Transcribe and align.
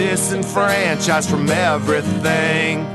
Disenfranchised 0.00 1.28
from 1.28 1.50
everything. 1.50 2.86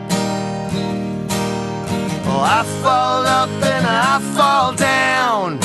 Well, 2.26 2.42
I 2.42 2.64
fall 2.82 3.24
up 3.28 3.50
and 3.50 3.86
I 3.86 4.20
fall 4.36 4.74
down. 4.74 5.65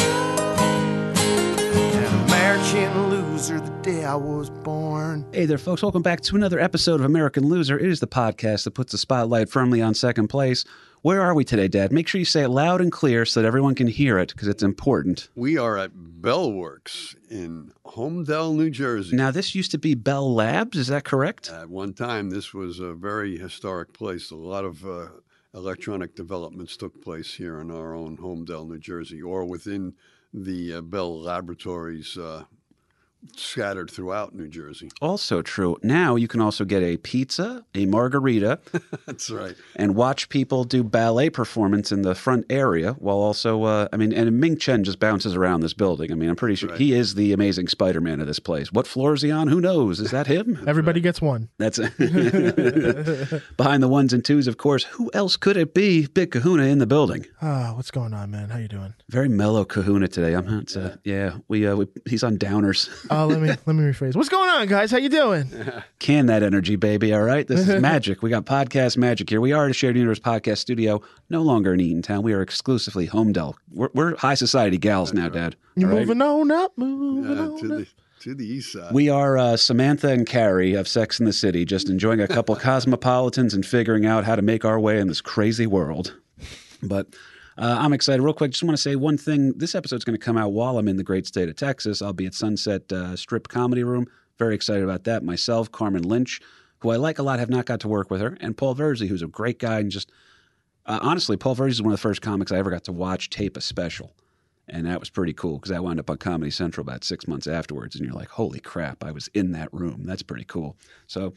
Day 3.91 4.05
I 4.05 4.15
was 4.15 4.51
born. 4.51 5.27
Hey 5.33 5.47
there, 5.47 5.59
folks. 5.59 5.83
Welcome 5.83 6.03
back 6.03 6.21
to 6.21 6.37
another 6.37 6.61
episode 6.61 7.01
of 7.01 7.07
American 7.07 7.49
Loser. 7.49 7.77
It 7.77 7.89
is 7.91 7.99
the 7.99 8.07
podcast 8.07 8.63
that 8.63 8.71
puts 8.71 8.93
the 8.93 8.99
spotlight 8.99 9.49
firmly 9.49 9.83
on 9.83 9.95
second 9.95 10.29
place. 10.29 10.65
Where 11.03 11.21
are 11.21 11.35
we 11.35 11.43
today, 11.43 11.67
Dad? 11.67 11.91
Make 11.91 12.07
sure 12.07 12.21
you 12.21 12.25
say 12.25 12.45
it 12.45 12.51
loud 12.51 12.81
and 12.81 12.93
clear 12.93 13.25
so 13.25 13.43
that 13.43 13.49
everyone 13.49 13.75
can 13.75 13.89
hear 13.89 14.17
it 14.17 14.29
because 14.29 14.47
it's 14.47 14.63
important. 14.63 15.29
We 15.35 15.59
are 15.59 15.77
at 15.77 15.91
Bellworks 15.93 17.17
in 17.29 17.73
Holmdel, 17.85 18.55
New 18.55 18.71
Jersey. 18.71 19.17
Now, 19.17 19.33
this 19.33 19.57
used 19.57 19.73
to 19.73 19.79
be 19.79 19.97
Bell 19.97 20.33
Labs, 20.33 20.79
is 20.79 20.87
that 20.87 21.03
correct? 21.03 21.51
At 21.51 21.69
one 21.69 21.93
time, 21.93 22.31
this 22.31 22.55
was 22.55 22.79
a 22.79 22.95
very 22.95 23.39
historic 23.39 23.93
place. 23.93 24.31
A 24.31 24.37
lot 24.37 24.65
of 24.65 24.87
uh, 24.87 25.09
electronic 25.53 26.15
developments 26.15 26.77
took 26.77 27.03
place 27.03 27.35
here 27.35 27.61
in 27.61 27.73
our 27.73 27.93
own 27.97 28.19
Holmdel, 28.19 28.69
New 28.69 28.79
Jersey, 28.79 29.21
or 29.21 29.45
within 29.45 29.95
the 30.33 30.75
uh, 30.75 30.81
Bell 30.81 31.21
Laboratories 31.21 32.17
uh, 32.17 32.45
scattered 33.37 33.91
throughout 33.91 34.35
New 34.35 34.49
Jersey. 34.49 34.91
Also 35.01 35.43
true. 35.43 35.77
Now 35.83 36.17
you 36.17 36.27
can 36.29 36.41
also 36.41 36.65
get 36.65 36.83
a 36.83 36.97
pizza, 36.97 37.65
a 37.75 37.87
margarita, 37.87 38.59
That's 39.07 39.31
right. 39.31 39.55
and 39.77 39.95
watch 39.95 40.29
people 40.29 40.65
do 40.65 40.83
ballet 40.83 41.31
performance 41.31 41.93
in 41.93 42.03
the 42.03 42.15
front 42.15 42.47
area 42.51 42.93
while 42.95 43.17
also, 43.19 43.63
uh, 43.65 43.89
I 43.93 43.97
mean, 43.97 44.13
and 44.13 44.41
Ming 44.41 44.57
Chen 44.59 44.85
just 44.85 44.99
bounces 44.99 45.35
around 45.35 45.61
this 45.61 45.75
building. 45.75 46.13
I 46.13 46.15
mean, 46.15 46.29
I'm 46.31 46.37
pretty 46.37 46.55
sure 46.55 46.71
Right. 46.71 46.79
he 46.79 46.93
is 46.95 47.15
the 47.15 47.33
amazing 47.33 47.69
Spider 47.69 48.01
Man 48.01 48.21
of 48.21 48.27
this 48.27 48.39
place. 48.39 48.73
What 48.73 48.87
floor 48.87 49.15
is 49.15 49.23
he 49.23 49.31
on? 49.31 49.49
Who 49.49 49.61
knows? 49.61 50.01
Is 50.01 50.11
that 50.13 50.27
him? 50.27 50.63
Everybody 50.67 51.01
gets 51.01 51.21
one. 51.21 51.49
That's 51.59 51.79
behind 53.57 53.83
the 53.83 53.89
ones 53.89 54.13
and 54.13 54.25
twos, 54.25 54.47
of 54.47 54.57
course. 54.57 54.85
Who 54.85 55.11
else 55.15 55.37
could 55.37 55.57
it 55.57 55.75
be? 55.75 56.07
Big 56.07 56.31
Kahuna 56.31 56.65
in 56.65 56.79
the 56.79 56.87
building. 56.87 57.27
Ah, 57.43 57.73
what's 57.77 57.91
going 57.91 58.15
on, 58.15 58.31
man? 58.31 58.51
How 58.51 58.59
you 58.59 58.69
doing? 58.69 58.95
Very 59.09 59.29
mellow 59.29 59.65
Kahuna 59.65 60.09
today. 60.09 60.35
I'm 60.35 60.47
not. 60.47 60.77
Uh, 60.77 60.97
yeah, 61.05 61.39
we, 61.49 61.67
uh, 61.67 61.77
we 61.77 61.87
he's 62.09 62.23
on 62.23 62.37
downers. 62.39 62.89
Uh, 63.11 63.27
let 63.27 63.41
me 63.41 63.49
let 63.49 63.67
me 63.75 63.83
rephrase. 63.83 64.15
What's 64.15 64.29
going 64.29 64.49
on, 64.49 64.67
guys? 64.69 64.91
How 64.93 64.99
you 64.99 65.09
doing? 65.09 65.51
Can 65.99 66.27
that 66.27 66.43
energy, 66.45 66.77
baby. 66.77 67.13
All 67.13 67.23
right, 67.23 67.47
this 67.47 67.69
is 67.69 67.81
magic. 67.81 68.23
We 68.23 68.31
got 68.31 68.45
podcast 68.47 68.97
magic 68.97 69.29
here. 69.29 69.41
We 69.41 69.53
are 69.53 69.65
at 69.65 69.71
a 69.71 69.75
shared 69.75 69.97
universe 69.97 70.21
podcast 70.21 70.59
studio. 70.59 71.03
No 71.29 71.43
longer 71.43 71.75
in 71.75 71.81
Eatontown. 71.81 72.23
We 72.23 72.33
are 72.35 72.41
exclusively 72.43 73.09
Holmdel. 73.09 73.55
We're, 73.73 73.89
we're 73.95 74.17
high 74.17 74.35
society 74.35 74.79
gals 74.79 75.13
now, 75.13 75.29
Dad. 75.29 75.57
You 75.75 75.87
All 75.89 75.93
right? 75.93 76.01
moving 76.07 76.23
on 76.23 76.51
up, 76.53 76.73
moving 76.77 77.25
Yeah, 77.25 77.41
on 77.43 77.59
to 77.59 77.75
up. 77.75 77.79
the 77.81 77.87
to 78.21 78.35
the 78.35 78.47
east 78.47 78.73
side. 78.75 78.93
We 78.93 79.09
are 79.09 79.37
uh, 79.39 79.57
Samantha 79.57 80.09
and 80.11 80.27
Carrie 80.27 80.75
of 80.75 80.87
Sex 80.87 81.19
in 81.19 81.27
the 81.27 81.33
City, 81.33 81.65
just 81.65 81.89
enjoying 81.89 82.21
a 82.21 82.29
couple 82.29 82.55
cosmopolitans 82.57 83.55
and 83.55 83.67
figuring 83.67 84.07
out 84.07 84.25
how 84.25 84.37
to 84.37 84.43
make 84.43 84.65
our 84.65 84.79
way 84.79 85.01
in 85.01 85.09
this 85.09 85.21
crazy 85.21 85.67
world. 85.67 86.15
But 86.83 87.09
uh, 87.61 87.77
I'm 87.79 87.93
excited. 87.93 88.23
Real 88.23 88.35
quick, 88.35 88.51
just 88.51 88.65
want 88.65 88.77
to 88.77 88.83
say 88.83 88.97
one 88.97 89.17
thing. 89.17 89.53
This 89.57 89.75
episode's 89.75 90.05
going 90.05 90.19
to 90.19 90.25
come 90.25 90.37
out 90.37 90.53
while 90.53 90.79
I'm 90.79 90.89
in 90.89 90.97
the 90.97 91.05
great 91.05 91.27
state 91.27 91.49
of 91.49 91.57
Texas. 91.57 92.03
I'll 92.03 92.13
be 92.13 92.27
at 92.27 92.35
Sunset 92.35 92.91
uh, 92.93 93.15
Strip 93.15 93.49
Comedy 93.49 93.85
Room. 93.85 94.07
Very 94.39 94.55
excited 94.55 94.83
about 94.83 95.05
that. 95.05 95.23
Myself, 95.23 95.71
Carmen 95.71 96.03
Lynch, 96.03 96.41
who 96.79 96.91
I 96.91 96.97
like 96.97 97.19
a 97.19 97.23
lot, 97.23 97.39
have 97.39 97.51
not 97.51 97.67
got 97.67 97.81
to 97.81 97.89
work 97.89 98.11
with 98.11 98.21
her, 98.21 98.37
and 98.41 98.57
Paul 98.57 98.75
Verzi, 98.75 99.07
who's 99.07 99.23
a 99.23 99.29
great 99.29 99.59
guy 99.59 99.79
and 99.79 99.91
just 99.91 100.11
uh, 100.87 100.99
honestly, 101.03 101.37
Paul 101.37 101.55
Verzi 101.55 101.71
is 101.71 101.83
one 101.83 101.93
of 101.93 101.99
the 101.99 102.03
first 102.03 102.23
comics 102.23 102.51
I 102.51 102.59
ever 102.59 102.71
got 102.71 102.85
to 102.85 102.93
watch 102.93 103.31
tape 103.31 103.57
a 103.57 103.61
special. 103.61 104.13
And 104.69 104.87
that 104.87 105.01
was 105.01 105.11
pretty 105.11 105.33
cool 105.33 105.59
because 105.59 105.73
I 105.73 105.81
wound 105.81 105.99
up 105.99 106.11
on 106.11 106.17
Comedy 106.17 106.51
Central 106.51 106.83
about 106.83 107.05
six 107.05 107.27
months 107.27 107.47
afterwards. 107.47 107.97
And 107.97 108.05
you're 108.05 108.15
like, 108.15 108.29
holy 108.29 108.61
crap, 108.61 109.05
I 109.05 109.11
was 109.11 109.29
in 109.35 109.53
that 109.53 109.73
room. 109.73 110.03
That's 110.05 110.23
pretty 110.23 110.45
cool. 110.45 110.77
So 111.07 111.35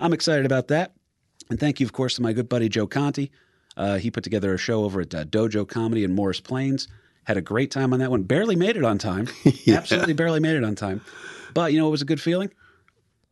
I'm 0.00 0.12
excited 0.12 0.46
about 0.46 0.68
that. 0.68 0.92
And 1.50 1.60
thank 1.60 1.80
you, 1.80 1.86
of 1.86 1.92
course, 1.92 2.16
to 2.16 2.22
my 2.22 2.32
good 2.32 2.48
buddy 2.48 2.68
Joe 2.68 2.86
Conti. 2.86 3.30
Uh, 3.76 3.98
he 3.98 4.10
put 4.10 4.24
together 4.24 4.52
a 4.54 4.58
show 4.58 4.84
over 4.84 5.00
at 5.00 5.14
uh, 5.14 5.24
Dojo 5.24 5.66
Comedy 5.66 6.04
in 6.04 6.14
Morris 6.14 6.40
Plains. 6.40 6.88
Had 7.24 7.36
a 7.36 7.42
great 7.42 7.70
time 7.70 7.92
on 7.92 8.00
that 8.00 8.10
one. 8.10 8.22
Barely 8.24 8.56
made 8.56 8.76
it 8.76 8.84
on 8.84 8.98
time. 8.98 9.28
Absolutely 9.68 10.14
barely 10.14 10.40
made 10.40 10.56
it 10.56 10.64
on 10.64 10.74
time. 10.74 11.00
But 11.54 11.72
you 11.72 11.78
know 11.78 11.84
what 11.84 11.92
was 11.92 12.02
a 12.02 12.06
good 12.06 12.20
feeling? 12.20 12.50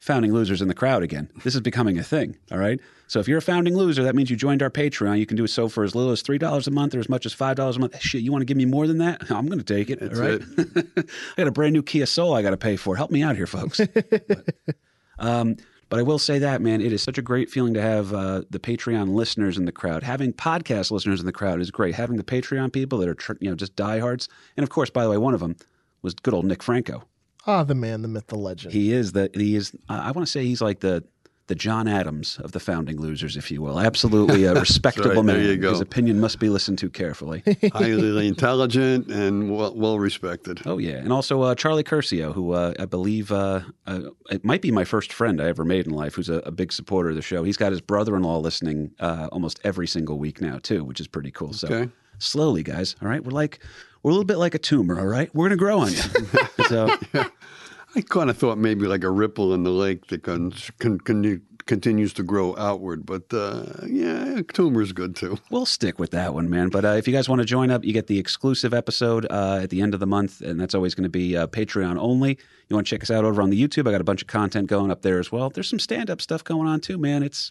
Founding 0.01 0.33
losers 0.33 0.63
in 0.63 0.69
the 0.69 0.75
crowd 0.75 1.03
again. 1.03 1.29
This 1.43 1.55
is 1.55 1.61
becoming 1.61 1.99
a 1.99 2.05
thing. 2.05 2.37
All 2.53 2.59
right. 2.59 2.79
So 3.09 3.19
if 3.21 3.27
you're 3.27 3.39
a 3.39 3.43
founding 3.43 3.75
loser, 3.75 4.05
that 4.05 4.15
means 4.15 4.31
you 4.31 4.37
joined 4.37 4.63
our 4.63 4.71
Patreon. 4.71 5.19
You 5.19 5.27
can 5.27 5.37
do 5.37 5.47
so 5.47 5.69
for 5.69 5.83
as 5.83 5.95
little 5.95 6.13
as 6.13 6.23
three 6.23 6.39
dollars 6.39 6.67
a 6.69 6.71
month 6.71 6.95
or 6.95 7.01
as 7.01 7.09
much 7.09 7.27
as 7.27 7.33
five 7.33 7.57
dollars 7.57 7.77
a 7.77 7.81
month. 7.81 7.99
Shit, 8.01 8.23
you 8.23 8.31
want 8.31 8.43
to 8.43 8.47
give 8.47 8.57
me 8.57 8.67
more 8.67 8.87
than 8.87 8.99
that? 8.99 9.23
I'm 9.31 9.47
going 9.47 9.59
to 9.59 9.65
take 9.65 9.91
it. 9.91 9.99
That's 9.99 10.19
all 10.19 10.27
right. 10.27 10.43
I 10.99 11.03
got 11.37 11.49
a 11.49 11.51
brand 11.51 11.73
new 11.73 11.83
Kia 11.83 12.07
Soul 12.07 12.35
I 12.35 12.43
got 12.43 12.51
to 12.51 12.57
pay 12.57 12.77
for. 12.77 12.95
Help 12.97 13.11
me 13.11 13.23
out 13.23 13.35
here, 13.35 13.47
folks. 13.47 13.81
but, 13.81 14.61
um, 15.19 15.57
but 15.89 15.99
I 15.99 16.03
will 16.03 16.19
say 16.19 16.39
that, 16.39 16.61
man, 16.61 16.81
it 16.81 16.93
is 16.93 17.03
such 17.03 17.19
a 17.19 17.23
great 17.23 17.51
feeling 17.51 17.75
to 17.75 17.83
have 17.83 18.13
uh, 18.13 18.43
the 18.51 18.59
Patreon 18.59 19.15
listeners 19.15 19.57
in 19.57 19.65
the 19.65 19.73
crowd. 19.73 20.03
Having 20.03 20.35
podcast 20.35 20.91
listeners 20.91 21.21
in 21.21 21.27
the 21.27 21.33
crowd 21.33 21.61
is 21.61 21.71
great. 21.71 21.95
Having 21.95 22.17
the 22.17 22.25
Patreon 22.25 22.73
people 22.73 22.99
that 22.99 23.09
are, 23.09 23.15
tr- 23.15 23.33
you 23.41 23.49
know, 23.49 23.57
just 23.57 23.77
diehards, 23.77 24.29
and 24.57 24.65
of 24.65 24.71
course, 24.71 24.91
by 24.91 25.03
the 25.05 25.11
way, 25.11 25.17
one 25.17 25.35
of 25.35 25.41
them 25.41 25.57
was 26.03 26.15
good 26.15 26.35
old 26.35 26.45
Nick 26.45 26.63
Franco. 26.63 27.05
Ah, 27.47 27.65
the 27.65 27.75
man, 27.75 28.03
the 28.03 28.09
myth, 28.09 28.27
the 28.27 28.37
legend. 28.37 28.75
He 28.75 28.93
is 28.93 29.13
the 29.13 29.31
he 29.33 29.57
is. 29.57 29.73
I 29.89 30.11
want 30.11 30.27
to 30.27 30.31
say 30.31 30.45
he's 30.45 30.61
like 30.61 30.81
the 30.81 31.05
the 31.49 31.55
John 31.55 31.89
Adams 31.89 32.39
of 32.45 32.53
the 32.53 32.61
founding 32.61 32.99
losers, 33.01 33.37
if 33.37 33.51
you 33.51 33.61
will. 33.61 33.81
Absolutely 33.81 34.45
a 34.51 34.55
respectable 34.55 35.09
right, 35.09 35.27
there 35.27 35.37
man. 35.39 35.47
you 35.47 35.57
go. 35.57 35.71
His 35.71 35.81
opinion 35.81 36.21
must 36.21 36.39
be 36.39 36.49
listened 36.49 36.79
to 36.79 36.89
carefully. 36.91 37.43
Highly 37.73 38.29
intelligent 38.29 39.09
and 39.11 39.55
well, 39.57 39.75
well 39.75 39.99
respected. 39.99 40.61
oh 40.67 40.79
yeah, 40.79 40.97
and 40.99 41.13
also 41.13 41.43
uh, 41.43 41.55
Charlie 41.55 41.83
Curcio, 41.85 42.33
who 42.33 42.53
uh, 42.53 42.75
I 42.79 42.85
believe 42.85 43.33
uh, 43.33 43.61
uh, 43.87 44.01
it 44.31 44.45
might 44.45 44.63
be 44.63 44.71
my 44.71 44.85
first 44.85 45.13
friend 45.13 45.41
I 45.41 45.47
ever 45.49 45.65
made 45.65 45.87
in 45.87 45.93
life, 45.93 46.15
who's 46.15 46.29
a, 46.29 46.35
a 46.45 46.51
big 46.53 46.73
supporter 46.73 47.11
of 47.11 47.17
the 47.17 47.23
show. 47.23 47.43
He's 47.43 47.57
got 47.57 47.73
his 47.73 47.81
brother-in-law 47.81 48.39
listening 48.39 48.93
uh, 49.01 49.29
almost 49.33 49.59
every 49.65 49.87
single 49.89 50.19
week 50.19 50.41
now 50.41 50.59
too, 50.63 50.85
which 50.85 51.01
is 51.01 51.09
pretty 51.09 51.31
cool. 51.31 51.53
So 51.53 51.67
Okay. 51.69 51.91
slowly, 52.19 52.63
guys. 52.63 52.95
All 53.03 53.09
right, 53.09 53.25
we're 53.25 53.33
like 53.33 53.61
we're 54.03 54.11
a 54.11 54.15
little 54.15 54.25
bit 54.27 54.37
like 54.39 54.55
a 54.55 54.59
tumor. 54.59 54.99
All 55.01 55.07
right, 55.07 55.35
we're 55.35 55.47
gonna 55.47 55.57
grow 55.57 55.81
on 55.81 55.93
you. 55.93 56.03
so. 56.69 56.89
I 57.99 58.03
kind 58.03 58.31
of 58.31 58.39
thought 58.39 58.59
maybe 58.59 58.87
like 58.87 59.03
a 59.03 59.11
ripple 59.11 59.53
in 59.53 59.65
the 59.65 59.73
lake 59.73 60.07
that 60.07 60.23
con- 60.23 60.55
con- 60.79 61.01
con- 61.01 61.43
continues 61.67 62.13
to 62.13 62.23
grow 62.23 62.57
outward, 62.57 63.05
but 63.05 63.25
uh, 63.35 63.65
yeah, 63.89 64.41
tumor's 64.53 64.93
good 64.93 65.17
too. 65.17 65.37
We'll 65.51 65.67
stick 65.67 65.99
with 65.99 66.13
that 66.13 66.33
one, 66.33 66.49
man. 66.49 66.69
But 66.69 66.85
uh, 66.85 66.91
if 66.91 67.09
you 67.09 67.13
guys 67.13 67.29
want 67.29 67.41
to 67.41 67.45
join 67.45 67.73
up, 67.73 67.85
you 67.85 67.93
get 67.93 68.07
the 68.07 68.21
exclusive 68.21 68.73
episode 68.73 69.27
uh, 69.29 69.59
at 69.65 69.71
the 69.71 69.83
end 69.83 69.95
of 69.95 70.01
the 70.01 70.07
month, 70.07 70.41
and 70.43 70.61
that's 70.61 70.77
always 70.77 70.95
going 70.95 71.03
to 71.07 71.11
be 71.11 71.37
uh, 71.37 71.49
Patreon 71.49 71.99
only. 71.99 72.39
You 72.69 72.77
want 72.77 72.87
to 72.87 72.91
check 72.91 73.03
us 73.03 73.11
out 73.11 73.25
over 73.25 73.43
on 73.43 73.51
the 73.51 73.61
YouTube? 73.61 73.89
I 73.89 73.91
got 73.91 74.01
a 74.01 74.05
bunch 74.05 74.23
of 74.23 74.29
content 74.29 74.69
going 74.69 74.93
up 74.93 75.03
there 75.03 75.19
as 75.19 75.33
well. 75.33 75.51
There's 75.51 75.69
some 75.69 75.81
stand-up 75.81 76.23
stuff 76.23 76.45
going 76.45 76.69
on 76.69 76.81
too, 76.81 76.99
man. 76.99 77.25
It's 77.25 77.51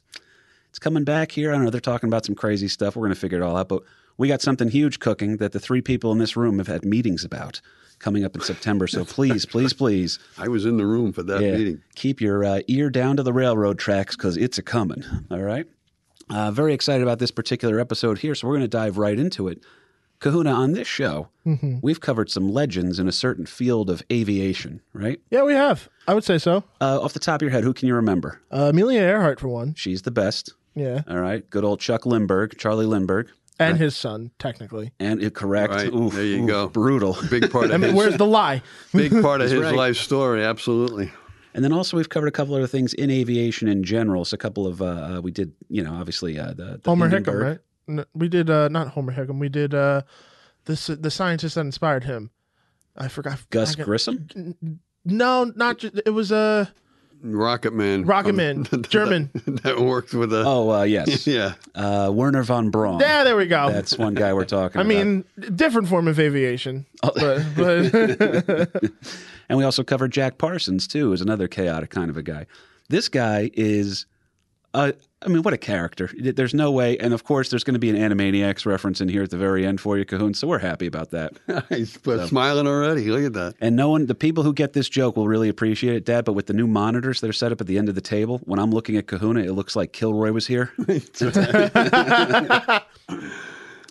it's 0.70 0.80
coming 0.80 1.04
back 1.04 1.34
here. 1.34 1.52
I 1.52 1.56
don't 1.56 1.66
know 1.66 1.72
they're 1.72 1.82
talking 1.82 2.08
about 2.08 2.26
some 2.26 2.36
crazy 2.36 2.70
stuff. 2.70 2.96
We're 2.96 3.08
going 3.08 3.16
to 3.16 3.20
figure 3.20 3.40
it 3.40 3.44
all 3.44 3.58
out, 3.58 3.68
but 3.68 3.84
we 4.16 4.30
got 4.30 4.42
something 4.42 4.70
huge 4.70 5.00
cooking 5.00 5.38
that 5.38 5.52
the 5.52 5.60
three 5.60 5.82
people 5.82 6.14
in 6.14 6.20
this 6.20 6.38
room 6.38 6.58
have 6.60 6.68
had 6.68 6.86
meetings 6.86 7.26
about 7.26 7.60
coming 8.00 8.24
up 8.24 8.36
in 8.36 8.42
September. 8.42 8.88
So 8.88 9.04
please, 9.18 9.46
please, 9.46 9.74
please, 9.74 10.20
I 10.38 10.48
was 10.48 10.66
in 10.66 10.78
the 10.78 10.86
room 10.86 11.14
for 11.14 11.24
that 11.24 11.42
yeah, 11.42 11.56
meeting. 11.58 11.82
keep 11.96 12.22
your 12.22 12.44
uh, 12.44 12.62
ear 12.68 12.90
down 12.90 13.18
to 13.18 13.24
the 13.24 13.34
railroad 13.34 13.80
tracks 13.80 14.16
because 14.16 14.38
it's 14.38 14.58
a 14.58 14.64
coming. 14.64 15.04
All 15.32 15.42
right. 15.42 15.66
Uh, 16.30 16.52
very 16.52 16.74
excited 16.74 17.02
about 17.04 17.20
this 17.20 17.32
particular 17.32 17.80
episode 17.80 18.18
here, 18.20 18.36
so 18.36 18.48
we're 18.48 18.56
going 18.56 18.62
to 18.62 18.68
dive 18.68 18.98
right 18.98 19.18
into 19.18 19.48
it. 19.48 19.62
Kahuna, 20.20 20.52
on 20.52 20.72
this 20.74 20.88
show, 20.88 21.30
we've 21.82 22.02
covered 22.02 22.30
some 22.32 22.50
legends 22.50 22.98
in 22.98 23.08
a 23.08 23.12
certain 23.12 23.46
field 23.46 23.88
of 23.90 24.02
aviation, 24.12 24.82
right? 24.92 25.22
yeah, 25.30 25.44
we 25.44 25.54
have. 25.54 25.88
I 26.08 26.16
would 26.16 26.24
say 26.24 26.40
so. 26.40 26.64
Uh, 26.82 27.00
off 27.00 27.14
the 27.14 27.20
top 27.20 27.36
of 27.36 27.44
your 27.44 27.52
head, 27.52 27.64
who 27.64 27.72
can 27.74 27.88
you 27.88 27.94
remember? 27.94 28.42
Uh, 28.52 28.72
Amelia 28.72 29.00
Earhart 29.02 29.40
for 29.40 29.48
one. 29.48 29.76
She's 29.76 30.02
the 30.02 30.12
best. 30.12 30.54
Yeah, 30.74 31.02
All 31.08 31.20
right. 31.20 31.48
Good 31.50 31.64
old 31.64 31.80
Chuck 31.80 32.06
Lindbergh, 32.06 32.58
Charlie 32.58 32.86
Lindbergh. 32.88 33.30
And 33.60 33.78
his 33.78 33.96
son, 33.96 34.32
technically. 34.40 34.92
And 35.00 35.22
it 35.22 35.34
correct. 35.34 35.74
Right, 35.74 35.94
Oof, 35.94 36.14
there 36.14 36.24
you 36.24 36.44
oof, 36.44 36.48
go. 36.48 36.68
Brutal. 36.70 37.18
Big 37.30 37.52
part 37.52 37.72
I 37.72 37.76
of 37.76 37.82
mean, 37.82 37.90
his, 37.90 37.98
where's 37.98 38.18
the 38.18 38.26
lie? 38.26 38.62
big 38.94 39.12
part 39.22 39.42
of 39.42 39.50
his 39.50 39.62
right. 39.62 39.76
life 39.76 39.98
story. 39.98 40.44
Absolutely. 40.44 41.12
And 41.54 41.64
then 41.64 41.74
also 41.74 41.98
we've 41.98 42.10
covered 42.10 42.28
a 42.28 42.32
couple 42.32 42.54
other 42.56 42.68
things 42.68 42.94
in 42.94 43.10
aviation 43.10 43.68
in 43.68 43.84
general. 43.84 44.26
So 44.26 44.36
a 44.36 44.38
couple 44.38 44.68
of 44.68 44.82
uh, 44.82 44.86
uh, 44.86 45.22
we 45.22 45.32
did, 45.32 45.54
you 45.70 45.84
know, 45.84 45.94
obviously 45.94 46.38
uh, 46.38 46.54
the, 46.54 46.80
the 46.84 46.90
Homer 46.90 47.10
Hickam, 47.10 47.42
right? 47.42 47.60
No, 47.88 48.06
we 48.14 48.28
did 48.28 48.50
uh, 48.50 48.68
not 48.68 48.90
Homer 48.90 49.14
Hickam. 49.14 49.40
We 49.40 49.50
did 49.50 49.74
uh, 49.74 50.04
this 50.66 50.88
the 50.88 51.10
scientist 51.10 51.56
that 51.56 51.62
inspired 51.62 52.04
him. 52.04 52.30
I 52.96 53.08
forgot. 53.08 53.40
Gus 53.50 53.74
I 53.74 53.78
got- 53.78 53.86
Grissom. 53.86 54.28
No, 55.04 55.46
not. 55.56 55.84
It 55.84 56.14
was 56.14 56.32
uh 56.32 56.68
Rocket 57.22 57.74
Man. 57.74 58.06
Rocket 58.06 58.34
Man, 58.36 58.66
German. 58.90 59.30
That 59.64 59.80
worked 59.80 60.14
with 60.14 60.32
a. 60.34 60.44
Oh 60.46 60.70
uh, 60.72 60.84
yes, 60.84 61.26
Yeah. 61.28 61.54
uh, 61.76 62.12
Wernher 62.14 62.44
von 62.44 62.70
Braun. 62.70 63.00
Yeah, 63.00 63.24
there 63.24 63.36
we 63.36 63.48
go. 63.48 63.72
That's 63.72 63.98
one 63.98 64.14
guy 64.14 64.34
we're 64.34 64.46
talking 64.46 64.80
I 64.80 64.84
about. 64.84 64.88
mean, 64.90 65.24
different 65.56 65.88
form 65.88 66.08
of 66.08 66.20
aviation. 66.20 66.86
Oh. 67.04 67.12
But, 67.16 67.44
but 67.56 68.94
And 69.50 69.58
we 69.58 69.64
also 69.64 69.84
covered 69.84 70.12
Jack 70.12 70.38
Parsons 70.38 70.88
too, 70.88 71.10
who's 71.10 71.22
another 71.22 71.48
chaotic 71.48 71.90
kind 71.90 72.10
of 72.10 72.18
a 72.18 72.24
guy. 72.24 72.46
This 72.90 73.08
guy 73.10 73.50
is, 73.54 74.06
uh, 74.74 74.92
I 75.24 75.30
mean, 75.30 75.42
what 75.42 75.54
a 75.54 75.58
character! 75.58 76.12
There's 76.16 76.54
no 76.54 76.72
way, 76.72 76.96
and 77.00 77.12
of 77.12 77.24
course, 77.24 77.50
there's 77.50 77.64
going 77.64 77.74
to 77.74 77.80
be 77.80 77.90
an 77.90 77.96
Animaniacs 77.96 78.68
reference 78.68 79.02
in 79.02 79.10
here 79.10 79.24
at 79.24 79.32
the 79.32 79.38
very 79.38 79.66
end 79.66 79.82
for 79.82 79.98
you, 79.98 80.06
Cahoon. 80.06 80.36
So 80.36 80.48
we're 80.48 80.60
happy 80.60 80.86
about 80.86 81.10
that. 81.10 81.34
He's 81.70 81.98
but 81.98 82.28
smiling 82.28 82.68
already. 82.68 83.10
Look 83.10 83.24
at 83.24 83.34
that. 83.34 83.56
And 83.60 83.76
no 83.76 83.90
one, 83.90 84.06
the 84.06 84.14
people 84.14 84.44
who 84.44 84.54
get 84.54 84.74
this 84.74 84.88
joke 84.88 85.18
will 85.18 85.28
really 85.28 85.50
appreciate 85.50 85.96
it, 85.96 86.06
Dad. 86.06 86.24
But 86.24 86.34
with 86.34 86.46
the 86.46 86.54
new 86.54 86.68
monitors 86.68 87.22
that 87.22 87.30
are 87.30 87.34
set 87.34 87.52
up 87.52 87.60
at 87.60 87.66
the 87.66 87.80
end 87.80 87.90
of 87.90 87.96
the 87.96 88.02
table, 88.02 88.42
when 88.44 88.60
I'm 88.60 88.70
looking 88.70 88.96
at 88.96 89.08
Kahuna, 89.08 89.40
it 89.40 89.54
looks 89.54 89.76
like 89.76 89.92
Kilroy 89.92 90.32
was 90.32 90.46
here. 90.46 90.72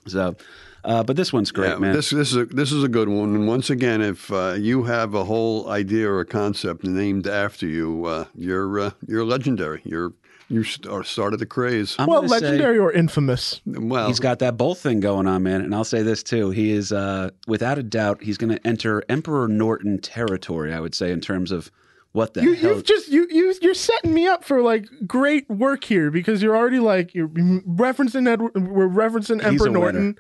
so, 0.06 0.36
uh, 0.84 1.02
but 1.02 1.16
this 1.16 1.32
one's 1.32 1.50
great, 1.50 1.70
yeah, 1.70 1.78
man. 1.78 1.92
This 1.92 2.10
this 2.10 2.30
is 2.30 2.36
a, 2.36 2.46
this 2.46 2.70
is 2.70 2.84
a 2.84 2.88
good 2.88 3.08
one. 3.08 3.34
And 3.34 3.48
once 3.48 3.68
again, 3.68 4.00
if 4.00 4.30
uh, 4.30 4.54
you 4.56 4.84
have 4.84 5.14
a 5.14 5.24
whole 5.24 5.68
idea 5.68 6.08
or 6.08 6.20
a 6.20 6.24
concept 6.24 6.84
named 6.84 7.26
after 7.26 7.66
you, 7.66 8.04
uh, 8.04 8.26
you're 8.36 8.78
uh, 8.78 8.90
you're 9.08 9.24
legendary. 9.24 9.82
You're 9.84 10.12
you 10.48 10.62
st- 10.62 11.06
started 11.06 11.38
the 11.38 11.46
craze. 11.46 11.96
I'm 11.98 12.06
well, 12.06 12.20
gonna 12.22 12.28
say- 12.38 12.40
legendary 12.46 12.78
or 12.78 12.92
infamous? 12.92 13.60
well, 13.66 14.06
He's 14.08 14.20
got 14.20 14.38
that 14.40 14.56
both 14.56 14.78
thing 14.78 15.00
going 15.00 15.26
on, 15.26 15.42
man. 15.42 15.60
And 15.60 15.74
I'll 15.74 15.84
say 15.84 16.02
this 16.02 16.22
too: 16.22 16.50
he 16.50 16.70
is, 16.70 16.92
uh, 16.92 17.30
without 17.46 17.78
a 17.78 17.82
doubt, 17.82 18.22
he's 18.22 18.38
going 18.38 18.54
to 18.56 18.66
enter 18.66 19.02
Emperor 19.08 19.48
Norton 19.48 19.98
territory. 19.98 20.72
I 20.72 20.80
would 20.80 20.94
say 20.94 21.10
in 21.10 21.20
terms 21.20 21.50
of 21.50 21.70
what 22.12 22.34
the 22.34 22.42
You, 22.42 22.54
hell. 22.54 22.74
you've 22.74 22.84
just 22.84 23.08
you 23.08 23.26
you 23.30 23.54
you're 23.60 23.74
setting 23.74 24.14
me 24.14 24.26
up 24.26 24.44
for 24.44 24.62
like 24.62 24.86
great 25.06 25.48
work 25.50 25.84
here 25.84 26.10
because 26.10 26.42
you're 26.42 26.56
already 26.56 26.78
like 26.78 27.14
you're 27.14 27.28
referencing 27.28 28.28
Edward. 28.28 28.52
We're 28.56 28.88
referencing 28.88 29.36
He's 29.42 29.44
Emperor 29.60 29.66
a 29.68 29.70
winner. 29.72 29.80
Norton. 29.80 30.18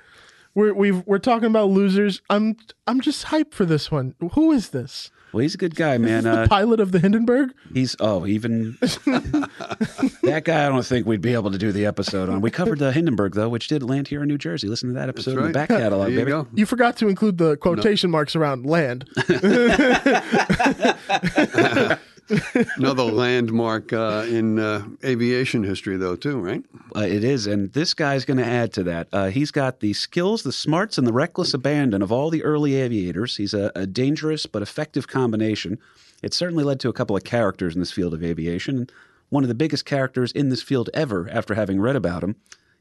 We're 0.54 0.72
we've, 0.74 1.06
we're 1.06 1.18
talking 1.18 1.46
about 1.48 1.68
losers. 1.70 2.20
I'm 2.30 2.56
I'm 2.86 3.00
just 3.00 3.26
hyped 3.26 3.52
for 3.52 3.64
this 3.66 3.90
one. 3.90 4.14
Who 4.32 4.52
is 4.52 4.70
this? 4.70 5.10
Well, 5.32 5.42
he's 5.42 5.54
a 5.54 5.58
good 5.58 5.74
guy, 5.74 5.98
man. 5.98 6.24
the 6.24 6.40
Uh, 6.42 6.48
pilot 6.48 6.80
of 6.80 6.92
the 6.92 6.98
Hindenburg? 6.98 7.52
he's 7.72 7.96
oh, 8.00 8.26
even 8.26 8.76
that 8.80 10.42
guy. 10.44 10.66
I 10.66 10.68
don't 10.68 10.84
think 10.84 11.06
we'd 11.06 11.20
be 11.20 11.34
able 11.34 11.50
to 11.50 11.58
do 11.58 11.72
the 11.72 11.86
episode 11.86 12.28
on. 12.28 12.40
We 12.40 12.50
covered 12.50 12.78
the 12.78 12.92
Hindenburg 12.92 13.34
though, 13.34 13.48
which 13.48 13.68
did 13.68 13.82
land 13.82 14.08
here 14.08 14.22
in 14.22 14.28
New 14.28 14.38
Jersey. 14.38 14.68
Listen 14.68 14.88
to 14.90 14.94
that 14.94 15.08
episode 15.08 15.38
in 15.38 15.46
the 15.46 15.52
back 15.52 15.68
catalog, 15.68 16.06
there 16.08 16.12
you 16.12 16.18
baby. 16.20 16.30
go. 16.30 16.46
You 16.54 16.66
forgot 16.66 16.96
to 16.98 17.08
include 17.08 17.38
the 17.38 17.56
quotation 17.56 18.10
marks 18.10 18.36
around 18.36 18.66
land. 18.66 19.08
Another 22.76 23.04
landmark 23.04 23.92
uh, 23.92 24.24
in 24.28 24.58
uh, 24.58 24.86
aviation 25.04 25.62
history, 25.62 25.96
though, 25.96 26.16
too, 26.16 26.38
right? 26.38 26.64
Uh, 26.94 27.00
it 27.00 27.22
is, 27.22 27.46
and 27.46 27.72
this 27.72 27.94
guy's 27.94 28.24
going 28.24 28.38
to 28.38 28.46
add 28.46 28.72
to 28.72 28.82
that. 28.82 29.08
Uh, 29.12 29.26
he's 29.28 29.50
got 29.50 29.80
the 29.80 29.92
skills, 29.92 30.42
the 30.42 30.52
smarts, 30.52 30.98
and 30.98 31.06
the 31.06 31.12
reckless 31.12 31.54
abandon 31.54 32.02
of 32.02 32.10
all 32.10 32.30
the 32.30 32.42
early 32.42 32.74
aviators. 32.74 33.36
He's 33.36 33.54
a, 33.54 33.70
a 33.74 33.86
dangerous 33.86 34.46
but 34.46 34.62
effective 34.62 35.06
combination. 35.06 35.78
It 36.22 36.34
certainly 36.34 36.64
led 36.64 36.80
to 36.80 36.88
a 36.88 36.92
couple 36.92 37.16
of 37.16 37.24
characters 37.24 37.74
in 37.74 37.80
this 37.80 37.92
field 37.92 38.14
of 38.14 38.24
aviation. 38.24 38.88
One 39.28 39.44
of 39.44 39.48
the 39.48 39.54
biggest 39.54 39.84
characters 39.84 40.32
in 40.32 40.48
this 40.48 40.62
field 40.62 40.90
ever, 40.94 41.28
after 41.30 41.54
having 41.54 41.80
read 41.80 41.96
about 41.96 42.24
him, 42.24 42.36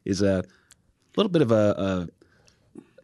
is 0.06 0.22
a 0.22 0.44
little 1.16 1.32
bit 1.32 1.42
of 1.42 1.52
a, 1.52 2.08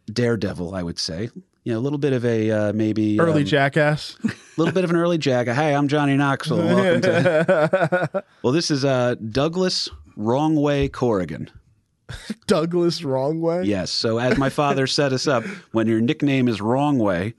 a 0.08 0.12
daredevil, 0.12 0.74
I 0.74 0.84
would 0.84 1.00
say. 1.00 1.30
You 1.64 1.74
know, 1.74 1.80
a 1.80 1.82
little 1.82 2.00
bit 2.00 2.14
of 2.14 2.26
a 2.26 2.50
uh, 2.50 2.74
maybe 2.74 3.20
Early 3.20 3.42
um, 3.42 3.48
jackass. 3.48 4.18
A 4.24 4.32
little 4.58 4.74
bit 4.74 4.84
of 4.84 4.90
an 4.90 4.96
early 4.96 5.20
jagger. 5.20 5.54
Hey, 5.54 5.76
I'm 5.76 5.88
Johnny 5.88 6.18
Knoxville. 6.18 6.58
Welcome 6.66 7.02
to. 7.02 8.24
well, 8.42 8.52
this 8.52 8.72
is 8.72 8.84
uh, 8.84 9.14
Douglas 9.30 9.88
Wrong 10.16 10.56
Way 10.56 10.90
Corrigan. 10.90 11.52
Douglas 12.48 13.04
wrong 13.04 13.42
way. 13.42 13.64
Yes. 13.64 13.92
So 13.92 14.18
as 14.18 14.40
my 14.40 14.50
father 14.50 14.88
set 14.88 15.14
us 15.14 15.28
up, 15.28 15.44
when 15.72 15.86
your 15.88 16.02
nickname 16.02 16.48
is 16.48 16.60
Wrong 16.62 16.98
Way, 16.98 17.36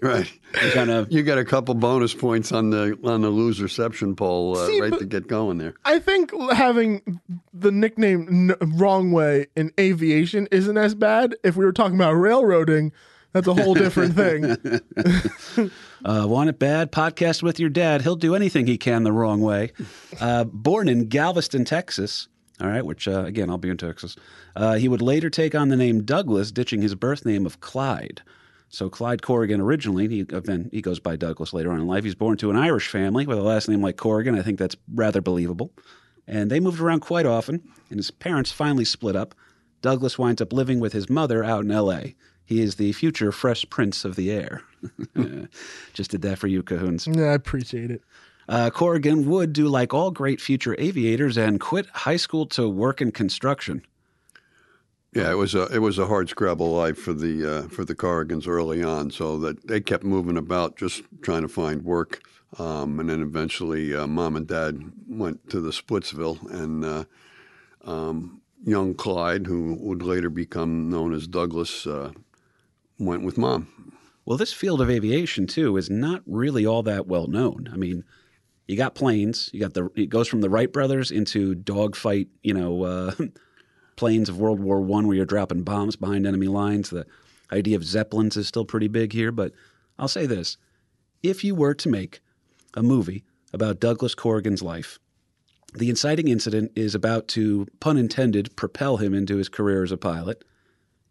Right. 0.00 0.30
you 0.62 0.70
kind 0.72 0.90
of 0.90 1.12
You 1.12 1.22
got 1.22 1.38
a 1.38 1.44
couple 1.44 1.74
bonus 1.74 2.14
points 2.14 2.52
on 2.52 2.70
the 2.70 2.98
on 3.04 3.20
the 3.20 3.30
lose 3.30 3.60
reception 3.60 4.16
poll 4.16 4.56
uh, 4.56 4.66
See, 4.66 4.80
right 4.80 4.98
to 4.98 5.04
get 5.04 5.28
going 5.28 5.58
there. 5.58 5.74
I 5.84 5.98
think 5.98 6.32
having 6.52 7.20
the 7.52 7.70
nickname 7.70 8.50
n- 8.50 8.70
wrong 8.76 9.12
way 9.12 9.46
in 9.56 9.72
aviation 9.78 10.48
isn't 10.50 10.76
as 10.76 10.94
bad. 10.94 11.36
If 11.44 11.56
we 11.56 11.64
were 11.64 11.72
talking 11.72 11.96
about 11.96 12.12
railroading, 12.12 12.92
that's 13.32 13.46
a 13.46 13.54
whole 13.54 13.74
different 13.74 14.14
thing. 14.14 14.44
uh, 16.04 16.26
want 16.26 16.48
it 16.48 16.58
bad. 16.58 16.92
Podcast 16.92 17.42
with 17.42 17.58
your 17.60 17.70
dad. 17.70 18.02
He'll 18.02 18.16
do 18.16 18.34
anything 18.34 18.66
he 18.66 18.78
can 18.78 19.02
the 19.02 19.12
wrong 19.12 19.40
way. 19.40 19.72
Uh, 20.20 20.44
born 20.44 20.88
in 20.88 21.08
Galveston, 21.08 21.64
Texas. 21.64 22.28
All 22.60 22.68
right, 22.68 22.86
which 22.86 23.08
uh, 23.08 23.24
again, 23.24 23.50
I'll 23.50 23.58
be 23.58 23.68
in 23.68 23.76
Texas. 23.76 24.14
Uh, 24.54 24.74
he 24.74 24.88
would 24.88 25.02
later 25.02 25.28
take 25.28 25.54
on 25.56 25.68
the 25.68 25.76
name 25.76 26.04
Douglas, 26.04 26.52
ditching 26.52 26.80
his 26.80 26.94
birth 26.94 27.26
name 27.26 27.44
of 27.44 27.60
Clyde. 27.60 28.22
So 28.74 28.90
Clyde 28.90 29.22
Corrigan 29.22 29.60
originally, 29.60 30.08
he 30.08 30.22
then 30.22 30.68
he 30.72 30.82
goes 30.82 30.98
by 30.98 31.14
Douglas 31.14 31.52
later 31.52 31.70
on 31.70 31.78
in 31.78 31.86
life. 31.86 32.02
He's 32.02 32.16
born 32.16 32.36
to 32.38 32.50
an 32.50 32.56
Irish 32.56 32.88
family 32.88 33.24
with 33.24 33.38
a 33.38 33.42
last 33.42 33.68
name 33.68 33.80
like 33.80 33.96
Corrigan. 33.96 34.36
I 34.36 34.42
think 34.42 34.58
that's 34.58 34.76
rather 34.92 35.20
believable. 35.20 35.72
And 36.26 36.50
they 36.50 36.58
moved 36.58 36.80
around 36.80 37.00
quite 37.00 37.24
often, 37.24 37.62
and 37.88 37.98
his 37.98 38.10
parents 38.10 38.50
finally 38.50 38.84
split 38.84 39.14
up. 39.14 39.34
Douglas 39.80 40.18
winds 40.18 40.42
up 40.42 40.52
living 40.52 40.80
with 40.80 40.92
his 40.92 41.08
mother 41.08 41.44
out 41.44 41.64
in 41.64 41.70
L.A. 41.70 42.16
He 42.44 42.60
is 42.60 42.74
the 42.74 42.92
future 42.92 43.30
Fresh 43.30 43.70
Prince 43.70 44.04
of 44.04 44.16
the 44.16 44.32
Air. 44.32 44.62
Just 45.92 46.10
did 46.10 46.22
that 46.22 46.38
for 46.38 46.48
you, 46.48 46.62
Cahoons. 46.62 47.06
yeah, 47.06 47.26
I 47.26 47.34
appreciate 47.34 47.92
it. 47.92 48.02
Uh, 48.48 48.70
Corrigan 48.70 49.26
would 49.26 49.52
do 49.52 49.68
like 49.68 49.94
all 49.94 50.10
great 50.10 50.40
future 50.40 50.74
aviators 50.78 51.38
and 51.38 51.60
quit 51.60 51.86
high 51.90 52.16
school 52.16 52.46
to 52.46 52.68
work 52.68 53.00
in 53.00 53.12
construction. 53.12 53.82
Yeah, 55.14 55.30
it 55.30 55.36
was 55.36 55.54
a 55.54 55.66
it 55.66 55.78
was 55.78 55.98
a 55.98 56.06
hard 56.06 56.28
scrabble 56.28 56.72
life 56.72 56.98
for 56.98 57.12
the 57.12 57.58
uh, 57.58 57.68
for 57.68 57.84
the 57.84 57.94
Corrigans 57.94 58.48
early 58.48 58.82
on, 58.82 59.10
so 59.10 59.38
that 59.38 59.68
they 59.68 59.80
kept 59.80 60.02
moving 60.02 60.36
about 60.36 60.76
just 60.76 61.02
trying 61.22 61.42
to 61.42 61.48
find 61.48 61.82
work, 61.82 62.20
um, 62.58 62.98
and 62.98 63.08
then 63.08 63.22
eventually 63.22 63.94
uh, 63.94 64.08
mom 64.08 64.34
and 64.34 64.48
dad 64.48 64.80
went 65.06 65.48
to 65.50 65.60
the 65.60 65.70
Splitsville, 65.70 66.50
and 66.50 66.84
uh, 66.84 67.04
um, 67.84 68.40
young 68.64 68.94
Clyde, 68.94 69.46
who 69.46 69.76
would 69.80 70.02
later 70.02 70.30
become 70.30 70.90
known 70.90 71.14
as 71.14 71.28
Douglas, 71.28 71.86
uh, 71.86 72.10
went 72.98 73.22
with 73.22 73.38
mom. 73.38 73.68
Well, 74.24 74.38
this 74.38 74.52
field 74.52 74.80
of 74.80 74.90
aviation 74.90 75.46
too 75.46 75.76
is 75.76 75.90
not 75.90 76.22
really 76.26 76.66
all 76.66 76.82
that 76.84 77.06
well 77.06 77.28
known. 77.28 77.68
I 77.72 77.76
mean, 77.76 78.02
you 78.66 78.76
got 78.76 78.96
planes. 78.96 79.50
You 79.52 79.60
got 79.60 79.74
the 79.74 79.90
it 79.94 80.06
goes 80.06 80.26
from 80.26 80.40
the 80.40 80.50
Wright 80.50 80.72
brothers 80.72 81.12
into 81.12 81.54
dogfight. 81.54 82.28
You 82.42 82.54
know, 82.54 82.82
uh, 82.82 83.12
planes 83.96 84.28
of 84.28 84.38
World 84.38 84.60
War 84.60 84.80
One 84.80 85.06
where 85.06 85.16
you're 85.16 85.26
dropping 85.26 85.62
bombs 85.62 85.96
behind 85.96 86.26
enemy 86.26 86.48
lines. 86.48 86.90
The 86.90 87.06
idea 87.52 87.76
of 87.76 87.84
zeppelins 87.84 88.36
is 88.36 88.48
still 88.48 88.64
pretty 88.64 88.88
big 88.88 89.12
here. 89.12 89.32
But 89.32 89.52
I'll 89.98 90.08
say 90.08 90.26
this: 90.26 90.56
if 91.22 91.44
you 91.44 91.54
were 91.54 91.74
to 91.74 91.88
make 91.88 92.20
a 92.74 92.82
movie 92.82 93.24
about 93.52 93.80
Douglas 93.80 94.14
Corrigan's 94.14 94.62
life, 94.62 94.98
the 95.74 95.90
inciting 95.90 96.28
incident 96.28 96.72
is 96.76 96.94
about 96.94 97.28
to, 97.28 97.66
pun 97.80 97.96
intended, 97.96 98.54
propel 98.56 98.98
him 98.98 99.12
into 99.12 99.36
his 99.36 99.48
career 99.48 99.82
as 99.82 99.92
a 99.92 99.96
pilot. 99.96 100.44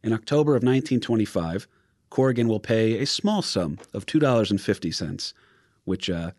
In 0.04 0.14
October 0.14 0.52
of 0.52 0.64
1925, 0.64 1.68
Corrigan 2.10 2.48
will 2.48 2.60
pay 2.60 3.00
a 3.00 3.06
small 3.06 3.42
sum 3.42 3.78
of 3.94 4.06
$2.50, 4.06 5.34
which 5.86 6.10
uh, 6.10 6.32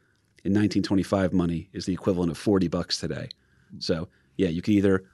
in 0.44 0.52
1925 0.52 1.32
money 1.32 1.68
is 1.72 1.86
the 1.86 1.92
equivalent 1.92 2.30
of 2.30 2.38
40 2.38 2.68
bucks 2.68 2.98
today. 2.98 3.28
So, 3.78 4.08
yeah, 4.36 4.48
you 4.48 4.62
can 4.62 4.74
either. 4.74 5.04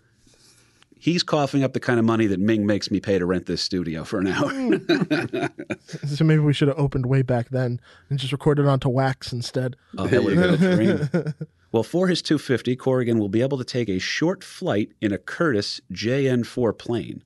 He's 1.01 1.23
coughing 1.23 1.65
up 1.65 1.73
the 1.73 1.81
kind 1.81 1.99
of 1.99 2.05
money 2.05 2.27
that 2.27 2.39
Ming 2.39 2.67
makes 2.67 2.91
me 2.91 3.01
pay 3.01 3.19
to 3.19 3.25
rent 3.27 3.47
this 3.47 3.63
studio 3.63 4.05
for 4.05 4.21
an 4.21 4.27
hour. 4.29 5.49
So 6.07 6.25
maybe 6.25 6.41
we 6.41 6.53
should 6.53 6.69
have 6.69 6.79
opened 6.79 7.07
way 7.07 7.23
back 7.23 7.49
then 7.49 7.81
and 8.11 8.19
just 8.19 8.33
recorded 8.33 8.67
onto 8.67 8.89
wax 8.89 9.33
instead. 9.33 9.77
Oh, 9.99 10.07
that 10.07 10.23
would 10.23 10.37
have 10.37 10.59
dream. 10.61 11.35
Well, 11.73 11.83
for 11.83 12.07
his 12.09 12.21
250, 12.23 12.77
Corrigan 12.77 13.19
will 13.19 13.29
be 13.29 13.43
able 13.43 13.59
to 13.59 13.65
take 13.65 13.89
a 13.89 13.99
short 13.99 14.45
flight 14.45 14.91
in 15.01 15.13
a 15.13 15.19
Curtiss 15.19 15.81
JN4 15.93 16.77
plane. 16.79 17.23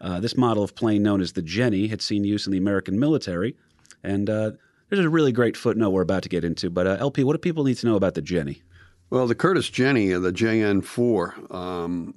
Uh, 0.00 0.20
this 0.20 0.36
model 0.36 0.62
of 0.62 0.74
plane, 0.74 1.02
known 1.02 1.20
as 1.20 1.32
the 1.32 1.42
Jenny, 1.42 1.88
had 1.88 2.00
seen 2.02 2.24
use 2.24 2.46
in 2.46 2.52
the 2.52 2.58
American 2.58 2.98
military. 2.98 3.56
And 4.02 4.30
uh, 4.30 4.52
there's 4.88 5.04
a 5.04 5.08
really 5.10 5.32
great 5.32 5.56
footnote 5.56 5.90
we're 5.90 6.02
about 6.02 6.22
to 6.22 6.28
get 6.28 6.44
into. 6.44 6.70
But 6.70 6.86
uh, 6.86 6.96
LP, 7.00 7.24
what 7.24 7.32
do 7.32 7.38
people 7.38 7.64
need 7.64 7.76
to 7.78 7.86
know 7.86 7.96
about 7.96 8.14
the 8.14 8.22
Jenny? 8.22 8.62
Well, 9.10 9.26
the 9.26 9.34
Curtiss 9.34 9.70
Jenny, 9.70 10.12
uh, 10.12 10.20
the 10.20 10.32
JN4, 10.32 11.54
um, 11.54 12.14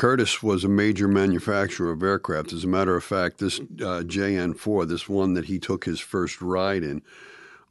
Curtiss 0.00 0.42
was 0.42 0.64
a 0.64 0.68
major 0.68 1.06
manufacturer 1.06 1.92
of 1.92 2.02
aircraft. 2.02 2.54
As 2.54 2.64
a 2.64 2.68
matter 2.68 2.96
of 2.96 3.04
fact, 3.04 3.36
this 3.36 3.60
uh, 3.60 4.00
JN4, 4.00 4.88
this 4.88 5.10
one 5.10 5.34
that 5.34 5.44
he 5.44 5.58
took 5.58 5.84
his 5.84 6.00
first 6.00 6.40
ride 6.40 6.82
in, 6.82 7.02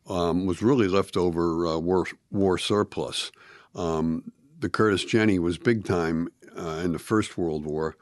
um, 0.07 0.45
was 0.45 0.62
really 0.62 0.88
leftover 0.88 1.65
uh, 1.65 1.79
war, 1.79 2.05
war 2.29 2.59
surplus. 2.59 3.31
Um, 3.74 4.31
the 4.59 4.69
Curtiss 4.69 5.05
Jenny 5.05 5.39
was 5.39 5.57
big 5.57 5.86
time 5.86 6.27
uh, 6.55 6.81
in 6.83 6.91
the 6.91 7.00
First 7.00 7.36
World 7.36 7.65
War. 7.65 7.95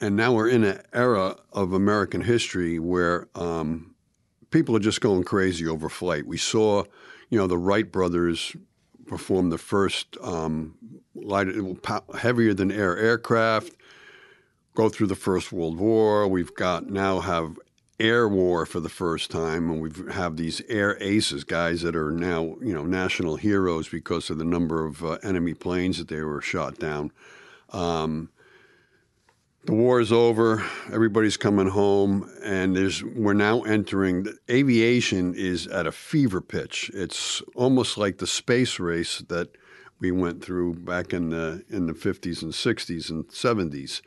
And 0.00 0.16
now 0.16 0.32
we're 0.32 0.48
in 0.48 0.64
an 0.64 0.82
era 0.92 1.36
of 1.52 1.72
American 1.72 2.22
history 2.22 2.80
where 2.80 3.28
um, 3.36 3.94
people 4.50 4.74
are 4.74 4.80
just 4.80 5.00
going 5.00 5.22
crazy 5.22 5.68
over 5.68 5.88
flight. 5.88 6.26
We 6.26 6.36
saw, 6.36 6.82
you 7.30 7.38
know, 7.38 7.46
the 7.46 7.58
Wright 7.58 7.92
brothers 7.92 8.56
performed 9.06 9.52
the 9.52 9.58
first 9.58 10.16
um, 10.22 10.74
heavier 12.18 12.54
than 12.54 12.70
air 12.70 12.96
aircraft. 12.96 13.72
Go 14.74 14.88
through 14.88 15.08
the 15.08 15.14
First 15.14 15.52
World 15.52 15.78
War. 15.78 16.26
We've 16.26 16.54
got 16.54 16.88
now 16.88 17.20
have 17.20 17.58
air 18.00 18.28
war 18.28 18.66
for 18.66 18.80
the 18.80 18.88
first 18.88 19.30
time, 19.30 19.70
and 19.70 19.80
we 19.80 19.90
have 19.90 20.08
have 20.14 20.36
these 20.36 20.62
air 20.68 20.96
aces, 21.00 21.44
guys 21.44 21.82
that 21.82 21.94
are 21.94 22.10
now 22.10 22.56
you 22.60 22.72
know 22.74 22.84
national 22.84 23.36
heroes 23.36 23.88
because 23.88 24.30
of 24.30 24.38
the 24.38 24.44
number 24.44 24.84
of 24.84 25.04
uh, 25.04 25.18
enemy 25.22 25.54
planes 25.54 25.98
that 25.98 26.08
they 26.08 26.22
were 26.22 26.40
shot 26.40 26.78
down. 26.78 27.12
Um, 27.70 28.30
the 29.64 29.74
war 29.74 30.00
is 30.00 30.12
over. 30.12 30.64
Everybody's 30.92 31.36
coming 31.36 31.68
home, 31.68 32.28
and 32.42 32.74
there's 32.74 33.02
we're 33.04 33.32
now 33.32 33.62
entering. 33.62 34.26
Aviation 34.50 35.34
is 35.34 35.66
at 35.68 35.86
a 35.86 35.92
fever 35.92 36.40
pitch. 36.40 36.90
It's 36.94 37.42
almost 37.54 37.96
like 37.96 38.18
the 38.18 38.26
space 38.26 38.80
race 38.80 39.18
that 39.28 39.56
we 40.00 40.10
went 40.10 40.44
through 40.44 40.74
back 40.74 41.12
in 41.12 41.30
the 41.30 41.64
in 41.68 41.86
the 41.86 41.92
50s 41.92 42.42
and 42.42 42.52
60s 42.52 43.08
and 43.08 43.28
70s. 43.28 44.02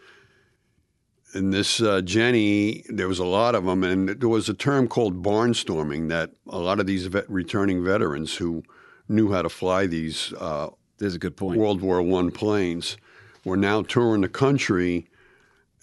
And 1.33 1.53
this 1.53 1.81
uh, 1.81 2.01
Jenny, 2.01 2.83
there 2.89 3.07
was 3.07 3.19
a 3.19 3.25
lot 3.25 3.55
of 3.55 3.65
them, 3.65 3.83
and 3.83 4.09
there 4.09 4.29
was 4.29 4.49
a 4.49 4.53
term 4.53 4.87
called 4.87 5.23
barnstorming 5.23 6.09
that 6.09 6.31
a 6.47 6.59
lot 6.59 6.79
of 6.79 6.87
these 6.87 7.05
vet, 7.07 7.29
returning 7.29 7.83
veterans 7.83 8.35
who 8.35 8.63
knew 9.07 9.31
how 9.31 9.41
to 9.41 9.49
fly 9.49 9.85
these. 9.85 10.33
Uh, 10.33 10.69
There's 10.97 11.15
a 11.15 11.19
good 11.19 11.37
point. 11.37 11.59
World 11.59 11.81
War 11.81 12.01
One 12.01 12.31
planes 12.31 12.97
were 13.45 13.57
now 13.57 13.81
touring 13.81 14.21
the 14.21 14.29
country 14.29 15.07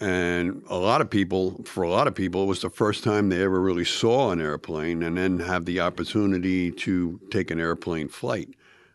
and 0.03 0.61
a 0.67 0.75
lot 0.75 0.99
of 0.99 1.09
people, 1.09 1.63
for 1.63 1.81
a 1.81 1.89
lot 1.89 2.07
of 2.07 2.13
people, 2.13 2.43
it 2.43 2.47
was 2.47 2.61
the 2.61 2.69
first 2.69 3.05
time 3.05 3.29
they 3.29 3.41
ever 3.41 3.61
really 3.61 3.85
saw 3.85 4.31
an 4.31 4.41
airplane, 4.41 5.01
and 5.01 5.17
then 5.17 5.39
have 5.39 5.63
the 5.63 5.79
opportunity 5.79 6.71
to 6.71 7.21
take 7.31 7.49
an 7.49 7.57
airplane 7.57 8.09
flight. 8.09 8.49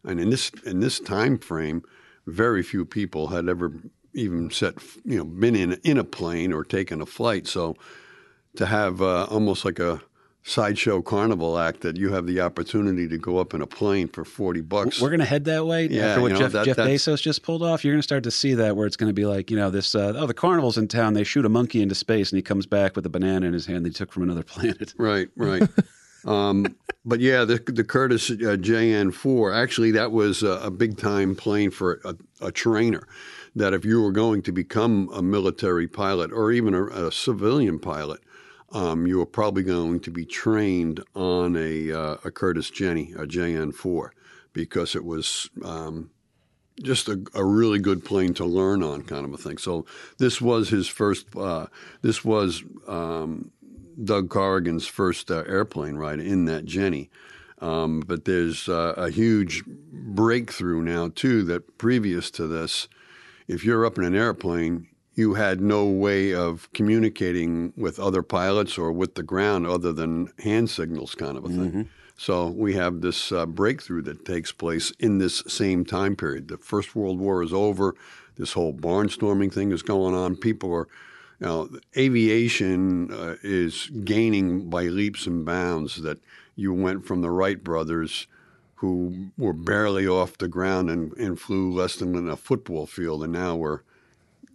And 0.04 0.20
in 0.20 0.28
this 0.28 0.50
in 0.66 0.80
this 0.80 1.00
time 1.00 1.38
frame, 1.38 1.82
very 2.26 2.62
few 2.62 2.84
people 2.84 3.28
had 3.28 3.48
ever 3.48 3.72
even 4.12 4.50
set 4.50 4.74
you 5.02 5.16
know 5.16 5.24
been 5.24 5.56
in 5.56 5.72
in 5.82 5.96
a 5.96 6.04
plane 6.04 6.52
or 6.52 6.62
taken 6.62 7.00
a 7.00 7.06
flight. 7.06 7.46
So 7.46 7.74
to 8.56 8.66
have 8.66 9.00
uh, 9.00 9.28
almost 9.30 9.64
like 9.64 9.78
a 9.78 10.02
sideshow 10.42 11.02
carnival 11.02 11.58
act 11.58 11.82
that 11.82 11.96
you 11.96 12.12
have 12.12 12.26
the 12.26 12.40
opportunity 12.40 13.06
to 13.08 13.18
go 13.18 13.38
up 13.38 13.52
in 13.52 13.60
a 13.60 13.66
plane 13.66 14.08
for 14.08 14.24
40 14.24 14.62
bucks. 14.62 15.00
We're 15.00 15.10
going 15.10 15.20
to 15.20 15.26
head 15.26 15.44
that 15.44 15.66
way 15.66 15.86
Yeah, 15.88 16.06
after 16.06 16.22
what 16.22 16.28
you 16.28 16.34
know, 16.34 16.40
Jeff, 16.40 16.52
that- 16.52 16.64
Jeff 16.64 16.76
Bezos 16.76 17.20
just 17.20 17.42
pulled 17.42 17.62
off. 17.62 17.84
You're 17.84 17.92
going 17.92 18.00
to 18.00 18.04
start 18.06 18.24
to 18.24 18.30
see 18.30 18.54
that 18.54 18.76
where 18.76 18.86
it's 18.86 18.96
going 18.96 19.10
to 19.10 19.14
be 19.14 19.26
like, 19.26 19.50
you 19.50 19.56
know, 19.56 19.70
this, 19.70 19.94
uh, 19.94 20.14
oh, 20.16 20.26
the 20.26 20.34
carnival's 20.34 20.78
in 20.78 20.88
town. 20.88 21.14
They 21.14 21.24
shoot 21.24 21.44
a 21.44 21.48
monkey 21.50 21.82
into 21.82 21.94
space 21.94 22.30
and 22.30 22.36
he 22.38 22.42
comes 22.42 22.66
back 22.66 22.96
with 22.96 23.04
a 23.04 23.10
banana 23.10 23.46
in 23.46 23.52
his 23.52 23.66
hand 23.66 23.84
that 23.84 23.90
he 23.90 23.94
took 23.94 24.12
from 24.12 24.22
another 24.22 24.42
planet. 24.42 24.94
Right, 24.98 25.28
right. 25.36 25.62
um, 26.24 26.74
but 27.04 27.20
yeah, 27.20 27.44
the, 27.44 27.58
the 27.66 27.84
Curtiss 27.84 28.30
uh, 28.30 28.56
JN4, 28.56 29.54
actually, 29.54 29.90
that 29.92 30.12
was 30.12 30.42
a, 30.42 30.52
a 30.62 30.70
big 30.70 30.96
time 30.98 31.34
plane 31.34 31.70
for 31.70 32.00
a, 32.04 32.14
a 32.40 32.52
trainer. 32.52 33.06
That 33.56 33.74
if 33.74 33.84
you 33.84 34.00
were 34.02 34.12
going 34.12 34.42
to 34.42 34.52
become 34.52 35.08
a 35.12 35.20
military 35.22 35.88
pilot 35.88 36.32
or 36.32 36.52
even 36.52 36.74
a, 36.74 36.84
a 36.84 37.12
civilian 37.12 37.78
pilot, 37.78 38.20
um, 38.72 39.06
you 39.06 39.18
were 39.18 39.26
probably 39.26 39.62
going 39.62 40.00
to 40.00 40.10
be 40.10 40.24
trained 40.24 41.02
on 41.14 41.56
a, 41.56 41.92
uh, 41.92 42.16
a 42.24 42.30
Curtiss 42.30 42.70
Jenny, 42.70 43.12
a 43.12 43.26
JN4, 43.26 44.10
because 44.52 44.94
it 44.94 45.04
was 45.04 45.48
um, 45.64 46.10
just 46.82 47.08
a, 47.08 47.22
a 47.34 47.44
really 47.44 47.78
good 47.78 48.04
plane 48.04 48.34
to 48.34 48.44
learn 48.44 48.82
on, 48.82 49.02
kind 49.02 49.24
of 49.24 49.32
a 49.32 49.38
thing. 49.38 49.58
So 49.58 49.86
this 50.18 50.40
was 50.40 50.68
his 50.68 50.86
first. 50.86 51.26
Uh, 51.34 51.66
this 52.02 52.24
was 52.24 52.62
um, 52.86 53.50
Doug 54.02 54.28
Corrigan's 54.28 54.86
first 54.86 55.30
uh, 55.30 55.44
airplane 55.46 55.96
ride 55.96 56.20
in 56.20 56.44
that 56.44 56.64
Jenny. 56.64 57.10
Um, 57.60 58.00
but 58.06 58.24
there's 58.24 58.68
uh, 58.68 58.94
a 58.96 59.10
huge 59.10 59.64
breakthrough 59.66 60.82
now 60.82 61.10
too. 61.14 61.42
That 61.42 61.78
previous 61.78 62.30
to 62.32 62.46
this, 62.46 62.86
if 63.48 63.64
you're 63.64 63.84
up 63.84 63.98
in 63.98 64.04
an 64.04 64.14
airplane, 64.14 64.88
you 65.18 65.34
had 65.34 65.60
no 65.60 65.84
way 65.84 66.32
of 66.32 66.72
communicating 66.72 67.72
with 67.76 67.98
other 67.98 68.22
pilots 68.22 68.78
or 68.78 68.92
with 68.92 69.16
the 69.16 69.22
ground 69.24 69.66
other 69.66 69.92
than 69.92 70.32
hand 70.38 70.70
signals, 70.70 71.16
kind 71.16 71.36
of 71.36 71.44
a 71.44 71.48
thing. 71.48 71.88
So 72.16 72.46
we 72.46 72.74
have 72.74 73.00
this 73.00 73.32
uh, 73.32 73.44
breakthrough 73.46 74.02
that 74.02 74.24
takes 74.24 74.52
place 74.52 74.92
in 75.00 75.18
this 75.18 75.42
same 75.48 75.84
time 75.84 76.14
period. 76.14 76.46
The 76.46 76.56
First 76.56 76.94
World 76.94 77.18
War 77.18 77.42
is 77.42 77.52
over. 77.52 77.96
This 78.36 78.52
whole 78.52 78.72
barnstorming 78.72 79.52
thing 79.52 79.72
is 79.72 79.82
going 79.82 80.14
on. 80.14 80.36
People 80.36 80.72
are, 80.72 80.88
you 81.40 81.46
know, 81.46 81.68
aviation 81.96 83.12
uh, 83.12 83.34
is 83.42 83.90
gaining 84.04 84.70
by 84.70 84.84
leaps 84.84 85.26
and 85.26 85.44
bounds. 85.44 86.00
That 86.02 86.18
you 86.54 86.72
went 86.72 87.06
from 87.06 87.22
the 87.22 87.30
Wright 87.30 87.62
brothers, 87.62 88.28
who 88.76 89.30
were 89.36 89.52
barely 89.52 90.06
off 90.06 90.38
the 90.38 90.46
ground 90.46 90.90
and, 90.90 91.12
and 91.14 91.40
flew 91.40 91.72
less 91.72 91.96
than 91.96 92.28
a 92.28 92.36
football 92.36 92.86
field, 92.86 93.24
and 93.24 93.32
now 93.32 93.56
we're 93.56 93.80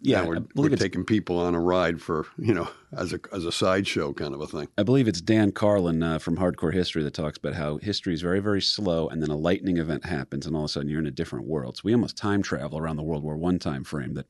Yeah, 0.05 0.21
now 0.21 0.27
we're, 0.27 0.37
I 0.37 0.41
we're 0.55 0.69
taking 0.75 1.05
people 1.05 1.39
on 1.39 1.55
a 1.55 1.59
ride 1.61 2.01
for 2.01 2.25
you 2.37 2.53
know 2.53 2.67
as 2.91 3.13
a 3.13 3.19
as 3.31 3.45
a 3.45 3.51
sideshow 3.51 4.11
kind 4.13 4.33
of 4.33 4.41
a 4.41 4.47
thing. 4.47 4.67
I 4.77 4.83
believe 4.83 5.07
it's 5.07 5.21
Dan 5.21 5.53
Carlin 5.53 6.03
uh, 6.03 6.19
from 6.19 6.37
Hardcore 6.37 6.73
History 6.73 7.03
that 7.03 7.13
talks 7.13 7.37
about 7.37 7.53
how 7.53 7.77
history 7.77 8.13
is 8.13 8.21
very, 8.21 8.41
very 8.41 8.61
slow, 8.61 9.07
and 9.07 9.21
then 9.21 9.29
a 9.29 9.37
lightning 9.37 9.77
event 9.77 10.05
happens, 10.05 10.45
and 10.45 10.55
all 10.55 10.63
of 10.63 10.69
a 10.69 10.73
sudden 10.73 10.89
you're 10.89 10.99
in 10.99 11.07
a 11.07 11.11
different 11.11 11.47
world. 11.47 11.77
So 11.77 11.81
we 11.85 11.93
almost 11.93 12.17
time 12.17 12.41
travel 12.43 12.77
around 12.77 12.97
the 12.97 13.03
World 13.03 13.23
War 13.23 13.37
One 13.37 13.59
time 13.59 13.85
frame. 13.85 14.13
That 14.15 14.27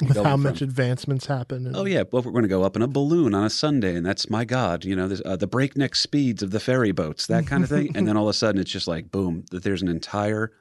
with 0.00 0.14
going 0.14 0.26
how 0.26 0.32
from- 0.32 0.42
much 0.42 0.60
advancements 0.62 1.26
happen. 1.26 1.68
And 1.68 1.76
oh 1.76 1.84
yeah, 1.84 2.02
well 2.10 2.22
we're 2.22 2.32
going 2.32 2.42
to 2.42 2.48
go 2.48 2.64
up 2.64 2.74
in 2.74 2.82
a 2.82 2.88
balloon 2.88 3.34
on 3.34 3.44
a 3.44 3.50
Sunday, 3.50 3.94
and 3.94 4.04
that's 4.04 4.28
my 4.28 4.44
God, 4.44 4.84
you 4.84 4.96
know, 4.96 5.08
uh, 5.24 5.36
the 5.36 5.46
breakneck 5.46 5.94
speeds 5.94 6.42
of 6.42 6.50
the 6.50 6.58
ferry 6.58 6.90
boats, 6.90 7.28
that 7.28 7.46
kind 7.46 7.62
of 7.62 7.70
thing, 7.70 7.96
and 7.96 8.08
then 8.08 8.16
all 8.16 8.24
of 8.24 8.30
a 8.30 8.34
sudden 8.34 8.60
it's 8.60 8.72
just 8.72 8.88
like 8.88 9.12
boom, 9.12 9.44
that 9.52 9.62
there's 9.62 9.82
an 9.82 9.88
entire. 9.88 10.52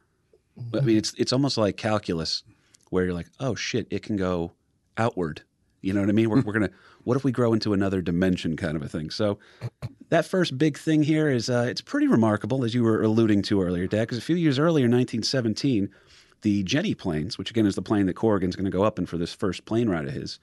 I 0.76 0.82
mean, 0.82 0.98
it's 0.98 1.16
it's 1.18 1.34
almost 1.34 1.58
like 1.58 1.78
calculus, 1.78 2.44
where 2.94 3.06
you're 3.06 3.14
like, 3.14 3.28
oh 3.40 3.56
shit, 3.56 3.88
it 3.90 4.04
can 4.04 4.16
go 4.16 4.54
outward. 4.98 5.42
You 5.82 5.92
know 5.92 6.00
what 6.00 6.10
I 6.10 6.14
mean? 6.14 6.30
We're, 6.30 6.42
we're 6.42 6.54
gonna. 6.54 6.70
What 7.04 7.18
if 7.18 7.26
we 7.26 7.34
grow 7.34 7.52
into 7.52 7.74
another 7.74 8.02
dimension, 8.02 8.56
kind 8.56 8.78
of 8.78 8.84
a 8.84 8.88
thing? 8.88 9.10
So, 9.10 9.40
that 10.10 10.26
first 10.26 10.58
big 10.58 10.78
thing 10.78 11.04
here 11.04 11.30
is 11.30 11.50
uh, 11.50 11.66
it's 11.68 11.82
pretty 11.82 12.08
remarkable, 12.08 12.64
as 12.64 12.74
you 12.74 12.84
were 12.84 13.02
alluding 13.02 13.42
to 13.44 13.62
earlier, 13.62 13.88
Dad. 13.88 14.04
Because 14.04 14.18
a 14.18 14.22
few 14.22 14.38
years 14.38 14.58
earlier, 14.58 14.86
1917, 14.86 15.90
the 16.44 16.64
Jenny 16.64 16.94
planes, 16.94 17.38
which 17.38 17.50
again 17.50 17.66
is 17.66 17.76
the 17.76 17.82
plane 17.82 18.06
that 18.06 18.14
Corrigan's 18.14 18.56
going 18.56 18.66
to 18.66 18.72
go 18.72 18.84
up 18.84 18.98
in 18.98 19.06
for 19.06 19.18
this 19.18 19.34
first 19.34 19.66
plane 19.66 19.90
ride 19.90 20.06
of 20.06 20.14
his, 20.14 20.40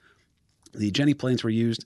the 0.73 0.91
Jenny 0.91 1.15
planes 1.15 1.43
were 1.43 1.49
used 1.49 1.85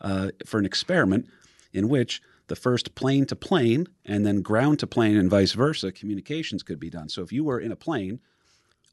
uh, 0.00 0.30
for 0.46 0.58
an 0.58 0.64
experiment 0.64 1.26
in 1.74 1.88
which 1.88 2.22
the 2.46 2.56
first 2.56 2.94
plane 2.94 3.26
to 3.26 3.36
plane 3.36 3.86
and 4.04 4.24
then 4.24 4.40
ground 4.40 4.78
to 4.78 4.86
plane 4.86 5.16
and 5.16 5.28
vice 5.28 5.52
versa 5.52 5.92
communications 5.92 6.62
could 6.62 6.80
be 6.80 6.88
done. 6.88 7.08
So 7.08 7.22
if 7.22 7.32
you 7.32 7.44
were 7.44 7.60
in 7.60 7.72
a 7.72 7.76
plane, 7.76 8.20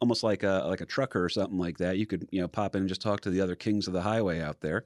almost 0.03 0.21
like 0.21 0.43
a 0.43 0.65
like 0.67 0.81
a 0.81 0.85
trucker 0.85 1.23
or 1.23 1.29
something 1.29 1.57
like 1.57 1.77
that, 1.77 1.97
you 1.97 2.05
could 2.05 2.27
you 2.29 2.41
know 2.41 2.47
pop 2.49 2.75
in 2.75 2.81
and 2.81 2.89
just 2.89 3.01
talk 3.01 3.21
to 3.21 3.29
the 3.29 3.39
other 3.39 3.55
kings 3.55 3.87
of 3.87 3.93
the 3.93 4.01
highway 4.01 4.41
out 4.41 4.59
there, 4.59 4.83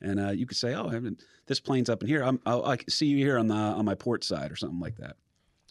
and 0.00 0.18
uh, 0.18 0.30
you 0.30 0.44
could 0.44 0.56
say, 0.56 0.74
"Oh, 0.74 0.90
this 1.46 1.60
plane's 1.60 1.88
up 1.88 2.02
in 2.02 2.08
here. 2.08 2.24
I'm, 2.24 2.40
I'll, 2.44 2.64
I 2.64 2.76
can 2.76 2.90
see 2.90 3.06
you 3.06 3.16
here 3.16 3.38
on 3.38 3.46
the 3.46 3.54
on 3.54 3.84
my 3.84 3.94
port 3.94 4.24
side 4.24 4.50
or 4.50 4.56
something 4.56 4.80
like 4.80 4.96
that." 4.96 5.14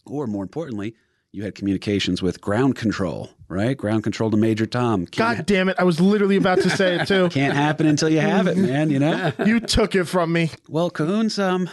Or 0.06 0.26
more 0.26 0.42
importantly, 0.42 0.94
you 1.30 1.42
had 1.42 1.54
communications 1.54 2.22
with 2.22 2.40
ground 2.40 2.76
control, 2.76 3.28
right? 3.48 3.76
Ground 3.76 4.02
control 4.02 4.30
to 4.30 4.38
Major 4.38 4.64
Tom. 4.64 5.04
Can't, 5.06 5.36
God 5.36 5.46
damn 5.46 5.68
it! 5.68 5.76
I 5.78 5.84
was 5.84 6.00
literally 6.00 6.36
about 6.36 6.62
to 6.62 6.70
say 6.70 6.98
it 6.98 7.06
too. 7.06 7.28
can't 7.30 7.54
happen 7.54 7.86
until 7.86 8.08
you 8.08 8.20
have 8.20 8.46
it, 8.46 8.56
man. 8.56 8.88
You 8.88 8.98
know. 8.98 9.32
You 9.44 9.60
took 9.60 9.94
it 9.94 10.04
from 10.04 10.32
me. 10.32 10.50
Well, 10.68 10.88
Cahoon's, 10.88 11.38
um, 11.38 11.68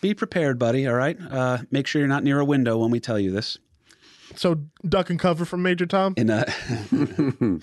be 0.00 0.14
prepared, 0.14 0.60
buddy. 0.60 0.86
All 0.86 0.94
right. 0.94 1.18
Uh, 1.20 1.58
make 1.72 1.88
sure 1.88 2.00
you're 2.00 2.08
not 2.08 2.22
near 2.22 2.38
a 2.38 2.44
window 2.44 2.78
when 2.78 2.92
we 2.92 3.00
tell 3.00 3.18
you 3.18 3.32
this. 3.32 3.58
So 4.36 4.60
duck 4.86 5.10
and 5.10 5.18
cover 5.18 5.44
from 5.44 5.62
Major 5.62 5.86
Tom. 5.86 6.14
In 6.16 6.30
uh, 6.30 6.44
in 6.90 7.60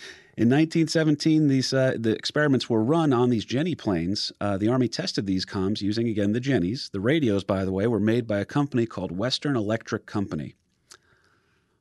1917, 0.50 1.48
these 1.48 1.74
uh, 1.74 1.96
the 1.98 2.12
experiments 2.12 2.70
were 2.70 2.84
run 2.84 3.14
on 3.14 3.30
these 3.30 3.46
Jenny 3.46 3.76
planes. 3.76 4.32
Uh, 4.42 4.58
the 4.58 4.68
Army 4.68 4.88
tested 4.88 5.26
these 5.26 5.46
comms 5.46 5.82
using 5.82 6.08
again 6.08 6.32
the 6.34 6.40
Jennies. 6.40 6.90
The 6.92 7.00
radios, 7.00 7.44
by 7.44 7.66
the 7.66 7.72
way, 7.72 7.88
were 7.88 8.00
made 8.00 8.28
by 8.28 8.40
a 8.40 8.46
company 8.46 8.86
called 8.86 9.12
Western 9.12 9.56
Electric 9.56 10.06
Company, 10.06 10.56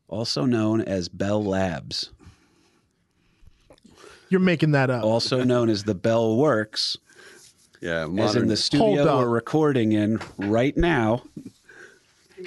also 0.08 0.44
known 0.44 0.80
as 0.80 1.08
Bell 1.08 1.42
Labs, 1.42 2.10
You're 4.28 4.40
making 4.40 4.72
that 4.72 4.90
up. 4.90 5.02
also 5.04 5.42
known 5.44 5.68
as 5.70 5.84
the 5.84 5.94
Bell 5.94 6.36
Works, 6.36 6.96
Yeah, 7.80 8.06
as 8.18 8.36
in 8.36 8.48
the 8.48 8.56
studio 8.56 9.18
we're 9.18 9.28
recording 9.28 9.92
in 9.92 10.20
right 10.38 10.76
now. 10.76 11.22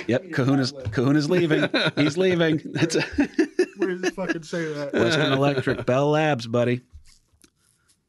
Yep, 0.08 0.32
Cahoon's 0.32 0.74
Cahoon's 0.92 1.30
leaving. 1.30 1.70
He's 1.96 2.18
leaving. 2.18 2.62
It's 2.76 2.96
a, 2.96 3.02
Where 3.78 3.90
does 3.90 4.04
it 4.04 4.14
fucking 4.14 4.44
say 4.44 4.72
that? 4.74 4.94
Western 4.94 5.34
Electric, 5.34 5.86
Bell 5.86 6.12
Labs, 6.12 6.48
buddy. 6.48 6.82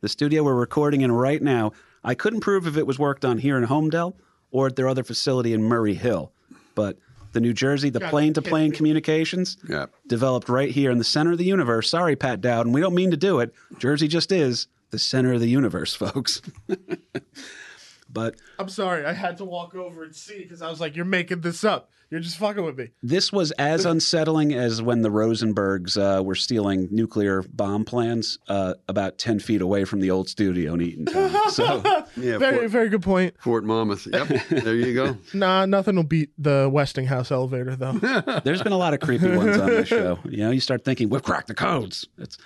The 0.01 0.09
studio 0.09 0.43
we're 0.43 0.55
recording 0.55 1.01
in 1.01 1.13
right 1.13 1.43
now. 1.43 1.73
I 2.05 2.15
couldn't 2.15 2.41
prove 2.41 2.67
if 2.67 2.77
it 2.77 2.87
was 2.87 2.99
worked 2.99 3.25
on 3.25 3.39
here 3.39 3.59
in 3.59 3.67
Holmdel 3.67 4.15
or 4.51 4.69
at 4.69 4.77
their 4.77 4.89
other 4.89 5.03
facility 5.03 5.53
in 5.53 5.63
Murray 5.63 5.95
Hill, 5.95 6.33
but 6.75 6.99
the 7.33 7.41
New 7.41 7.53
Jersey, 7.53 7.91
the 7.91 8.01
plane 8.01 8.33
to 8.35 8.43
plane 8.43 8.73
communications, 8.73 9.57
yeah. 9.69 9.87
developed 10.07 10.49
right 10.49 10.71
here 10.71 10.91
in 10.91 10.99
the 10.99 11.05
center 11.05 11.33
of 11.33 11.39
the 11.39 11.45
universe. 11.45 11.91
Sorry, 11.91 12.17
Pat 12.17 12.41
Dowd, 12.41 12.67
and 12.67 12.75
we 12.75 12.81
don't 12.81 12.95
mean 12.95 13.11
to 13.11 13.17
do 13.17 13.41
it. 13.41 13.53
Jersey 13.79 14.09
just 14.09 14.33
is 14.33 14.69
the 14.91 14.99
center 14.99 15.33
of 15.33 15.41
the 15.41 15.49
universe, 15.49 15.95
folks. 15.95 16.41
But 18.11 18.37
I'm 18.59 18.69
sorry, 18.69 19.05
I 19.05 19.13
had 19.13 19.39
to 19.39 19.45
walk 19.45 19.75
over 19.75 20.03
and 20.05 20.15
see 20.15 20.39
because 20.43 20.63
I 20.63 20.71
was 20.71 20.81
like, 20.81 20.97
"You're 20.97 21.05
making 21.05 21.41
this 21.43 21.63
up. 21.65 21.91
You're 22.11 22.21
just 22.21 22.39
fucking 22.39 22.65
with 22.65 22.79
me." 22.79 22.89
this 23.03 23.31
was 23.33 23.51
as 23.53 23.85
unsettling 23.93 24.55
as 24.55 24.81
when 24.81 25.03
the 25.03 25.11
Rosenbergs 25.11 25.97
uh, 25.99 26.23
were 26.23 26.35
stealing 26.35 26.89
nuclear 26.91 27.43
bomb 27.43 27.85
plans 27.85 28.39
uh, 28.49 28.75
about 28.89 29.19
10 29.19 29.41
feet 29.41 29.61
away 29.61 29.85
from 29.85 30.01
the 30.01 30.11
old 30.11 30.29
studio 30.29 30.75
in 30.75 30.81
Eatontown. 30.81 31.35
So 31.51 31.83
Yeah, 32.17 32.39
Very, 32.39 32.59
Fort, 32.59 32.71
very 32.71 32.89
good 32.89 33.03
point. 33.03 33.35
Fort 33.41 33.65
Monmouth. 33.65 34.07
Yep, 34.13 34.29
there 34.49 34.75
you 34.75 34.95
go. 34.95 35.17
Nah, 35.35 35.67
nothing 35.67 35.97
will 35.97 36.03
beat 36.03 36.31
the 36.39 36.69
Westinghouse 36.73 37.31
elevator 37.31 37.77
though. 37.77 37.93
there's 38.45 38.63
been 38.63 38.73
a 38.73 38.79
lot 38.79 38.95
of 38.95 39.01
creepy 39.01 39.35
ones 39.37 39.59
on 39.59 39.69
this 39.69 39.89
show. 39.89 40.19
You 40.25 40.39
know, 40.39 40.51
you 40.51 40.61
start 40.61 40.85
thinking, 40.85 41.09
we've 41.11 41.23
cracked 41.23 41.49
the 41.49 41.55
codes. 41.55 42.07
It's, 42.19 42.39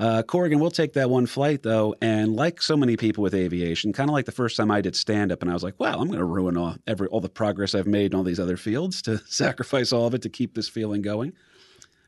uh, 0.00 0.22
Corrigan, 0.22 0.58
we'll 0.58 0.70
take 0.70 0.94
that 0.94 1.10
one 1.10 1.26
flight, 1.26 1.62
though. 1.62 1.94
And 2.00 2.34
like 2.34 2.62
so 2.62 2.74
many 2.74 2.96
people 2.96 3.22
with 3.22 3.34
aviation, 3.34 3.92
kind 3.92 4.08
of 4.08 4.14
like 4.14 4.24
the 4.24 4.32
first 4.32 4.56
time 4.56 4.70
I 4.70 4.80
did 4.80 4.96
stand 4.96 5.30
up, 5.30 5.42
and 5.42 5.50
I 5.50 5.54
was 5.54 5.62
like, 5.62 5.78
wow, 5.78 5.98
I'm 5.98 6.06
going 6.06 6.18
to 6.18 6.24
ruin 6.24 6.56
all, 6.56 6.76
every, 6.86 7.06
all 7.08 7.20
the 7.20 7.28
progress 7.28 7.74
I've 7.74 7.86
made 7.86 8.12
in 8.12 8.16
all 8.16 8.24
these 8.24 8.40
other 8.40 8.56
fields 8.56 9.02
to 9.02 9.18
sacrifice 9.26 9.92
all 9.92 10.06
of 10.06 10.14
it 10.14 10.22
to 10.22 10.30
keep 10.30 10.54
this 10.54 10.70
feeling 10.70 11.02
going. 11.02 11.34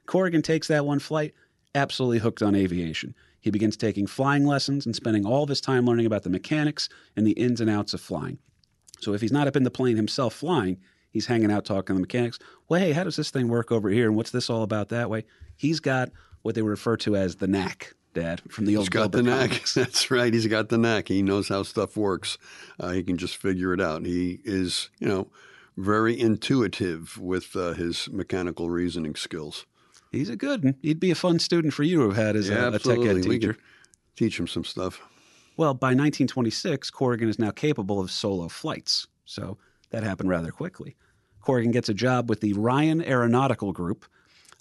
Corrigan 0.07 0.41
takes 0.41 0.69
that 0.69 0.87
one 0.87 1.01
flight, 1.01 1.35
absolutely 1.75 2.19
hooked 2.19 2.41
on 2.41 2.55
aviation. 2.55 3.15
He 3.41 3.51
begins 3.51 3.77
taking 3.77 4.07
flying 4.07 4.47
lessons 4.47 4.87
and 4.87 4.97
spending 4.97 5.27
all 5.27 5.43
of 5.43 5.51
his 5.51 5.61
time 5.61 5.85
learning 5.85 6.07
about 6.07 6.23
the 6.23 6.31
mechanics 6.31 6.89
and 7.15 7.27
the 7.27 7.33
ins 7.33 7.61
and 7.61 7.69
outs 7.69 7.93
of 7.93 8.01
flying. 8.01 8.39
So 9.01 9.13
if 9.13 9.21
he's 9.21 9.33
not 9.33 9.49
up 9.49 9.57
in 9.57 9.65
the 9.65 9.71
plane 9.71 9.97
himself 9.97 10.33
flying, 10.33 10.79
he's 11.11 11.27
hanging 11.27 11.53
out 11.53 11.67
talking 11.67 11.89
to 11.89 11.95
the 11.95 12.01
mechanics. 12.01 12.39
Well, 12.71 12.81
hey, 12.81 12.93
how 12.93 13.05
does 13.05 13.17
this 13.17 13.31
thing 13.31 13.49
work 13.49 13.71
over 13.71 13.91
here? 13.91 14.07
And 14.07 14.17
what's 14.17 14.31
this 14.31 14.49
all 14.49 14.63
about 14.63 14.89
that 14.89 15.11
way? 15.11 15.25
He's 15.57 15.79
got 15.79 16.11
what 16.43 16.55
they 16.55 16.63
refer 16.63 16.97
to 16.99 17.17
as 17.17 17.37
the 17.37 17.47
knack, 17.47 17.95
Dad, 18.15 18.43
from 18.51 18.67
the 18.67 18.77
old 18.77 18.85
He's 18.85 18.89
got 18.91 19.13
the 19.13 19.21
Dilbert 19.21 19.25
knack. 19.25 19.51
comics. 19.51 19.75
That's 19.75 20.11
right. 20.11 20.33
He's 20.33 20.47
got 20.47 20.69
the 20.69 20.79
knack. 20.79 21.09
He 21.09 21.23
knows 21.23 21.49
how 21.49 21.63
stuff 21.63 21.97
works. 21.97 22.39
Uh, 22.79 22.91
he 22.91 23.03
can 23.03 23.17
just 23.17 23.37
figure 23.37 23.73
it 23.73 23.81
out. 23.81 24.05
He 24.05 24.41
is, 24.45 24.91
you 24.99 25.09
know, 25.09 25.29
very 25.77 26.19
intuitive 26.19 27.17
with 27.19 27.57
uh, 27.57 27.73
his 27.73 28.09
mechanical 28.11 28.69
reasoning 28.71 29.15
skills. 29.15 29.65
He's 30.11 30.29
a 30.29 30.37
good 30.37 30.63
one. 30.65 30.75
He'd 30.83 31.01
be 31.01 31.11
a 31.11 31.15
fun 31.15 31.39
student 31.39 31.73
for 31.73 31.85
you 31.85 31.97
to 31.99 32.03
have 32.11 32.17
had 32.17 32.37
as 32.37 32.49
Yeah, 32.51 32.67
a, 32.69 32.73
a 32.73 32.79
tech 32.79 32.99
ed 32.99 33.23
teacher. 33.23 33.57
teach 34.17 34.39
him 34.39 34.47
some 34.47 34.65
stuff. 34.65 35.01
Well, 35.57 35.73
by 35.75 35.89
1926, 35.89 36.91
Corrigan 36.91 37.29
is 37.29 37.39
now 37.39 37.51
capable 37.51 37.99
of 38.01 38.11
solo 38.11 38.49
flights. 38.49 39.07
So 39.25 39.57
that 39.91 40.03
happened 40.03 40.29
rather 40.29 40.51
quickly. 40.51 40.97
Corrigan 41.41 41.73
gets 41.73 41.89
a 41.89 41.95
job 41.95 42.29
with 42.29 42.41
the 42.41 42.53
Ryan 42.53 43.03
Aeronautical 43.03 43.73
Group. 43.73 44.05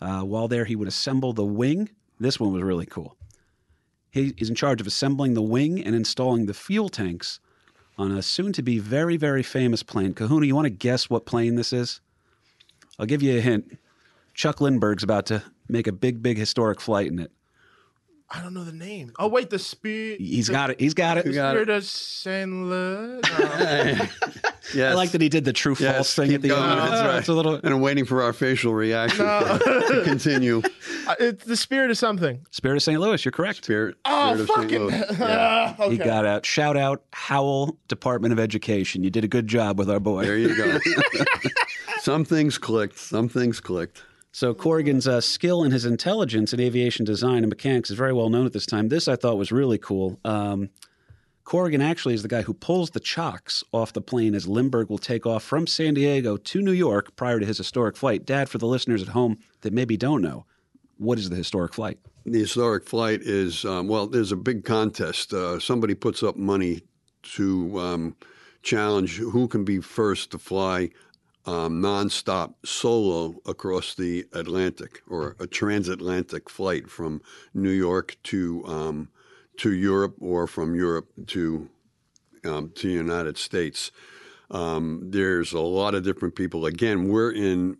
Uh, 0.01 0.21
while 0.21 0.47
there, 0.47 0.65
he 0.65 0.75
would 0.75 0.87
assemble 0.87 1.31
the 1.31 1.45
wing. 1.45 1.89
This 2.19 2.39
one 2.39 2.53
was 2.53 2.63
really 2.63 2.85
cool. 2.85 3.15
He 4.09 4.33
is 4.37 4.49
in 4.49 4.55
charge 4.55 4.81
of 4.81 4.87
assembling 4.87 5.35
the 5.35 5.41
wing 5.41 5.81
and 5.83 5.95
installing 5.95 6.45
the 6.45 6.53
fuel 6.53 6.89
tanks 6.89 7.39
on 7.97 8.11
a 8.11 8.21
soon 8.21 8.51
to 8.53 8.61
be 8.61 8.79
very, 8.79 9.15
very 9.15 9.43
famous 9.43 9.83
plane. 9.83 10.13
Kahuna, 10.13 10.45
you 10.45 10.55
want 10.55 10.65
to 10.65 10.71
guess 10.71 11.09
what 11.09 11.25
plane 11.25 11.55
this 11.55 11.71
is? 11.71 12.01
I'll 12.99 13.05
give 13.05 13.21
you 13.21 13.37
a 13.37 13.41
hint. 13.41 13.77
Chuck 14.33 14.59
Lindbergh's 14.59 15.03
about 15.03 15.25
to 15.27 15.43
make 15.69 15.87
a 15.87 15.91
big, 15.91 16.21
big 16.21 16.37
historic 16.37 16.81
flight 16.81 17.07
in 17.07 17.19
it. 17.19 17.31
I 18.33 18.41
don't 18.41 18.53
know 18.53 18.63
the 18.63 18.71
name. 18.71 19.11
Oh 19.19 19.27
wait, 19.27 19.49
the 19.49 19.59
spirit. 19.59 20.21
He's 20.21 20.47
got 20.47 20.69
it. 20.69 20.79
He's 20.79 20.93
got 20.93 21.17
it. 21.17 21.25
The 21.25 21.33
got 21.33 21.51
spirit 21.51 21.69
of 21.69 21.83
Saint 21.83 22.51
Louis. 22.65 23.21
No. 23.31 24.07
Yes. 24.73 24.91
I 24.91 24.95
like 24.95 25.11
that 25.11 25.19
he 25.21 25.27
did 25.27 25.43
the 25.43 25.51
true 25.51 25.75
false 25.75 25.81
Yes, 25.81 26.15
thing 26.15 26.33
at 26.33 26.41
the 26.41 26.47
going. 26.49 26.63
end. 26.63 26.79
That's 26.79 27.01
right. 27.05 27.17
It's 27.17 27.27
a 27.27 27.33
little 27.33 27.55
and 27.55 27.73
I'm 27.73 27.81
waiting 27.81 28.05
for 28.05 28.21
our 28.21 28.31
facial 28.31 28.73
reaction 28.73 29.25
to 29.25 30.01
continue. 30.05 30.61
Uh, 31.07 31.15
it's 31.19 31.43
the 31.43 31.57
spirit 31.57 31.91
of 31.91 31.97
something. 31.97 32.45
Spirit 32.51 32.77
of 32.77 32.83
St. 32.83 32.97
Louis. 33.01 33.25
You're 33.25 33.33
correct. 33.33 33.65
Spirit, 33.65 33.95
Oh 34.05 34.33
Spirit 34.33 34.39
of 34.41 34.47
fucking! 34.47 34.79
Louis. 34.79 35.03
Yeah. 35.19 35.75
okay. 35.77 35.89
He 35.91 35.97
got 35.97 36.25
out. 36.25 36.45
Shout 36.45 36.77
out 36.77 37.03
Howell 37.11 37.77
Department 37.89 38.31
of 38.31 38.39
Education. 38.39 39.03
You 39.03 39.09
did 39.09 39.25
a 39.25 39.27
good 39.27 39.47
job 39.47 39.77
with 39.77 39.89
our 39.89 39.99
boy. 39.99 40.23
There 40.23 40.37
you 40.37 40.55
go. 40.55 40.77
some 41.99 42.23
things 42.23 42.57
clicked. 42.57 42.97
Some 42.97 43.27
things 43.27 43.59
clicked. 43.59 44.03
So 44.31 44.53
Corrigan's 44.53 45.07
uh, 45.07 45.19
skill 45.19 45.63
and 45.63 45.73
his 45.73 45.85
intelligence 45.85 46.53
in 46.53 46.59
aviation 46.59 47.05
design 47.05 47.39
and 47.43 47.49
mechanics 47.49 47.89
is 47.89 47.97
very 47.97 48.13
well 48.13 48.29
known 48.29 48.45
at 48.45 48.53
this 48.53 48.65
time. 48.65 48.89
This 48.89 49.07
I 49.07 49.15
thought 49.15 49.37
was 49.37 49.51
really 49.51 49.77
cool. 49.77 50.19
Um, 50.23 50.69
Corrigan 51.43 51.81
actually 51.81 52.13
is 52.13 52.21
the 52.21 52.29
guy 52.29 52.43
who 52.43 52.53
pulls 52.53 52.91
the 52.91 52.99
chocks 52.99 53.63
off 53.73 53.93
the 53.93 54.01
plane 54.01 54.35
as 54.35 54.47
Lindbergh 54.47 54.89
will 54.89 54.97
take 54.97 55.25
off 55.25 55.43
from 55.43 55.67
San 55.67 55.95
Diego 55.95 56.37
to 56.37 56.61
New 56.61 56.71
York 56.71 57.15
prior 57.15 57.39
to 57.39 57.45
his 57.45 57.57
historic 57.57 57.97
flight. 57.97 58.25
Dad, 58.25 58.47
for 58.47 58.57
the 58.57 58.67
listeners 58.67 59.01
at 59.01 59.09
home 59.09 59.37
that 59.61 59.73
maybe 59.73 59.97
don't 59.97 60.21
know, 60.21 60.45
what 60.97 61.17
is 61.17 61.29
the 61.29 61.35
historic 61.35 61.73
flight? 61.73 61.99
The 62.25 62.39
historic 62.39 62.85
flight 62.85 63.21
is 63.21 63.65
um, 63.65 63.87
well. 63.87 64.05
There's 64.05 64.31
a 64.31 64.37
big 64.37 64.63
contest. 64.63 65.33
Uh, 65.33 65.59
somebody 65.59 65.95
puts 65.95 66.21
up 66.21 66.37
money 66.37 66.83
to 67.23 67.79
um, 67.79 68.15
challenge 68.61 69.17
who 69.17 69.47
can 69.47 69.65
be 69.65 69.81
first 69.81 70.31
to 70.31 70.37
fly 70.37 70.91
um, 71.45 71.81
nonstop 71.81 72.53
solo 72.63 73.35
across 73.45 73.95
the 73.95 74.25
Atlantic 74.33 75.01
or 75.09 75.35
a 75.39 75.47
transatlantic 75.47 76.49
flight 76.49 76.89
from 76.89 77.21
New 77.53 77.71
York 77.71 78.17
to 78.23 78.63
um, 78.65 79.09
to 79.57 79.73
Europe 79.73 80.15
or 80.19 80.47
from 80.47 80.75
Europe 80.75 81.09
to 81.27 81.69
um, 82.45 82.71
to 82.75 82.87
the 82.87 82.93
United 82.93 83.37
States. 83.37 83.91
Um, 84.49 85.01
there's 85.11 85.53
a 85.53 85.59
lot 85.59 85.95
of 85.95 86.03
different 86.03 86.35
people. 86.35 86.65
Again, 86.65 87.07
we're 87.07 87.31
in 87.31 87.77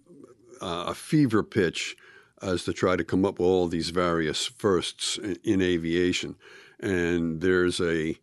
uh, 0.61 0.85
a 0.87 0.93
fever 0.95 1.43
pitch 1.43 1.95
as 2.41 2.63
to 2.63 2.73
try 2.73 2.95
to 2.95 3.03
come 3.03 3.25
up 3.25 3.39
with 3.39 3.47
all 3.47 3.67
these 3.67 3.89
various 3.89 4.47
firsts 4.47 5.17
in, 5.17 5.37
in 5.43 5.61
aviation, 5.61 6.35
and 6.79 7.41
there's 7.41 7.79
a 7.79 8.17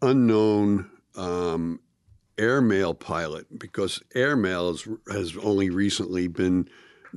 unknown 0.00 0.90
um, 1.16 1.80
airmail 2.38 2.94
pilot 2.94 3.58
because 3.58 4.02
airmail 4.14 4.76
has 5.10 5.36
only 5.42 5.70
recently 5.70 6.28
been 6.28 6.68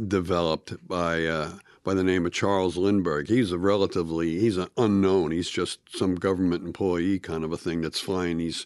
developed 0.08 0.88
by 0.88 1.26
uh, 1.26 1.52
by 1.84 1.94
the 1.94 2.04
name 2.04 2.26
of 2.26 2.34
Charles 2.34 2.78
Lindbergh. 2.78 3.28
He's 3.28 3.52
a 3.52 3.58
relatively 3.58 4.40
he's 4.40 4.58
an 4.58 4.70
unknown. 4.78 5.32
He's 5.32 5.50
just 5.50 5.80
some 5.96 6.16
government 6.16 6.66
employee 6.66 7.20
kind 7.20 7.44
of 7.44 7.54
a 7.54 7.58
thing 7.58 7.82
that's 7.82 8.00
flying 8.00 8.38
these 8.38 8.66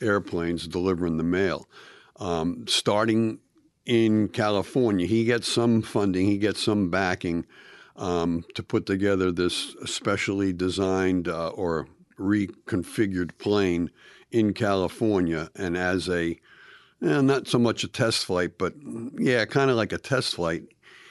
airplanes 0.00 0.66
delivering 0.66 1.16
the 1.16 1.24
mail. 1.24 1.68
Um, 2.16 2.64
starting 2.66 3.40
in 3.86 4.28
California, 4.28 5.06
he 5.06 5.24
gets 5.24 5.50
some 5.50 5.82
funding, 5.82 6.26
he 6.26 6.38
gets 6.38 6.62
some 6.62 6.90
backing 6.90 7.44
um, 7.96 8.44
to 8.54 8.62
put 8.62 8.86
together 8.86 9.32
this 9.32 9.74
specially 9.84 10.52
designed 10.52 11.28
uh, 11.28 11.48
or 11.48 11.88
reconfigured 12.18 13.36
plane 13.38 13.90
in 14.30 14.54
California, 14.54 15.50
and 15.56 15.76
as 15.76 16.08
a 16.08 16.38
eh, 17.02 17.20
not 17.20 17.48
so 17.48 17.58
much 17.58 17.84
a 17.84 17.88
test 17.88 18.24
flight, 18.24 18.58
but 18.58 18.74
yeah, 19.18 19.44
kind 19.44 19.70
of 19.70 19.76
like 19.76 19.92
a 19.92 19.98
test 19.98 20.34
flight. 20.34 20.64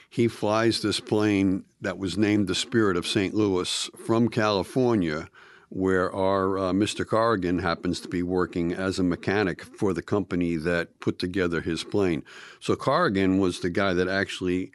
He 0.09 0.27
flies 0.27 0.81
this 0.81 0.99
plane 0.99 1.65
that 1.81 1.99
was 1.99 2.17
named 2.17 2.47
the 2.47 2.55
Spirit 2.55 2.97
of 2.97 3.05
St. 3.05 3.33
Louis 3.35 3.89
from 4.05 4.27
California, 4.27 5.29
where 5.69 6.11
our 6.13 6.57
uh, 6.57 6.71
Mr. 6.73 7.05
Corrigan 7.05 7.59
happens 7.59 7.99
to 8.01 8.07
be 8.07 8.23
working 8.23 8.73
as 8.73 8.97
a 8.97 9.03
mechanic 9.03 9.63
for 9.63 9.93
the 9.93 10.01
company 10.01 10.55
that 10.55 10.99
put 10.99 11.19
together 11.19 11.61
his 11.61 11.83
plane. 11.83 12.23
So 12.59 12.75
Corrigan 12.75 13.37
was 13.39 13.59
the 13.59 13.69
guy 13.69 13.93
that 13.93 14.07
actually 14.07 14.71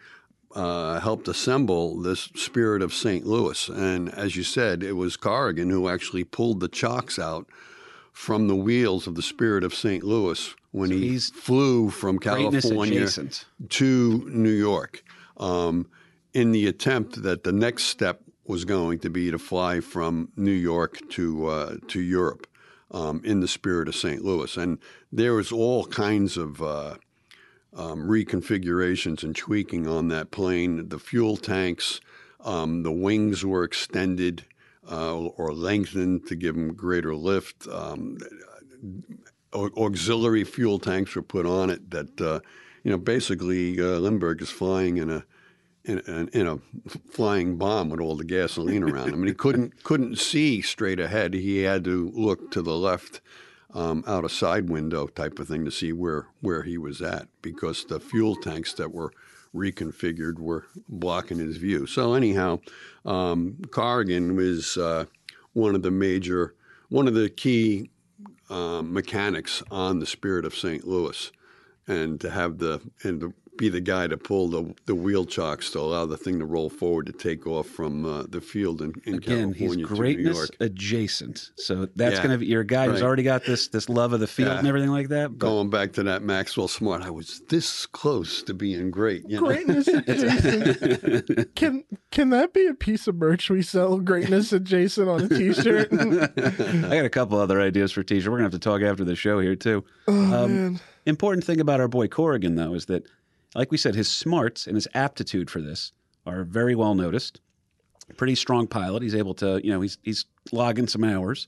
uh, 0.55 1.01
helped 1.01 1.27
assemble 1.27 2.01
this 2.01 2.31
Spirit 2.37 2.81
of 2.81 2.95
St. 2.95 3.27
Louis. 3.27 3.69
And 3.69 4.09
as 4.15 4.37
you 4.37 4.45
said, 4.45 4.85
it 4.85 4.93
was 4.93 5.17
Corrigan 5.17 5.71
who 5.71 5.89
actually 5.89 6.23
pulled 6.23 6.61
the 6.61 6.69
chocks 6.69 7.19
out 7.19 7.49
from 8.15 8.47
the 8.47 8.55
wheels 8.57 9.09
of 9.09 9.17
the 9.17 9.23
Spirit 9.23 9.65
of 9.65 9.75
St. 9.75 10.05
Louis 10.05 10.55
when 10.71 10.91
he 10.91 11.19
flew 11.19 11.91
from 11.91 12.19
California 12.19 13.09
to 13.69 14.31
New 14.31 14.51
York 14.51 15.03
um, 15.37 15.87
in 16.33 16.53
the 16.53 16.69
attempt 16.69 17.23
that 17.25 17.43
the 17.43 17.53
next 17.53 17.85
step 17.85 18.23
was 18.47 18.65
going 18.65 19.01
to 19.01 19.11
be 19.11 19.33
to 19.33 19.39
fly 19.39 19.81
from 19.81 20.31
New 20.37 20.53
York 20.53 21.01
to 21.11 21.47
uh, 21.47 21.77
to 21.89 22.01
Europe 22.01 22.47
um, 22.93 23.21
in 23.25 23.41
the 23.41 23.49
spirit 23.49 23.89
of 23.89 23.97
St. 23.97 24.25
Louis, 24.25 24.57
and 24.57 24.79
there 25.11 25.35
was 25.35 25.51
all 25.51 25.85
kinds 25.85 26.37
of 26.37 26.63
uh, 26.63 26.95
um, 27.75 28.09
reconfigurations 28.09 29.25
and 29.25 29.35
tweaking 29.35 29.89
on 29.89 30.07
that 30.09 30.31
plane. 30.31 30.89
The 30.89 31.01
fuel 31.01 31.37
tanks, 31.37 32.01
um, 32.45 32.85
the 32.85 32.93
wings 32.93 33.45
were 33.45 33.65
extended 33.65 34.45
uh, 34.91 35.17
or 35.17 35.53
lengthened 35.53 36.27
to 36.27 36.37
give 36.37 36.55
them 36.55 36.75
greater 36.75 37.15
lift. 37.15 37.67
Um, 37.69 38.19
auxiliary 39.55 40.45
fuel 40.45 40.79
tanks 40.79 41.15
were 41.15 41.23
put 41.23 41.47
on 41.47 41.71
it 41.71 41.91
that 41.91 42.21
uh, 42.21 42.41
you 42.83 42.91
know 42.91 42.99
basically 42.99 43.81
uh, 43.81 43.99
Lindbergh 43.99 44.43
is 44.43 44.51
flying 44.51 44.97
in 44.97 45.11
a 45.11 45.25
in, 45.85 45.99
in, 46.01 46.29
in 46.29 46.47
a 46.47 46.59
flying 47.11 47.57
bomb 47.57 47.91
with 47.91 48.01
all 48.01 48.17
the 48.17 48.25
gasoline 48.25 48.83
around 48.83 49.11
him, 49.11 49.21
and 49.21 49.29
he 49.29 49.35
couldn't 49.35 49.83
couldn't 49.85 50.19
see 50.19 50.63
straight 50.63 51.01
ahead. 51.01 51.35
He 51.35 51.59
had 51.59 51.85
to 51.85 52.11
look 52.15 52.51
to 52.53 52.63
the 52.63 52.77
left. 52.77 53.21
Um, 53.73 54.05
out 54.07 54.25
a 54.25 54.29
side 54.29 54.71
window 54.71 55.09
type 55.09 55.41
of 55.41 55.49
thing 55.49 55.65
to 55.65 55.71
see 55.73 55.93
where, 55.93 56.29
where 56.41 56.63
he 56.63 56.79
was 56.79 57.03
at 57.03 57.27
because 57.43 57.85
the 57.85 57.99
fuel 57.99 58.37
tanks 58.37 58.73
that 58.75 58.95
were 58.95 59.11
reconfigured 59.55 60.39
were 60.39 60.67
blocking 60.89 61.39
his 61.39 61.57
view. 61.57 61.87
So 61.87 62.15
anyhow, 62.15 62.61
um, 63.05 63.59
Corrigan 63.71 64.37
was 64.37 64.77
uh, 64.77 65.07
one 65.53 65.75
of 65.75 65.83
the 65.83 65.91
major, 65.91 66.55
one 66.89 67.09
of 67.09 67.15
the 67.15 67.29
key 67.29 67.91
um, 68.51 68.93
mechanics 68.93 69.63
on 69.71 70.01
the 70.01 70.07
Spirit 70.07 70.45
of 70.45 70.55
St. 70.55 70.87
Louis, 70.87 71.31
and 71.87 72.21
to 72.21 72.31
have 72.31 72.59
the 72.59 72.81
and 73.03 73.21
to 73.21 73.35
be 73.57 73.69
the 73.69 73.81
guy 73.81 74.07
to 74.07 74.17
pull 74.17 74.49
the 74.49 74.75
the 74.87 74.95
wheel 74.95 75.25
chocks 75.25 75.71
to 75.71 75.79
allow 75.79 76.07
the 76.07 76.17
thing 76.17 76.39
to 76.41 76.45
roll 76.45 76.69
forward 76.69 77.07
to 77.07 77.13
take 77.13 77.47
off 77.47 77.67
from 77.69 78.05
uh, 78.05 78.25
the 78.29 78.41
field 78.41 78.83
in, 78.83 78.93
in 79.05 79.15
Again, 79.15 79.53
he's 79.53 79.77
California 79.77 79.87
to 79.87 79.91
New 79.93 79.97
greatness 79.97 80.37
York. 80.37 80.51
adjacent. 80.61 81.51
So 81.57 81.87
that's 81.97 82.17
Yeah, 82.17 82.23
going 82.23 82.31
to 82.33 82.39
be 82.39 82.47
you're 82.47 82.63
a 82.63 82.67
guy 82.67 82.87
who's 82.89 83.03
already 83.03 83.23
got 83.23 83.45
this 83.45 83.69
this 83.69 83.89
love 83.89 84.13
of 84.13 84.21
the 84.21 84.27
field 84.27 84.49
Yeah. 84.53 84.59
and 84.59 84.67
everything 84.69 84.91
like 84.91 85.09
that. 85.09 85.31
But 85.39 85.47
Going 85.47 85.71
back 85.71 85.93
to 85.95 86.03
that 86.05 86.23
Maxwell 86.23 86.69
Smart, 86.69 87.03
I 87.03 87.11
was 87.11 87.43
this 87.49 87.87
close 87.87 88.43
to 88.45 88.55
being 88.55 88.91
great. 88.91 89.23
You 89.29 89.41
know? 89.41 89.47
Greatness 89.47 89.89
adjacent. 90.49 91.55
can 91.55 91.85
can 92.11 92.31
that 92.31 92.53
be 92.53 92.67
a 92.67 92.75
piece 92.75 93.07
of 93.07 93.17
merch 93.17 93.51
we 93.51 93.63
sell? 93.63 93.99
Greatness 93.99 94.53
adjacent 94.53 95.09
on 95.09 95.23
a 95.25 95.29
T-shirt. 95.29 95.89
I 95.93 96.97
got 96.97 97.05
a 97.05 97.11
couple 97.11 97.39
other 97.39 97.61
ideas 97.61 97.93
for 97.93 98.03
t-shirt. 98.03 98.31
We're 98.31 98.39
gonna 98.39 98.45
have 98.45 98.53
to 98.53 98.59
talk 98.59 98.83
after 98.83 99.05
the 99.05 99.17
show 99.17 99.41
here 99.41 99.57
too. 99.57 99.85
oh 100.09 100.13
Um, 100.45 100.55
man, 100.55 100.81
Important 101.07 101.45
thing 101.45 101.61
about 101.61 101.81
our 101.81 101.89
boy 101.89 102.09
Corrigan, 102.09 102.55
though, 102.55 102.73
is 102.73 102.87
that, 102.87 103.07
like 103.55 103.71
we 103.71 103.79
said, 103.79 103.95
his 103.95 104.11
smarts 104.11 104.67
and 104.67 104.75
his 104.75 104.89
aptitude 104.95 105.51
for 105.51 105.61
this 105.61 105.93
are 106.27 106.45
very 106.45 106.75
well 106.75 106.95
noticed. 106.95 107.41
Pretty 108.17 108.35
strong 108.35 108.67
pilot. 108.67 109.03
He's 109.03 109.15
able 109.15 109.35
to, 109.35 109.61
you 109.65 109.71
know, 109.73 109.81
he's 109.81 109.99
he's 110.03 110.27
logging 110.53 110.89
some 110.89 111.05
hours. 111.05 111.47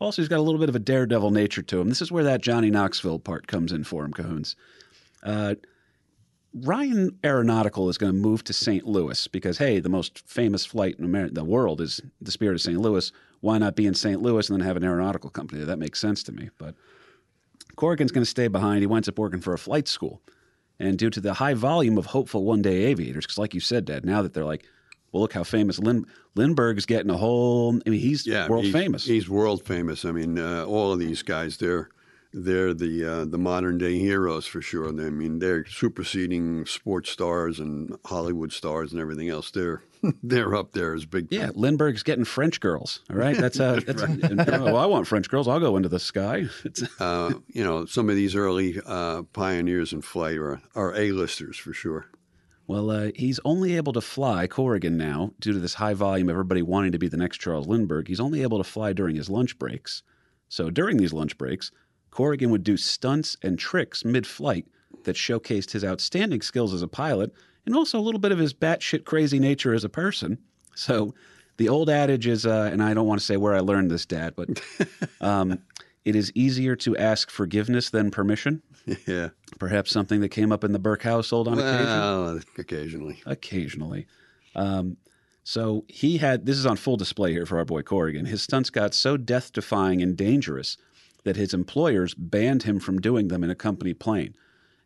Also, 0.00 0.22
he's 0.22 0.28
got 0.28 0.38
a 0.38 0.42
little 0.42 0.60
bit 0.60 0.68
of 0.68 0.76
a 0.76 0.80
daredevil 0.80 1.30
nature 1.30 1.62
to 1.62 1.80
him. 1.80 1.88
This 1.88 2.02
is 2.02 2.12
where 2.12 2.24
that 2.24 2.40
Johnny 2.40 2.70
Knoxville 2.70 3.18
part 3.18 3.46
comes 3.46 3.72
in 3.72 3.84
for 3.84 4.04
him, 4.04 4.12
Cahoons. 4.12 4.54
Uh, 5.22 5.56
Ryan 6.54 7.18
Aeronautical 7.24 7.88
is 7.88 7.98
going 7.98 8.12
to 8.12 8.18
move 8.18 8.42
to 8.44 8.52
St. 8.52 8.86
Louis 8.86 9.26
because, 9.28 9.58
hey, 9.58 9.80
the 9.80 9.88
most 9.88 10.26
famous 10.26 10.64
flight 10.64 10.96
in 10.98 11.34
the 11.34 11.44
world 11.44 11.80
is 11.80 12.00
the 12.20 12.30
Spirit 12.30 12.54
of 12.54 12.60
St. 12.60 12.80
Louis. 12.80 13.12
Why 13.40 13.58
not 13.58 13.76
be 13.76 13.86
in 13.86 13.94
St. 13.94 14.22
Louis 14.22 14.48
and 14.48 14.58
then 14.58 14.66
have 14.66 14.76
an 14.76 14.84
aeronautical 14.84 15.30
company? 15.30 15.64
That 15.64 15.78
makes 15.78 16.00
sense 16.00 16.22
to 16.24 16.32
me. 16.32 16.50
But 16.58 16.74
Corrigan's 17.76 18.12
going 18.12 18.24
to 18.24 18.30
stay 18.30 18.48
behind. 18.48 18.80
He 18.80 18.86
winds 18.86 19.08
up 19.08 19.18
working 19.18 19.40
for 19.40 19.52
a 19.52 19.58
flight 19.58 19.88
school. 19.88 20.22
And 20.80 20.98
due 20.98 21.10
to 21.10 21.20
the 21.20 21.34
high 21.34 21.54
volume 21.54 21.98
of 21.98 22.06
hopeful 22.06 22.44
one 22.44 22.62
day 22.62 22.84
aviators, 22.84 23.24
because 23.26 23.38
like 23.38 23.54
you 23.54 23.60
said, 23.60 23.84
Dad, 23.84 24.04
now 24.04 24.22
that 24.22 24.32
they're 24.32 24.44
like, 24.44 24.64
well, 25.12 25.22
look 25.22 25.32
how 25.32 25.42
famous 25.42 25.78
Lin- 25.78 26.06
Lindbergh's 26.34 26.86
getting 26.86 27.10
a 27.10 27.16
whole, 27.16 27.80
I 27.84 27.90
mean, 27.90 28.00
he's 28.00 28.26
yeah, 28.26 28.48
world 28.48 28.64
he's, 28.64 28.72
famous. 28.72 29.04
He's 29.04 29.28
world 29.28 29.64
famous. 29.64 30.04
I 30.04 30.12
mean, 30.12 30.38
uh, 30.38 30.64
all 30.66 30.92
of 30.92 30.98
these 30.98 31.22
guys, 31.22 31.56
they're 31.56 31.88
they're 32.32 32.74
the 32.74 33.04
uh, 33.04 33.24
the 33.24 33.38
modern 33.38 33.78
day 33.78 33.98
heroes 33.98 34.46
for 34.46 34.60
sure. 34.60 34.88
I 34.88 34.92
mean, 35.10 35.38
they're 35.38 35.64
superseding 35.66 36.66
sports 36.66 37.10
stars 37.10 37.58
and 37.58 37.96
Hollywood 38.04 38.52
stars 38.52 38.92
and 38.92 39.00
everything 39.00 39.28
else. 39.28 39.50
They're 39.50 39.82
they're 40.22 40.54
up 40.54 40.72
there 40.72 40.94
as 40.94 41.04
big. 41.06 41.28
yeah, 41.30 41.50
Lindbergh's 41.54 42.02
getting 42.02 42.24
French 42.24 42.60
girls. 42.60 43.00
All 43.10 43.16
right, 43.16 43.36
that's 43.36 43.58
uh, 43.58 43.80
that's. 43.86 44.02
and, 44.02 44.38
well, 44.46 44.76
I 44.76 44.86
want 44.86 45.06
French 45.06 45.28
girls. 45.28 45.48
I'll 45.48 45.60
go 45.60 45.76
into 45.76 45.88
the 45.88 45.98
sky. 45.98 46.44
It's, 46.64 46.82
Uh, 47.00 47.32
you 47.48 47.64
know, 47.64 47.84
some 47.86 48.10
of 48.10 48.16
these 48.16 48.34
early 48.34 48.78
uh, 48.84 49.22
pioneers 49.32 49.92
in 49.92 50.02
flight 50.02 50.36
are 50.38 50.60
are 50.74 50.94
A-listers 50.94 51.56
for 51.56 51.72
sure. 51.72 52.06
well, 52.66 52.90
uh, 52.90 53.10
he's 53.14 53.40
only 53.44 53.76
able 53.76 53.92
to 53.94 54.00
fly 54.00 54.46
Corrigan 54.46 54.96
now 54.98 55.32
due 55.40 55.52
to 55.52 55.58
this 55.58 55.74
high 55.74 55.94
volume. 55.94 56.28
Everybody 56.28 56.60
wanting 56.62 56.92
to 56.92 56.98
be 56.98 57.08
the 57.08 57.16
next 57.16 57.38
Charles 57.38 57.66
Lindbergh. 57.66 58.08
He's 58.08 58.20
only 58.20 58.42
able 58.42 58.58
to 58.58 58.64
fly 58.64 58.92
during 58.92 59.16
his 59.16 59.30
lunch 59.30 59.58
breaks. 59.58 60.02
So 60.50 60.68
during 60.70 60.96
these 60.98 61.12
lunch 61.12 61.36
breaks, 61.38 61.70
Corrigan 62.10 62.50
would 62.50 62.64
do 62.64 62.76
stunts 62.76 63.36
and 63.42 63.58
tricks 63.58 64.04
mid-flight 64.04 64.66
that 65.04 65.16
showcased 65.16 65.70
his 65.72 65.84
outstanding 65.84 66.40
skills 66.42 66.74
as 66.74 66.82
a 66.82 66.88
pilot 66.88 67.32
and 67.66 67.74
also 67.74 67.98
a 67.98 68.02
little 68.02 68.18
bit 68.20 68.32
of 68.32 68.38
his 68.38 68.54
batshit 68.54 69.04
crazy 69.04 69.38
nature 69.38 69.74
as 69.74 69.84
a 69.84 69.88
person. 69.88 70.38
So 70.74 71.14
the 71.58 71.68
old 71.68 71.90
adage 71.90 72.26
is, 72.26 72.46
uh, 72.46 72.68
and 72.72 72.82
I 72.82 72.94
don't 72.94 73.06
want 73.06 73.20
to 73.20 73.26
say 73.26 73.36
where 73.36 73.54
I 73.54 73.60
learned 73.60 73.90
this, 73.90 74.06
Dad, 74.06 74.34
but 74.36 74.60
um, 75.20 75.58
it 76.04 76.16
is 76.16 76.32
easier 76.34 76.76
to 76.76 76.96
ask 76.96 77.30
forgiveness 77.30 77.90
than 77.90 78.10
permission. 78.10 78.62
Yeah, 79.06 79.30
Perhaps 79.58 79.90
something 79.90 80.20
that 80.20 80.30
came 80.30 80.50
up 80.50 80.64
in 80.64 80.72
the 80.72 80.78
Burke 80.78 81.02
household 81.02 81.46
on 81.48 81.58
occasion. 81.58 82.42
occasionally. 82.56 83.22
Occasionally. 83.26 84.06
Um, 84.54 84.96
so 85.44 85.84
he 85.88 86.18
had 86.18 86.46
this 86.46 86.56
is 86.56 86.64
on 86.66 86.76
full 86.76 86.96
display 86.96 87.32
here 87.32 87.44
for 87.46 87.58
our 87.58 87.64
boy 87.64 87.82
Corrigan. 87.82 88.26
His 88.26 88.42
stunts 88.42 88.70
got 88.70 88.94
so 88.94 89.16
death 89.16 89.52
defying 89.52 90.00
and 90.02 90.16
dangerous 90.16 90.76
that 91.28 91.36
his 91.36 91.52
employers 91.52 92.14
banned 92.14 92.62
him 92.62 92.80
from 92.80 92.98
doing 92.98 93.28
them 93.28 93.44
in 93.44 93.50
a 93.50 93.54
company 93.54 93.92
plane. 93.92 94.34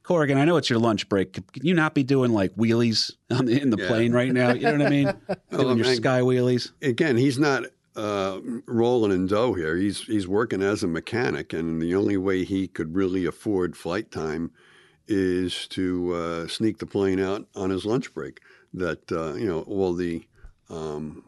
Corrigan, 0.03 0.37
I 0.37 0.45
know 0.45 0.57
it's 0.57 0.69
your 0.69 0.81
lunch 0.81 1.09
break. 1.09 1.33
Can 1.35 1.45
you 1.65 1.73
not 1.75 1.95
be 1.95 2.03
doing 2.03 2.33
like 2.33 2.53
wheelies 2.57 3.13
on 3.31 3.47
the, 3.47 3.63
in 3.63 3.71
the 3.71 3.77
Yeah. 3.79 3.87
plane 3.87 4.13
right 4.13 4.33
now? 4.33 4.53
You 4.53 4.63
know 4.63 4.73
what 4.73 4.83
I 4.87 4.91
mean? 4.91 5.15
doing 5.53 5.79
your 5.79 5.87
I- 5.87 5.95
sky 5.95 6.21
wheelies. 6.21 6.73
Again, 6.83 7.17
he's 7.17 7.39
not 7.39 7.63
uh, 7.95 8.41
rolling 8.67 9.13
in 9.13 9.29
dough 9.29 9.53
here. 9.55 9.77
He's 9.77 10.01
he's 10.01 10.27
working 10.27 10.61
as 10.63 10.83
a 10.83 10.89
mechanic, 10.89 11.53
and 11.53 11.81
the 11.81 11.95
only 11.95 12.17
way 12.17 12.43
he 12.45 12.67
could 12.67 12.97
really 12.97 13.25
afford 13.27 13.77
flight 13.77 14.11
time 14.11 14.51
is 15.07 15.69
to 15.69 16.13
uh, 16.15 16.49
sneak 16.49 16.79
the 16.79 16.87
plane 16.87 17.21
out 17.21 17.47
on 17.55 17.71
his 17.71 17.85
lunch 17.85 18.13
break. 18.13 18.41
That 18.75 19.13
uh, 19.13 19.35
you 19.35 19.47
know 19.47 19.61
all 19.63 19.95
the 19.95 20.25
um, 20.69 21.23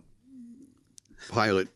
pilot 1.31 1.69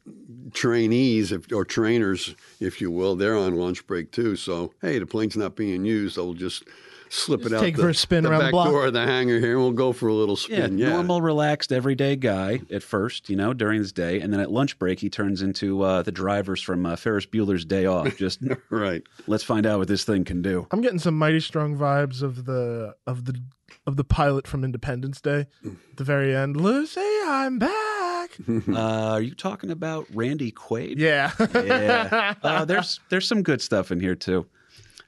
trainees 0.52 1.32
if, 1.32 1.52
or 1.52 1.64
trainers, 1.64 2.34
if 2.60 2.80
you 2.80 2.90
will, 2.90 3.16
they're 3.16 3.36
on 3.36 3.56
lunch 3.56 3.86
break 3.86 4.10
too. 4.12 4.36
So 4.36 4.72
hey, 4.80 4.98
the 4.98 5.06
plane's 5.06 5.36
not 5.36 5.56
being 5.56 5.84
used. 5.84 6.18
I'll 6.18 6.34
just 6.34 6.64
slip 7.10 7.40
Just 7.40 7.52
it 7.52 7.56
out 7.56 7.60
take 7.62 7.76
the, 7.76 7.82
for 7.82 7.88
a 7.88 7.94
spin 7.94 8.24
the 8.24 8.30
around 8.30 8.40
the 8.40 8.44
back 8.46 8.52
block. 8.52 8.68
door 8.68 8.86
of 8.86 8.92
the 8.92 9.04
hangar 9.06 9.38
here, 9.40 9.52
and 9.52 9.60
we'll 9.60 9.72
go 9.72 9.92
for 9.92 10.08
a 10.08 10.14
little 10.14 10.36
Yeah, 10.48 10.58
spin. 10.66 10.78
Yeah, 10.78 10.90
normal, 10.90 11.22
relaxed, 11.22 11.72
everyday 11.72 12.16
guy 12.16 12.60
at 12.70 12.82
first, 12.82 13.30
you 13.30 13.36
know, 13.36 13.54
during 13.54 13.78
his 13.78 13.92
day, 13.92 14.20
and 14.20 14.30
then 14.32 14.40
at 14.40 14.50
lunch 14.50 14.78
break 14.78 15.00
he 15.00 15.08
turns 15.08 15.40
into 15.40 15.82
uh, 15.82 16.02
the 16.02 16.12
drivers 16.12 16.60
from 16.60 16.84
uh, 16.84 16.96
Ferris 16.96 17.24
Bueller's 17.26 17.64
Day 17.64 17.86
Off. 17.86 18.16
Just 18.18 18.40
right. 18.70 19.02
let's 19.26 19.44
find 19.44 19.64
out 19.64 19.78
what 19.78 19.88
this 19.88 20.04
thing 20.04 20.24
can 20.24 20.42
do. 20.42 20.66
I'm 20.70 20.80
getting 20.82 20.98
some 20.98 21.16
mighty 21.16 21.40
strong 21.40 21.76
vibes 21.76 22.22
of 22.22 22.44
the 22.44 22.94
of 23.06 23.24
the 23.24 23.40
of 23.86 23.96
the 23.96 24.04
pilot 24.04 24.46
from 24.46 24.64
Independence 24.64 25.20
Day. 25.20 25.46
At 25.64 25.96
the 25.96 26.04
very 26.04 26.34
end, 26.36 26.60
Lucy, 26.60 27.00
I'm 27.24 27.58
back. 27.58 27.87
Uh, 28.48 28.72
are 29.14 29.20
you 29.20 29.34
talking 29.34 29.70
about 29.70 30.06
Randy 30.14 30.52
Quaid? 30.52 30.94
Yeah. 30.98 31.32
Yeah. 31.54 32.34
Uh, 32.42 32.64
there's 32.64 33.00
there's 33.08 33.26
some 33.26 33.42
good 33.42 33.60
stuff 33.60 33.90
in 33.90 34.00
here 34.00 34.14
too. 34.14 34.46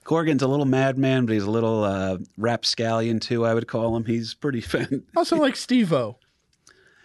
Corrigan's 0.05 0.43
a 0.43 0.49
little 0.49 0.65
madman, 0.67 1.27
but 1.27 1.35
he's 1.35 1.45
a 1.45 1.51
little 1.51 1.85
uh, 1.85 2.19
rapscallion 2.37 3.21
too. 3.21 3.45
I 3.47 3.55
would 3.55 3.69
call 3.69 3.95
him. 3.97 4.05
He's 4.05 4.35
pretty 4.35 4.61
fun. 4.63 5.05
also 5.17 5.37
like 5.37 5.57
Steve-O. 5.57 6.17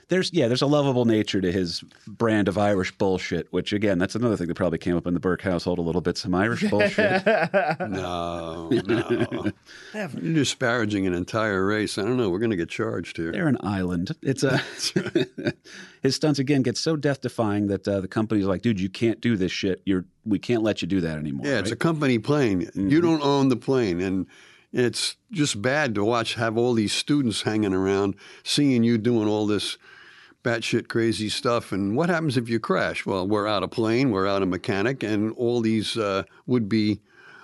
There's 0.08 0.32
yeah, 0.34 0.48
there's 0.48 0.62
a 0.62 0.68
lovable 0.68 1.06
nature 1.06 1.42
to 1.42 1.52
his 1.52 1.84
brand 2.08 2.48
of 2.48 2.58
Irish 2.58 2.92
bullshit. 2.98 3.52
Which 3.52 3.74
again, 3.74 3.98
that's 3.98 4.16
another 4.16 4.38
thing 4.38 4.48
that 4.48 4.56
probably 4.56 4.78
came 4.78 4.96
up 4.96 5.08
in 5.08 5.14
the 5.14 5.20
Burke 5.20 5.42
household 5.42 5.80
a 5.80 5.82
little 5.82 6.02
bit. 6.02 6.18
Some 6.18 6.36
Irish 6.36 6.62
bullshit. 6.70 7.26
No, 7.26 8.70
no. 8.70 9.52
You're 9.94 10.34
disparaging 10.34 11.08
an 11.08 11.14
entire 11.14 11.66
race. 11.66 11.98
I 11.98 12.04
don't 12.04 12.18
know. 12.18 12.30
We're 12.30 12.40
going 12.40 12.52
to 12.52 12.58
get 12.58 12.70
charged 12.70 13.18
here. 13.18 13.32
They're 13.32 13.48
an 13.48 13.58
island. 13.62 14.16
It's 14.22 14.44
a 14.44 14.58
his 16.04 16.16
stunts 16.16 16.40
again 16.40 16.62
get 16.62 16.78
so 16.78 16.96
death 16.96 17.22
defying 17.22 17.68
that 17.68 17.88
uh, 17.88 18.02
the 18.02 18.08
company's 18.08 18.46
like, 18.46 18.62
dude, 18.62 18.80
you 18.80 18.90
can't 18.90 19.20
do 19.22 19.36
this 19.36 19.52
shit. 19.52 19.82
You're 19.86 20.06
we 20.26 20.40
can't 20.40 20.64
let 20.64 20.82
you 20.82 20.88
do 20.88 21.02
that 21.02 21.18
anymore. 21.18 21.46
Yeah, 21.48 21.60
it's 21.60 21.72
a 21.72 21.76
company 21.76 22.20
plane. 22.20 22.70
You 22.74 23.02
don't 23.02 23.22
own 23.22 23.50
the 23.50 23.56
plane. 23.56 24.02
And 24.02 24.28
it's 24.76 25.16
just 25.32 25.62
bad 25.62 25.96
to 25.96 26.04
watch, 26.04 26.34
have 26.36 26.58
all 26.58 26.74
these 26.74 26.92
students 26.92 27.44
hanging 27.44 27.74
around, 27.74 28.16
seeing 28.44 28.84
you 28.84 28.98
doing 28.98 29.28
all 29.28 29.48
this 29.48 29.78
batshit 30.46 30.88
crazy 30.88 31.28
stuff. 31.28 31.72
And 31.72 31.98
what 31.98 32.10
happens 32.10 32.38
if 32.38 32.48
you 32.48 32.60
crash? 32.60 33.06
Well, 33.06 33.28
we're 33.28 33.48
out 33.48 33.64
of 33.64 33.72
plane, 33.72 34.12
we're 34.12 34.28
out 34.28 34.44
of 34.44 34.48
mechanic, 34.48 35.04
and 35.04 35.34
all 35.34 35.60
these 35.60 35.98
uh, 35.98 36.24
would 36.46 36.70
be 36.70 37.02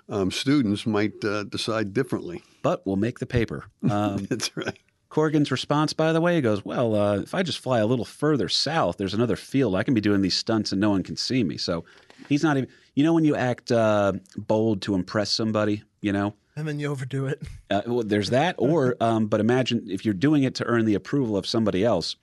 um, 0.07 0.29
students 0.29 0.85
might 0.85 1.23
uh, 1.25 1.43
decide 1.43 1.93
differently. 1.93 2.43
but 2.61 2.85
we'll 2.85 2.95
make 2.95 3.19
the 3.19 3.25
paper. 3.25 3.65
Um, 3.89 4.17
That's 4.29 4.55
right. 4.55 4.77
Corrigan's 5.09 5.51
response, 5.51 5.91
by 5.91 6.13
the 6.13 6.21
way, 6.21 6.35
he 6.35 6.41
goes, 6.41 6.63
Well, 6.63 6.95
uh, 6.95 7.19
if 7.19 7.35
I 7.35 7.43
just 7.43 7.59
fly 7.59 7.79
a 7.79 7.85
little 7.85 8.05
further 8.05 8.47
south, 8.47 8.95
there's 8.97 9.13
another 9.13 9.35
field. 9.35 9.75
I 9.75 9.83
can 9.83 9.93
be 9.93 9.99
doing 9.99 10.21
these 10.21 10.37
stunts 10.37 10.71
and 10.71 10.79
no 10.79 10.91
one 10.91 11.03
can 11.03 11.17
see 11.17 11.43
me. 11.43 11.57
So 11.57 11.83
he's 12.29 12.43
not 12.43 12.55
even, 12.55 12.69
you 12.95 13.03
know, 13.03 13.13
when 13.13 13.25
you 13.25 13.35
act 13.35 13.73
uh, 13.73 14.13
bold 14.37 14.81
to 14.83 14.95
impress 14.95 15.29
somebody, 15.31 15.83
you 15.99 16.13
know? 16.13 16.35
and 16.55 16.67
then 16.67 16.79
you 16.79 16.91
overdo 16.91 17.27
it. 17.27 17.41
Uh, 17.69 17.81
well, 17.87 18.03
there's 18.03 18.29
that. 18.29 18.55
Or, 18.57 18.95
um, 18.99 19.27
but 19.27 19.39
imagine 19.39 19.85
if 19.89 20.03
you're 20.05 20.13
doing 20.13 20.43
it 20.43 20.55
to 20.55 20.65
earn 20.65 20.85
the 20.85 20.95
approval 20.95 21.37
of 21.37 21.47
somebody 21.47 21.83
else 21.83 22.15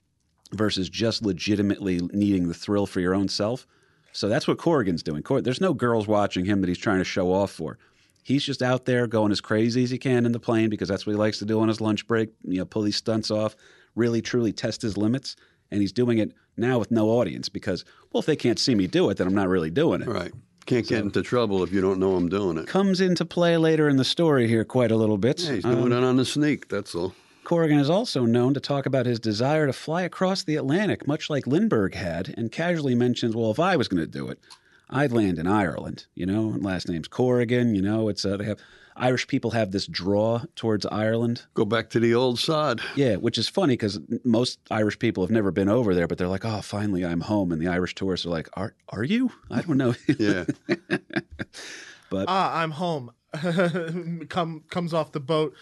versus 0.52 0.88
just 0.88 1.22
legitimately 1.24 2.00
needing 2.12 2.48
the 2.48 2.54
thrill 2.54 2.86
for 2.86 3.00
your 3.00 3.14
own 3.14 3.28
self. 3.28 3.66
So 4.12 4.28
that's 4.28 4.48
what 4.48 4.58
Corrigan's 4.58 5.02
doing. 5.02 5.22
Cor- 5.22 5.42
There's 5.42 5.60
no 5.60 5.74
girls 5.74 6.06
watching 6.08 6.44
him 6.44 6.60
that 6.62 6.68
he's 6.68 6.78
trying 6.78 6.98
to 6.98 7.04
show 7.04 7.32
off 7.32 7.50
for. 7.50 7.78
He's 8.22 8.44
just 8.44 8.62
out 8.62 8.84
there 8.84 9.06
going 9.06 9.32
as 9.32 9.40
crazy 9.40 9.82
as 9.84 9.90
he 9.90 9.98
can 9.98 10.26
in 10.26 10.32
the 10.32 10.40
plane 10.40 10.68
because 10.70 10.88
that's 10.88 11.06
what 11.06 11.12
he 11.12 11.16
likes 11.18 11.38
to 11.38 11.44
do 11.44 11.60
on 11.60 11.68
his 11.68 11.80
lunch 11.80 12.06
break. 12.06 12.30
You 12.44 12.58
know, 12.58 12.64
pull 12.64 12.82
these 12.82 12.96
stunts 12.96 13.30
off, 13.30 13.56
really 13.94 14.20
truly 14.22 14.52
test 14.52 14.82
his 14.82 14.96
limits. 14.96 15.36
And 15.70 15.80
he's 15.82 15.92
doing 15.92 16.18
it 16.18 16.32
now 16.56 16.78
with 16.78 16.90
no 16.90 17.08
audience 17.10 17.48
because, 17.50 17.84
well, 18.12 18.20
if 18.20 18.26
they 18.26 18.36
can't 18.36 18.58
see 18.58 18.74
me 18.74 18.86
do 18.86 19.08
it, 19.10 19.18
then 19.18 19.26
I'm 19.26 19.34
not 19.34 19.48
really 19.48 19.70
doing 19.70 20.00
it. 20.02 20.08
Right. 20.08 20.32
Can't 20.64 20.86
get 20.86 21.00
into 21.00 21.22
trouble 21.22 21.62
if 21.62 21.72
you 21.72 21.80
don't 21.80 21.98
know 21.98 22.14
I'm 22.16 22.28
doing 22.28 22.56
it. 22.58 22.66
Comes 22.66 23.00
into 23.00 23.24
play 23.24 23.56
later 23.56 23.88
in 23.88 23.96
the 23.96 24.04
story 24.04 24.46
here 24.48 24.64
quite 24.64 24.90
a 24.90 24.96
little 24.96 25.16
bit. 25.18 25.40
Yeah, 25.40 25.54
he's 25.54 25.64
Um, 25.64 25.76
doing 25.76 25.92
it 25.92 26.04
on 26.04 26.16
the 26.16 26.24
sneak. 26.24 26.68
That's 26.68 26.94
all. 26.94 27.14
Corrigan 27.48 27.78
is 27.78 27.88
also 27.88 28.26
known 28.26 28.52
to 28.52 28.60
talk 28.60 28.84
about 28.84 29.06
his 29.06 29.18
desire 29.18 29.66
to 29.66 29.72
fly 29.72 30.02
across 30.02 30.42
the 30.42 30.56
Atlantic, 30.56 31.06
much 31.06 31.30
like 31.30 31.46
Lindbergh 31.46 31.94
had, 31.94 32.34
and 32.36 32.52
casually 32.52 32.94
mentions, 32.94 33.34
well, 33.34 33.50
if 33.50 33.58
I 33.58 33.74
was 33.74 33.88
going 33.88 34.02
to 34.02 34.06
do 34.06 34.28
it, 34.28 34.38
I'd 34.90 35.12
land 35.12 35.38
in 35.38 35.46
Ireland, 35.46 36.04
you 36.14 36.26
know, 36.26 36.58
last 36.60 36.90
name's 36.90 37.08
Corrigan, 37.08 37.74
you 37.74 37.80
know, 37.80 38.10
it's 38.10 38.26
uh, 38.26 38.36
they 38.36 38.44
have 38.44 38.58
Irish 38.96 39.26
people 39.28 39.52
have 39.52 39.70
this 39.70 39.86
draw 39.86 40.42
towards 40.56 40.84
Ireland. 40.84 41.46
Go 41.54 41.64
back 41.64 41.88
to 41.90 42.00
the 42.00 42.14
old 42.14 42.38
sod. 42.38 42.82
Yeah, 42.96 43.16
which 43.16 43.38
is 43.38 43.48
funny 43.48 43.72
because 43.74 43.98
most 44.24 44.58
Irish 44.70 44.98
people 44.98 45.22
have 45.22 45.30
never 45.30 45.50
been 45.50 45.70
over 45.70 45.94
there, 45.94 46.06
but 46.06 46.18
they're 46.18 46.28
like, 46.28 46.44
"Oh, 46.44 46.60
finally, 46.60 47.02
I'm 47.02 47.22
home." 47.22 47.50
And 47.50 47.62
the 47.62 47.68
Irish 47.68 47.94
tourists 47.94 48.26
are 48.26 48.30
like, 48.30 48.50
"Are 48.58 48.74
are 48.90 49.04
you? 49.04 49.32
I 49.50 49.62
don't 49.62 49.78
know." 49.78 49.94
Yeah. 50.18 50.44
but 52.10 52.26
Ah, 52.28 52.60
I'm 52.60 52.72
home. 52.72 53.12
Come 54.28 54.64
comes 54.68 54.92
off 54.92 55.12
the 55.12 55.20
boat. 55.20 55.54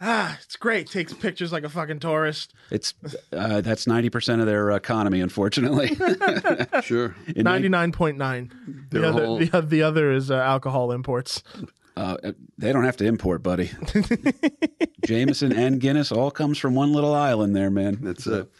Ah, 0.00 0.38
it's 0.42 0.56
great. 0.56 0.88
Takes 0.90 1.14
pictures 1.14 1.52
like 1.52 1.64
a 1.64 1.68
fucking 1.70 2.00
tourist. 2.00 2.52
it's 2.70 2.92
uh, 3.32 3.62
that's 3.62 3.86
ninety 3.86 4.10
percent 4.10 4.40
of 4.42 4.46
their 4.46 4.70
economy, 4.72 5.20
unfortunately. 5.20 5.96
sure. 6.82 7.16
Ninety 7.34 7.68
nine 7.70 7.92
point 7.92 8.18
nine. 8.18 8.52
The 8.90 9.08
other, 9.08 9.24
whole- 9.24 9.38
the, 9.38 9.62
the 9.62 9.82
other 9.82 10.12
is 10.12 10.30
uh, 10.30 10.36
alcohol 10.36 10.92
imports. 10.92 11.42
Uh, 11.96 12.18
they 12.58 12.72
don't 12.74 12.84
have 12.84 12.98
to 12.98 13.06
import, 13.06 13.42
buddy. 13.42 13.70
Jameson 15.06 15.52
and 15.52 15.80
Guinness 15.80 16.12
all 16.12 16.30
comes 16.30 16.58
from 16.58 16.74
one 16.74 16.92
little 16.92 17.14
island 17.14 17.56
there, 17.56 17.70
man. 17.70 17.98
That's 18.02 18.26
it. 18.26 18.50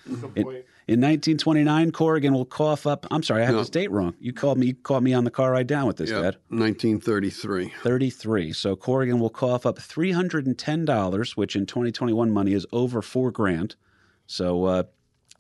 In, 0.89 0.95
in 0.95 1.01
1929, 1.01 1.91
Corrigan 1.91 2.33
will 2.33 2.45
cough 2.45 2.87
up. 2.87 3.07
I'm 3.11 3.23
sorry, 3.25 3.43
I 3.43 3.47
have 3.47 3.55
No. 3.55 3.61
this 3.61 3.71
date 3.71 3.91
wrong. 3.91 4.15
You 4.21 4.33
called 4.33 4.57
me. 4.59 4.67
You 4.69 4.75
called 4.75 5.03
me 5.03 5.13
on 5.15 5.25
the 5.25 5.31
car 5.33 5.51
ride 5.53 5.67
down 5.67 5.87
with 5.87 5.97
this, 5.97 6.11
Yeah. 6.11 6.23
Dad. 6.23 6.37
1933. 6.49 7.73
33. 7.83 8.53
So 8.53 8.77
Corrigan 8.77 9.19
will 9.19 9.31
cough 9.31 9.67
up 9.67 9.79
$310, 9.81 11.37
which 11.37 11.57
in 11.57 11.67
2021 11.67 12.31
money 12.31 12.53
is 12.53 12.67
over 12.73 13.03
four 13.03 13.31
grand. 13.33 13.75
So 14.27 14.65
uh, 14.65 14.83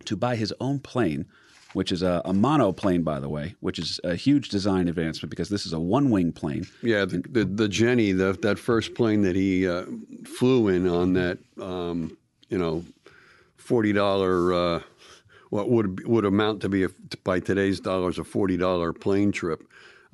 to 0.07 0.17
buy 0.17 0.35
his 0.37 0.53
own 0.61 0.81
plane, 0.81 1.27
which 1.75 1.93
is 1.93 2.03
a, 2.03 2.23
a 2.25 2.33
monoplane, 2.33 3.03
by 3.03 3.21
the 3.21 3.29
way, 3.29 3.55
which 3.61 3.79
is 3.79 4.01
a 4.03 4.17
huge 4.17 4.49
design 4.49 4.89
advancement 4.89 5.31
because 5.31 5.49
this 5.49 5.65
is 5.67 5.73
a 5.73 5.79
one 5.81 6.11
wing 6.11 6.33
plane. 6.33 6.67
Yeah, 6.83 7.05
the, 7.05 7.19
the, 7.19 7.45
the 7.45 7.69
Jenny, 7.69 8.11
the, 8.13 8.33
that 8.43 8.59
first 8.59 8.95
plane 8.95 9.23
that 9.23 9.37
he 9.37 9.69
uh, 9.69 9.85
flew 10.25 10.69
in 10.69 10.89
on 10.89 11.13
that, 11.15 11.39
um, 11.61 12.17
you 12.49 12.59
know, 12.59 12.85
forty 13.57 13.93
dollar, 13.93 14.53
uh, 14.55 14.83
what 15.51 15.71
would 15.71 16.07
would 16.07 16.25
amount 16.25 16.63
to 16.63 16.69
be 16.69 16.85
a, 16.85 16.89
by 17.25 17.41
today's 17.41 17.81
dollars 17.81 18.19
a 18.19 18.25
forty 18.25 18.57
dollar 18.57 18.93
plane 18.93 19.33
trip. 19.33 19.63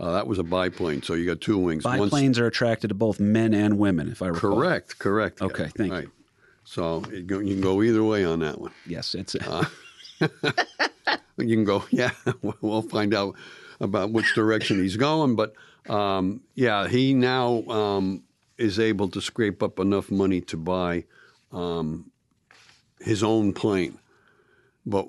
Uh, 0.00 0.12
that 0.12 0.26
was 0.26 0.38
a 0.38 0.42
biplane, 0.42 1.02
so 1.02 1.14
you 1.14 1.26
got 1.26 1.40
two 1.40 1.58
wings. 1.58 1.84
Biplanes 1.84 2.38
are 2.38 2.46
attracted 2.46 2.88
to 2.88 2.94
both 2.94 3.20
men 3.20 3.54
and 3.54 3.78
women, 3.78 4.10
if 4.10 4.22
I 4.22 4.28
recall. 4.28 4.56
Correct, 4.56 4.98
correct. 4.98 5.42
Okay, 5.42 5.68
thank 5.76 5.90
you. 5.92 5.96
right. 5.96 6.08
So 6.64 7.02
you, 7.12 7.22
go, 7.22 7.38
you 7.40 7.54
can 7.54 7.62
go 7.62 7.82
either 7.82 8.02
way 8.02 8.24
on 8.24 8.40
that 8.40 8.60
one. 8.60 8.72
Yes, 8.86 9.14
it's 9.14 9.36
You 11.38 11.56
can 11.56 11.64
go, 11.64 11.84
yeah, 11.90 12.10
we'll 12.60 12.82
find 12.82 13.14
out 13.14 13.36
about 13.80 14.10
which 14.12 14.34
direction 14.34 14.80
he's 14.80 14.96
going. 14.96 15.34
But 15.34 15.54
um, 15.88 16.42
yeah, 16.54 16.88
he 16.88 17.14
now 17.14 17.62
um, 17.68 18.22
is 18.58 18.78
able 18.78 19.08
to 19.10 19.20
scrape 19.20 19.62
up 19.62 19.78
enough 19.78 20.10
money 20.10 20.40
to 20.42 20.56
buy 20.56 21.04
um, 21.52 22.10
his 23.00 23.22
own 23.22 23.52
plane. 23.52 23.98
But 24.86 25.06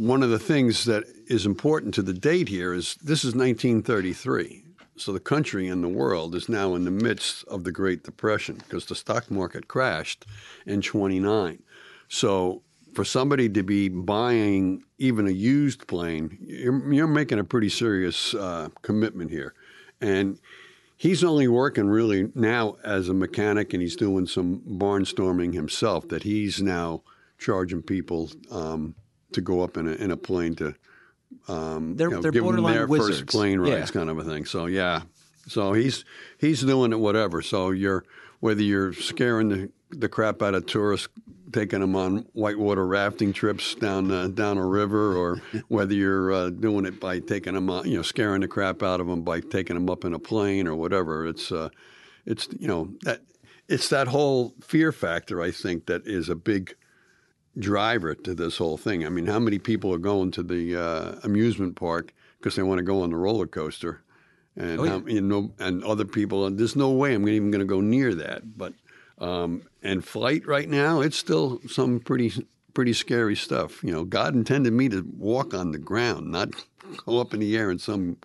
one 0.00 0.22
of 0.22 0.30
the 0.30 0.38
things 0.38 0.86
that 0.86 1.04
is 1.26 1.44
important 1.44 1.92
to 1.92 2.00
the 2.00 2.14
date 2.14 2.48
here 2.48 2.72
is 2.72 2.94
this 3.02 3.22
is 3.22 3.34
1933. 3.34 4.64
So 4.96 5.12
the 5.12 5.20
country 5.20 5.68
and 5.68 5.84
the 5.84 5.90
world 5.90 6.34
is 6.34 6.48
now 6.48 6.74
in 6.74 6.86
the 6.86 6.90
midst 6.90 7.44
of 7.48 7.64
the 7.64 7.72
Great 7.72 8.02
Depression 8.02 8.54
because 8.56 8.86
the 8.86 8.94
stock 8.94 9.30
market 9.30 9.68
crashed 9.68 10.24
in 10.64 10.80
29. 10.80 11.62
So 12.08 12.62
for 12.94 13.04
somebody 13.04 13.50
to 13.50 13.62
be 13.62 13.90
buying 13.90 14.84
even 14.96 15.26
a 15.26 15.32
used 15.32 15.86
plane, 15.86 16.38
you're, 16.40 16.94
you're 16.94 17.06
making 17.06 17.38
a 17.38 17.44
pretty 17.44 17.68
serious 17.68 18.32
uh, 18.32 18.70
commitment 18.80 19.30
here. 19.30 19.52
And 20.00 20.38
he's 20.96 21.22
only 21.22 21.46
working 21.46 21.88
really 21.88 22.32
now 22.34 22.78
as 22.84 23.10
a 23.10 23.14
mechanic 23.14 23.74
and 23.74 23.82
he's 23.82 23.96
doing 23.96 24.26
some 24.26 24.60
barnstorming 24.66 25.52
himself 25.52 26.08
that 26.08 26.22
he's 26.22 26.62
now 26.62 27.02
charging 27.36 27.82
people 27.82 28.30
um, 28.50 28.94
to 29.32 29.40
go 29.40 29.62
up 29.62 29.76
in 29.76 29.86
a, 29.88 29.92
in 29.92 30.10
a 30.10 30.16
plane 30.16 30.54
to 30.56 30.74
um, 31.48 31.96
They're- 31.96 32.08
you 32.08 32.16
know, 32.16 32.22
they're 32.22 32.32
give 32.32 32.44
them 32.44 32.62
their 32.64 32.86
wizards. 32.86 33.20
first 33.20 33.26
plane 33.30 33.60
rides 33.60 33.72
Yeah. 33.72 33.86
kind 33.86 34.10
of 34.10 34.18
a 34.18 34.24
thing. 34.24 34.44
So 34.44 34.66
yeah, 34.66 35.02
so 35.46 35.72
he's 35.72 36.04
he's 36.38 36.62
doing 36.62 36.92
it 36.92 36.98
whatever. 36.98 37.42
So 37.42 37.70
you're 37.70 38.04
whether 38.40 38.62
you're 38.62 38.92
scaring 38.92 39.48
the 39.48 39.70
the 39.90 40.08
crap 40.08 40.40
out 40.42 40.54
of 40.54 40.66
tourists, 40.66 41.08
taking 41.52 41.80
them 41.80 41.96
on 41.96 42.26
whitewater 42.32 42.86
rafting 42.86 43.32
trips 43.32 43.74
down 43.74 44.10
uh, 44.10 44.28
down 44.28 44.56
a 44.58 44.66
river, 44.66 45.16
or 45.16 45.40
whether 45.68 45.94
you're 45.94 46.32
uh, 46.32 46.50
doing 46.50 46.84
it 46.86 47.00
by 47.00 47.18
taking 47.20 47.54
them 47.54 47.70
on, 47.70 47.88
you 47.88 47.96
know, 47.96 48.02
scaring 48.02 48.40
the 48.40 48.48
crap 48.48 48.82
out 48.82 49.00
of 49.00 49.06
them 49.06 49.22
by 49.22 49.40
taking 49.40 49.74
them 49.74 49.88
up 49.90 50.04
in 50.04 50.14
a 50.14 50.18
plane 50.18 50.66
or 50.68 50.74
whatever. 50.74 51.26
It's 51.26 51.50
uh, 51.52 51.70
it's 52.26 52.48
you 52.58 52.68
know 52.68 52.92
that 53.02 53.20
it's 53.68 53.88
that 53.88 54.08
whole 54.08 54.54
fear 54.62 54.90
factor. 54.92 55.40
I 55.40 55.50
think 55.52 55.86
that 55.86 56.06
is 56.06 56.28
a 56.28 56.34
big 56.36 56.74
driver 57.58 58.14
to 58.14 58.34
this 58.34 58.56
whole 58.58 58.76
thing. 58.76 59.04
I 59.04 59.08
mean, 59.08 59.26
how 59.26 59.38
many 59.38 59.58
people 59.58 59.92
are 59.92 59.98
going 59.98 60.30
to 60.32 60.42
the 60.42 60.76
uh, 60.76 61.14
amusement 61.24 61.76
park 61.76 62.12
because 62.38 62.56
they 62.56 62.62
want 62.62 62.78
to 62.78 62.82
go 62.84 63.02
on 63.02 63.10
the 63.10 63.16
roller 63.16 63.46
coaster, 63.46 64.02
and 64.56 64.80
Oh, 64.80 64.84
yeah. 64.84 64.90
how, 64.90 65.06
you 65.06 65.20
know, 65.20 65.52
and 65.58 65.84
other 65.84 66.04
people. 66.04 66.46
And 66.46 66.58
there's 66.58 66.76
no 66.76 66.90
way 66.90 67.14
I'm 67.14 67.28
even 67.28 67.50
going 67.50 67.60
to 67.60 67.66
go 67.66 67.80
near 67.80 68.14
that. 68.14 68.56
But 68.56 68.74
um, 69.18 69.62
and 69.82 70.02
flight 70.04 70.46
right 70.46 70.68
now, 70.68 71.00
it's 71.00 71.16
still 71.16 71.60
some 71.68 72.00
pretty 72.00 72.32
pretty 72.72 72.92
scary 72.92 73.36
stuff. 73.36 73.82
You 73.84 73.92
know, 73.92 74.04
God 74.04 74.34
intended 74.34 74.72
me 74.72 74.88
to 74.90 75.04
walk 75.18 75.52
on 75.52 75.72
the 75.72 75.78
ground, 75.78 76.30
not 76.30 76.50
go 77.06 77.20
up 77.20 77.34
in 77.34 77.40
the 77.40 77.56
air 77.56 77.70
in 77.70 77.78
some. 77.78 78.16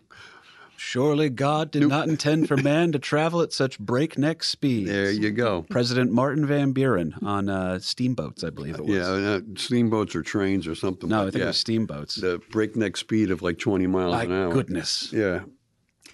Surely 0.78 1.30
God 1.30 1.72
did 1.72 1.88
not 1.88 2.08
intend 2.08 2.48
for 2.48 2.58
man 2.64 2.92
to 2.92 3.00
travel 3.00 3.42
at 3.42 3.54
such 3.54 3.80
breakneck 3.80 4.44
speeds. 4.44 4.90
There 4.90 5.12
you 5.12 5.32
go. 5.32 5.64
President 5.70 6.12
Martin 6.12 6.46
Van 6.46 6.72
Buren 6.72 7.16
on 7.22 7.50
uh, 7.50 7.80
steamboats, 7.80 8.44
I 8.44 8.50
believe 8.50 8.76
it 8.76 8.86
was. 8.86 8.96
Yeah, 8.96 9.04
uh, 9.10 9.40
steamboats 9.56 10.16
or 10.16 10.22
trains 10.22 10.68
or 10.68 10.76
something. 10.76 11.10
No, 11.10 11.28
I 11.28 11.32
think 11.32 11.44
it 11.44 11.48
was 11.48 11.58
steamboats. 11.58 12.16
the 12.16 12.42
breakneck 12.52 12.98
speed 12.98 13.32
of 13.32 13.42
like 13.42 13.58
20 13.60 13.88
miles 13.88 14.14
My 14.14 14.24
an 14.24 14.32
hour. 14.32 14.52
goodness. 14.54 15.12
Yeah. 15.14 15.42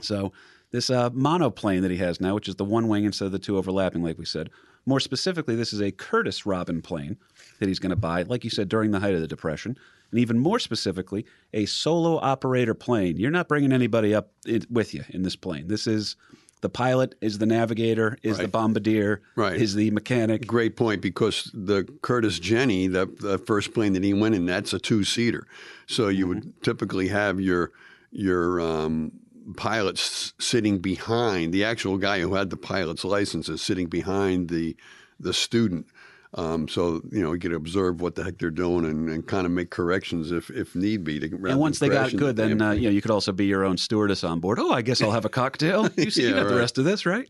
So 0.01 0.31
this 0.71 0.89
uh, 0.89 1.09
monoplane 1.13 1.81
that 1.81 1.91
he 1.91 1.97
has 1.97 2.21
now, 2.21 2.35
which 2.35 2.47
is 2.47 2.55
the 2.55 2.65
one 2.65 2.87
wing 2.87 3.05
instead 3.05 3.25
of 3.25 3.31
the 3.31 3.39
two 3.39 3.57
overlapping, 3.57 4.03
like 4.03 4.17
we 4.17 4.25
said. 4.25 4.49
More 4.85 4.99
specifically, 4.99 5.55
this 5.55 5.73
is 5.73 5.79
a 5.81 5.91
Curtiss 5.91 6.45
Robin 6.45 6.81
plane 6.81 7.17
that 7.59 7.67
he's 7.67 7.77
going 7.77 7.91
to 7.91 7.95
buy, 7.95 8.23
like 8.23 8.43
you 8.43 8.49
said, 8.49 8.67
during 8.67 8.89
the 8.89 8.99
height 8.99 9.13
of 9.13 9.21
the 9.21 9.27
Depression. 9.27 9.77
And 10.11 10.19
even 10.19 10.37
more 10.39 10.59
specifically, 10.59 11.25
a 11.53 11.65
solo 11.65 12.19
operator 12.19 12.73
plane. 12.73 13.17
You're 13.17 13.31
not 13.31 13.47
bringing 13.47 13.71
anybody 13.71 14.13
up 14.13 14.31
with 14.69 14.93
you 14.93 15.03
in 15.09 15.23
this 15.23 15.35
plane. 15.35 15.67
This 15.67 15.87
is 15.87 16.15
the 16.61 16.69
pilot, 16.69 17.15
is 17.21 17.39
the 17.39 17.45
navigator, 17.47 18.17
is 18.21 18.37
the 18.37 18.47
bombardier, 18.47 19.21
Right. 19.35 19.59
is 19.59 19.73
the 19.73 19.89
mechanic. 19.91 20.45
Great 20.45 20.75
point 20.75 21.01
because 21.01 21.49
the 21.55 21.85
Curtiss 22.03 22.39
Jenny, 22.39 22.87
the, 22.87 23.07
the 23.19 23.39
first 23.39 23.73
plane 23.73 23.93
that 23.93 24.03
he 24.03 24.13
went 24.13 24.35
in, 24.35 24.45
that's 24.45 24.73
a 24.73 24.79
two 24.79 25.03
seater. 25.03 25.47
So 25.87 26.09
you 26.09 26.27
would 26.27 26.61
typically 26.61 27.07
have 27.07 27.39
your 27.39 27.71
your 28.11 28.59
um, 28.59 29.13
pilot 29.55 29.97
sitting 29.97 30.79
behind 30.79 31.53
the 31.53 31.63
actual 31.63 31.97
guy 31.97 32.19
who 32.19 32.35
had 32.35 32.49
the 32.49 32.57
pilot's 32.57 33.05
license 33.05 33.47
is 33.49 33.61
sitting 33.61 33.87
behind 33.87 34.49
the 34.49 34.75
the 35.19 35.33
student. 35.33 35.87
Um, 36.33 36.69
so 36.69 37.01
you 37.11 37.21
know 37.21 37.33
you 37.33 37.39
could 37.39 37.51
observe 37.51 37.99
what 37.99 38.15
the 38.15 38.23
heck 38.23 38.37
they're 38.37 38.49
doing 38.49 38.85
and, 38.85 39.09
and 39.09 39.27
kind 39.27 39.45
of 39.45 39.51
make 39.51 39.69
corrections 39.69 40.31
if, 40.31 40.49
if 40.49 40.73
need 40.75 41.03
be. 41.03 41.19
To, 41.19 41.25
And 41.25 41.59
once 41.59 41.79
they 41.79 41.89
got 41.89 42.15
good, 42.15 42.37
the 42.37 42.47
then 42.47 42.61
uh, 42.61 42.71
you 42.71 42.83
know 42.83 42.89
you 42.89 43.01
could 43.01 43.11
also 43.11 43.33
be 43.33 43.45
your 43.47 43.65
own 43.65 43.77
stewardess 43.77 44.23
on 44.23 44.39
board. 44.39 44.57
Oh, 44.57 44.71
I 44.71 44.81
guess 44.81 45.01
I'll 45.01 45.11
have 45.11 45.25
a 45.25 45.29
cocktail. 45.29 45.89
You 45.97 46.09
see, 46.09 46.23
you 46.23 46.29
Yeah, 46.29 46.43
got 46.43 46.49
the 46.49 46.55
rest 46.55 46.77
of 46.77 46.85
this, 46.85 47.05
right? 47.05 47.29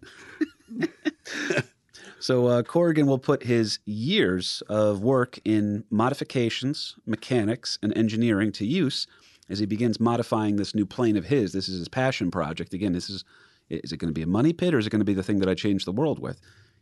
so 2.19 2.45
uh, 2.47 2.63
Corrigan 2.63 3.07
will 3.07 3.17
put 3.17 3.43
his 3.43 3.79
years 3.85 4.61
of 4.69 5.01
work 5.01 5.39
in 5.43 5.83
modifications, 5.89 6.95
mechanics, 7.05 7.79
and 7.81 7.95
engineering 7.97 8.51
to 8.53 8.65
use 8.65 9.07
as 9.49 9.59
he 9.59 9.65
begins 9.65 9.99
modifying 9.99 10.55
this 10.57 10.75
new 10.75 10.85
plane 10.85 11.17
of 11.17 11.25
his. 11.25 11.53
This 11.53 11.67
is 11.67 11.79
his 11.79 11.87
passion 11.87 12.29
project. 12.29 12.73
Again, 12.73 12.93
this 12.93 13.09
is 13.09 13.25
is 13.69 13.91
it 13.91 13.97
going 13.97 14.09
to 14.09 14.13
be 14.13 14.21
a 14.21 14.27
money 14.27 14.53
pit 14.53 14.73
or 14.73 14.79
is 14.79 14.85
it 14.85 14.89
going 14.89 14.99
to 14.99 15.05
be 15.05 15.13
the 15.13 15.23
thing 15.23 15.39
that 15.39 15.49
I 15.49 15.55
change 15.55 15.85
the 15.85 15.91
world 15.91 16.19
with? 16.19 16.39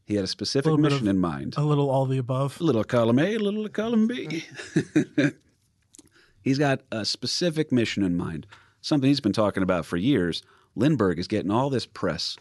He 0.09 0.15
had 0.15 0.23
a 0.23 0.27
specific 0.27 0.71
bit 0.71 0.79
mission 0.79 1.07
of- 1.07 1.15
in 1.15 1.19
mind. 1.19 1.53
A 1.55 1.63
little 1.63 1.87
all 1.87 2.07
the 2.07 2.17
above. 2.17 2.59
A 2.59 2.63
little 2.63 2.83
column 2.83 3.19
A, 3.19 3.35
a 3.35 3.37
little 3.37 3.69
column 3.69 4.07
B. 4.07 4.43
he's 6.41 6.57
got 6.57 6.81
a 6.91 7.05
specific 7.05 7.71
mission 7.71 8.01
in 8.01 8.17
mind, 8.17 8.47
something 8.81 9.07
he's 9.07 9.19
been 9.19 9.33
talking 9.33 9.61
about 9.61 9.85
for 9.85 9.97
years. 9.97 10.41
Lindbergh 10.75 11.19
is 11.19 11.27
getting 11.27 11.51
all 11.51 11.69
this 11.69 11.85
press 11.85 12.37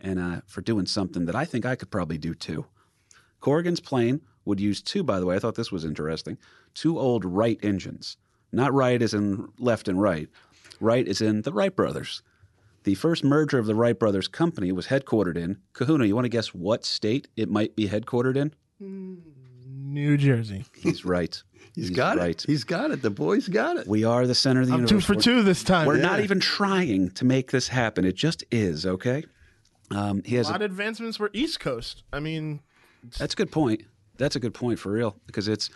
and 0.00 0.18
uh, 0.18 0.40
for 0.46 0.62
doing 0.62 0.86
something 0.86 1.26
that 1.26 1.36
I 1.36 1.44
think 1.44 1.66
I 1.66 1.76
could 1.76 1.90
probably 1.90 2.16
do 2.16 2.34
too. 2.34 2.64
Corrigan's 3.40 3.80
plane 3.80 4.22
would 4.46 4.58
use 4.58 4.80
two, 4.80 5.02
by 5.04 5.20
the 5.20 5.26
way, 5.26 5.36
I 5.36 5.40
thought 5.40 5.56
this 5.56 5.70
was 5.70 5.84
interesting, 5.84 6.38
two 6.72 6.98
old 6.98 7.26
Wright 7.26 7.58
engines. 7.62 8.16
Not 8.50 8.72
right 8.72 9.00
as 9.02 9.12
in 9.12 9.46
left 9.58 9.88
and 9.88 10.00
right. 10.00 10.30
Wright 10.80 11.06
is 11.06 11.20
in 11.20 11.42
the 11.42 11.52
Wright 11.52 11.76
brothers. 11.76 12.22
The 12.84 12.94
first 12.94 13.22
merger 13.24 13.58
of 13.58 13.66
the 13.66 13.74
Wright 13.74 13.98
brothers 13.98 14.26
company 14.28 14.72
was 14.72 14.86
headquartered 14.86 15.36
in 15.36 15.58
Kahuna. 15.74 16.06
You 16.06 16.14
want 16.14 16.24
to 16.24 16.28
guess 16.30 16.54
what 16.54 16.84
state 16.84 17.28
it 17.36 17.50
might 17.50 17.76
be 17.76 17.88
headquartered 17.88 18.36
in? 18.36 18.54
New 19.66 20.16
Jersey. 20.16 20.64
He's 20.76 21.04
right. 21.04 21.42
He's 21.74 21.90
got 21.90 22.16
right. 22.16 22.30
it. 22.30 22.44
He's 22.46 22.64
got 22.64 22.90
it. 22.90 23.00
The 23.02 23.10
boy's 23.10 23.48
got 23.48 23.76
it. 23.76 23.86
We 23.86 24.02
are 24.04 24.26
the 24.26 24.34
center 24.34 24.60
of 24.62 24.66
the 24.68 24.72
I'm 24.72 24.80
universe. 24.80 25.02
two 25.02 25.06
for 25.06 25.12
We're- 25.14 25.22
two 25.22 25.42
this 25.42 25.62
time. 25.62 25.86
We're 25.86 25.96
Yeah. 25.96 26.02
not 26.02 26.20
even 26.20 26.40
trying 26.40 27.10
to 27.12 27.24
make 27.24 27.50
this 27.52 27.68
happen. 27.68 28.04
It 28.04 28.16
just 28.16 28.44
is, 28.50 28.84
okay? 28.86 29.24
Um, 29.90 30.22
he 30.24 30.34
has 30.36 30.48
a 30.48 30.52
lot 30.52 30.62
of 30.62 30.70
advancements 30.70 31.18
were 31.18 31.30
East 31.32 31.60
Coast. 31.60 32.02
I 32.12 32.20
mean, 32.20 32.60
That's 33.18 33.34
a 33.34 33.36
good 33.36 33.50
point. 33.52 33.82
That's 34.18 34.36
a 34.36 34.40
good 34.40 34.52
point 34.54 34.78
for 34.78 34.90
real 34.92 35.16
because 35.26 35.48
it's 35.48 35.70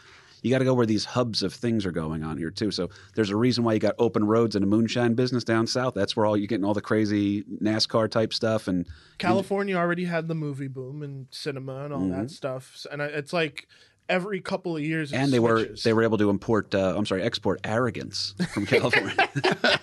you 0.45 0.51
got 0.51 0.59
to 0.59 0.65
go 0.65 0.75
where 0.75 0.85
these 0.85 1.07
hubs 1.07 1.43
of 1.43 1.55
things 1.55 1.87
are 1.87 1.91
going 1.91 2.23
on 2.23 2.37
here 2.37 2.51
too. 2.51 2.71
So 2.71 2.91
there's 3.15 3.31
a 3.31 3.37
reason 3.37 3.65
why 3.65 3.73
you 3.73 3.79
got 3.79 3.95
open 3.99 4.27
roads 4.27 4.55
and 4.55 4.63
a 4.63 4.67
moonshine 4.67 5.15
business 5.15 5.43
down 5.43 5.67
south. 5.67 5.95
That's 5.95 6.15
where 6.15 6.27
all 6.27 6.37
you're 6.37 6.47
getting 6.47 6.67
all 6.67 6.75
the 6.75 6.83
crazy 6.83 7.45
NASCAR 7.63 8.11
type 8.11 8.35
stuff 8.35 8.69
and 8.69 8.87
California 9.17 9.75
already 9.75 10.05
had 10.05 10.29
the 10.29 10.35
movie 10.35 10.69
boom 10.69 11.03
and 11.03 11.29
cinema 11.31 11.87
and 11.87 11.95
all 11.95 12.09
that 12.09 12.15
mm-hmm. 12.15 12.27
stuff. 12.27 12.87
And 12.93 13.03
I, 13.03 13.07
it's 13.07 13.33
like 13.33 13.69
every 14.09 14.41
couple 14.41 14.77
of 14.77 14.83
years, 14.83 15.13
and 15.13 15.33
they 15.33 15.39
were 15.39 15.65
they 15.85 15.93
were 15.93 16.03
able 16.03 16.19
to 16.19 16.31
import 16.31 16.75
uh, 16.75 16.95
I'm 16.97 17.07
sorry 17.07 17.23
export 17.23 17.61
arrogance 17.65 18.35
from 18.53 18.67
California. 18.67 19.15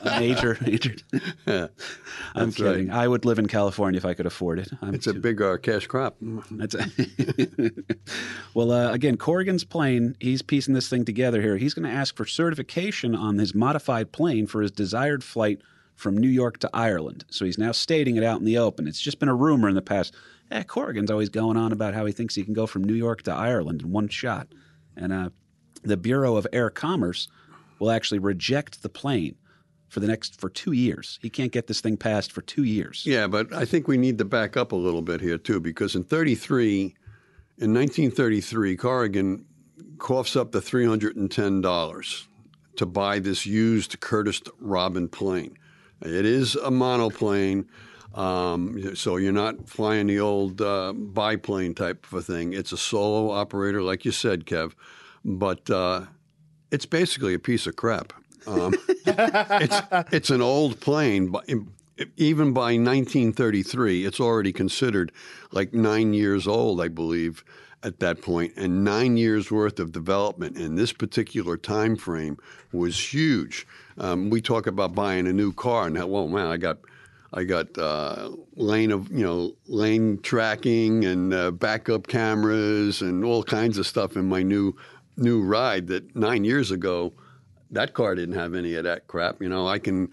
a 0.02 0.20
major 0.20 0.58
major. 0.66 0.96
I'm 1.48 1.70
That's 2.36 2.56
kidding. 2.56 2.88
right. 2.88 2.98
I 2.98 3.08
would 3.08 3.26
live 3.26 3.40
in 3.40 3.48
California 3.48 3.98
if 3.98 4.06
I 4.06 4.14
could 4.14 4.26
afford 4.26 4.60
it. 4.60 4.70
I'm 4.82 4.94
It's 4.94 5.08
a 5.08 5.14
big 5.14 5.42
uh, 5.42 5.58
cash 5.58 5.88
crop. 5.88 6.18
That's 6.52 6.76
well, 8.54 8.72
uh, 8.72 8.92
again, 8.92 9.18
Corrigan's 9.18 9.64
plane. 9.64 10.16
He's 10.20 10.42
piecing 10.42 10.74
this 10.74 10.90
thing 10.90 11.06
together 11.06 11.42
here. 11.42 11.58
He's 11.58 11.74
going 11.74 11.90
to 11.90 11.96
ask 11.96 12.16
for 12.16 12.26
certification 12.26 13.16
on 13.16 13.38
his 13.38 13.54
modified 13.56 14.12
plane 14.12 14.48
for 14.48 14.62
his 14.62 14.72
desired 14.72 15.24
flight 15.24 15.62
from 15.96 16.18
New 16.18 16.30
York 16.30 16.58
to 16.60 16.70
Ireland. 16.74 17.26
So 17.30 17.46
he's 17.46 17.58
now 17.58 17.72
stating 17.72 18.16
it 18.16 18.24
out 18.24 18.40
in 18.40 18.46
the 18.46 18.58
open. 18.58 18.88
It's 18.88 19.00
just 19.02 19.20
been 19.20 19.30
a 19.30 19.36
rumor 19.36 19.70
in 19.70 19.76
the 19.76 19.82
past. 19.82 20.16
Eh, 20.52 20.64
Corrigan's 20.64 21.10
always 21.10 21.30
going 21.30 21.58
on 21.58 21.72
about 21.72 21.94
how 21.94 22.06
he 22.06 22.12
thinks 22.12 22.36
he 22.36 22.44
can 22.44 22.54
go 22.54 22.68
from 22.68 22.84
New 22.84 22.94
York 22.94 23.22
to 23.24 23.32
Ireland 23.32 23.82
in 23.82 23.92
one 23.92 24.10
shot, 24.10 24.48
and 24.98 25.14
uh, 25.14 25.30
the 25.84 25.98
Bureau 25.98 26.36
of 26.36 26.46
Air 26.52 26.70
Commerce 26.70 27.28
will 27.80 27.90
actually 27.90 28.20
reject 28.20 28.84
the 28.84 28.90
plane 28.90 29.36
for 29.88 30.02
the 30.02 30.08
next 30.08 30.40
for 30.40 30.50
two 30.50 30.74
years. 30.74 31.20
He 31.22 31.30
can't 31.30 31.52
get 31.52 31.68
this 31.68 31.82
thing 31.82 31.98
passed 31.98 32.32
for 32.32 32.42
two 32.42 32.64
years. 32.64 33.04
Yeah, 33.06 33.28
but 33.28 33.54
I 33.54 33.66
think 33.66 33.88
we 33.88 33.98
need 33.98 34.18
to 34.18 34.26
back 34.26 34.58
up 34.58 34.72
a 34.72 34.76
little 34.76 35.02
bit 35.02 35.22
here 35.22 35.38
too, 35.38 35.60
because 35.60 35.96
in 35.96 36.04
'33, 36.04 36.96
in 37.58 37.74
1933, 37.74 38.76
Corrigan 38.76 39.46
coughs 40.00 40.36
up 40.36 40.52
the 40.52 40.60
$310 40.60 42.28
to 42.76 42.86
buy 42.86 43.20
this 43.20 43.46
used 43.46 44.00
Curtiss 44.00 44.42
Robin 44.60 45.08
plane. 45.08 45.58
It 46.02 46.26
is 46.26 46.56
a 46.56 46.72
monoplane, 46.72 47.68
um, 48.14 48.96
so 48.96 49.18
you're 49.18 49.32
not 49.32 49.70
flying 49.70 50.08
the 50.08 50.20
old 50.20 50.62
uh, 50.62 50.94
biplane 50.94 51.74
type 51.74 52.06
of 52.06 52.14
a 52.14 52.22
thing. 52.22 52.54
It's 52.54 52.72
a 52.72 52.78
solo 52.78 53.32
operator, 53.32 53.82
like 53.82 54.06
you 54.06 54.12
said, 54.12 54.46
Kev, 54.46 54.74
but 55.24 55.70
uh, 55.70 56.06
it's 56.72 56.86
basically 56.86 57.34
a 57.34 57.40
piece 57.40 57.68
of 57.68 57.76
crap. 57.76 58.14
Um, 58.48 58.74
it's 58.88 59.82
it's 60.12 60.30
an 60.30 60.42
old 60.42 60.80
plane, 60.80 61.30
but 61.30 61.50
even 62.18 62.54
by 62.54 62.78
1933, 62.78 64.06
it's 64.06 64.20
already 64.20 64.52
considered 64.52 65.12
like 65.52 65.74
nine 65.74 66.14
years 66.14 66.48
old, 66.48 66.82
I 66.82 66.88
believe, 66.88 67.44
at 67.84 68.00
that 68.00 68.22
point, 68.22 68.54
and 68.56 68.84
nine 68.84 69.18
years 69.18 69.52
worth 69.52 69.80
of 69.80 69.92
development 69.92 70.58
in 70.58 70.76
this 70.76 70.94
particular 70.94 71.58
time 71.58 71.96
frame 71.96 72.38
was 72.72 73.14
huge. 73.14 73.68
Um, 73.98 74.30
we 74.30 74.42
talk 74.42 74.68
about 74.68 74.94
buying 74.96 75.28
a 75.28 75.34
new 75.34 75.52
car, 75.52 75.88
and 75.88 75.96
that, 75.96 76.10
well, 76.10 76.28
man, 76.28 76.48
I 76.48 76.58
got. 76.58 76.80
I 77.34 77.44
got 77.46 77.78
uh, 77.78 78.32
lane 78.56 78.92
of 78.92 79.10
you 79.12 79.24
know 79.24 79.56
lane 79.68 80.20
tracking 80.22 81.06
and 81.06 81.34
uh, 81.34 81.52
backup 81.52 82.08
cameras 82.08 83.02
and 83.02 83.24
all 83.24 83.44
kinds 83.44 83.78
of 83.78 83.88
stuff 83.88 84.16
in 84.16 84.26
my 84.28 84.44
new 84.44 84.76
new 85.18 85.42
ride 85.42 85.88
that 85.88 86.16
nine 86.16 86.44
years 86.44 86.72
ago 86.72 87.14
that 87.72 87.94
car 87.94 88.16
didn't 88.16 88.36
have 88.36 88.54
any 88.54 88.76
of 88.76 88.84
that 88.84 89.08
crap. 89.08 89.42
You 89.42 89.50
know, 89.50 89.68
I 89.68 89.80
can, 89.80 90.10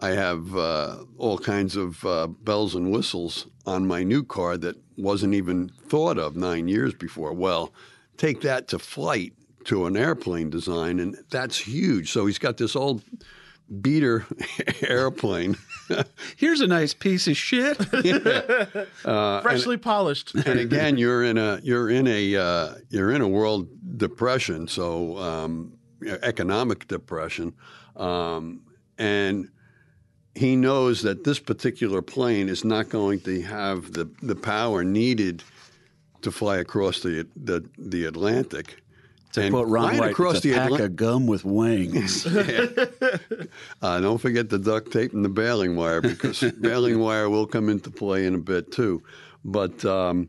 I 0.00 0.10
have 0.10 0.56
uh, 0.56 1.04
all 1.18 1.38
kinds 1.38 1.76
of 1.76 2.04
uh, 2.04 2.26
bells 2.26 2.74
and 2.74 2.90
whistles 2.90 3.46
on 3.66 3.86
my 3.86 4.02
new 4.02 4.24
car 4.24 4.56
that 4.58 4.76
wasn't 4.96 5.34
even 5.34 5.70
thought 5.86 6.18
of 6.18 6.36
nine 6.36 6.68
years 6.68 6.94
before. 6.94 7.32
Well, 7.32 7.72
take 8.16 8.40
that 8.40 8.68
to 8.68 8.78
flight 8.78 9.34
to 9.64 9.86
an 9.86 9.96
airplane 9.96 10.50
design, 10.50 10.98
and 10.98 11.16
that's 11.30 11.58
huge. 11.58 12.10
So 12.10 12.26
he's 12.26 12.38
got 12.38 12.56
this 12.56 12.74
old 12.74 13.04
beater 13.80 14.26
airplane. 14.82 15.56
Here's 16.36 16.60
a 16.60 16.66
nice 16.66 16.94
piece 16.94 17.26
of 17.28 17.36
shit. 17.36 17.76
freshly 19.02 19.76
polished. 19.76 20.34
and 20.34 20.58
again, 20.58 20.98
you're 20.98 21.24
in 21.24 21.38
a 21.38 21.60
you're 21.62 21.90
in 21.90 22.06
a 22.06 22.36
uh, 22.36 22.74
you're 22.90 23.12
in 23.12 23.20
a 23.20 23.28
world 23.28 23.68
depression, 23.98 24.68
so 24.68 25.16
um, 25.18 25.72
economic 26.22 26.88
depression, 26.88 27.54
um, 27.96 28.62
and 28.98 29.48
he 30.34 30.56
knows 30.56 31.02
that 31.02 31.24
this 31.24 31.38
particular 31.38 32.00
plane 32.00 32.48
is 32.48 32.64
not 32.64 32.88
going 32.88 33.20
to 33.20 33.42
have 33.42 33.92
the 33.92 34.10
the 34.22 34.36
power 34.36 34.84
needed 34.84 35.42
to 36.22 36.30
fly 36.30 36.58
across 36.58 37.00
the 37.00 37.26
the, 37.36 37.68
the 37.78 38.04
Atlantic. 38.04 38.81
To 39.32 39.40
And 39.42 39.52
quote 39.52 39.68
Ron 39.68 39.84
flying 39.84 40.00
White, 40.00 40.10
across 40.10 40.36
it's 40.36 40.44
a 40.44 40.48
the 40.48 40.54
pack 40.54 40.72
Atla- 40.72 40.84
of 40.84 40.96
gum 40.96 41.26
with 41.26 41.44
wings. 41.44 42.26
Uh, 43.82 44.00
don't 44.00 44.18
forget 44.18 44.48
the 44.48 44.58
duct 44.58 44.92
tape 44.92 45.12
and 45.12 45.24
the 45.24 45.28
baling 45.28 45.74
wire 45.76 46.00
because 46.00 46.40
baling 46.60 46.98
wire 46.98 47.28
will 47.28 47.46
come 47.46 47.68
into 47.68 47.90
play 47.90 48.26
in 48.26 48.34
a 48.34 48.38
bit 48.38 48.70
too. 48.70 49.02
But 49.44 49.84
um, 49.84 50.28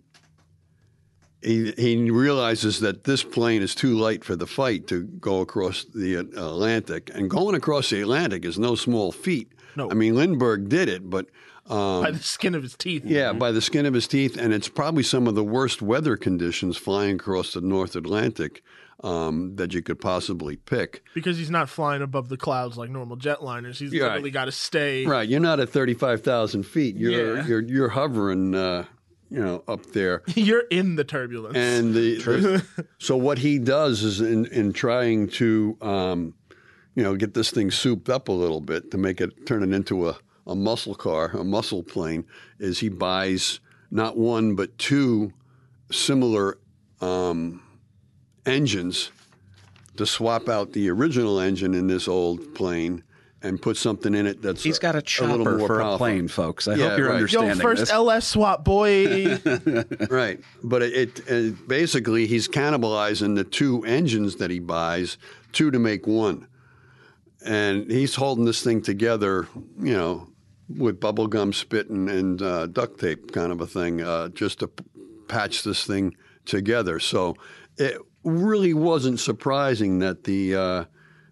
he, 1.41 1.71
he 1.73 2.09
realizes 2.09 2.79
that 2.79 3.03
this 3.03 3.23
plane 3.23 3.61
is 3.61 3.75
too 3.75 3.95
light 3.97 4.23
for 4.23 4.35
the 4.35 4.47
fight 4.47 4.87
to 4.87 5.03
go 5.03 5.41
across 5.41 5.85
the 5.85 6.15
Atlantic. 6.15 7.11
And 7.13 7.29
going 7.29 7.55
across 7.55 7.89
the 7.91 8.01
Atlantic 8.01 8.43
is 8.43 8.57
no 8.57 8.75
small 8.75 9.11
feat. 9.11 9.51
No. 9.75 9.89
I 9.89 9.93
mean, 9.93 10.15
Lindbergh 10.15 10.67
did 10.69 10.89
it, 10.89 11.09
but 11.09 11.27
by 11.67 12.11
the 12.11 12.19
skin 12.19 12.55
of 12.55 12.63
his 12.63 12.75
teeth. 12.75 13.03
yeah, 13.05 13.33
by 13.33 13.51
the 13.51 13.61
skin 13.61 13.85
of 13.85 13.93
his 13.93 14.07
teeth. 14.07 14.37
And 14.37 14.53
it's 14.53 14.67
probably 14.67 15.03
some 15.03 15.27
of 15.27 15.35
the 15.35 15.43
worst 15.43 15.81
weather 15.81 16.17
conditions 16.17 16.77
flying 16.77 17.15
across 17.15 17.53
the 17.53 17.61
North 17.61 17.95
Atlantic 17.95 18.63
um, 19.03 19.55
that 19.57 19.73
you 19.73 19.81
could 19.81 19.99
possibly 19.99 20.55
pick. 20.55 21.03
Because 21.13 21.37
he's 21.37 21.49
not 21.51 21.69
flying 21.69 22.01
above 22.01 22.29
the 22.29 22.37
clouds 22.37 22.77
like 22.77 22.89
normal 22.89 23.17
jetliners. 23.17 23.77
He's 23.77 23.93
Yeah. 23.93 24.03
literally 24.03 24.31
got 24.31 24.45
to 24.45 24.51
stay. 24.51 25.05
Right, 25.05 25.27
you're 25.27 25.39
not 25.41 25.59
at 25.59 25.69
thirty-five 25.69 26.21
thousand 26.23 26.63
feet. 26.63 26.95
You're 26.95 27.37
Yeah. 27.37 27.47
you're 27.47 27.61
you're 27.61 27.89
hovering, 27.89 28.55
uh, 28.55 28.85
you 29.29 29.39
know, 29.43 29.63
up 29.67 29.85
there. 29.93 30.21
You're 30.35 30.63
in 30.69 30.95
the 30.95 31.03
turbulence. 31.03 31.55
And 31.57 31.93
the, 31.95 32.17
the- 32.17 32.85
so 32.99 33.17
what 33.17 33.39
he 33.39 33.57
does 33.59 34.03
is 34.03 34.21
in 34.21 34.45
in 34.47 34.73
trying 34.73 35.27
to, 35.29 35.75
um, 35.81 36.35
you 36.95 37.01
know, 37.01 37.15
get 37.15 37.33
this 37.33 37.49
thing 37.49 37.71
souped 37.71 38.09
up 38.09 38.27
a 38.27 38.31
little 38.31 38.61
bit 38.61 38.91
to 38.91 38.97
make 38.99 39.19
it 39.19 39.45
turn 39.47 39.63
it 39.63 39.75
into 39.75 40.07
a 40.07 40.17
a 40.45 40.55
muscle 40.55 40.93
car, 40.93 41.31
a 41.33 41.43
muscle 41.43 41.81
plane, 41.81 42.25
is 42.59 42.79
he 42.79 42.89
buys 42.89 43.59
not 43.89 44.17
one 44.17 44.53
but 44.55 44.77
two 44.77 45.33
similar 45.91 46.59
um, 47.01 47.62
engines 48.45 49.12
to 49.97 50.06
swap 50.06 50.49
out 50.49 50.73
the 50.73 50.89
original 50.89 51.39
engine 51.39 51.73
in 51.73 51.88
this 51.88 52.08
old 52.08 52.56
plane 52.56 53.03
and 53.41 53.62
put 53.62 53.75
something 53.75 54.15
in 54.15 54.25
it 54.25 54.41
that's 54.41 54.63
He's 54.63 54.79
got 54.79 54.95
a 54.95 54.99
little 54.99 55.38
chopper 55.38 55.58
more 55.58 55.67
for 55.67 55.79
a 55.79 55.84
powerful. 55.84 55.97
plane, 55.97 56.27
folks. 56.29 56.67
I 56.67 56.75
Yeah, 56.75 56.89
hope 56.89 56.97
you're 56.97 57.10
right. 57.10 57.29
Yo, 57.32 57.43
Yo, 57.43 57.56
first 57.56 57.82
this. 57.82 57.91
LS 57.91 58.27
swap, 58.27 58.63
boy. 58.63 59.38
Right, 60.10 60.39
but 60.63 60.82
it, 60.82 60.93
it, 60.93 61.27
it 61.29 61.67
basically 61.67 62.25
he's 62.25 62.47
cannibalizing 62.47 63.36
the 63.36 63.43
two 63.43 63.84
engines 63.84 64.38
that 64.38 64.49
he 64.49 64.60
buys, 64.60 65.17
two 65.51 65.71
to 65.71 65.79
make 65.79 66.08
one, 66.08 66.47
and 67.45 67.91
he's 67.91 68.15
holding 68.15 68.45
this 68.45 68.63
thing 68.63 68.82
together, 68.82 69.47
you 69.77 69.93
know, 69.93 70.29
with 70.69 70.99
bubble 71.01 71.27
gum 71.27 71.51
spitting 71.51 72.08
and 72.10 72.41
uh, 72.41 72.67
duct 72.67 72.99
tape, 72.99 73.34
kind 73.34 73.51
of 73.51 73.60
a 73.60 73.67
thing, 73.67 74.01
uh, 74.01 74.29
just 74.29 74.60
to 74.60 74.69
p- 74.69 74.86
patch 75.27 75.63
this 75.63 75.86
thing 75.86 76.15
together. 76.45 76.97
So 76.99 77.36
it 77.77 77.97
really 78.23 78.73
wasn't 78.73 79.19
surprising 79.19 79.99
that 79.99 80.23
the 80.23 80.55
uh, 80.55 80.86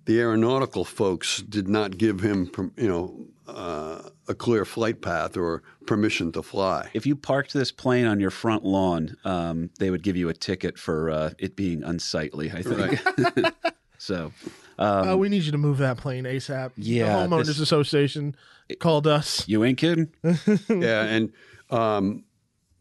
the 0.05 0.19
aeronautical 0.19 0.83
folks 0.85 1.41
did 1.41 1.67
not 1.67 1.97
give 1.97 2.19
him, 2.21 2.51
you 2.77 2.87
know. 2.87 3.25
Uh, 3.47 4.01
a 4.29 4.33
clear 4.33 4.63
flight 4.63 5.01
path 5.01 5.35
or 5.35 5.61
permission 5.85 6.31
to 6.31 6.41
fly. 6.41 6.89
if 6.93 7.05
you 7.05 7.17
parked 7.17 7.51
this 7.51 7.69
plane 7.69 8.05
on 8.05 8.17
your 8.17 8.29
front 8.31 8.63
lawn, 8.63 9.17
um, 9.25 9.69
they 9.77 9.89
would 9.89 10.03
give 10.03 10.15
you 10.15 10.29
a 10.29 10.33
ticket 10.33 10.77
for 10.79 11.09
uh, 11.09 11.31
it 11.37 11.57
being 11.57 11.83
unsightly. 11.83 12.49
I 12.49 12.61
think. 12.61 13.53
so, 13.97 14.31
uh, 14.79 15.17
we 15.19 15.27
need 15.27 15.43
you 15.43 15.51
to 15.51 15.57
move 15.57 15.79
that 15.79 15.97
plane 15.97 16.23
ASAP. 16.23 16.71
Yeah, 16.77 17.27
The 17.27 17.27
homeowners 17.27 17.47
this- 17.47 17.59
association 17.59 18.37
called 18.79 19.05
us. 19.05 19.45
you 19.49 19.65
ain't 19.65 19.77
kidding. 19.77 20.07
yeah, 20.69 21.03
and 21.03 21.33
um, 21.69 22.23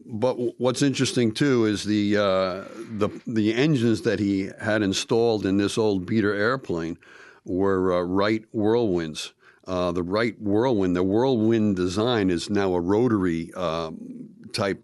but 0.05 0.59
what's 0.59 0.81
interesting 0.81 1.31
too 1.31 1.65
is 1.65 1.83
the 1.83 2.17
uh, 2.17 2.63
the 2.91 3.09
the 3.27 3.53
engines 3.53 4.01
that 4.01 4.19
he 4.19 4.49
had 4.59 4.81
installed 4.81 5.45
in 5.45 5.57
this 5.57 5.77
old 5.77 6.05
beater 6.05 6.33
airplane 6.33 6.97
were 7.45 7.93
uh, 7.93 8.01
Wright 8.01 8.43
Whirlwinds. 8.53 9.33
Uh, 9.67 9.91
the 9.91 10.03
Wright 10.03 10.39
Whirlwind, 10.41 10.95
the 10.95 11.03
Whirlwind 11.03 11.75
design 11.75 12.29
is 12.29 12.49
now 12.49 12.73
a 12.73 12.79
rotary 12.79 13.53
um, 13.53 14.29
type 14.53 14.83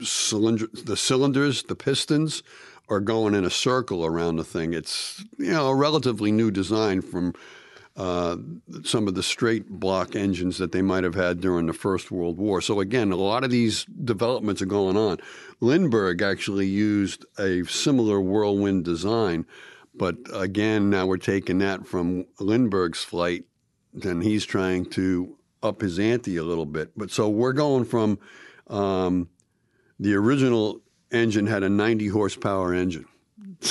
cylinder. 0.00 0.68
The 0.72 0.96
cylinders, 0.96 1.62
the 1.64 1.74
pistons, 1.74 2.42
are 2.88 3.00
going 3.00 3.34
in 3.34 3.44
a 3.44 3.50
circle 3.50 4.04
around 4.04 4.36
the 4.36 4.44
thing. 4.44 4.72
It's 4.72 5.24
you 5.38 5.52
know 5.52 5.68
a 5.68 5.74
relatively 5.74 6.30
new 6.32 6.50
design 6.50 7.02
from 7.02 7.34
some 7.96 9.08
of 9.08 9.14
the 9.14 9.22
straight 9.22 9.68
block 9.68 10.14
engines 10.14 10.58
that 10.58 10.72
they 10.72 10.82
might 10.82 11.04
have 11.04 11.14
had 11.14 11.40
during 11.40 11.66
the 11.66 11.72
First 11.72 12.10
World 12.10 12.36
War. 12.38 12.60
So 12.60 12.80
again, 12.80 13.10
a 13.10 13.16
lot 13.16 13.44
of 13.44 13.50
these 13.50 13.84
developments 13.84 14.60
are 14.60 14.66
going 14.66 14.96
on. 14.96 15.18
Lindbergh 15.60 16.20
actually 16.22 16.66
used 16.66 17.24
a 17.38 17.64
similar 17.64 18.20
whirlwind 18.20 18.84
design, 18.84 19.46
but 19.94 20.16
again, 20.32 20.90
now 20.90 21.06
we're 21.06 21.16
taking 21.16 21.58
that 21.58 21.86
from 21.86 22.26
Lindbergh's 22.38 23.02
flight, 23.02 23.44
and 24.02 24.22
he's 24.22 24.44
trying 24.44 24.84
to 24.90 25.36
up 25.62 25.80
his 25.80 25.98
ante 25.98 26.36
a 26.36 26.44
little 26.44 26.66
bit. 26.66 26.90
But 26.96 27.10
so 27.10 27.30
we're 27.30 27.54
going 27.54 27.86
from 27.86 28.18
um, 28.68 29.30
the 29.98 30.14
original 30.14 30.82
engine 31.10 31.46
had 31.46 31.62
a 31.62 31.68
90 31.70 32.08
horsepower 32.08 32.74
engine. 32.74 33.06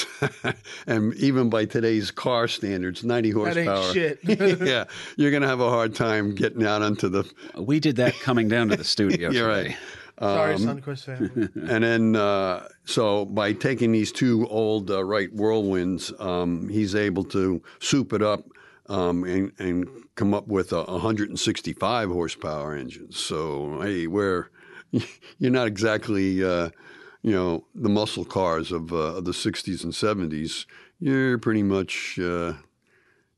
and 0.88 1.14
even 1.16 1.50
by 1.50 1.66
today's 1.66 2.12
car 2.12 2.48
standards, 2.48 3.04
90 3.04 3.32
That 3.32 3.58
ain't 3.58 3.68
horsepower. 3.68 3.94
shit. 3.94 4.20
yeah, 4.24 4.86
you're 5.18 5.32
going 5.32 5.44
to 5.44 5.48
have 5.48 5.60
a 5.62 5.70
hard 5.70 5.96
time 5.96 6.34
getting 6.36 6.66
out 6.66 6.82
onto 6.82 7.10
the. 7.10 7.30
We 7.58 7.80
did 7.80 7.96
that 7.98 8.14
coming 8.20 8.48
down 8.48 8.70
to 8.70 8.76
the 8.76 8.84
studio. 8.84 9.32
You're 9.32 9.48
today. 9.54 9.68
right. 9.70 9.78
Sorry, 10.18 10.54
Um, 10.56 10.62
Sunquist 10.62 11.04
family. 11.04 11.50
And 11.70 11.84
then, 11.84 12.16
uh, 12.16 12.68
so 12.86 13.26
by 13.26 13.52
taking 13.52 13.92
these 13.92 14.14
two 14.14 14.48
old 14.48 14.90
uh, 14.90 15.04
Wright 15.04 15.30
whirlwinds, 15.36 16.14
um, 16.22 16.70
he's 16.70 16.96
able 16.96 17.26
to 17.26 17.62
soup 17.80 18.14
it 18.14 18.22
up 18.22 18.46
um, 18.88 19.26
and, 19.26 19.52
and 19.60 19.88
come 20.16 20.34
up 20.34 20.48
with 20.48 20.72
a 20.72 20.84
165 20.86 22.10
horsepower 22.10 22.76
engine. 22.78 23.12
So, 23.12 23.82
hey, 23.82 24.08
we're 24.08 24.50
you're 25.40 25.52
not 25.52 25.68
exactly, 25.68 26.42
uh, 26.42 26.70
you 27.26 27.32
know, 27.32 27.66
the 27.74 27.90
muscle 27.90 28.24
cars 28.24 28.72
of, 28.72 28.94
uh, 28.94 29.16
of 29.16 29.26
the 29.26 29.32
60s 29.32 29.84
and 29.84 29.94
70s. 29.94 30.68
You're 31.00 31.40
pretty 31.40 31.64
much, 31.64 32.20
uh, 32.20 32.54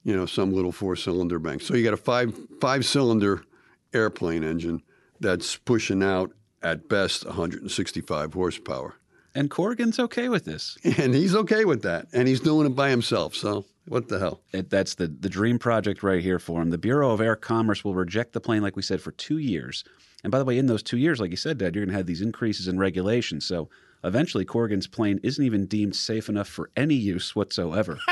you 0.04 0.14
know, 0.14 0.26
some 0.26 0.52
little 0.52 0.74
four 0.74 0.98
cylinder 0.98 1.40
bank. 1.40 1.62
So 1.62 1.74
you 1.74 1.86
got 1.86 1.94
a 1.94 1.98
five 1.98 2.38
five 2.60 2.86
cylinder 2.86 3.46
airplane 3.94 4.44
engine 4.44 4.82
that's 5.22 5.56
pushing 5.56 6.04
out 6.04 6.34
at 6.62 6.90
best 6.90 7.26
165 7.26 8.34
horsepower. 8.34 8.96
And 9.34 9.50
Corrigan's 9.50 10.00
okay 10.00 10.28
with 10.28 10.44
this. 10.44 10.78
And 10.98 11.16
he's 11.16 11.34
okay 11.34 11.64
with 11.64 11.84
that. 11.84 12.08
And 12.12 12.28
he's 12.28 12.42
doing 12.42 12.68
it 12.68 12.76
by 12.76 12.90
himself. 12.90 13.36
So 13.36 13.64
what 13.88 14.10
the 14.10 14.20
hell? 14.20 14.42
It, 14.52 14.70
that's 14.70 14.96
the, 14.96 15.08
the 15.08 15.30
dream 15.30 15.60
project 15.60 16.04
right 16.04 16.22
here 16.22 16.40
for 16.40 16.62
him. 16.62 16.72
The 16.72 16.78
Bureau 16.78 17.12
of 17.12 17.22
Air 17.22 17.38
Commerce 17.38 17.86
will 17.86 17.96
reject 17.96 18.34
the 18.34 18.42
plane, 18.42 18.62
like 18.62 18.76
we 18.76 18.82
said, 18.82 19.00
for 19.00 19.12
two 19.12 19.38
years. 19.38 19.86
And 20.24 20.32
by 20.32 20.39
the 20.39 20.45
way, 20.45 20.57
in 20.57 20.65
those 20.65 20.84
two 20.84 20.97
years, 20.97 21.20
like 21.20 21.32
you 21.32 21.38
said, 21.38 21.57
Dad, 21.57 21.76
you're 21.76 21.86
going 21.86 21.91
to 21.91 21.97
have 21.97 22.07
these 22.07 22.22
increases 22.22 22.68
in 22.68 22.80
regulations. 22.80 23.45
So 23.45 23.70
eventually, 24.03 24.45
Corrigan's 24.45 24.88
plane 24.88 25.20
isn't 25.24 25.43
even 25.43 25.65
deemed 25.68 25.95
safe 25.95 26.28
enough 26.28 26.47
for 26.47 26.70
any 26.76 26.95
use 26.95 27.36
whatsoever. 27.36 27.97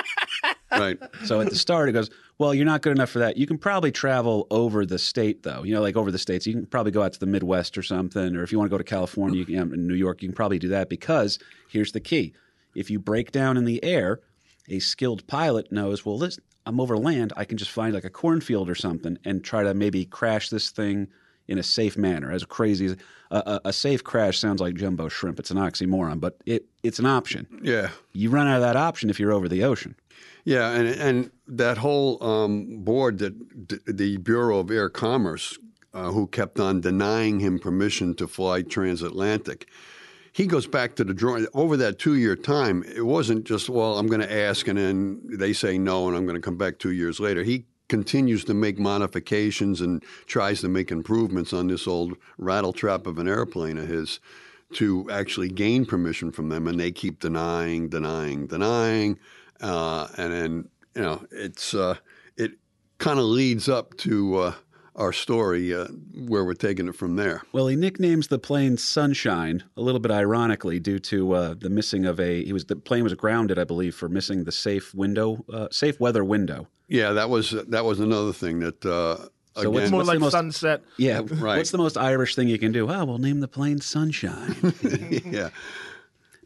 Right. 0.71 0.97
so 1.23 1.39
at 1.39 1.49
the 1.49 1.55
start, 1.55 1.87
it 1.87 1.93
goes, 1.93 2.09
Well, 2.37 2.53
you're 2.53 2.65
not 2.65 2.81
good 2.81 2.91
enough 2.91 3.09
for 3.09 3.19
that. 3.19 3.37
You 3.37 3.47
can 3.47 3.57
probably 3.57 3.93
travel 3.93 4.45
over 4.51 4.85
the 4.85 4.99
state, 4.99 5.43
though. 5.43 5.63
You 5.63 5.73
know, 5.73 5.81
like 5.81 5.95
over 5.95 6.11
the 6.11 6.17
states. 6.17 6.45
You 6.45 6.53
can 6.53 6.65
probably 6.65 6.91
go 6.91 7.01
out 7.01 7.13
to 7.13 7.19
the 7.19 7.27
Midwest 7.27 7.77
or 7.77 7.83
something. 7.83 8.35
Or 8.35 8.43
if 8.43 8.51
you 8.51 8.57
want 8.57 8.69
to 8.69 8.73
go 8.73 8.77
to 8.77 8.83
California, 8.83 9.39
you 9.39 9.45
can, 9.45 9.73
in 9.73 9.87
New 9.87 9.93
York, 9.93 10.21
you 10.21 10.27
can 10.27 10.35
probably 10.35 10.59
do 10.59 10.67
that 10.69 10.89
because 10.89 11.39
here's 11.69 11.93
the 11.93 12.01
key 12.01 12.33
if 12.75 12.89
you 12.89 12.99
break 12.99 13.31
down 13.31 13.55
in 13.55 13.63
the 13.63 13.81
air, 13.83 14.19
a 14.67 14.79
skilled 14.79 15.25
pilot 15.27 15.71
knows, 15.71 16.05
well, 16.05 16.17
listen, 16.17 16.43
I'm 16.65 16.81
over 16.81 16.97
land. 16.97 17.31
I 17.37 17.45
can 17.45 17.57
just 17.57 17.71
find 17.71 17.93
like 17.93 18.03
a 18.03 18.09
cornfield 18.09 18.69
or 18.69 18.75
something 18.75 19.17
and 19.23 19.43
try 19.43 19.63
to 19.63 19.73
maybe 19.73 20.03
crash 20.03 20.49
this 20.49 20.71
thing 20.71 21.07
in 21.47 21.57
a 21.57 21.63
safe 21.63 21.97
manner. 21.97 22.31
As 22.31 22.43
crazy 22.43 22.85
as 22.87 22.97
a, 23.31 23.37
a, 23.37 23.61
a 23.65 23.73
safe 23.73 24.03
crash 24.03 24.39
sounds 24.39 24.61
like 24.61 24.75
jumbo 24.75 25.09
shrimp. 25.09 25.39
It's 25.39 25.51
an 25.51 25.57
oxymoron, 25.57 26.19
but 26.19 26.37
it, 26.45 26.65
it's 26.83 26.99
an 26.99 27.05
option. 27.05 27.47
Yeah. 27.63 27.89
You 28.13 28.29
run 28.29 28.47
out 28.47 28.57
of 28.57 28.61
that 28.61 28.75
option 28.75 29.09
if 29.09 29.19
you're 29.19 29.33
over 29.33 29.47
the 29.47 29.63
ocean. 29.63 29.95
Yeah, 30.45 30.71
and 30.71 30.87
and 30.87 31.31
that 31.47 31.79
whole 31.79 32.23
um, 32.23 32.83
board 32.83 33.17
that 33.17 33.67
d- 33.67 33.79
the 33.87 34.17
Bureau 34.17 34.59
of 34.59 34.69
Air 34.69 34.89
Commerce, 34.89 35.57
uh, 35.93 36.11
who 36.11 36.27
kept 36.27 36.59
on 36.59 36.81
denying 36.81 37.39
him 37.39 37.57
permission 37.57 38.13
to 38.15 38.27
fly 38.27 38.61
transatlantic, 38.61 39.67
he 40.31 40.45
goes 40.45 40.67
back 40.67 40.95
to 40.97 41.03
the 41.03 41.15
drawing. 41.15 41.47
Over 41.55 41.77
that 41.77 41.97
two-year 41.97 42.35
time, 42.35 42.83
it 42.83 43.05
wasn't 43.05 43.45
just 43.45 43.69
well, 43.69 43.97
I'm 43.97 44.05
going 44.05 44.21
to 44.21 44.31
ask, 44.31 44.67
and 44.67 44.77
then 44.77 45.21
they 45.25 45.51
say 45.51 45.79
no, 45.79 46.07
and 46.07 46.15
I'm 46.15 46.25
going 46.25 46.35
to 46.35 46.41
come 46.41 46.57
back 46.57 46.77
two 46.77 46.91
years 46.91 47.19
later. 47.19 47.41
He 47.41 47.65
continues 47.87 48.43
to 48.45 48.53
make 48.53 48.79
modifications 48.79 49.81
and 49.81 50.03
tries 50.25 50.61
to 50.61 50.69
make 50.69 50.91
improvements 50.91 51.53
on 51.53 51.67
this 51.67 51.87
old 51.87 52.17
rattletrap 52.39 53.05
of 53.05 53.19
an 53.19 53.27
airplane 53.27 53.77
of 53.77 53.87
his 53.87 54.19
to 54.73 55.09
actually 55.11 55.49
gain 55.49 55.85
permission 55.85 56.31
from 56.31 56.49
them, 56.49 56.67
and 56.67 56.79
they 56.79 56.91
keep 56.91 57.19
denying, 57.19 57.87
denying, 57.87 58.47
denying, 58.47 59.17
uh, 59.61 60.07
and 60.17 60.33
then 60.33 60.69
you 60.95 61.01
know 61.01 61.25
it's 61.31 61.73
uh, 61.73 61.95
it 62.37 62.53
kind 62.97 63.19
of 63.19 63.25
leads 63.25 63.69
up 63.69 63.95
to 63.97 64.35
uh, 64.37 64.53
our 64.95 65.11
story 65.11 65.73
uh, 65.73 65.87
where 66.27 66.43
we're 66.45 66.53
taking 66.53 66.87
it 66.87 66.95
from 66.95 67.15
there. 67.17 67.41
Well, 67.51 67.67
he 67.67 67.75
nicknames 67.75 68.27
the 68.27 68.39
plane 68.39 68.77
Sunshine 68.77 69.63
a 69.75 69.81
little 69.81 69.99
bit 69.99 70.11
ironically 70.11 70.79
due 70.79 70.99
to 70.99 71.33
uh, 71.33 71.53
the 71.57 71.69
missing 71.69 72.05
of 72.05 72.19
a. 72.19 72.43
He 72.45 72.53
was 72.53 72.65
the 72.65 72.75
plane 72.75 73.03
was 73.03 73.13
grounded, 73.13 73.59
I 73.59 73.63
believe, 73.65 73.93
for 73.95 74.07
missing 74.09 74.43
the 74.45 74.51
safe 74.51 74.93
window, 74.95 75.43
uh, 75.51 75.67
safe 75.71 75.99
weather 75.99 76.23
window. 76.23 76.67
Yeah, 76.87 77.11
that 77.13 77.29
was 77.29 77.51
that 77.51 77.83
was 77.85 77.99
another 77.99 78.31
thing 78.33 78.59
that 78.59 78.85
uh, 78.85 79.27
So 79.61 79.69
what's 79.69 79.87
again. 79.87 79.91
More 79.91 79.97
What's 79.99 80.07
like 80.07 80.19
most- 80.19 80.31
sunset. 80.31 80.81
Yeah, 80.97 81.21
Right. 81.29 81.57
What's 81.57 81.71
the 81.71 81.77
most 81.77 81.97
Irish 81.97 82.35
thing 82.35 82.47
you 82.47 82.59
can 82.59 82.71
do? 82.71 82.89
Oh, 82.89 83.05
we'll 83.05 83.17
name 83.17 83.39
the 83.41 83.47
plane 83.47 83.81
Sunshine. 83.81 84.55
yeah, 85.25 85.49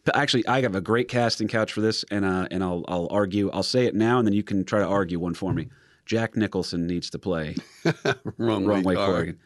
But 0.06 0.16
Actually, 0.16 0.47
I 0.47 0.62
have 0.62 0.76
a 0.76 0.82
great 0.82 1.08
casting 1.08 1.47
couch 1.47 1.74
for 1.74 1.82
this, 1.82 2.04
and 2.10 2.26
uh, 2.26 2.47
and 2.50 2.64
I'll 2.64 2.84
I'll 2.88 3.08
argue. 3.12 3.52
I'll 3.52 3.64
say 3.64 3.86
it 3.86 3.93
now, 3.95 4.18
and 4.18 4.26
then 4.26 4.34
you 4.34 4.43
can 4.43 4.64
try 4.64 4.80
to 4.80 4.88
argue 4.88 5.20
one 5.20 5.34
for 5.36 5.54
me. 5.54 5.68
Jack 6.10 6.36
Nicholson 6.36 6.88
needs 6.88 7.12
to 7.12 7.20
play 7.20 7.55
wrong, 8.39 8.66
Wrong 8.66 8.82
Way 8.82 8.95
car. 8.95 9.05
Corrigan. 9.05 9.39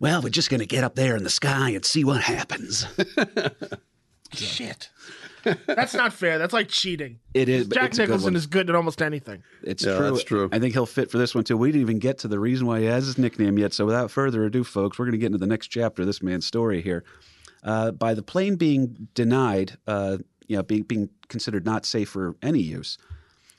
Well, 0.00 0.22
we're 0.22 0.30
just 0.30 0.48
going 0.48 0.60
to 0.60 0.66
get 0.66 0.82
up 0.82 0.94
there 0.94 1.16
in 1.16 1.22
the 1.22 1.28
sky 1.28 1.68
and 1.70 1.84
see 1.84 2.02
what 2.02 2.22
happens. 2.22 2.86
Shit. 4.32 4.88
That's 5.66 5.92
not 5.92 6.14
fair. 6.14 6.38
That's 6.38 6.54
like 6.54 6.68
cheating. 6.68 7.18
It 7.34 7.50
is. 7.50 7.66
Jack 7.68 7.90
it's 7.90 7.98
a 7.98 8.02
good 8.02 8.08
Nicholson 8.08 8.36
is 8.36 8.46
good 8.46 8.70
at 8.70 8.74
almost 8.76 9.02
anything. 9.02 9.42
It's 9.62 9.84
Yeah, 9.84 9.98
true. 9.98 10.10
that's 10.10 10.24
true. 10.24 10.48
I 10.50 10.58
think 10.58 10.72
he'll 10.72 10.86
fit 10.86 11.10
for 11.10 11.18
this 11.18 11.34
one 11.34 11.44
too. 11.44 11.58
We 11.58 11.68
didn't 11.68 11.82
even 11.82 11.98
get 11.98 12.16
to 12.20 12.28
the 12.28 12.38
reason 12.38 12.66
why 12.66 12.80
he 12.80 12.86
has 12.86 13.04
his 13.04 13.18
nickname 13.18 13.58
yet. 13.58 13.74
So 13.74 13.84
without 13.84 14.10
further 14.10 14.44
ado, 14.44 14.64
folks, 14.64 14.98
we're 14.98 15.04
going 15.04 15.12
to 15.12 15.18
get 15.18 15.26
into 15.26 15.38
the 15.38 15.46
next 15.46 15.68
chapter 15.68 16.02
of 16.02 16.06
this 16.06 16.22
man's 16.22 16.46
story 16.46 16.80
here. 16.80 17.04
Uh, 17.62 17.90
by 17.90 18.14
the 18.14 18.22
plane 18.22 18.56
being 18.56 19.08
denied, 19.14 19.76
uh, 19.86 20.16
you 20.46 20.56
know, 20.56 20.62
being 20.62 20.84
being 20.84 21.10
considered 21.28 21.66
not 21.66 21.84
safe 21.84 22.08
for 22.08 22.34
any 22.42 22.60
use, 22.60 22.96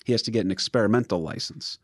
he 0.05 0.13
has 0.13 0.21
to 0.23 0.31
get 0.31 0.45
an 0.45 0.51
experimental 0.51 1.21
license. 1.21 1.77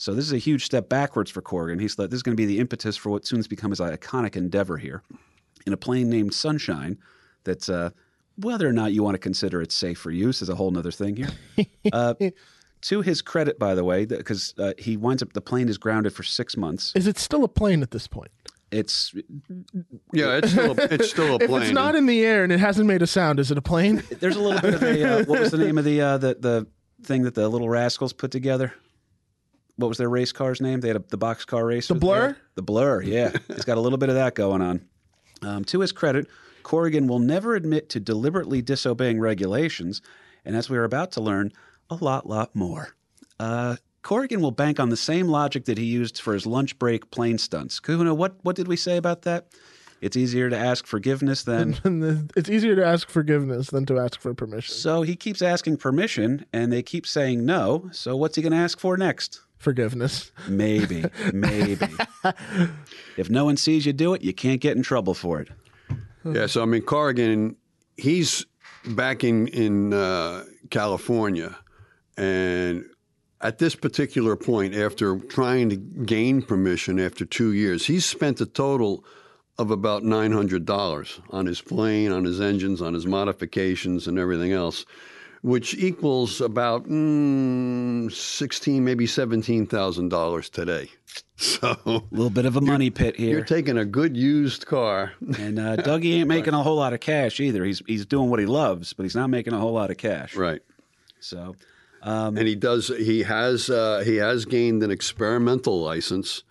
So 0.00 0.14
this 0.14 0.24
is 0.24 0.32
a 0.32 0.38
huge 0.38 0.64
step 0.64 0.88
backwards 0.88 1.30
for 1.30 1.42
Corrigan. 1.42 1.78
He's 1.78 1.98
like, 1.98 2.08
this 2.08 2.16
is 2.16 2.22
going 2.22 2.34
to 2.34 2.40
be 2.40 2.46
the 2.46 2.58
impetus 2.58 2.96
for 2.96 3.10
what 3.10 3.26
soon 3.26 3.38
has 3.38 3.46
become 3.46 3.70
his 3.70 3.80
iconic 3.80 4.34
endeavor 4.34 4.78
here. 4.78 5.02
In 5.66 5.74
a 5.74 5.76
plane 5.76 6.08
named 6.08 6.32
Sunshine, 6.32 6.96
that's 7.44 7.68
uh, 7.68 7.90
whether 8.38 8.66
or 8.66 8.72
not 8.72 8.94
you 8.94 9.02
want 9.02 9.16
to 9.16 9.18
consider 9.18 9.60
it 9.60 9.70
safe 9.70 9.98
for 9.98 10.10
use 10.10 10.40
is 10.40 10.48
a 10.48 10.54
whole 10.54 10.74
other 10.78 10.90
thing 10.90 11.16
here. 11.16 11.28
Uh, 11.92 12.14
to 12.80 13.02
his 13.02 13.20
credit, 13.20 13.58
by 13.58 13.74
the 13.74 13.84
way, 13.84 14.06
because 14.06 14.54
uh, 14.58 14.72
he 14.78 14.96
winds 14.96 15.22
up 15.22 15.34
the 15.34 15.40
plane 15.42 15.68
is 15.68 15.76
grounded 15.76 16.14
for 16.14 16.22
six 16.22 16.56
months. 16.56 16.92
Is 16.94 17.06
it 17.06 17.18
still 17.18 17.44
a 17.44 17.48
plane 17.48 17.82
at 17.82 17.90
this 17.90 18.06
point? 18.06 18.30
It's 18.70 19.12
yeah. 20.14 20.38
It's 20.38 20.52
still 20.52 20.70
a, 20.70 20.94
it's 20.94 21.10
still 21.10 21.34
a 21.34 21.38
If 21.42 21.50
plane. 21.50 21.62
it's 21.62 21.72
not 21.72 21.94
in 21.94 22.06
the 22.06 22.24
air 22.24 22.42
and 22.42 22.50
it 22.50 22.60
hasn't 22.60 22.86
made 22.86 23.02
a 23.02 23.06
sound, 23.06 23.38
is 23.38 23.50
it 23.50 23.58
a 23.58 23.62
plane? 23.62 24.02
there's 24.20 24.36
a 24.36 24.40
little 24.40 24.62
bit 24.62 24.72
of 24.72 24.82
a 24.82 25.04
uh, 25.04 25.24
what 25.24 25.40
was 25.40 25.50
the 25.50 25.58
name 25.58 25.76
of 25.76 25.84
the 25.84 26.00
uh, 26.00 26.16
the 26.16 26.36
the 26.40 26.66
thing 27.02 27.24
that 27.24 27.34
the 27.34 27.46
little 27.50 27.68
rascals 27.68 28.14
put 28.14 28.30
together? 28.30 28.72
What 29.80 29.88
was 29.88 29.98
their 29.98 30.08
race 30.08 30.32
car's 30.32 30.60
name? 30.60 30.80
They 30.80 30.88
had 30.88 30.96
a, 30.96 31.04
the 31.08 31.16
box 31.16 31.44
car 31.44 31.66
race. 31.66 31.88
The 31.88 31.94
Blur? 31.94 32.36
The 32.54 32.62
Blur. 32.62 33.02
Yeah, 33.02 33.32
He's 33.48 33.64
got 33.64 33.78
a 33.78 33.80
little 33.80 33.98
bit 33.98 34.08
of 34.08 34.14
that 34.14 34.34
going 34.34 34.62
on. 34.62 34.82
Um, 35.42 35.64
to 35.64 35.80
his 35.80 35.90
credit, 35.90 36.26
Corrigan 36.62 37.06
will 37.06 37.18
never 37.18 37.54
admit 37.54 37.88
to 37.90 38.00
deliberately 38.00 38.60
disobeying 38.60 39.18
regulations, 39.20 40.02
and 40.44 40.54
as 40.54 40.68
we 40.68 40.76
are 40.76 40.84
about 40.84 41.12
to 41.12 41.22
learn, 41.22 41.52
a 41.88 41.94
lot, 41.94 42.28
lot 42.28 42.54
more. 42.54 42.94
Uh, 43.38 43.76
Corrigan 44.02 44.40
will 44.40 44.50
bank 44.50 44.78
on 44.78 44.90
the 44.90 44.96
same 44.96 45.28
logic 45.28 45.64
that 45.64 45.78
he 45.78 45.84
used 45.84 46.20
for 46.20 46.34
his 46.34 46.46
lunch 46.46 46.78
break 46.78 47.10
plane 47.10 47.38
stunts. 47.38 47.80
Kahuna, 47.80 48.14
what 48.14 48.36
what 48.42 48.56
did 48.56 48.68
we 48.68 48.76
say 48.76 48.96
about 48.96 49.22
that? 49.22 49.46
It's 50.00 50.16
easier 50.16 50.48
to 50.48 50.56
ask 50.56 50.86
forgiveness 50.86 51.42
than 51.42 52.28
it's 52.36 52.48
easier 52.48 52.74
to 52.76 52.84
ask 52.84 53.08
forgiveness 53.10 53.68
than 53.68 53.84
to 53.86 53.98
ask 53.98 54.20
for 54.20 54.32
permission. 54.32 54.74
So 54.74 55.02
he 55.02 55.16
keeps 55.16 55.42
asking 55.42 55.76
permission, 55.76 56.46
and 56.52 56.72
they 56.72 56.82
keep 56.82 57.06
saying 57.06 57.44
no. 57.44 57.90
So 57.92 58.16
what's 58.16 58.36
he 58.36 58.42
going 58.42 58.52
to 58.52 58.58
ask 58.58 58.78
for 58.78 58.96
next? 58.96 59.40
Forgiveness. 59.60 60.32
Maybe, 60.48 61.04
maybe. 61.34 61.86
if 63.18 63.28
no 63.28 63.44
one 63.44 63.58
sees 63.58 63.84
you 63.84 63.92
do 63.92 64.14
it, 64.14 64.22
you 64.22 64.32
can't 64.32 64.58
get 64.58 64.74
in 64.74 64.82
trouble 64.82 65.12
for 65.12 65.38
it. 65.38 65.48
Yeah, 66.24 66.46
so 66.46 66.62
I 66.62 66.64
mean, 66.64 66.80
Corrigan, 66.80 67.56
he's 67.98 68.46
back 68.86 69.22
in 69.22 69.48
in 69.48 69.92
uh, 69.92 70.44
California, 70.70 71.58
and 72.16 72.86
at 73.42 73.58
this 73.58 73.74
particular 73.74 74.34
point, 74.34 74.74
after 74.74 75.18
trying 75.18 75.68
to 75.68 75.76
gain 75.76 76.40
permission 76.40 76.98
after 76.98 77.26
two 77.26 77.52
years, 77.52 77.84
he's 77.84 78.06
spent 78.06 78.40
a 78.40 78.46
total 78.46 79.04
of 79.58 79.70
about 79.70 80.02
nine 80.04 80.32
hundred 80.32 80.64
dollars 80.64 81.20
on 81.28 81.44
his 81.44 81.60
plane, 81.60 82.12
on 82.12 82.24
his 82.24 82.40
engines, 82.40 82.80
on 82.80 82.94
his 82.94 83.06
modifications, 83.06 84.06
and 84.06 84.18
everything 84.18 84.52
else. 84.52 84.86
Which 85.42 85.74
equals 85.74 86.40
about 86.40 86.84
mm, 86.86 88.12
sixteen, 88.12 88.84
maybe 88.84 89.06
seventeen 89.06 89.66
thousand 89.66 90.08
dollars 90.08 90.48
today. 90.48 90.90
So 91.36 91.78
A 91.86 92.02
little 92.10 92.28
bit 92.28 92.44
of 92.44 92.56
a 92.56 92.60
money 92.60 92.90
pit 92.90 93.16
here. 93.16 93.30
you're 93.30 93.44
taking 93.44 93.78
a 93.78 93.84
good 93.86 94.14
used 94.14 94.66
car. 94.66 95.14
and 95.38 95.58
uh, 95.58 95.76
Dougie 95.78 96.16
ain't 96.16 96.28
making 96.28 96.52
a 96.52 96.62
whole 96.62 96.76
lot 96.76 96.92
of 96.92 97.00
cash 97.00 97.40
either. 97.40 97.64
He's 97.64 97.82
he's 97.86 98.04
doing 98.04 98.28
what 98.28 98.40
he 98.40 98.46
loves, 98.46 98.92
but 98.92 99.04
he's 99.04 99.16
not 99.16 99.30
making 99.30 99.54
a 99.54 99.58
whole 99.58 99.72
lot 99.72 99.90
of 99.90 99.96
cash. 99.96 100.36
right. 100.36 100.60
So 101.18 101.56
and 102.36 102.46
he 102.46 102.54
does 102.54 102.88
he 102.88 103.22
has 103.22 103.70
uh, 103.70 104.02
he 104.04 104.16
has 104.16 104.44
gained 104.44 104.82
an 104.82 104.90
experimental 104.90 105.80
license 105.80 106.42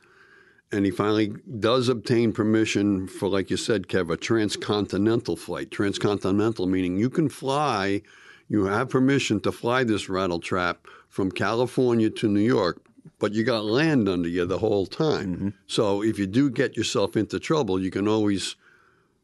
and 0.72 0.86
he 0.86 0.92
finally 0.92 1.34
does 1.60 1.90
obtain 1.90 2.32
permission 2.32 3.08
for 3.08 3.28
like 3.28 3.50
you 3.50 3.58
said 3.58 3.88
kev 3.88 4.12
a 4.12 4.18
transcontinental 4.18 5.36
flight 5.36 5.72
transcontinental 5.72 6.68
meaning 6.68 6.98
you 6.98 7.10
can 7.10 7.30
fly 7.30 8.02
you 8.50 8.66
have 8.66 8.90
permission 8.90 9.40
to 9.40 9.52
fly 9.52 9.84
this 9.84 10.10
rattle 10.10 10.40
trap 10.40 10.86
from 11.08 11.32
california 11.32 12.10
to 12.10 12.28
new 12.28 12.40
york 12.40 12.82
but 13.18 13.34
you 13.34 13.44
got 13.44 13.64
land 13.64 14.10
under 14.10 14.30
you 14.30 14.46
the 14.46 14.60
whole 14.60 14.86
time 14.86 15.54
so 15.68 16.04
if 16.04 16.20
you 16.20 16.28
do 16.28 16.50
get 16.50 16.76
yourself 16.76 17.16
into 17.16 17.40
trouble 17.40 17.82
you 17.82 17.92
can 17.92 18.08
always 18.08 18.56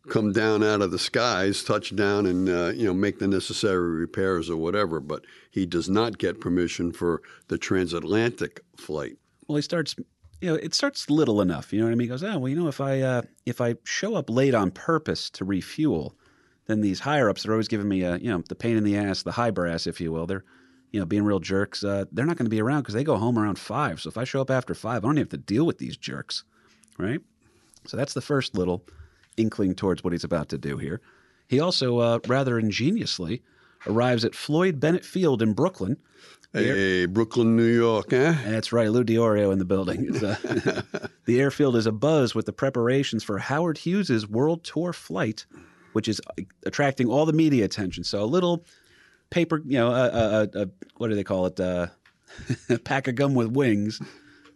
come 0.10 0.32
down 0.32 0.64
out 0.64 0.82
of 0.82 0.92
the 0.92 1.00
skies, 1.00 1.64
touch 1.64 1.96
down, 1.96 2.26
and 2.26 2.50
uh, 2.50 2.72
you 2.76 2.86
know 2.86 2.94
make 2.94 3.20
the 3.20 3.28
necessary 3.28 3.90
repairs 3.90 4.50
or 4.50 4.58
whatever. 4.58 5.00
But 5.00 5.26
he 5.52 5.66
does 5.66 5.90
not 5.90 6.18
get 6.18 6.42
permission 6.42 6.92
for 6.92 7.22
the 7.48 7.58
transatlantic 7.58 8.62
flight. 8.78 9.18
well, 9.48 9.56
he 9.58 9.62
starts. 9.62 9.96
You 10.42 10.52
know, 10.52 10.56
it 10.56 10.74
starts 10.74 11.10
little 11.10 11.42
enough. 11.42 11.72
You 11.72 11.80
know 11.80 11.86
what 11.86 11.94
I 11.94 11.96
mean? 11.96 12.06
He 12.06 12.10
goes, 12.10 12.24
oh 12.24 12.38
well, 12.38 12.50
you 12.50 12.56
know, 12.56 12.68
if 12.68 12.82
I 12.82 13.02
uh, 13.02 13.22
if 13.46 13.62
I 13.62 13.76
show 13.84 14.16
up 14.16 14.30
late 14.30 14.54
on 14.54 14.72
purpose 14.72 15.30
to 15.32 15.46
refuel, 15.46 16.16
then 16.68 16.82
these 16.82 17.00
higher 17.00 17.30
ups 17.30 17.46
are 17.46 17.52
always 17.52 17.68
giving 17.68 17.88
me 17.88 18.02
a 18.02 18.18
you 18.18 18.30
know 18.30 18.44
the 18.48 18.56
pain 18.56 18.78
in 18.78 18.84
the 18.84 18.98
ass, 18.98 19.24
the 19.24 19.32
high 19.32 19.52
brass, 19.52 19.88
if 19.88 20.02
you 20.02 20.12
will. 20.12 20.26
They're 20.26 20.44
you 20.92 21.00
know 21.00 21.06
being 21.06 21.24
real 21.24 21.40
jerks. 21.40 21.84
Uh, 21.84 22.06
they're 22.12 22.26
not 22.26 22.38
going 22.38 22.46
to 22.46 22.56
be 22.56 22.62
around 22.62 22.82
because 22.82 22.94
they 22.94 23.04
go 23.04 23.18
home 23.18 23.38
around 23.38 23.60
five. 23.60 24.02
So 24.02 24.10
if 24.10 24.18
I 24.18 24.24
show 24.24 24.42
up 24.42 24.52
after 24.52 24.74
five, 24.74 25.04
I 25.04 25.08
don't 25.08 25.18
even 25.18 25.24
have 25.24 25.30
to 25.30 25.38
deal 25.38 25.66
with 25.66 25.78
these 25.78 25.98
jerks, 25.98 26.44
right? 26.98 27.20
So 27.86 27.98
that's 27.98 28.14
the 28.14 28.22
first 28.22 28.56
little 28.56 28.86
inkling 29.38 29.76
towards 29.76 30.04
what 30.04 30.14
he's 30.14 30.24
about 30.24 30.50
to 30.50 30.58
do 30.58 30.78
here. 30.78 31.02
He 31.48 31.60
also 31.60 32.00
uh, 32.00 32.20
rather 32.28 32.58
ingeniously 32.58 33.44
arrives 33.88 34.26
at 34.26 34.36
Floyd 34.36 34.80
Bennett 34.80 35.06
Field 35.06 35.42
in 35.42 35.54
Brooklyn. 35.54 35.98
Hey, 36.54 37.06
Brooklyn, 37.06 37.58
New 37.58 37.66
York, 37.66 38.14
eh? 38.14 38.34
That's 38.46 38.72
right, 38.72 38.90
Lou 38.90 39.04
Diorio 39.04 39.52
in 39.52 39.60
the 39.60 39.66
building. 39.66 40.16
Uh, 40.16 40.36
the 41.26 41.42
airfield 41.42 41.76
is 41.76 41.86
abuzz 41.86 42.34
with 42.34 42.46
the 42.46 42.54
preparations 42.54 43.26
for 43.26 43.38
Howard 43.40 43.80
Hughes's 43.80 44.26
world 44.28 44.64
tour 44.64 44.94
flight, 44.94 45.46
which 45.96 46.10
is 46.10 46.20
attracting 46.66 47.08
all 47.08 47.26
the 47.26 47.32
media 47.32 47.64
attention. 47.64 48.04
So 48.04 48.22
a 48.22 48.26
little 48.26 48.66
paper, 49.30 49.62
you 49.66 49.78
know, 49.78 49.92
a, 49.92 50.10
a, 50.10 50.64
a, 50.64 50.70
what 50.98 51.08
do 51.08 51.16
they 51.16 51.24
call 51.24 51.46
it? 51.46 51.58
Uh, 51.58 51.88
a 52.70 52.78
pack 52.84 53.08
of 53.08 53.16
gum 53.16 53.34
with 53.34 53.48
wings 53.48 54.02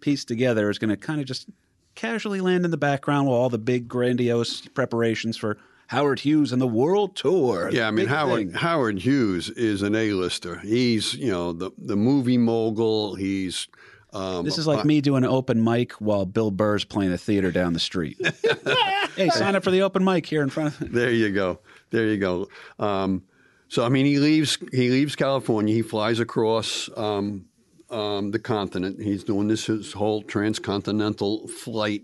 pieced 0.02 0.28
together 0.28 0.70
is 0.70 0.80
going 0.80 0.90
to 0.90 0.98
kind 0.98 1.22
of 1.22 1.26
just 1.26 1.48
casually 1.96 2.42
land 2.42 2.66
in 2.66 2.72
the 2.72 2.78
background 2.78 3.26
while 3.26 3.38
all 3.38 3.48
the 3.50 3.58
big 3.58 3.88
grandiose 3.88 4.68
preparations 4.68 5.38
for 5.38 5.58
Howard 5.88 6.20
Hughes 6.20 6.52
and 6.52 6.62
the 6.62 6.68
world 6.68 7.16
tour. 7.16 7.70
Yeah, 7.72 7.88
I 7.88 7.92
mean 7.92 8.08
Howard 8.08 8.52
thing. 8.52 8.52
Howard 8.52 9.00
Hughes 9.00 9.50
is 9.50 9.82
an 9.82 9.96
A-lister. 9.96 10.60
He's 10.60 11.14
you 11.14 11.32
know 11.32 11.54
the 11.54 11.72
the 11.78 11.96
movie 11.96 12.38
mogul. 12.38 13.16
He's 13.16 13.70
um, 14.14 14.46
This 14.46 14.58
is 14.58 14.68
like 14.68 14.86
me 14.86 15.02
doing 15.02 15.24
an 15.24 15.30
open 15.30 15.64
mic 15.64 15.94
while 15.94 16.26
Bill 16.26 16.52
Burr's 16.52 16.84
playing 16.84 17.12
a 17.14 17.18
theater 17.18 17.52
down 17.52 17.74
the 17.74 17.80
street. 17.80 18.18
hey, 19.16 19.30
sign 19.30 19.56
up 19.56 19.64
for 19.64 19.72
the 19.72 19.82
open 19.82 20.04
mic 20.04 20.26
here 20.26 20.42
in 20.42 20.50
front 20.50 20.74
of 20.74 20.82
me. 20.82 20.88
There 20.92 21.12
you 21.12 21.32
go. 21.32 21.60
There 21.92 22.08
you 22.08 22.18
go. 22.18 22.48
Um, 22.80 23.24
so 23.68 23.86
I 23.86 23.90
mean, 23.90 24.06
he 24.06 24.18
leaves. 24.18 24.58
He 24.72 24.90
leaves 24.90 25.16
California. 25.16 25.74
He 25.74 25.82
flies 25.82 26.20
across 26.20 26.90
um, 26.98 27.46
um, 27.90 28.32
the 28.32 28.40
continent. 28.40 29.02
He's 29.02 29.24
doing 29.24 29.48
this 29.48 29.66
his 29.68 29.94
whole 29.94 30.24
transcontinental 30.24 31.48
flight. 31.48 32.04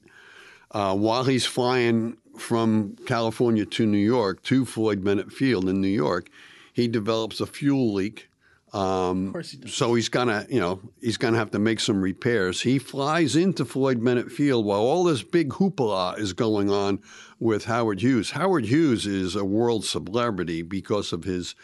Uh, 0.71 0.95
while 0.95 1.23
he's 1.23 1.45
flying 1.45 2.17
from 2.37 2.95
California 3.05 3.65
to 3.65 3.85
New 3.85 3.97
York 3.97 4.43
to 4.43 4.65
Floyd 4.65 5.03
Bennett 5.03 5.31
Field 5.31 5.69
in 5.69 5.81
New 5.81 5.87
York, 5.87 6.29
he 6.73 6.87
develops 6.87 7.39
a 7.39 7.45
fuel 7.45 7.93
leak. 7.93 8.29
Um, 8.75 9.31
course 9.31 9.51
he 9.51 9.57
does. 9.57 9.73
so 9.73 9.93
he's 9.93 10.09
gonna, 10.09 10.45
you 10.49 10.59
know, 10.59 10.81
he's 10.99 11.17
gonna 11.17 11.37
have 11.37 11.51
to 11.51 11.59
make 11.59 11.79
some 11.79 12.01
repairs. 12.01 12.61
He 12.61 12.77
flies 12.77 13.35
into 13.35 13.63
Floyd 13.63 14.03
Bennett 14.03 14.31
Field 14.31 14.65
while 14.65 14.81
all 14.81 15.05
this 15.05 15.23
big 15.23 15.49
hoopla 15.49 16.19
is 16.19 16.33
going 16.33 16.69
on 16.69 16.99
with 17.39 17.65
Howard 17.65 18.01
Hughes. 18.01 18.31
Howard 18.31 18.65
Hughes 18.65 19.05
is 19.05 19.35
a 19.35 19.45
world 19.45 19.85
celebrity 19.85 20.61
because 20.61 21.13
of 21.13 21.23
his 21.23 21.55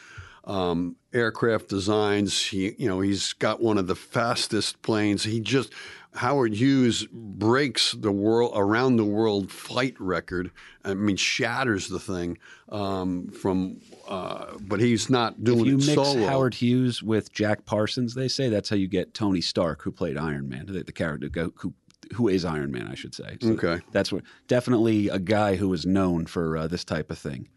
um, 0.46 0.96
aircraft 1.14 1.68
designs. 1.68 2.48
He, 2.48 2.74
you 2.78 2.88
know, 2.88 3.02
he's 3.02 3.34
got 3.34 3.62
one 3.62 3.78
of 3.78 3.88
the 3.88 3.96
fastest 3.96 4.82
planes. 4.82 5.24
He 5.24 5.42
just 5.42 5.74
Howard 6.14 6.54
Hughes 6.54 7.08
breaks 7.12 7.94
the 7.94 8.12
world 8.12 8.52
around 8.56 8.98
the 8.98 9.06
world 9.06 9.52
flight 9.52 9.96
record. 10.00 10.52
I 10.84 10.94
mean, 10.94 11.16
shatters 11.16 11.90
the 11.90 12.00
thing 12.00 12.38
um, 12.70 13.30
from. 13.30 13.82
Uh, 14.12 14.58
but 14.60 14.80
he's 14.80 15.10
not 15.10 15.44
doing 15.44 15.60
If 15.62 15.66
you 15.68 15.74
it 15.76 15.78
mix 15.78 15.94
solo. 15.94 16.26
Howard 16.28 16.54
Hughes 16.56 17.02
with 17.02 17.32
Jack 17.32 17.66
Parsons, 17.66 18.14
they 18.14 18.28
say 18.28 18.50
that's 18.50 18.70
how 18.70 18.76
you 18.76 18.88
get 18.88 19.14
Tony 19.14 19.42
Stark, 19.42 19.82
who 19.84 19.92
played 19.92 20.18
Iron 20.18 20.50
Man, 20.50 20.66
the, 20.68 20.84
the 20.84 20.92
character 20.92 21.30
who 21.56 21.74
who 22.16 22.28
is 22.28 22.44
Iron 22.44 22.72
Man, 22.72 22.88
I 22.92 22.96
should 22.96 23.16
say. 23.16 23.38
So 23.42 23.52
Okay. 23.52 23.80
that's 23.94 24.12
what 24.12 24.24
definitely 24.48 25.08
a 25.08 25.20
guy 25.20 25.56
who 25.56 25.72
is 25.74 25.86
known 25.86 26.26
for 26.26 26.58
uh, 26.58 26.68
this 26.68 26.84
type 26.84 27.10
of 27.10 27.18
thing. 27.18 27.48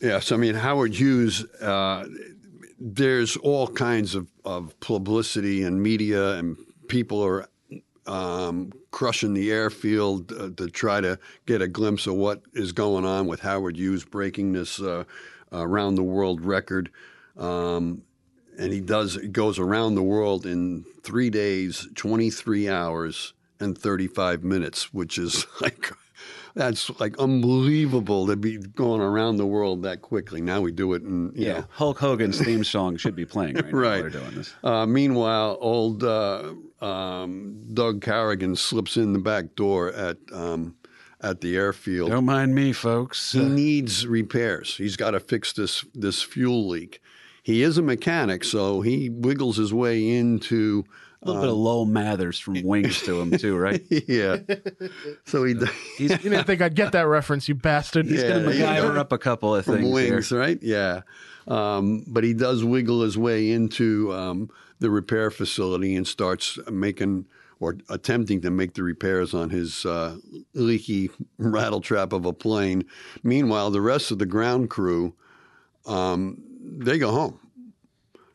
Yes, 0.00 0.30
I 0.30 0.36
mean 0.36 0.54
Howard 0.56 0.94
Hughes. 0.94 1.44
Uh, 1.54 2.06
there's 2.78 3.36
all 3.38 3.66
kinds 3.68 4.14
of, 4.14 4.28
of 4.44 4.78
publicity 4.80 5.62
and 5.62 5.82
media, 5.82 6.34
and 6.34 6.58
people 6.88 7.24
are 7.24 7.48
um, 8.06 8.72
crushing 8.90 9.32
the 9.32 9.50
airfield 9.50 10.32
uh, 10.32 10.50
to 10.56 10.68
try 10.68 11.00
to 11.00 11.18
get 11.46 11.62
a 11.62 11.68
glimpse 11.68 12.06
of 12.06 12.14
what 12.14 12.42
is 12.52 12.72
going 12.72 13.06
on 13.06 13.26
with 13.26 13.40
Howard 13.40 13.76
Hughes 13.78 14.04
breaking 14.04 14.52
this 14.52 14.80
uh, 14.80 15.04
around 15.52 15.94
the 15.96 16.02
world 16.02 16.40
record. 16.44 16.90
Um, 17.36 18.02
and 18.58 18.72
he 18.72 18.80
does 18.80 19.16
goes 19.18 19.58
around 19.58 19.94
the 19.96 20.02
world 20.02 20.46
in 20.46 20.84
three 21.02 21.28
days, 21.30 21.86
23 21.94 22.68
hours, 22.68 23.34
and 23.60 23.76
35 23.76 24.42
minutes, 24.44 24.94
which 24.94 25.18
is 25.18 25.46
like 25.60 25.90
that's 26.54 26.88
like 26.98 27.18
unbelievable 27.18 28.26
to 28.26 28.34
be 28.36 28.56
going 28.56 29.02
around 29.02 29.36
the 29.36 29.44
world 29.46 29.82
that 29.82 30.00
quickly. 30.00 30.40
Now 30.40 30.62
we 30.62 30.72
do 30.72 30.94
it 30.94 31.02
in 31.02 31.32
you 31.34 31.46
Yeah, 31.48 31.52
know. 31.52 31.64
Hulk 31.70 31.98
Hogan's 31.98 32.40
theme 32.40 32.64
song 32.76 32.96
should 32.96 33.14
be 33.14 33.26
playing 33.26 33.56
right, 33.56 33.70
now 33.70 33.78
Right. 33.78 34.00
They're 34.00 34.10
doing 34.10 34.34
this. 34.36 34.54
Uh, 34.64 34.86
meanwhile, 34.86 35.58
old 35.60 36.02
uh, 36.02 36.54
um, 36.80 37.60
Doug 37.74 38.00
Corrigan 38.00 38.56
slips 38.56 38.96
in 38.96 39.12
the 39.12 39.18
back 39.18 39.54
door 39.54 39.92
at 39.92 40.16
um, 40.32 40.74
at 41.30 41.40
the 41.40 41.56
airfield. 41.56 42.10
Don't 42.10 42.24
mind 42.24 42.54
me, 42.54 42.72
folks. 42.72 43.32
He 43.32 43.40
Uh, 43.40 43.48
needs 43.48 44.06
repairs. 44.06 44.76
He's 44.76 44.96
got 44.96 45.10
to 45.12 45.20
fix 45.20 45.52
this 45.52 45.84
this 45.94 46.22
fuel 46.22 46.68
leak. 46.68 47.00
He 47.42 47.62
is 47.62 47.78
a 47.78 47.82
mechanic, 47.82 48.42
so 48.44 48.80
he 48.80 49.08
wiggles 49.10 49.56
his 49.56 49.72
way 49.72 50.08
into. 50.16 50.84
a 51.22 51.26
little 51.26 51.42
bit 51.42 51.50
of 51.50 51.56
Lowell 51.56 51.86
Mathers 51.86 52.38
from 52.38 52.62
Wings 52.62 53.02
to 53.02 53.20
him 53.20 53.36
too, 53.36 53.56
right? 53.56 53.82
Yeah. 54.08 54.36
So 55.24 55.44
he 55.44 55.54
He's 55.98 56.10
You 56.10 56.18
didn't 56.30 56.44
think 56.44 56.60
I'd 56.62 56.74
get 56.76 56.92
that 56.92 57.06
reference, 57.08 57.48
you 57.48 57.54
bastard. 57.54 58.06
he's 58.06 58.22
Yeah, 58.22 58.28
going 58.28 58.44
to 58.44 58.50
there 58.52 58.82
MacGyver 58.82 58.96
up 58.98 59.12
a 59.12 59.18
couple 59.18 59.54
of 59.56 59.64
from 59.64 59.76
things 59.78 59.90
wings, 59.92 60.28
here. 60.30 60.38
right? 60.38 60.58
Yeah. 60.62 61.00
Um, 61.48 62.04
but 62.08 62.22
he 62.24 62.34
does 62.34 62.64
wiggle 62.64 63.02
his 63.02 63.16
way 63.16 63.50
into 63.50 64.12
um, 64.12 64.50
the 64.78 64.90
repair 64.90 65.30
facility 65.30 65.94
and 65.96 66.06
starts 66.06 66.58
making 66.70 67.26
or 67.60 67.76
attempting 67.88 68.40
to 68.42 68.50
make 68.50 68.74
the 68.74 68.82
repairs 68.82 69.32
on 69.32 69.50
his 69.50 69.86
uh, 69.86 70.16
leaky 70.54 71.10
rattletrap 71.40 72.12
of 72.12 72.26
a 72.26 72.32
plane. 72.32 72.84
Meanwhile, 73.22 73.70
the 73.70 73.80
rest 73.80 74.10
of 74.10 74.18
the 74.18 74.26
ground 74.26 74.70
crew, 74.70 75.14
um, 75.86 76.42
they 76.60 76.98
go 76.98 77.10
home. 77.10 77.40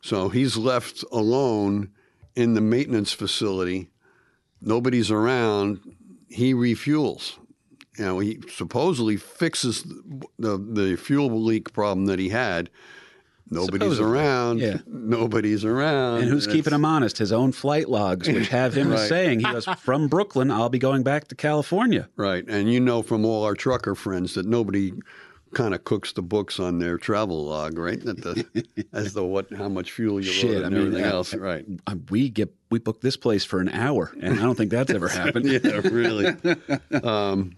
So 0.00 0.28
he's 0.28 0.56
left 0.56 1.04
alone 1.12 1.90
in 2.34 2.54
the 2.54 2.60
maintenance 2.60 3.12
facility. 3.12 3.90
Nobody's 4.60 5.10
around. 5.10 5.80
He 6.28 6.54
refuels. 6.54 7.38
You 7.98 8.04
know, 8.06 8.18
he 8.18 8.40
supposedly 8.50 9.16
fixes 9.16 9.84
the 10.38 10.56
the 10.56 10.96
fuel 10.96 11.30
leak 11.42 11.72
problem 11.72 12.06
that 12.06 12.18
he 12.18 12.30
had. 12.30 12.70
Nobody's 13.52 13.96
Supposedly, 13.96 14.12
around. 14.12 14.58
yeah. 14.60 14.78
Nobody's 14.86 15.64
around. 15.64 16.22
And 16.22 16.28
who's 16.30 16.46
keeping 16.46 16.72
him 16.72 16.84
honest? 16.84 17.18
His 17.18 17.32
own 17.32 17.52
flight 17.52 17.88
logs, 17.88 18.28
which 18.28 18.48
have 18.60 18.74
him 18.76 18.90
Right. 18.90 19.08
saying 19.08 19.40
he 19.40 19.52
was 19.52 19.66
from 19.78 20.08
Brooklyn. 20.08 20.50
I'll 20.50 20.68
be 20.68 20.78
going 20.78 21.02
back 21.02 21.28
to 21.28 21.34
California. 21.34 22.08
Right. 22.16 22.44
And 22.48 22.72
you 22.72 22.80
know 22.80 23.02
from 23.02 23.24
all 23.24 23.44
our 23.44 23.54
trucker 23.54 23.94
friends 23.94 24.34
that 24.34 24.46
nobody 24.46 24.92
kind 25.54 25.74
of 25.74 25.84
cooks 25.84 26.14
the 26.14 26.22
books 26.22 26.58
on 26.58 26.78
their 26.78 26.96
travel 26.96 27.44
log, 27.44 27.76
right? 27.76 28.02
That 28.02 28.22
the, 28.22 28.86
as 28.94 29.12
to 29.12 29.22
what 29.22 29.52
how 29.52 29.68
much 29.68 29.92
fuel 29.92 30.18
you 30.18 30.32
Shit, 30.32 30.50
load 30.50 30.62
I 30.62 30.66
and 30.68 30.74
mean, 30.74 30.86
everything 30.86 31.04
uh, 31.04 31.12
else. 31.14 31.34
Right. 31.34 31.66
Uh, 31.86 31.96
We 32.10 32.30
get 32.30 32.54
we 32.70 32.78
book 32.78 33.02
this 33.02 33.18
place 33.18 33.44
for 33.44 33.60
an 33.60 33.68
hour, 33.68 34.12
and 34.18 34.38
I 34.40 34.42
don't 34.42 34.54
think 34.56 34.70
that's 34.70 34.90
ever 34.90 35.08
happened. 35.22 35.44
yeah, 35.46 35.80
really. 35.84 36.34
um, 37.02 37.52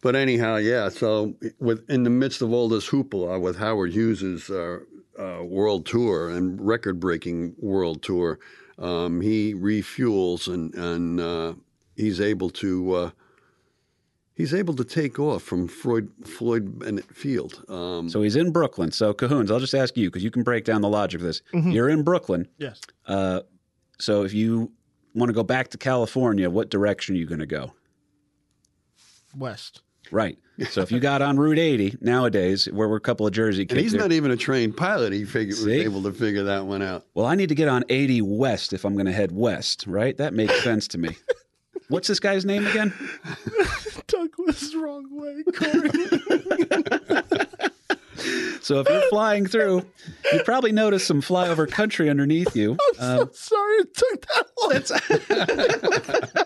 but 0.00 0.14
anyhow, 0.14 0.56
yeah. 0.56 0.88
So 0.90 1.34
with 1.58 1.88
in 1.90 2.04
the 2.04 2.10
midst 2.10 2.40
of 2.42 2.52
all 2.52 2.68
this 2.68 2.88
hoopla 2.88 3.40
with 3.40 3.56
Howard 3.58 3.92
Hughes's 3.92 4.48
uh, 4.50 4.78
uh, 5.18 5.42
world 5.44 5.86
tour 5.86 6.28
and 6.30 6.60
record-breaking 6.60 7.54
world 7.58 8.02
tour, 8.02 8.38
um, 8.78 9.20
he 9.20 9.54
refuels 9.54 10.52
and 10.52 10.74
and 10.74 11.20
uh, 11.20 11.54
he's 11.96 12.20
able 12.20 12.50
to 12.50 12.92
uh, 12.94 13.10
he's 14.34 14.52
able 14.52 14.74
to 14.74 14.84
take 14.84 15.18
off 15.18 15.42
from 15.42 15.68
Floyd 15.68 16.10
Floyd 16.24 16.78
Bennett 16.80 17.14
Field. 17.14 17.64
Um, 17.68 18.08
So 18.08 18.22
he's 18.22 18.36
in 18.36 18.50
Brooklyn. 18.50 18.90
So 18.90 19.14
Cahoons, 19.14 19.50
I'll 19.50 19.60
just 19.60 19.74
ask 19.74 19.96
you 19.96 20.08
because 20.10 20.24
you 20.24 20.30
can 20.30 20.42
break 20.42 20.64
down 20.64 20.80
the 20.82 20.88
logic 20.88 21.20
of 21.20 21.26
this. 21.26 21.42
Mm-hmm. 21.52 21.70
You're 21.70 21.88
in 21.88 22.02
Brooklyn. 22.02 22.48
Yes. 22.58 22.80
Uh, 23.06 23.40
so 24.00 24.24
if 24.24 24.34
you 24.34 24.72
want 25.14 25.28
to 25.30 25.34
go 25.34 25.44
back 25.44 25.68
to 25.68 25.78
California, 25.78 26.50
what 26.50 26.68
direction 26.70 27.14
are 27.14 27.18
you 27.18 27.26
going 27.26 27.38
to 27.38 27.46
go? 27.46 27.72
West. 29.36 29.82
Right. 30.10 30.38
So 30.70 30.82
if 30.82 30.92
you 30.92 31.00
got 31.00 31.20
on 31.20 31.36
Route 31.36 31.58
80 31.58 31.98
nowadays, 32.00 32.66
where 32.66 32.88
we're 32.88 32.96
a 32.96 33.00
couple 33.00 33.26
of 33.26 33.32
Jersey 33.32 33.62
and 33.62 33.68
kids, 33.68 33.80
he's 33.82 33.92
here- 33.92 34.00
not 34.00 34.12
even 34.12 34.30
a 34.30 34.36
trained 34.36 34.76
pilot. 34.76 35.12
He 35.12 35.24
figured 35.24 35.58
was 35.58 35.66
able 35.66 36.02
to 36.04 36.12
figure 36.12 36.44
that 36.44 36.66
one 36.66 36.80
out. 36.82 37.06
well, 37.14 37.26
I 37.26 37.34
need 37.34 37.48
to 37.48 37.54
get 37.56 37.68
on 37.68 37.84
80 37.88 38.22
west 38.22 38.72
if 38.72 38.84
I'm 38.84 38.94
going 38.94 39.06
to 39.06 39.12
head 39.12 39.32
west. 39.32 39.84
Right? 39.86 40.16
That 40.16 40.32
makes 40.32 40.62
sense 40.62 40.86
to 40.88 40.98
me. 40.98 41.16
What's 41.88 42.08
this 42.08 42.20
guy's 42.20 42.44
name 42.44 42.66
again? 42.66 42.94
Douglas, 44.06 44.74
wrong 44.74 45.06
way. 45.10 45.42
Corey. 45.52 45.90
So 48.62 48.80
if 48.80 48.88
you're 48.88 49.08
flying 49.10 49.44
through, 49.44 49.82
you 50.32 50.42
probably 50.44 50.72
notice 50.72 51.06
some 51.06 51.20
flyover 51.20 51.70
country 51.70 52.08
underneath 52.08 52.56
you. 52.56 52.72
I'm 52.72 52.94
so 52.94 53.22
um, 53.22 53.30
sorry 53.34 53.74
it 53.74 53.94
took 53.94 54.26
that 54.26 54.46
long. 56.36 56.43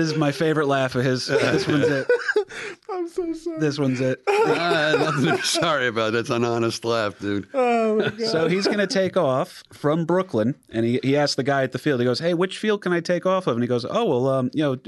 This 0.00 0.12
is 0.12 0.16
my 0.16 0.32
favorite 0.32 0.66
laugh 0.66 0.94
of 0.94 1.04
his. 1.04 1.26
This 1.26 1.68
one's 1.68 1.86
it. 1.86 2.10
I'm 2.90 3.06
so 3.06 3.34
sorry. 3.34 3.60
This 3.60 3.78
one's 3.78 4.00
it. 4.00 4.22
Ah, 4.26 4.94
nothing 4.98 5.26
to 5.26 5.36
be 5.36 5.42
sorry 5.42 5.88
about. 5.88 6.14
That's 6.14 6.30
an 6.30 6.42
honest 6.42 6.86
laugh, 6.86 7.18
dude. 7.18 7.46
Oh 7.52 7.96
my 7.96 8.08
god. 8.08 8.28
So 8.28 8.48
he's 8.48 8.64
going 8.64 8.78
to 8.78 8.86
take 8.86 9.18
off 9.18 9.62
from 9.74 10.06
Brooklyn, 10.06 10.54
and 10.70 10.86
he, 10.86 11.00
he 11.02 11.18
asks 11.18 11.34
the 11.34 11.42
guy 11.42 11.64
at 11.64 11.72
the 11.72 11.78
field. 11.78 12.00
He 12.00 12.06
goes, 12.06 12.18
"Hey, 12.18 12.32
which 12.32 12.56
field 12.56 12.80
can 12.80 12.94
I 12.94 13.00
take 13.00 13.26
off 13.26 13.46
of?" 13.46 13.56
And 13.56 13.62
he 13.62 13.68
goes, 13.68 13.84
"Oh, 13.84 14.06
well, 14.06 14.28
um, 14.28 14.50
you 14.54 14.62
know, 14.62 14.78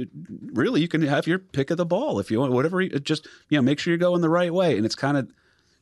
really, 0.54 0.80
you 0.80 0.88
can 0.88 1.02
have 1.02 1.26
your 1.26 1.38
pick 1.38 1.70
of 1.70 1.76
the 1.76 1.84
ball 1.84 2.18
if 2.18 2.30
you 2.30 2.40
want. 2.40 2.52
Whatever, 2.52 2.80
you, 2.80 2.98
just 2.98 3.28
you 3.50 3.58
know, 3.58 3.62
make 3.62 3.80
sure 3.80 3.90
you're 3.90 3.98
going 3.98 4.22
the 4.22 4.30
right 4.30 4.54
way." 4.54 4.78
And 4.78 4.86
it's 4.86 4.94
kind 4.94 5.18
of 5.18 5.30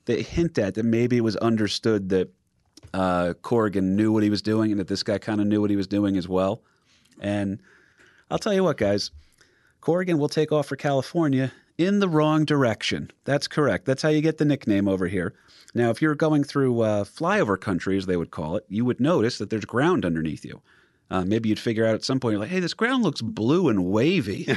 they 0.07 0.23
hint 0.23 0.59
at 0.59 0.75
that 0.75 0.85
maybe 0.85 1.19
it 1.19 1.25
was 1.25 1.37
understood 1.37 2.09
that 2.09 2.31
uh, 2.93 3.35
Corrigan 3.43 3.95
knew 3.95 4.11
what 4.11 4.25
he 4.25 4.31
was 4.31 4.43
doing, 4.43 4.73
and 4.73 4.81
that 4.81 4.89
this 4.89 5.05
guy 5.05 5.19
kind 5.19 5.41
of 5.41 5.47
knew 5.47 5.61
what 5.61 5.71
he 5.71 5.77
was 5.77 5.87
doing 5.87 6.17
as 6.17 6.27
well. 6.27 6.63
And 7.21 7.61
I'll 8.29 8.39
tell 8.39 8.53
you 8.53 8.65
what, 8.65 8.77
guys, 8.77 9.13
Corrigan 9.81 10.19
will 10.19 10.29
take 10.29 10.53
off 10.53 10.67
for 10.67 10.77
California 10.77 11.53
in 11.79 12.01
the 12.01 12.09
wrong 12.09 12.45
direction. 12.45 13.11
That's 13.25 13.49
correct. 13.49 13.87
That's 13.87 14.03
how 14.03 14.11
you 14.11 14.21
get 14.21 14.39
the 14.39 14.45
nickname 14.45 14.87
over 14.87 15.07
here. 15.07 15.33
Now, 15.75 15.91
if 15.91 16.03
you're 16.03 16.15
going 16.15 16.45
through 16.45 16.81
uh, 16.81 17.05
flyover 17.05 17.59
country, 17.59 17.97
as 17.97 18.07
they 18.07 18.17
would 18.17 18.31
call 18.31 18.57
it, 18.57 18.67
you 18.69 18.85
would 18.85 19.01
notice 19.01 19.39
that 19.39 19.51
there's 19.51 19.65
ground 19.65 20.05
underneath 20.05 20.45
you. 20.45 20.61
Uh, 21.11 21.25
maybe 21.25 21.49
you'd 21.49 21.59
figure 21.59 21.85
out 21.85 21.95
at 21.95 22.05
some 22.05 22.21
point, 22.21 22.33
you're 22.35 22.41
like, 22.41 22.51
hey, 22.51 22.61
this 22.61 22.73
ground 22.73 23.03
looks 23.03 23.21
blue 23.21 23.69
and 23.69 23.85
wavy. 23.87 24.47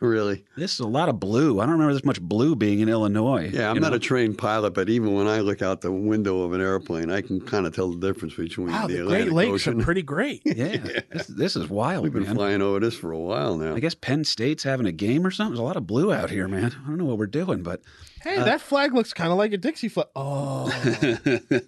Really. 0.00 0.44
this 0.56 0.72
is 0.74 0.80
a 0.80 0.86
lot 0.86 1.08
of 1.08 1.20
blue. 1.20 1.60
I 1.60 1.64
don't 1.64 1.74
remember 1.74 1.92
this 1.94 2.04
much 2.04 2.20
blue 2.20 2.56
being 2.56 2.80
in 2.80 2.88
Illinois. 2.88 3.50
Yeah, 3.52 3.68
I'm 3.70 3.76
you 3.76 3.80
not 3.80 3.90
know? 3.90 3.96
a 3.96 4.00
trained 4.00 4.36
pilot, 4.36 4.74
but 4.74 4.88
even 4.88 5.14
when 5.14 5.28
I 5.28 5.38
look 5.40 5.62
out 5.62 5.80
the 5.80 5.92
window 5.92 6.42
of 6.42 6.52
an 6.54 6.60
airplane, 6.60 7.08
I 7.10 7.20
can 7.20 7.40
kind 7.40 7.66
of 7.66 7.74
tell 7.74 7.92
the 7.92 8.04
difference 8.04 8.34
between 8.34 8.66
wow, 8.72 8.88
the 8.88 8.94
the 8.94 9.00
Atlantic 9.02 9.28
Great 9.28 9.34
Lakes 9.36 9.54
Ocean. 9.68 9.80
are 9.80 9.84
pretty 9.84 10.02
great. 10.02 10.42
Yeah, 10.56 10.76
This, 11.12 11.26
this 11.28 11.56
is 11.56 11.68
wild, 11.68 12.02
We've 12.02 12.12
been 12.12 12.24
man. 12.24 12.34
flying 12.34 12.62
over 12.62 12.80
this 12.80 12.94
for 12.96 13.12
a 13.12 13.18
while 13.18 13.56
now. 13.56 13.74
I 13.76 13.80
guess 13.80 13.94
Penn 13.94 14.24
State's 14.24 14.64
having 14.64 14.86
a 14.86 14.92
game 14.92 15.24
or 15.26 15.30
something. 15.30 15.52
There's 15.52 15.60
a 15.60 15.64
lot 15.64 15.76
of 15.76 15.86
blue 15.86 16.12
out 16.12 16.30
here, 16.30 16.48
man. 16.48 16.74
I 16.84 16.88
don't 16.88 16.98
know 16.98 17.04
what 17.04 17.18
we're 17.18 17.26
doing, 17.26 17.62
but 17.62 17.80
Hey, 18.22 18.36
that 18.36 18.60
flag 18.60 18.94
looks 18.94 19.12
kind 19.12 19.32
of 19.32 19.38
like 19.38 19.52
a 19.52 19.58
Dixie 19.58 19.88
flag. 19.88 20.06
Oh, 20.14 20.70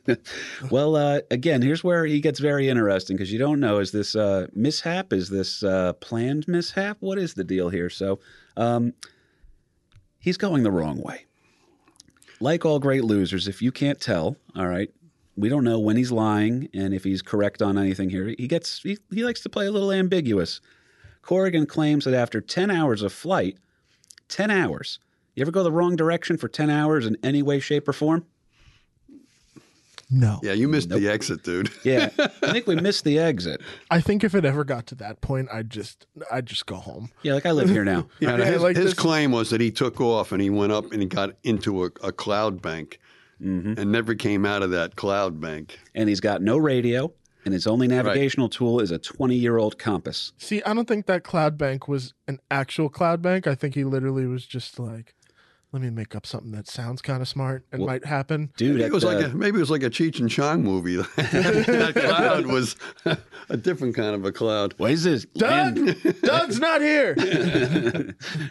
well, 0.70 0.94
uh, 0.94 1.20
again, 1.30 1.62
here's 1.62 1.82
where 1.82 2.06
he 2.06 2.20
gets 2.20 2.38
very 2.38 2.68
interesting 2.68 3.16
because 3.16 3.32
you 3.32 3.40
don't 3.40 3.58
know 3.58 3.80
is 3.80 3.90
this 3.90 4.14
uh, 4.14 4.46
mishap? 4.54 5.12
Is 5.12 5.30
this 5.30 5.64
uh, 5.64 5.94
planned 5.94 6.46
mishap? 6.46 6.98
What 7.00 7.18
is 7.18 7.34
the 7.34 7.42
deal 7.42 7.70
here? 7.70 7.90
So 7.90 8.20
um, 8.56 8.94
he's 10.20 10.36
going 10.36 10.62
the 10.62 10.70
wrong 10.70 11.00
way. 11.02 11.26
Like 12.38 12.64
all 12.64 12.78
great 12.78 13.02
losers, 13.02 13.48
if 13.48 13.60
you 13.60 13.72
can't 13.72 14.00
tell, 14.00 14.36
all 14.54 14.68
right, 14.68 14.90
we 15.36 15.48
don't 15.48 15.64
know 15.64 15.80
when 15.80 15.96
he's 15.96 16.12
lying 16.12 16.68
and 16.72 16.94
if 16.94 17.02
he's 17.02 17.20
correct 17.22 17.62
on 17.62 17.76
anything 17.76 18.10
here. 18.10 18.32
He 18.38 18.46
gets 18.46 18.80
he, 18.80 18.98
he 19.12 19.24
likes 19.24 19.40
to 19.42 19.48
play 19.48 19.66
a 19.66 19.72
little 19.72 19.90
ambiguous. 19.90 20.60
Corrigan 21.22 21.66
claims 21.66 22.04
that 22.04 22.14
after 22.14 22.40
10 22.40 22.70
hours 22.70 23.02
of 23.02 23.12
flight, 23.12 23.58
10 24.28 24.50
hours, 24.50 25.00
you 25.34 25.42
ever 25.42 25.50
go 25.50 25.62
the 25.62 25.72
wrong 25.72 25.96
direction 25.96 26.36
for 26.36 26.48
10 26.48 26.70
hours 26.70 27.06
in 27.06 27.16
any 27.22 27.42
way, 27.42 27.60
shape, 27.60 27.88
or 27.88 27.92
form? 27.92 28.24
no. 30.10 30.38
Yeah, 30.42 30.52
you 30.52 30.68
missed 30.68 30.90
the 30.90 31.08
exit, 31.08 31.42
dude. 31.42 31.70
Yeah, 31.84 32.10
I 32.18 32.52
think 32.52 32.66
we 32.66 32.76
missed 32.76 33.04
the 33.04 33.18
exit. 33.18 33.60
I 33.90 34.00
think 34.00 34.22
if 34.22 34.34
it 34.34 34.44
ever 34.44 34.62
got 34.64 34.86
to 34.88 34.94
that 34.96 35.20
point, 35.22 35.48
I'd 35.52 35.70
just, 35.70 36.06
I'd 36.30 36.46
just 36.46 36.66
go 36.66 36.76
home. 36.76 37.10
Yeah, 37.22 37.34
like 37.34 37.46
I 37.46 37.50
live 37.52 37.68
here 37.68 37.84
now. 37.84 38.06
Yeah, 38.20 38.36
Yeah, 38.36 38.44
his, 38.44 38.62
like 38.62 38.76
his 38.76 38.94
claim 38.94 39.32
was 39.32 39.50
that 39.50 39.60
he 39.60 39.70
took 39.70 40.00
off 40.00 40.30
and 40.32 40.40
he 40.40 40.50
went 40.50 40.72
up 40.72 40.92
and 40.92 41.00
he 41.02 41.08
got 41.08 41.30
into 41.42 41.84
a, 41.84 41.90
a 42.02 42.12
cloud 42.12 42.62
bank 42.62 43.00
Mm-hmm. 43.42 43.78
and 43.80 43.90
never 43.90 44.14
came 44.14 44.46
out 44.46 44.62
of 44.62 44.70
that 44.70 44.94
cloud 44.94 45.40
bank. 45.40 45.78
And 45.94 46.08
he's 46.08 46.20
got 46.20 46.40
no 46.40 46.56
radio, 46.56 47.12
and 47.44 47.52
his 47.52 47.66
only 47.66 47.88
navigational 47.88 48.48
tool 48.48 48.78
is 48.78 48.92
a 48.92 48.98
20 48.98 49.34
year 49.34 49.58
old 49.58 49.76
compass. 49.76 50.32
See, 50.38 50.62
I 50.62 50.72
don't 50.72 50.86
think 50.86 51.06
that 51.06 51.24
cloud 51.24 51.58
bank 51.58 51.88
was 51.88 52.14
an 52.28 52.38
actual 52.52 52.88
cloud 52.88 53.20
bank. 53.20 53.48
I 53.48 53.56
think 53.56 53.74
he 53.74 53.82
literally 53.82 54.24
was 54.26 54.46
just 54.46 54.78
like, 54.78 55.14
let 55.74 55.82
me 55.82 55.90
make 55.90 56.14
up 56.14 56.24
something 56.24 56.52
that 56.52 56.68
sounds 56.68 57.02
kind 57.02 57.20
of 57.20 57.26
smart 57.26 57.66
and 57.72 57.84
might 57.84 58.04
happen. 58.04 58.52
Dude, 58.56 58.76
Maybe 58.76 58.84
it 58.86 58.92
was 58.92 59.02
the- 59.02 59.12
like 59.12 59.26
a, 59.26 59.28
maybe 59.36 59.56
it 59.56 59.60
was 59.60 59.70
like 59.72 59.82
a 59.82 59.90
Cheech 59.90 60.20
and 60.20 60.30
Chong 60.30 60.62
movie. 60.62 60.96
that 61.16 61.92
cloud 61.96 62.46
was 62.46 62.76
a 63.48 63.56
different 63.56 63.96
kind 63.96 64.14
of 64.14 64.24
a 64.24 64.30
cloud. 64.30 64.72
what 64.76 64.92
is 64.92 65.02
this? 65.02 65.24
Doug, 65.36 65.76
Land- 65.76 66.20
Doug's 66.22 66.60
not 66.60 66.80
here. 66.80 67.16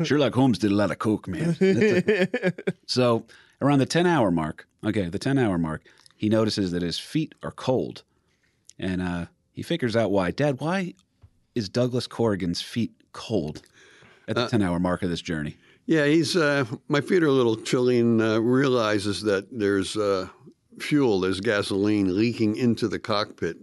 Sherlock 0.04 0.36
Holmes 0.36 0.60
did 0.60 0.72
a 0.72 0.76
lot 0.76 0.92
of 0.92 1.00
coke, 1.00 1.28
man. 1.30 1.56
A- 1.62 2.52
so 2.88 3.26
around 3.62 3.80
the 3.80 3.86
10 3.86 4.06
hour 4.06 4.30
mark, 4.30 4.68
okay, 4.86 5.08
the 5.08 5.18
10 5.20 5.38
hour 5.38 5.58
mark, 5.58 5.82
he 6.18 6.28
notices 6.28 6.72
that 6.72 6.82
his 6.82 7.00
feet 7.00 7.34
are 7.42 7.52
cold. 7.52 8.04
And 8.78 9.02
uh, 9.02 9.26
he 9.54 9.62
figures 9.62 9.96
out 9.96 10.12
why. 10.12 10.32
Dad, 10.32 10.60
why 10.60 10.94
is 11.56 11.70
Douglas 11.70 12.06
Corrigan's 12.08 12.62
feet 12.62 12.92
cold 13.14 13.62
at 14.28 14.36
the 14.36 14.48
10 14.48 14.62
hour 14.62 14.78
mark 14.80 15.04
of 15.04 15.10
this 15.10 15.22
journey? 15.22 15.56
Yeah, 15.86 16.06
he's 16.06 16.36
uh, 16.36 16.66
my 16.88 17.02
feet 17.02 17.24
are 17.24 17.28
a 17.28 17.32
little 17.32 17.58
chilling. 17.58 18.22
uh, 18.22 18.40
realizes 18.40 19.22
that 19.24 19.48
there's 19.52 19.98
uh, 19.98 20.28
fuel, 20.80 21.20
there's 21.20 21.42
gasoline 21.42 22.16
leaking 22.16 22.56
into 22.56 22.88
the 22.88 23.00
cockpit, 23.00 23.58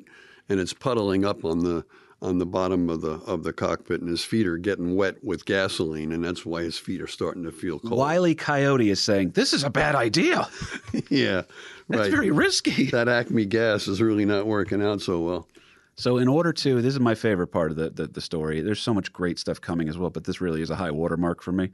and 0.48 0.60
it's 0.60 0.72
puddling 0.74 1.24
up 1.24 1.44
on 1.44 1.60
the 1.60 1.84
on 2.22 2.36
the 2.36 2.44
bottom 2.46 2.90
of 2.90 3.00
the 3.00 3.12
of 3.26 3.42
the 3.42 3.52
cockpit, 3.52 4.00
and 4.00 4.10
his 4.10 4.22
feet 4.22 4.46
are 4.46 4.58
getting 4.58 4.94
wet 4.96 5.16
with 5.24 5.46
gasoline, 5.46 6.12
and 6.12 6.22
that's 6.22 6.44
why 6.44 6.62
his 6.62 6.78
feet 6.78 7.00
are 7.00 7.06
starting 7.06 7.42
to 7.44 7.52
feel 7.52 7.78
cold. 7.78 7.98
Wiley 7.98 8.34
Coyote 8.34 8.90
is 8.90 9.00
saying, 9.00 9.30
This 9.30 9.54
is 9.54 9.64
a 9.64 9.70
bad 9.70 9.94
idea. 9.94 10.46
yeah, 11.08 11.42
That's 11.88 12.02
right. 12.02 12.10
very 12.10 12.30
risky. 12.30 12.84
that 12.90 13.08
Acme 13.08 13.46
gas 13.46 13.88
is 13.88 14.02
really 14.02 14.26
not 14.26 14.46
working 14.46 14.82
out 14.82 15.00
so 15.00 15.20
well. 15.20 15.48
So, 15.96 16.18
in 16.18 16.28
order 16.28 16.52
to, 16.52 16.80
this 16.82 16.94
is 16.94 17.00
my 17.00 17.14
favorite 17.14 17.48
part 17.48 17.70
of 17.70 17.76
the, 17.76 17.90
the, 17.90 18.06
the 18.06 18.20
story. 18.20 18.60
There's 18.60 18.80
so 18.80 18.94
much 18.94 19.12
great 19.12 19.38
stuff 19.38 19.60
coming 19.60 19.88
as 19.88 19.98
well, 19.98 20.10
but 20.10 20.24
this 20.24 20.40
really 20.40 20.62
is 20.62 20.70
a 20.70 20.76
high 20.76 20.90
watermark 20.90 21.42
for 21.42 21.52
me. 21.52 21.70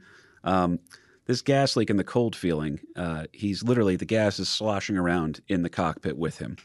Um, 0.47 0.79
this 1.25 1.41
gas 1.41 1.75
leak 1.75 1.89
and 1.89 1.99
the 1.99 2.05
cold 2.05 2.35
feeling, 2.35 2.79
uh, 2.95 3.25
he's 3.33 3.61
literally, 3.61 3.97
the 3.97 4.05
gas 4.05 4.39
is 4.39 4.47
sloshing 4.47 4.97
around 4.97 5.41
in 5.49 5.61
the 5.61 5.69
cockpit 5.69 6.17
with 6.17 6.39
him. 6.39 6.55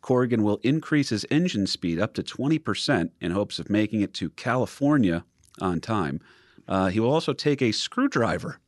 Corrigan 0.00 0.42
will 0.42 0.60
increase 0.62 1.10
his 1.10 1.26
engine 1.30 1.66
speed 1.66 1.98
up 1.98 2.14
to 2.14 2.22
20% 2.22 3.10
in 3.20 3.32
hopes 3.32 3.58
of 3.58 3.68
making 3.68 4.00
it 4.00 4.14
to 4.14 4.30
California 4.30 5.24
on 5.60 5.80
time. 5.80 6.20
Uh, 6.66 6.88
he 6.88 7.00
will 7.00 7.12
also 7.12 7.34
take 7.34 7.60
a 7.60 7.72
screwdriver 7.72 8.60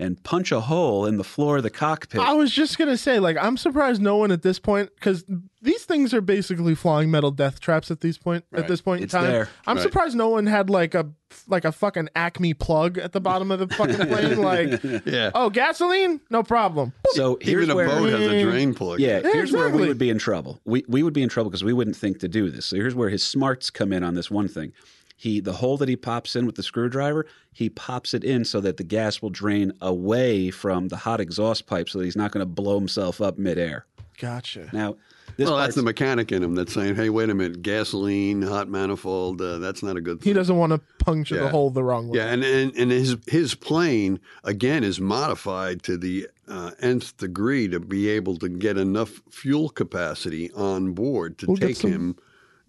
and 0.00 0.22
punch 0.24 0.50
a 0.50 0.60
hole 0.60 1.04
in 1.06 1.16
the 1.18 1.24
floor 1.24 1.58
of 1.58 1.62
the 1.62 1.70
cockpit. 1.70 2.20
I 2.20 2.32
was 2.32 2.50
just 2.50 2.78
gonna 2.78 2.96
say, 2.96 3.18
like, 3.20 3.36
I'm 3.36 3.56
surprised 3.56 4.00
no 4.00 4.16
one 4.16 4.32
at 4.32 4.42
this 4.42 4.58
point, 4.58 4.90
because 4.94 5.24
these 5.62 5.84
things 5.84 6.14
are 6.14 6.20
basically 6.22 6.74
flying 6.74 7.10
metal 7.10 7.30
death 7.30 7.60
traps 7.60 7.90
at 7.90 8.00
this 8.00 8.16
point. 8.16 8.44
At 8.52 8.66
this 8.66 8.80
point 8.80 9.02
It's 9.04 9.12
in 9.14 9.20
time, 9.20 9.30
there. 9.30 9.48
I'm 9.66 9.76
Right. 9.76 9.82
surprised 9.82 10.16
no 10.16 10.28
one 10.30 10.46
had 10.46 10.70
like 10.70 10.94
a 10.94 11.06
like 11.46 11.64
a 11.64 11.70
fucking 11.70 12.08
Acme 12.16 12.54
plug 12.54 12.98
at 12.98 13.12
the 13.12 13.20
bottom 13.20 13.50
of 13.52 13.60
the 13.60 13.68
fucking 13.68 13.94
plane. 14.08 14.40
Like, 14.42 14.82
Yeah, 15.06 15.30
oh, 15.34 15.48
gasoline, 15.50 16.20
no 16.30 16.42
problem. 16.42 16.92
So 17.12 17.38
here's 17.40 17.64
even 17.64 17.70
a 17.70 17.76
where 17.76 17.86
boat 17.86 18.08
has 18.10 18.20
a 18.26 18.42
drain 18.42 18.74
plug. 18.74 18.98
Yeah, 19.00 19.20
here's 19.20 19.52
where 19.52 19.68
we 19.68 19.86
would 19.86 19.98
be 19.98 20.10
in 20.10 20.18
trouble. 20.18 20.60
We 20.64 20.84
we 20.88 21.02
would 21.02 21.14
be 21.14 21.22
in 21.22 21.28
trouble 21.28 21.50
because 21.50 21.62
we 21.64 21.72
wouldn't 21.72 21.96
think 21.96 22.18
to 22.20 22.28
do 22.28 22.50
this. 22.50 22.66
So 22.66 22.76
here's 22.76 22.94
where 22.94 23.10
his 23.10 23.22
smarts 23.22 23.70
come 23.70 23.92
in 23.92 24.02
on 24.02 24.14
this 24.14 24.30
one 24.30 24.48
thing. 24.48 24.72
He 25.20 25.38
the 25.38 25.52
hole 25.52 25.76
that 25.76 25.88
he 25.90 25.96
pops 25.96 26.34
in 26.34 26.46
with 26.46 26.54
the 26.54 26.62
screwdriver, 26.62 27.26
he 27.52 27.68
pops 27.68 28.14
it 28.14 28.24
in 28.24 28.42
so 28.46 28.58
that 28.62 28.78
the 28.78 28.82
gas 28.82 29.20
will 29.20 29.28
drain 29.28 29.70
away 29.82 30.50
from 30.50 30.88
the 30.88 30.96
hot 30.96 31.20
exhaust 31.20 31.66
pipe 31.66 31.90
so 31.90 31.98
that 31.98 32.06
he's 32.06 32.16
not 32.16 32.32
going 32.32 32.40
to 32.40 32.50
blow 32.50 32.78
himself 32.78 33.20
up 33.20 33.36
midair. 33.36 33.84
Gotcha. 34.18 34.70
Now, 34.72 34.96
this 35.36 35.46
well, 35.46 35.58
that's 35.58 35.74
the 35.74 35.82
mechanic 35.82 36.32
in 36.32 36.42
him 36.42 36.54
that's 36.54 36.72
saying, 36.72 36.94
"Hey, 36.94 37.10
wait 37.10 37.28
a 37.28 37.34
minute, 37.34 37.60
gasoline, 37.60 38.40
hot 38.40 38.70
manifold, 38.70 39.42
uh, 39.42 39.58
that's 39.58 39.82
not 39.82 39.98
a 39.98 40.00
good 40.00 40.20
thing." 40.22 40.30
He 40.30 40.32
doesn't 40.32 40.56
want 40.56 40.72
to 40.72 40.80
puncture 41.04 41.38
the 41.38 41.50
hole 41.50 41.68
the 41.68 41.84
wrong 41.84 42.08
way. 42.08 42.16
Yeah, 42.16 42.32
and, 42.32 42.42
and, 42.42 42.74
and 42.74 42.90
his 42.90 43.18
his 43.26 43.54
plane 43.54 44.20
again 44.42 44.84
is 44.84 45.00
modified 45.00 45.82
to 45.82 45.98
the 45.98 46.28
uh, 46.48 46.70
nth 46.80 47.14
degree 47.18 47.68
to 47.68 47.78
be 47.78 48.08
able 48.08 48.38
to 48.38 48.48
get 48.48 48.78
enough 48.78 49.20
fuel 49.30 49.68
capacity 49.68 50.50
on 50.52 50.92
board 50.92 51.36
to 51.38 51.46
We'll 51.46 51.56
take 51.58 51.76
some- 51.76 51.92
him, 51.92 52.16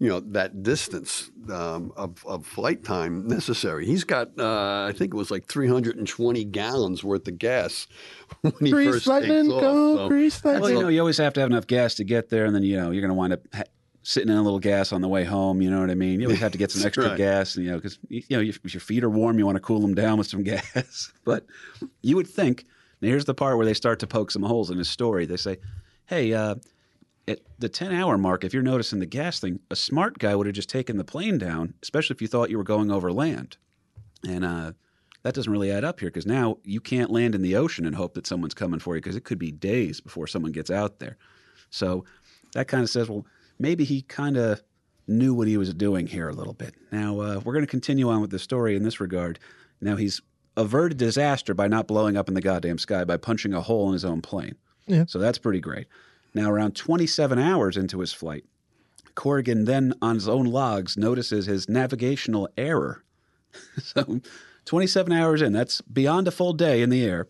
you 0.02 0.08
know, 0.08 0.18
that 0.18 0.64
distance 0.64 1.30
um, 1.48 1.92
of, 1.96 2.26
of 2.26 2.44
flight 2.44 2.82
time 2.82 3.28
necessary. 3.28 3.86
He's 3.86 4.02
got, 4.02 4.36
uh, 4.36 4.86
I 4.88 4.92
think 4.92 5.14
it 5.14 5.16
was 5.16 5.30
like 5.30 5.46
320 5.46 6.44
gallons 6.46 7.04
worth 7.04 7.28
of 7.28 7.38
gas 7.38 7.86
when 8.40 8.52
he 8.58 8.72
Grease 8.72 8.90
first 8.90 9.06
lightning, 9.06 9.44
takes 9.44 9.54
off. 9.54 9.60
go, 9.60 9.96
So- 9.96 10.08
grease 10.08 10.42
Well, 10.42 10.68
you 10.70 10.80
know, 10.82 10.88
you 10.88 10.98
always 10.98 11.18
have 11.18 11.34
to 11.34 11.40
have 11.40 11.50
enough 11.50 11.68
gas 11.68 11.94
to 11.94 12.04
get 12.04 12.30
there, 12.30 12.46
and 12.46 12.52
then 12.54 12.64
you 12.64 12.76
know 12.78 12.90
you're 12.90 13.00
going 13.00 13.10
to 13.10 13.14
wind 13.14 13.32
up 13.32 13.42
ha- 13.54 13.62
sitting 14.02 14.28
in 14.28 14.36
a 14.36 14.42
little 14.42 14.58
gas 14.58 14.92
on 14.92 15.02
the 15.02 15.08
way 15.08 15.22
home. 15.22 15.62
You 15.62 15.70
know 15.70 15.78
what 15.80 15.90
I 15.90 15.94
mean? 15.94 16.20
You 16.20 16.26
always 16.26 16.40
have 16.40 16.50
to 16.50 16.58
get 16.58 16.72
some 16.72 16.84
extra 16.86 17.10
right. 17.10 17.16
gas, 17.16 17.56
you 17.56 17.70
know, 17.70 17.76
because 17.76 18.00
you 18.08 18.24
know 18.30 18.40
if 18.40 18.74
your 18.74 18.80
feet 18.80 19.04
are 19.04 19.10
warm, 19.10 19.38
you 19.38 19.46
want 19.46 19.54
to 19.54 19.60
cool 19.62 19.78
them 19.78 19.94
down 19.94 20.18
with 20.18 20.26
some 20.26 20.42
gas. 20.52 21.12
but 21.24 21.46
you 22.02 22.16
would 22.16 22.26
think. 22.26 22.64
Now 23.00 23.06
here's 23.08 23.24
the 23.24 23.34
part 23.34 23.56
where 23.56 23.66
they 23.66 23.74
start 23.74 24.00
to 24.00 24.08
poke 24.08 24.32
some 24.32 24.42
holes 24.42 24.68
in 24.68 24.78
his 24.78 24.90
story. 24.90 25.26
They 25.26 25.36
say, 25.36 25.58
"Hey, 26.06 26.32
uh, 26.34 26.56
at 27.28 27.40
the 27.58 27.68
10 27.68 27.92
hour 27.92 28.18
mark, 28.18 28.44
if 28.44 28.52
you're 28.52 28.62
noticing 28.62 28.98
the 28.98 29.06
gas 29.06 29.40
thing, 29.40 29.60
a 29.70 29.76
smart 29.76 30.18
guy 30.18 30.34
would 30.34 30.46
have 30.46 30.54
just 30.54 30.68
taken 30.68 30.96
the 30.96 31.04
plane 31.04 31.38
down, 31.38 31.74
especially 31.82 32.14
if 32.14 32.22
you 32.22 32.28
thought 32.28 32.50
you 32.50 32.58
were 32.58 32.64
going 32.64 32.90
over 32.90 33.12
land." 33.12 33.56
And 34.26 34.44
uh, 34.44 34.72
that 35.22 35.34
doesn't 35.34 35.52
really 35.52 35.70
add 35.70 35.84
up 35.84 36.00
here 36.00 36.08
because 36.08 36.26
now 36.26 36.58
you 36.64 36.80
can't 36.80 37.10
land 37.10 37.34
in 37.34 37.42
the 37.42 37.56
ocean 37.56 37.86
and 37.86 37.94
hope 37.94 38.14
that 38.14 38.26
someone's 38.26 38.54
coming 38.54 38.80
for 38.80 38.94
you 38.94 39.00
because 39.00 39.16
it 39.16 39.24
could 39.24 39.38
be 39.38 39.52
days 39.52 40.00
before 40.00 40.26
someone 40.26 40.52
gets 40.52 40.70
out 40.70 40.98
there. 40.98 41.16
So 41.70 42.04
that 42.54 42.68
kind 42.68 42.82
of 42.82 42.90
says, 42.90 43.08
well, 43.08 43.26
maybe 43.58 43.84
he 43.84 44.02
kind 44.02 44.36
of 44.36 44.62
knew 45.06 45.34
what 45.34 45.48
he 45.48 45.56
was 45.56 45.72
doing 45.74 46.06
here 46.06 46.28
a 46.28 46.34
little 46.34 46.52
bit. 46.52 46.74
Now, 46.90 47.20
uh, 47.20 47.40
we're 47.44 47.52
going 47.52 47.64
to 47.64 47.70
continue 47.70 48.08
on 48.08 48.20
with 48.20 48.30
the 48.30 48.38
story 48.38 48.76
in 48.76 48.82
this 48.82 49.00
regard. 49.00 49.38
Now, 49.80 49.96
he's 49.96 50.20
averted 50.56 50.98
disaster 50.98 51.54
by 51.54 51.68
not 51.68 51.88
blowing 51.88 52.16
up 52.16 52.28
in 52.28 52.34
the 52.34 52.40
goddamn 52.40 52.78
sky 52.78 53.04
by 53.04 53.16
punching 53.16 53.54
a 53.54 53.60
hole 53.60 53.88
in 53.88 53.94
his 53.94 54.04
own 54.04 54.22
plane. 54.22 54.56
Yeah. 54.86 55.04
So 55.06 55.18
that's 55.18 55.38
pretty 55.38 55.60
great. 55.60 55.86
Now, 56.34 56.50
around 56.50 56.74
27 56.76 57.38
hours 57.38 57.76
into 57.76 58.00
his 58.00 58.12
flight, 58.12 58.44
Corrigan 59.14 59.64
then, 59.64 59.94
on 60.00 60.14
his 60.14 60.28
own 60.28 60.46
logs, 60.46 60.96
notices 60.96 61.46
his 61.46 61.68
navigational 61.68 62.48
error. 62.56 63.04
so, 63.82 64.20
27 64.64 65.12
hours 65.12 65.42
in, 65.42 65.52
that's 65.52 65.80
beyond 65.82 66.28
a 66.28 66.30
full 66.30 66.52
day 66.52 66.82
in 66.82 66.90
the 66.90 67.04
air. 67.04 67.28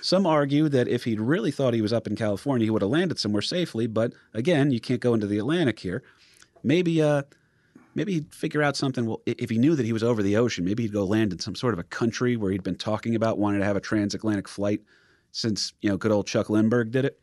Some 0.00 0.26
argue 0.26 0.68
that 0.68 0.88
if 0.88 1.04
he'd 1.04 1.20
really 1.20 1.50
thought 1.50 1.74
he 1.74 1.82
was 1.82 1.92
up 1.92 2.06
in 2.06 2.16
California, 2.16 2.64
he 2.64 2.70
would 2.70 2.82
have 2.82 2.90
landed 2.90 3.18
somewhere 3.18 3.42
safely. 3.42 3.86
But 3.86 4.12
again, 4.32 4.70
you 4.70 4.80
can't 4.80 5.00
go 5.00 5.12
into 5.12 5.26
the 5.26 5.38
Atlantic 5.38 5.80
here. 5.80 6.02
Maybe, 6.62 7.02
uh, 7.02 7.22
maybe 7.94 8.14
he'd 8.14 8.32
figure 8.32 8.62
out 8.62 8.76
something. 8.76 9.06
Well, 9.06 9.20
if 9.26 9.50
he 9.50 9.58
knew 9.58 9.74
that 9.74 9.84
he 9.84 9.92
was 9.92 10.04
over 10.04 10.22
the 10.22 10.36
ocean, 10.36 10.64
maybe 10.64 10.84
he'd 10.84 10.92
go 10.92 11.04
land 11.04 11.32
in 11.32 11.40
some 11.40 11.56
sort 11.56 11.74
of 11.74 11.80
a 11.80 11.84
country 11.84 12.36
where 12.36 12.52
he'd 12.52 12.62
been 12.62 12.76
talking 12.76 13.16
about 13.16 13.38
wanting 13.38 13.60
to 13.60 13.66
have 13.66 13.76
a 13.76 13.80
transatlantic 13.80 14.48
flight 14.48 14.80
since 15.32 15.72
you 15.82 15.90
know 15.90 15.96
good 15.96 16.12
old 16.12 16.26
Chuck 16.26 16.48
Lindbergh 16.48 16.90
did 16.90 17.04
it. 17.04 17.20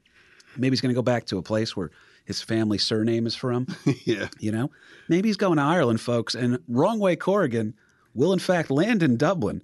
Maybe 0.57 0.73
he's 0.73 0.81
going 0.81 0.93
to 0.93 0.97
go 0.97 1.01
back 1.01 1.25
to 1.27 1.37
a 1.37 1.41
place 1.41 1.75
where 1.75 1.91
his 2.25 2.41
family 2.41 2.77
surname 2.77 3.27
is 3.27 3.35
from. 3.35 3.67
yeah. 4.05 4.29
You 4.39 4.51
know, 4.51 4.71
maybe 5.07 5.29
he's 5.29 5.37
going 5.37 5.57
to 5.57 5.63
Ireland, 5.63 6.01
folks. 6.01 6.35
And 6.35 6.59
Wrong 6.67 6.99
Way 6.99 7.15
Corrigan 7.15 7.73
will, 8.13 8.33
in 8.33 8.39
fact, 8.39 8.69
land 8.69 9.03
in 9.03 9.17
Dublin 9.17 9.61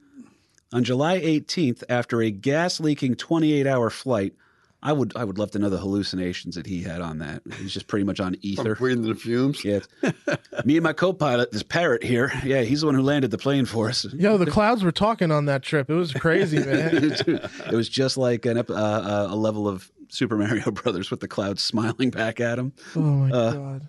on 0.71 0.83
July 0.83 1.19
18th 1.19 1.83
after 1.89 2.21
a 2.21 2.31
gas 2.31 2.79
leaking 2.79 3.15
28 3.15 3.67
hour 3.67 3.89
flight. 3.89 4.33
I 4.83 4.93
would, 4.93 5.15
I 5.15 5.23
would 5.23 5.37
love 5.37 5.51
to 5.51 5.59
know 5.59 5.69
the 5.69 5.77
hallucinations 5.77 6.55
that 6.55 6.65
he 6.65 6.81
had 6.81 7.01
on 7.01 7.19
that. 7.19 7.43
He's 7.57 7.71
just 7.73 7.87
pretty 7.87 8.03
much 8.03 8.19
on 8.19 8.35
ether. 8.41 8.75
Breathing 8.75 9.03
the 9.07 9.13
fumes. 9.15 9.63
Yeah, 9.63 9.79
me 10.65 10.77
and 10.77 10.83
my 10.83 10.93
co-pilot, 10.93 11.51
this 11.51 11.61
parrot 11.63 12.03
here. 12.03 12.31
Yeah, 12.43 12.61
he's 12.61 12.81
the 12.81 12.87
one 12.87 12.95
who 12.95 13.03
landed 13.03 13.29
the 13.31 13.37
plane 13.37 13.65
for 13.65 13.89
us. 13.89 14.05
Yo, 14.13 14.37
the 14.37 14.49
clouds 14.49 14.83
were 14.83 14.91
talking 14.91 15.29
on 15.31 15.45
that 15.45 15.61
trip. 15.61 15.89
It 15.89 15.93
was 15.93 16.13
crazy, 16.13 16.57
man. 16.65 16.89
it 17.27 17.73
was 17.73 17.89
just 17.89 18.17
like 18.17 18.45
an, 18.45 18.57
ep- 18.57 18.69
uh, 18.71 18.73
uh, 18.73 19.27
a 19.29 19.35
level 19.35 19.67
of 19.67 19.91
Super 20.09 20.35
Mario 20.37 20.71
Brothers 20.71 21.11
with 21.11 21.19
the 21.19 21.27
clouds 21.27 21.61
smiling 21.61 22.09
back 22.09 22.39
at 22.39 22.57
him. 22.57 22.73
oh 22.95 22.99
my 23.01 23.29
Uh, 23.31 23.51
god. 23.53 23.87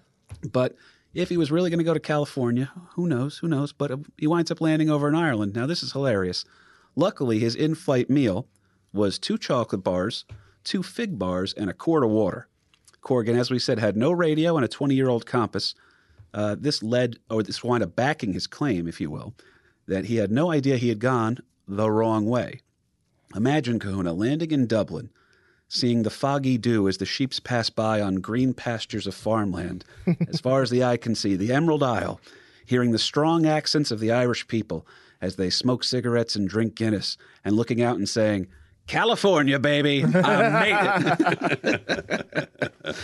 But 0.53 0.77
if 1.15 1.29
he 1.29 1.37
was 1.37 1.51
really 1.51 1.71
going 1.71 1.79
to 1.79 1.85
go 1.85 1.95
to 1.95 2.01
California, 2.01 2.71
who 2.97 3.07
knows? 3.07 3.39
Who 3.39 3.49
knows? 3.49 3.73
But 3.73 3.91
uh, 3.91 3.97
he 4.19 4.27
winds 4.27 4.51
up 4.51 4.61
landing 4.61 4.91
over 4.91 5.09
in 5.09 5.15
Ireland. 5.15 5.55
Now, 5.55 5.67
this 5.67 5.83
is 5.83 5.93
hilarious. 5.93 6.45
Luckily, 6.97 7.39
his 7.39 7.55
in 7.55 7.75
flight 7.75 8.11
meal 8.11 8.47
was 8.93 9.19
two 9.19 9.39
chocolate 9.39 9.83
bars, 9.83 10.25
two 10.65 10.83
fig 10.83 11.19
bars, 11.19 11.53
and 11.53 11.69
a 11.69 11.75
quart 11.75 12.05
of 12.05 12.11
water. 12.11 12.49
Corrigan, 13.01 13.37
as 13.37 13.51
we 13.51 13.59
said, 13.59 13.79
had 13.79 13.97
no 13.97 14.13
radio 14.13 14.57
and 14.57 14.65
a 14.65 14.69
20 14.69 14.95
year 14.95 15.09
old 15.09 15.27
compass. 15.27 15.75
Uh, 16.33 16.57
this 16.59 16.83
led, 16.83 17.19
or 17.29 17.43
this 17.43 17.63
wound 17.63 17.83
up 17.83 17.95
backing 17.95 18.33
his 18.33 18.47
claim, 18.47 18.89
if 18.89 19.01
you 19.01 19.11
will, 19.11 19.35
that 19.87 20.07
he 20.07 20.17
had 20.17 20.31
no 20.31 20.51
idea 20.51 20.77
he 20.77 20.89
had 20.89 20.99
gone 21.01 21.39
the 21.69 21.91
wrong 21.91 22.27
way. 22.27 22.61
Imagine 23.35 23.79
Kahuna 23.79 24.13
landing 24.13 24.51
in 24.51 24.67
Dublin, 24.67 25.11
seeing 25.69 26.03
the 26.03 26.11
foggy 26.11 26.59
dew 26.59 26.89
as 26.89 26.99
the 26.99 27.07
sheeps 27.07 27.41
pass 27.41 27.71
by 27.71 28.01
on 28.01 28.17
green 28.17 28.55
pastures 28.55 29.07
of 29.07 29.15
farmland, 29.15 29.85
as 30.29 30.41
far 30.41 30.63
as 30.63 30.71
the 30.71 30.85
eye 30.85 30.97
can 30.97 31.15
see, 31.15 31.35
the 31.35 31.53
Emerald 31.53 31.83
Isle, 31.83 32.21
hearing 32.67 32.93
the 32.93 32.99
strong 32.99 33.47
accents 33.47 33.91
of 33.91 34.01
the 34.01 34.13
Irish 34.13 34.47
people 34.49 34.87
as 35.21 35.37
they 35.37 35.51
smoke 35.51 35.85
cigarettes 35.85 36.35
and 36.35 36.49
drink 36.49 36.75
Guinness, 36.75 37.17
and 37.45 37.55
looking 37.55 37.81
out 37.81 37.97
and 37.97 38.09
saying, 38.09 38.49
California, 38.87 39.59
baby, 39.59 40.05
I 40.05 40.49
made 40.61 41.61
it. 41.65 42.49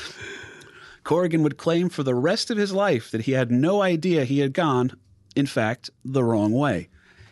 Corrigan 1.04 1.42
would 1.42 1.56
claim 1.56 1.88
for 1.88 2.02
the 2.02 2.14
rest 2.14 2.50
of 2.50 2.58
his 2.58 2.72
life 2.72 3.10
that 3.10 3.22
he 3.22 3.32
had 3.32 3.50
no 3.50 3.80
idea 3.80 4.24
he 4.24 4.40
had 4.40 4.52
gone, 4.52 4.92
in 5.34 5.46
fact, 5.46 5.88
the 6.04 6.22
wrong 6.22 6.52
way. 6.52 6.88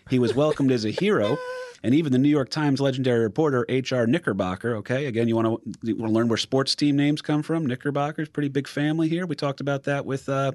He 0.08 0.18
was 0.18 0.34
welcomed 0.34 0.72
as 0.72 0.84
a 0.86 0.90
hero, 0.90 1.36
and 1.82 1.94
even 1.94 2.12
the 2.12 2.18
New 2.18 2.28
York 2.30 2.48
Times 2.48 2.80
legendary 2.80 3.20
reporter 3.20 3.66
H.R. 3.68 4.06
Knickerbocker. 4.06 4.76
Okay, 4.76 5.06
again, 5.06 5.28
you 5.28 5.36
want 5.36 5.62
to 5.84 5.94
learn 5.94 6.28
where 6.28 6.38
sports 6.38 6.74
team 6.74 6.96
names 6.96 7.20
come 7.20 7.42
from? 7.42 7.66
Knickerbocker's 7.66 8.28
pretty 8.28 8.48
big 8.48 8.66
family 8.66 9.08
here. 9.08 9.26
We 9.26 9.34
talked 9.34 9.60
about 9.60 9.82
that 9.82 10.06
with 10.06 10.28
uh, 10.28 10.52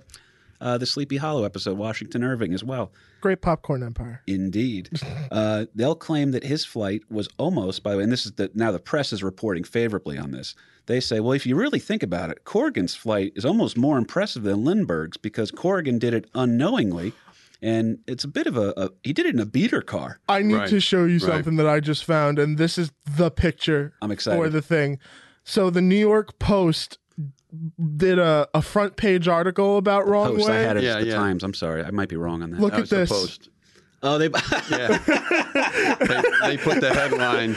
uh, 0.62 0.78
the 0.78 0.86
Sleepy 0.86 1.18
Hollow 1.18 1.44
episode, 1.44 1.78
Washington 1.78 2.24
Irving 2.24 2.54
as 2.54 2.64
well. 2.64 2.94
Great 3.20 3.42
popcorn 3.42 3.84
empire. 3.84 4.22
Indeed. 4.28 4.90
Uh, 5.32 5.66
they'll 5.74 5.96
claim 5.96 6.32
that 6.32 6.44
his 6.44 6.66
flight 6.66 7.02
was 7.10 7.30
almost, 7.38 7.84
by 7.84 7.92
the 7.92 7.98
way, 7.98 8.04
and 8.04 8.12
this 8.12 8.26
is 8.26 8.34
the, 8.34 8.52
now 8.54 8.70
the 8.70 8.80
press 8.80 9.14
is 9.14 9.24
reporting 9.24 9.64
favorably 9.64 10.18
on 10.18 10.32
this. 10.32 10.56
They 10.88 11.00
say, 11.00 11.22
well, 11.22 11.32
if 11.32 11.46
you 11.46 11.56
really 11.56 11.80
think 11.80 12.04
about 12.04 12.30
it, 12.30 12.44
Corrigan's 12.44 12.96
flight 12.96 13.32
is 13.38 13.46
almost 13.46 13.78
more 13.78 13.98
impressive 13.98 14.44
than 14.44 14.66
Lindbergh's 14.66 15.16
because 15.16 15.50
Corrigan 15.52 16.00
did 16.00 16.14
it 16.14 16.30
unknowingly. 16.36 17.14
And 17.62 18.00
it's 18.08 18.26
a 18.26 18.28
bit 18.28 18.46
of 18.48 18.58
a, 18.58 18.74
a 18.76 18.90
he 19.04 19.14
did 19.14 19.26
it 19.26 19.34
in 19.36 19.40
a 19.40 19.46
beater 19.46 19.82
car. 19.82 20.20
I 20.28 20.42
need 20.42 20.56
Right, 20.56 20.70
to 20.70 20.82
show 20.82 21.06
you 21.06 21.20
right. 21.20 21.22
something 21.22 21.56
that 21.56 21.68
I 21.68 21.80
just 21.80 22.04
found, 22.04 22.38
and 22.38 22.58
this 22.58 22.78
is 22.78 22.92
the 23.16 23.32
picture 23.32 23.94
I'm 24.02 24.12
excited. 24.12 24.38
for 24.38 24.50
the 24.50 24.62
thing. 24.62 25.00
So 25.46 25.70
the 25.70 25.82
New 25.82 25.96
York 25.96 26.40
Post 26.40 26.98
did 27.98 28.18
a, 28.20 28.48
a 28.54 28.62
front 28.62 28.96
page 28.96 29.28
article 29.28 29.78
about 29.78 30.08
wrong 30.08 30.36
Post, 30.38 30.50
I 30.50 30.56
had 30.56 30.78
it 30.78 30.84
Yeah, 30.84 30.98
as 30.98 31.04
the 31.04 31.10
yeah. 31.12 31.16
Times. 31.16 31.44
I'm 31.44 31.54
sorry. 31.54 31.84
I 31.84 31.92
might 31.92 32.10
be 32.10 32.16
wrong 32.16 32.42
on 32.44 32.52
that. 32.52 32.60
Look 32.60 32.72
That 32.72 32.78
at 32.78 32.82
was 32.82 32.90
the 32.90 32.96
this. 32.98 33.10
post. 33.10 33.50
oh, 34.04 34.18
they 34.18 34.28
Yeah. 34.72 34.98
they, 36.00 36.22
they 36.48 36.58
put 36.58 36.80
the 36.82 36.92
headline, 36.94 37.56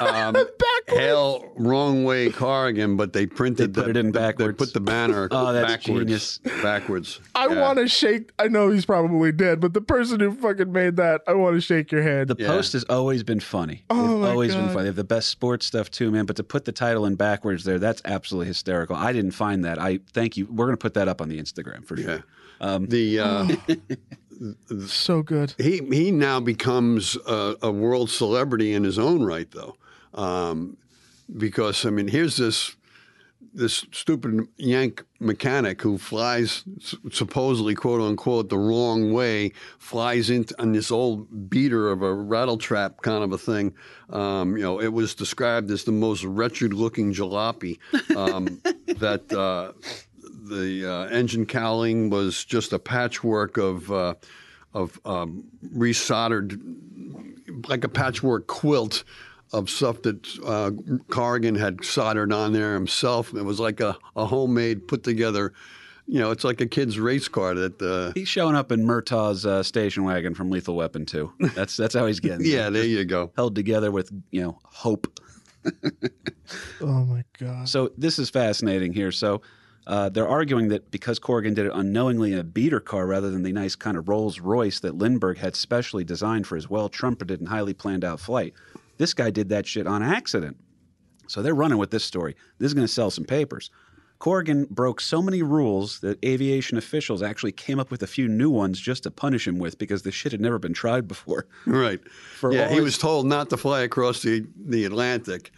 um, 0.00 0.36
Hail 0.88 1.52
Wrong 1.56 2.04
Way 2.04 2.30
Corrigan, 2.30 2.96
but 2.96 3.12
they 3.12 3.26
printed 3.26 3.74
They 3.74 3.82
put 3.82 3.84
the, 3.86 3.90
it 3.90 3.96
in 3.96 4.06
the- 4.06 4.18
backwards. 4.18 4.58
They 4.58 4.64
put 4.64 4.72
the 4.74 4.80
banner 4.80 5.28
Oh, 5.32 5.52
that's 5.52 5.66
backwards. 5.84 5.98
genius. 6.00 6.38
Backwards. 6.62 7.20
I 7.34 7.46
Yeah. 7.48 7.60
want 7.60 7.78
to 7.78 7.88
shake. 7.88 8.30
I 8.38 8.48
know 8.48 8.70
he's 8.70 8.84
probably 8.86 9.32
dead, 9.32 9.60
but 9.60 9.74
the 9.74 9.80
person 9.80 10.20
who 10.20 10.32
fucking 10.32 10.72
made 10.72 10.96
that, 10.96 11.22
I 11.26 11.34
want 11.34 11.56
to 11.56 11.60
shake 11.60 11.92
your 11.92 12.02
hand. 12.02 12.28
The 12.30 12.36
Yeah. 12.38 12.48
Post 12.48 12.72
has 12.74 12.84
always 12.84 13.22
been 13.22 13.40
funny. 13.40 13.84
Oh, 13.90 14.08
They've 14.08 14.18
my 14.20 14.30
always 14.30 14.54
been 14.54 14.66
God. 14.66 14.72
funny. 14.72 14.82
They 14.84 14.88
have 14.88 14.96
the 14.96 15.04
best 15.04 15.28
sports 15.28 15.66
stuff 15.66 15.90
too, 15.90 16.10
man. 16.10 16.24
But 16.26 16.36
to 16.36 16.42
put 16.44 16.64
the 16.64 16.72
title 16.72 17.04
in 17.06 17.14
backwards 17.16 17.64
there, 17.64 17.78
that's 17.78 18.00
absolutely 18.04 18.46
hysterical. 18.48 18.96
I 18.96 19.12
didn't 19.12 19.32
find 19.32 19.64
that. 19.64 19.78
I 19.78 20.00
thank 20.12 20.36
you. 20.36 20.46
We're 20.46 20.66
going 20.66 20.76
to 20.76 20.80
put 20.82 20.94
that 20.94 21.08
up 21.08 21.20
on 21.20 21.28
the 21.28 21.38
Instagram 21.40 21.84
for 21.84 21.96
sure. 21.96 22.24
Yeah. 22.60 22.78
the 22.80 23.18
uh, 23.20 23.48
so 24.86 25.22
good. 25.22 25.54
he 25.58 25.78
he 25.92 26.10
now 26.10 26.40
becomes 26.40 27.16
a, 27.26 27.56
a 27.62 27.70
world 27.70 28.10
celebrity 28.10 28.72
in 28.74 28.84
his 28.84 28.98
own 28.98 29.22
right, 29.24 29.50
though, 29.50 29.76
um, 30.14 30.76
because 31.36 31.84
I 31.84 31.90
mean, 31.90 32.08
here's 32.08 32.36
this 32.36 32.76
this 33.54 33.86
stupid 33.92 34.46
Yank 34.56 35.04
mechanic 35.20 35.80
who 35.82 35.96
flies 35.98 36.64
supposedly 37.10 37.74
quote 37.74 38.00
unquote 38.00 38.48
the 38.48 38.58
wrong 38.58 39.12
way, 39.12 39.52
flies 39.78 40.30
into 40.30 40.54
on 40.60 40.72
this 40.72 40.90
old 40.90 41.50
beater 41.50 41.90
of 41.90 42.02
a 42.02 42.12
rattle 42.12 42.58
trap 42.58 43.02
kind 43.02 43.24
of 43.24 43.32
a 43.32 43.38
thing. 43.38 43.74
Um, 44.10 44.56
you 44.56 44.62
know, 44.62 44.80
it 44.80 44.92
was 44.92 45.14
described 45.14 45.70
as 45.70 45.84
the 45.84 45.92
most 45.92 46.24
wretched 46.24 46.72
looking 46.72 47.12
jalopy 47.12 47.78
um, 48.16 48.60
that. 48.98 49.32
Uh, 49.32 49.72
the 50.48 50.90
uh, 50.90 51.06
engine 51.08 51.44
cowling 51.44 52.08
was 52.08 52.42
just 52.42 52.72
a 52.72 52.78
patchwork 52.78 53.58
of 53.58 53.92
uh, 53.92 54.14
of 54.74 55.00
um, 55.04 55.44
resoldered, 55.76 56.58
like 57.68 57.84
a 57.84 57.88
patchwork 57.88 58.46
quilt 58.46 59.04
of 59.52 59.70
stuff 59.70 60.02
that 60.02 60.26
uh, 60.44 60.70
Corrigan 61.10 61.54
had 61.54 61.84
soldered 61.84 62.32
on 62.32 62.52
there 62.52 62.74
himself. 62.74 63.32
It 63.34 63.42
was 63.44 63.58
like 63.60 63.80
a, 63.80 63.96
a 64.16 64.26
homemade, 64.26 64.88
put 64.88 65.02
together. 65.04 65.52
You 66.06 66.18
know, 66.20 66.30
it's 66.30 66.44
like 66.44 66.60
a 66.62 66.66
kid's 66.66 66.98
race 66.98 67.28
car 67.28 67.54
that. 67.54 67.82
Uh, 67.82 68.12
He's 68.14 68.28
showing 68.28 68.54
up 68.56 68.72
in 68.72 68.84
Murtaugh's 68.86 69.44
uh, 69.44 69.62
station 69.62 70.04
wagon 70.04 70.34
from 70.34 70.50
Lethal 70.50 70.74
Weapon 70.76 71.04
too. 71.04 71.32
That's 71.54 71.76
that's 71.76 71.94
how 71.94 72.06
he's 72.06 72.20
getting. 72.20 72.46
yeah, 72.46 72.70
there 72.70 72.84
you 72.84 73.04
go. 73.04 73.30
held 73.36 73.54
together 73.54 73.90
with 73.90 74.10
you 74.30 74.42
know 74.42 74.58
hope. 74.64 75.06
Oh 76.80 77.04
my 77.04 77.24
god. 77.38 77.68
So 77.68 77.90
this 77.98 78.18
is 78.18 78.30
fascinating 78.30 78.92
here. 78.94 79.12
So 79.12 79.42
uh, 79.86 80.08
they're 80.08 80.28
arguing 80.28 80.68
that 80.68 80.90
because 80.90 81.18
Corrigan 81.18 81.54
did 81.54 81.66
it 81.66 81.72
unknowingly 81.74 82.32
in 82.32 82.38
a 82.38 82.44
beater 82.44 82.80
car 82.80 83.06
rather 83.06 83.30
than 83.30 83.42
the 83.42 83.52
nice 83.52 83.74
kind 83.76 83.96
of 83.96 84.08
Rolls 84.08 84.40
Royce 84.40 84.80
that 84.80 84.96
Lindbergh 84.96 85.38
had 85.38 85.56
specially 85.56 86.04
designed 86.04 86.46
for 86.46 86.56
his 86.56 86.70
well 86.70 86.88
trumpeted 86.88 87.40
and 87.40 87.48
highly 87.48 87.74
planned 87.74 88.04
out 88.04 88.20
flight, 88.20 88.54
this 88.98 89.14
guy 89.14 89.30
did 89.30 89.48
that 89.48 89.66
shit 89.66 89.86
on 89.86 90.02
accident. 90.02 90.56
So 91.26 91.42
they're 91.42 91.54
running 91.54 91.78
with 91.78 91.90
this 91.90 92.04
story. 92.04 92.36
This 92.58 92.66
is 92.66 92.74
going 92.74 92.86
to 92.86 92.92
sell 92.92 93.10
some 93.10 93.24
papers. 93.24 93.70
Corrigan 94.18 94.66
broke 94.68 95.00
so 95.00 95.22
many 95.22 95.42
rules 95.42 96.00
that 96.00 96.22
aviation 96.24 96.76
officials 96.76 97.22
actually 97.22 97.52
came 97.52 97.78
up 97.78 97.90
with 97.90 98.02
a 98.02 98.06
few 98.06 98.26
new 98.26 98.50
ones 98.50 98.80
just 98.80 99.04
to 99.04 99.10
punish 99.10 99.46
him 99.46 99.58
with 99.58 99.78
because 99.78 100.02
the 100.02 100.10
shit 100.10 100.32
had 100.32 100.40
never 100.40 100.58
been 100.58 100.72
tried 100.74 101.06
before. 101.06 101.46
Right. 101.66 102.00
For 102.34 102.52
yeah, 102.52 102.68
he 102.68 102.76
his- 102.76 102.84
was 102.84 102.98
told 102.98 103.26
not 103.26 103.48
to 103.50 103.56
fly 103.56 103.82
across 103.82 104.22
the, 104.22 104.44
the 104.56 104.84
Atlantic, 104.84 105.52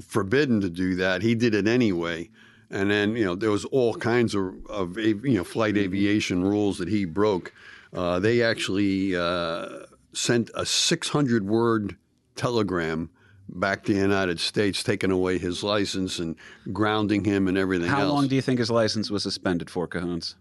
forbidden 0.00 0.60
to 0.62 0.70
do 0.70 0.94
that. 0.96 1.20
He 1.20 1.34
did 1.34 1.54
it 1.54 1.68
anyway. 1.68 2.30
And 2.70 2.90
then, 2.90 3.16
you 3.16 3.24
know, 3.24 3.34
there 3.34 3.50
was 3.50 3.64
all 3.66 3.94
kinds 3.94 4.34
of, 4.34 4.54
of 4.66 4.96
you 4.96 5.34
know, 5.34 5.44
flight 5.44 5.76
aviation 5.76 6.42
rules 6.42 6.78
that 6.78 6.88
he 6.88 7.04
broke. 7.04 7.52
Uh, 7.92 8.20
they 8.20 8.42
actually 8.42 9.16
uh, 9.16 9.80
sent 10.12 10.50
a 10.54 10.64
600 10.64 11.46
word 11.46 11.96
telegram 12.40 13.10
back 13.48 13.82
to 13.84 13.92
the 13.92 13.98
United 14.00 14.40
States, 14.40 14.82
taking 14.82 15.10
away 15.10 15.36
his 15.36 15.62
license 15.62 16.18
and 16.18 16.36
grounding 16.72 17.24
him 17.24 17.48
and 17.48 17.58
everything 17.58 17.88
How 17.88 18.00
else. 18.02 18.12
long 18.12 18.28
do 18.28 18.34
you 18.36 18.42
think 18.42 18.58
his 18.58 18.70
license 18.70 19.10
was 19.10 19.22
suspended 19.22 19.68
for, 19.68 19.86
Cahoons? 19.86 20.36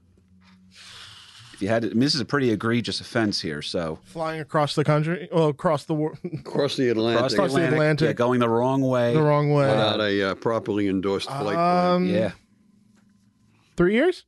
If 1.54 1.64
you 1.64 1.68
had, 1.68 1.82
to, 1.82 1.88
I 1.90 1.92
mean, 1.92 2.00
this 2.00 2.16
is 2.16 2.22
a 2.22 2.26
pretty 2.26 2.52
egregious 2.52 3.02
offense 3.02 3.42
here. 3.42 3.62
So 3.62 4.00
Flying 4.06 4.40
across 4.40 4.76
the 4.76 4.86
country, 4.86 5.28
well, 5.30 5.50
across 5.50 5.84
the 5.86 5.94
world, 5.94 6.18
across 6.34 6.78
the 6.78 6.88
Atlantic 6.90 7.34
Across 7.34 7.54
the 7.54 7.68
Atlantic. 7.68 8.06
yeah, 8.06 8.14
going 8.14 8.40
the 8.40 8.48
wrong 8.48 8.82
way. 8.82 9.14
the 9.14 9.22
wrong 9.22 9.50
way. 9.52 9.68
without 9.68 10.00
a 10.00 10.24
uh, 10.32 10.36
properly 10.36 10.88
endorsed 10.88 11.28
flight 11.28 11.56
plan? 11.56 11.96
um, 11.96 12.06
yeah, 12.06 12.32
three 13.76 13.96
years. 13.96 14.24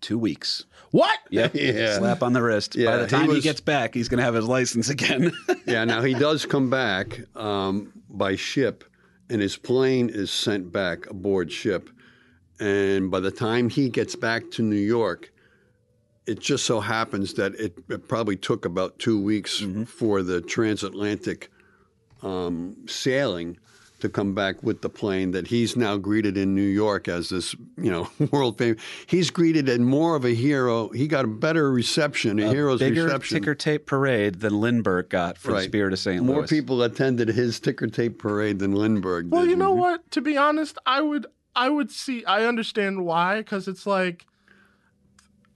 two 0.00 0.18
weeks. 0.18 0.64
What? 0.92 1.18
Yep. 1.30 1.54
Yeah. 1.56 1.98
Slap 1.98 2.22
on 2.22 2.32
the 2.34 2.42
wrist. 2.42 2.76
By 2.76 2.96
the 2.98 3.06
time 3.06 3.22
he, 3.28 3.34
was- 3.36 3.44
gets 3.44 3.60
back, 3.60 3.94
he's 3.94 4.08
going 4.08 4.18
to 4.18 4.24
have 4.24 4.34
his 4.34 4.46
license 4.46 4.88
again. 4.88 5.32
Yeah, 5.66 5.84
now 5.84 6.02
he 6.02 6.12
does 6.12 6.44
come 6.44 6.68
back 6.70 7.20
um, 7.36 7.92
by 8.10 8.36
ship, 8.36 8.84
and 9.30 9.40
his 9.40 9.56
plane 9.56 10.10
is 10.10 10.30
sent 10.30 10.70
back 10.72 11.08
aboard 11.08 11.50
ship. 11.52 11.88
And 12.60 13.10
by 13.10 13.20
the 13.20 13.30
time 13.30 13.68
he 13.70 13.88
gets 13.88 14.14
back 14.16 14.50
to 14.52 14.62
New 14.62 14.76
York, 14.76 15.32
it 16.26 16.40
just 16.40 16.66
so 16.66 16.80
happens 16.80 17.34
that 17.34 17.54
it, 17.54 17.74
it 17.88 18.06
probably 18.08 18.36
took 18.36 18.64
about 18.64 18.98
two 18.98 19.20
weeks 19.22 19.64
for 19.86 20.22
the 20.22 20.40
transatlantic 20.40 21.50
um, 22.22 22.76
sailing 22.86 23.56
to 24.02 24.08
come 24.08 24.34
back 24.34 24.62
with 24.62 24.82
the 24.82 24.88
plane 24.88 25.30
that 25.30 25.46
he's 25.46 25.76
now 25.76 25.96
greeted 25.96 26.36
in 26.36 26.54
New 26.54 26.60
York 26.60 27.08
as 27.08 27.30
this, 27.30 27.54
you 27.76 27.90
know, 27.90 28.08
world 28.30 28.58
famous. 28.58 28.82
He's 29.06 29.30
greeted 29.30 29.68
as 29.68 29.78
more 29.78 30.14
of 30.16 30.24
a 30.24 30.34
hero. 30.34 30.88
He 30.90 31.08
got 31.08 31.24
a 31.24 31.28
better 31.28 31.70
reception, 31.72 32.38
a, 32.38 32.48
hero's 32.48 32.80
Bigger 32.80 33.04
reception. 33.04 33.38
ticker 33.40 33.54
tape 33.54 33.86
parade 33.86 34.40
than 34.40 34.60
Lindbergh 34.60 35.08
got 35.08 35.38
for 35.38 35.52
the 35.52 35.62
Spirit 35.62 35.92
of 35.92 35.98
St. 35.98 36.22
Louis. 36.22 36.34
More 36.34 36.46
people 36.46 36.82
attended 36.82 37.28
his 37.28 37.58
ticker 37.60 37.86
tape 37.86 38.18
parade 38.18 38.58
than 38.58 38.74
Lindbergh 38.74 39.30
Well, 39.30 39.42
did. 39.42 39.50
you 39.50 39.56
know 39.56 39.72
what? 39.72 40.10
To 40.10 40.20
be 40.20 40.36
honest, 40.36 40.78
I 40.84 41.00
would 41.00 41.26
I 41.54 41.68
would 41.68 41.90
see 41.90 42.24
I 42.24 42.44
understand 42.44 43.04
why 43.04 43.38
because 43.38 43.68
it's 43.68 43.86
like 43.86 44.26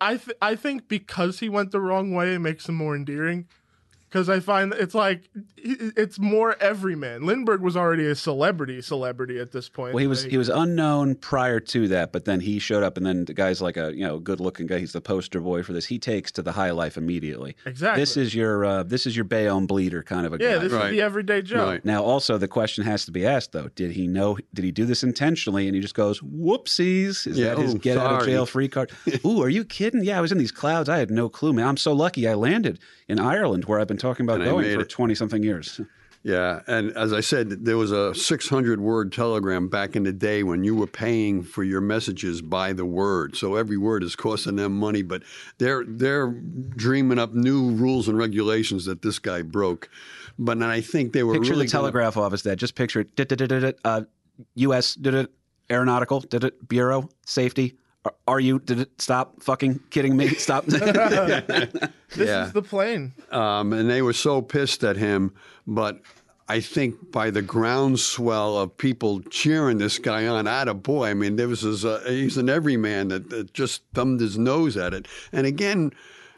I 0.01 0.19
th- 0.19 0.37
I 0.41 0.55
think 0.57 0.89
because 0.89 1.41
he 1.41 1.49
went 1.49 1.71
the 1.73 1.81
wrong 1.81 2.15
way 2.15 2.35
it 2.35 2.39
makes 2.39 2.69
him 2.69 2.75
more 2.77 2.95
endearing. 2.95 3.49
Because 4.09 4.29
I 4.29 4.41
find 4.41 4.73
it's 4.73 4.95
like 4.95 5.29
it's 5.57 6.19
more 6.19 6.57
everyman. 6.61 7.27
Lindbergh 7.27 7.61
was 7.61 7.77
already 7.77 8.07
a 8.07 8.15
celebrity, 8.15 8.81
celebrity 8.81 9.39
at 9.41 9.51
this 9.53 9.69
point. 9.69 9.95
Well, 9.95 10.01
he 10.01 10.07
was 10.07 10.23
Like, 10.23 10.31
he 10.31 10.39
was 10.39 10.49
unknown 10.49 11.17
prior 11.17 11.59
to 11.61 11.89
that, 11.89 12.13
but 12.13 12.25
then 12.25 12.41
he 12.41 12.59
showed 12.61 12.85
up, 12.85 12.97
and 12.97 13.05
then 13.05 13.25
the 13.25 13.35
guy's 13.35 13.61
like 13.61 13.77
a 13.77 13.93
you 13.95 14.07
know 14.07 14.19
good 14.21 14.39
looking 14.41 14.67
guy. 14.69 14.79
He's 14.79 14.93
the 14.93 15.01
poster 15.01 15.41
boy 15.41 15.63
for 15.65 15.73
this. 15.73 15.87
He 15.87 15.99
takes 15.99 16.31
to 16.33 16.43
the 16.43 16.53
high 16.53 16.71
life 16.71 16.97
immediately. 16.97 17.57
Exactly. 17.67 18.01
This 18.01 18.17
is 18.17 18.35
your 18.35 18.65
uh, 18.65 18.83
this 18.85 19.07
is 19.07 19.17
your 19.17 19.25
Bayonne 19.25 19.67
bleeder 19.67 20.03
kind 20.05 20.25
of 20.25 20.33
a 20.33 20.39
yeah, 20.41 20.55
guy. 20.55 20.59
this 20.59 20.73
Right. 20.73 20.85
is 20.87 20.91
the 20.93 21.03
everyday 21.03 21.43
Joe. 21.43 21.67
Right. 21.67 21.85
Now, 21.85 22.05
also 22.05 22.39
the 22.39 22.49
question 22.49 22.85
has 22.85 23.05
to 23.07 23.11
be 23.11 23.27
asked 23.27 23.51
though: 23.53 23.69
Did 23.75 23.91
he 23.91 24.07
know? 24.07 24.39
Did 24.55 24.65
he 24.65 24.71
do 24.71 24.85
this 24.85 25.03
intentionally? 25.03 25.67
And 25.67 25.75
he 25.75 25.83
just 25.83 25.95
goes, 25.97 26.21
"Whoopsies!" 26.21 27.27
Is 27.27 27.39
Yeah, 27.39 27.55
that 27.55 27.59
his 27.59 27.75
oh, 27.75 27.79
get 27.79 27.99
out 27.99 28.21
of 28.23 28.27
jail 28.27 28.47
free 28.47 28.69
card? 28.69 28.93
Ooh, 29.25 29.43
are 29.43 29.49
you 29.49 29.65
kidding? 29.65 30.05
Yeah, 30.05 30.19
I 30.19 30.21
was 30.21 30.33
in 30.33 30.39
these 30.39 30.53
clouds. 30.53 30.89
I 30.89 30.99
had 30.99 31.11
no 31.11 31.29
clue, 31.29 31.53
man. 31.53 31.67
I'm 31.67 31.77
so 31.77 31.93
lucky 31.93 32.27
I 32.29 32.35
landed 32.35 32.79
in 33.09 33.19
Ireland, 33.21 33.67
where 33.67 33.79
I've 33.81 33.87
been 33.87 33.96
talking 33.97 34.25
about 34.27 34.41
And 34.41 34.51
going 34.51 34.79
for 34.79 34.85
twenty 34.85 35.15
something 35.15 35.43
years. 35.43 35.81
Yeah, 36.23 36.63
and 36.67 36.91
as 36.97 37.13
I 37.13 37.21
said, 37.21 37.65
there 37.65 37.77
was 37.77 37.93
a 37.93 38.13
600 38.13 38.81
word 38.81 39.13
telegram 39.13 39.69
back 39.69 39.95
in 39.95 40.03
the 40.03 40.13
day 40.13 40.43
when 40.43 40.65
you 40.65 40.75
were 40.75 40.89
paying 40.89 41.45
for 41.45 41.63
your 41.63 41.81
messages 41.81 42.43
by 42.43 42.73
the 42.73 42.85
word. 42.85 43.37
So 43.37 43.55
every 43.55 43.77
word 43.77 44.03
is 44.03 44.17
costing 44.17 44.57
them 44.57 44.77
money, 44.77 45.03
but 45.03 45.23
they're 45.59 45.85
they're 45.87 46.27
dreaming 46.33 47.21
up 47.21 47.33
new 47.35 47.71
rules 47.71 48.09
and 48.09 48.19
regulations 48.19 48.87
that 48.87 49.03
this 49.03 49.21
guy 49.21 49.43
broke. 49.43 49.89
But 50.37 50.61
I 50.63 50.81
think 50.81 51.13
they 51.13 51.23
were 51.23 51.35
Picture 51.35 51.53
really 51.53 51.67
the 51.67 51.73
gonna- 51.73 51.83
telegraph 51.83 52.17
office. 52.17 52.43
That 52.43 52.57
just 52.57 52.75
picture 52.75 53.01
it. 53.01 53.79
Uh, 53.85 54.03
U.S. 54.57 54.97
did 54.97 55.15
it. 55.15 55.31
Aeronautical 55.71 56.21
did 56.21 56.43
it. 56.43 56.69
Bureau 56.69 57.09
safety. 57.25 57.77
Are, 58.07 58.15
are 58.29 58.41
you? 58.41 58.61
Did 58.61 58.81
it? 58.81 59.01
Stop 59.01 59.43
fucking 59.43 59.81
kidding 59.91 60.17
me. 60.17 60.29
Stop. 60.29 60.67
This 62.15 62.29
Yeah. 62.29 62.47
is 62.47 62.53
the 62.53 62.63
plane. 62.63 63.13
um, 63.33 63.73
and 63.73 63.91
they 63.91 64.01
were 64.01 64.13
so 64.13 64.41
pissed 64.41 64.85
at 64.85 64.97
him. 64.97 65.33
But 65.67 66.01
I 66.49 66.61
think 66.61 67.11
by 67.11 67.31
the 67.31 67.43
groundswell 67.43 68.57
of 68.59 68.79
people 68.79 69.21
cheering 69.23 69.79
this 69.79 69.99
guy 69.99 70.29
on, 70.29 70.47
a 70.47 70.75
boy. 70.75 71.09
I 71.09 71.15
mean, 71.15 71.35
there 71.35 71.49
was 71.49 71.63
this, 71.63 71.85
uh, 71.85 72.05
he's 72.07 72.37
an 72.37 72.49
everyman 72.49 73.09
that, 73.09 73.29
that 73.31 73.53
just 73.53 73.83
thumbed 73.93 74.21
his 74.21 74.39
nose 74.39 74.77
at 74.77 74.95
it. 74.95 75.09
And 75.33 75.47
again, 75.49 75.91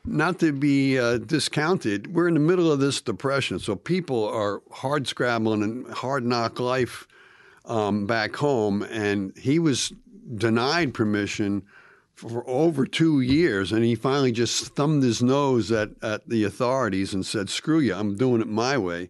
not 0.07 0.39
to 0.41 0.53
be 0.53 0.99
uh, 0.99 1.19
discounted, 1.19 2.15
we're 2.15 2.29
in 2.29 2.35
the 2.35 2.41
middle 2.41 2.73
of 2.73 2.81
this 2.81 3.03
depression, 3.03 3.59
so 3.59 3.77
people 3.77 4.27
are 4.27 4.63
hard 4.73 5.07
scrabbling 5.07 5.63
and 5.63 5.87
hard 5.93 6.25
knock 6.25 6.59
life 6.59 7.07
um, 7.67 8.07
back 8.07 8.35
home, 8.35 8.83
and 8.85 9.37
he 9.37 9.59
was 9.59 9.93
denied 10.35 10.95
permission 10.95 11.63
for 12.15 12.43
over 12.49 12.85
two 12.85 13.21
years, 13.21 13.71
and 13.71 13.85
he 13.85 13.95
finally 13.95 14.33
just 14.33 14.75
thumbed 14.75 15.03
his 15.03 15.23
nose 15.23 15.71
at, 15.71 15.91
at 16.03 16.29
the 16.29 16.45
authorities 16.45 17.15
and 17.15 17.25
said, 17.25 17.49
"Screw 17.49 17.79
you, 17.79 17.95
I'm 17.95 18.17
doing 18.17 18.41
it 18.41 18.49
my 18.49 18.77
way," 18.77 19.09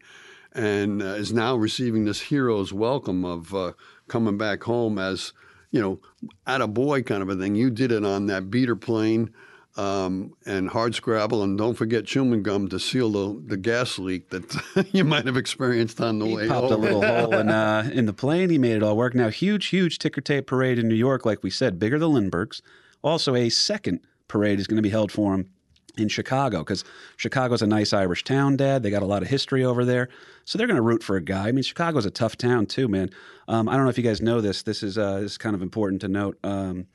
and 0.53 1.03
uh, 1.03 1.07
is 1.07 1.33
now 1.33 1.57
receiving 1.57 2.05
this 2.05 2.21
hero's 2.21 2.73
welcome 2.73 3.25
of 3.25 3.55
uh, 3.55 3.73
coming 4.09 4.37
back 4.37 4.63
home 4.65 4.99
as 4.99 5.33
you 5.71 5.81
know, 5.81 6.01
at 6.47 6.61
a 6.61 6.67
boy 6.67 7.03
kind 7.03 7.23
of 7.23 7.29
a 7.29 7.37
thing. 7.37 7.55
You 7.55 7.71
did 7.71 7.93
it 7.93 8.05
on 8.05 8.27
that 8.27 8.51
beater 8.51 8.77
plane. 8.77 9.31
Um, 9.79 10.33
and 10.45 10.69
hard 10.69 10.97
scrabble, 10.97 11.45
and 11.45 11.57
don't 11.57 11.75
forget 11.75 12.05
chewing 12.05 12.43
gum 12.43 12.69
to 12.71 12.81
seal 12.81 13.13
the, 13.13 13.41
the 13.47 13.57
gas 13.57 13.97
leak 13.97 14.29
that 14.31 14.89
you 14.93 15.05
might 15.05 15.25
have 15.25 15.37
experienced 15.37 16.01
on 16.01 16.19
the 16.19 16.27
way 16.27 16.43
He 16.43 16.49
popped 16.49 16.73
a 16.73 16.77
little 16.77 17.01
hole 17.07 17.33
in 17.33 17.49
uh, 17.49 17.89
in 17.93 18.07
the 18.07 18.13
plane. 18.13 18.51
He 18.51 18.59
made 18.59 18.75
it 18.75 18.83
all 18.83 18.97
work. 18.97 19.15
Now, 19.15 19.29
huge, 19.29 19.67
huge 19.67 20.01
ticker 20.01 20.21
tape 20.21 20.49
parade 20.49 20.81
in 20.81 20.89
New 20.89 20.97
York, 20.97 21.25
like 21.25 21.45
we 21.45 21.51
said, 21.51 21.79
bigger 21.79 21.97
than 21.97 22.13
Lindbergh's. 22.13 22.61
Also, 23.03 23.37
a 23.37 23.49
second 23.51 24.01
parade 24.27 24.59
is 24.59 24.67
going 24.67 24.79
to 24.79 24.83
be 24.83 24.91
held 24.91 25.13
for 25.13 25.33
him 25.33 25.49
in 25.97 26.09
Chicago 26.09 26.59
because 26.59 26.85
Chicago's 27.17 27.63
a 27.63 27.67
nice 27.67 27.93
Irish 27.93 28.25
town, 28.25 28.57
Dad. 28.57 28.83
They 28.83 28.91
got 28.91 29.03
a 29.03 29.07
lot 29.07 29.23
of 29.23 29.29
history 29.29 29.65
over 29.65 29.85
there, 29.85 30.09
so 30.45 30.59
they're 30.59 30.67
going 30.67 30.77
to 30.77 30.83
root 30.83 31.05
for 31.05 31.17
a 31.17 31.23
guy. 31.23 31.49
I 31.49 31.53
mean, 31.53 31.63
Chicago's 31.63 32.05
a 32.05 32.11
tough 32.11 32.37
town 32.37 32.67
too, 32.67 32.89
man. 32.89 33.11
Um, 33.47 33.69
I 33.69 33.75
don't 33.75 33.85
know 33.85 33.91
if 33.91 33.99
you 33.99 34.05
guys 34.05 34.21
know 34.21 34.41
this. 34.41 34.63
This 34.63 34.83
is 34.83 34.99
uh, 34.99 35.21
this 35.21 35.33
is 35.33 35.39
kind 35.39 35.55
of 35.55 35.63
important 35.63 36.01
to 36.01 36.09
note. 36.09 36.37
Um, 36.43 36.87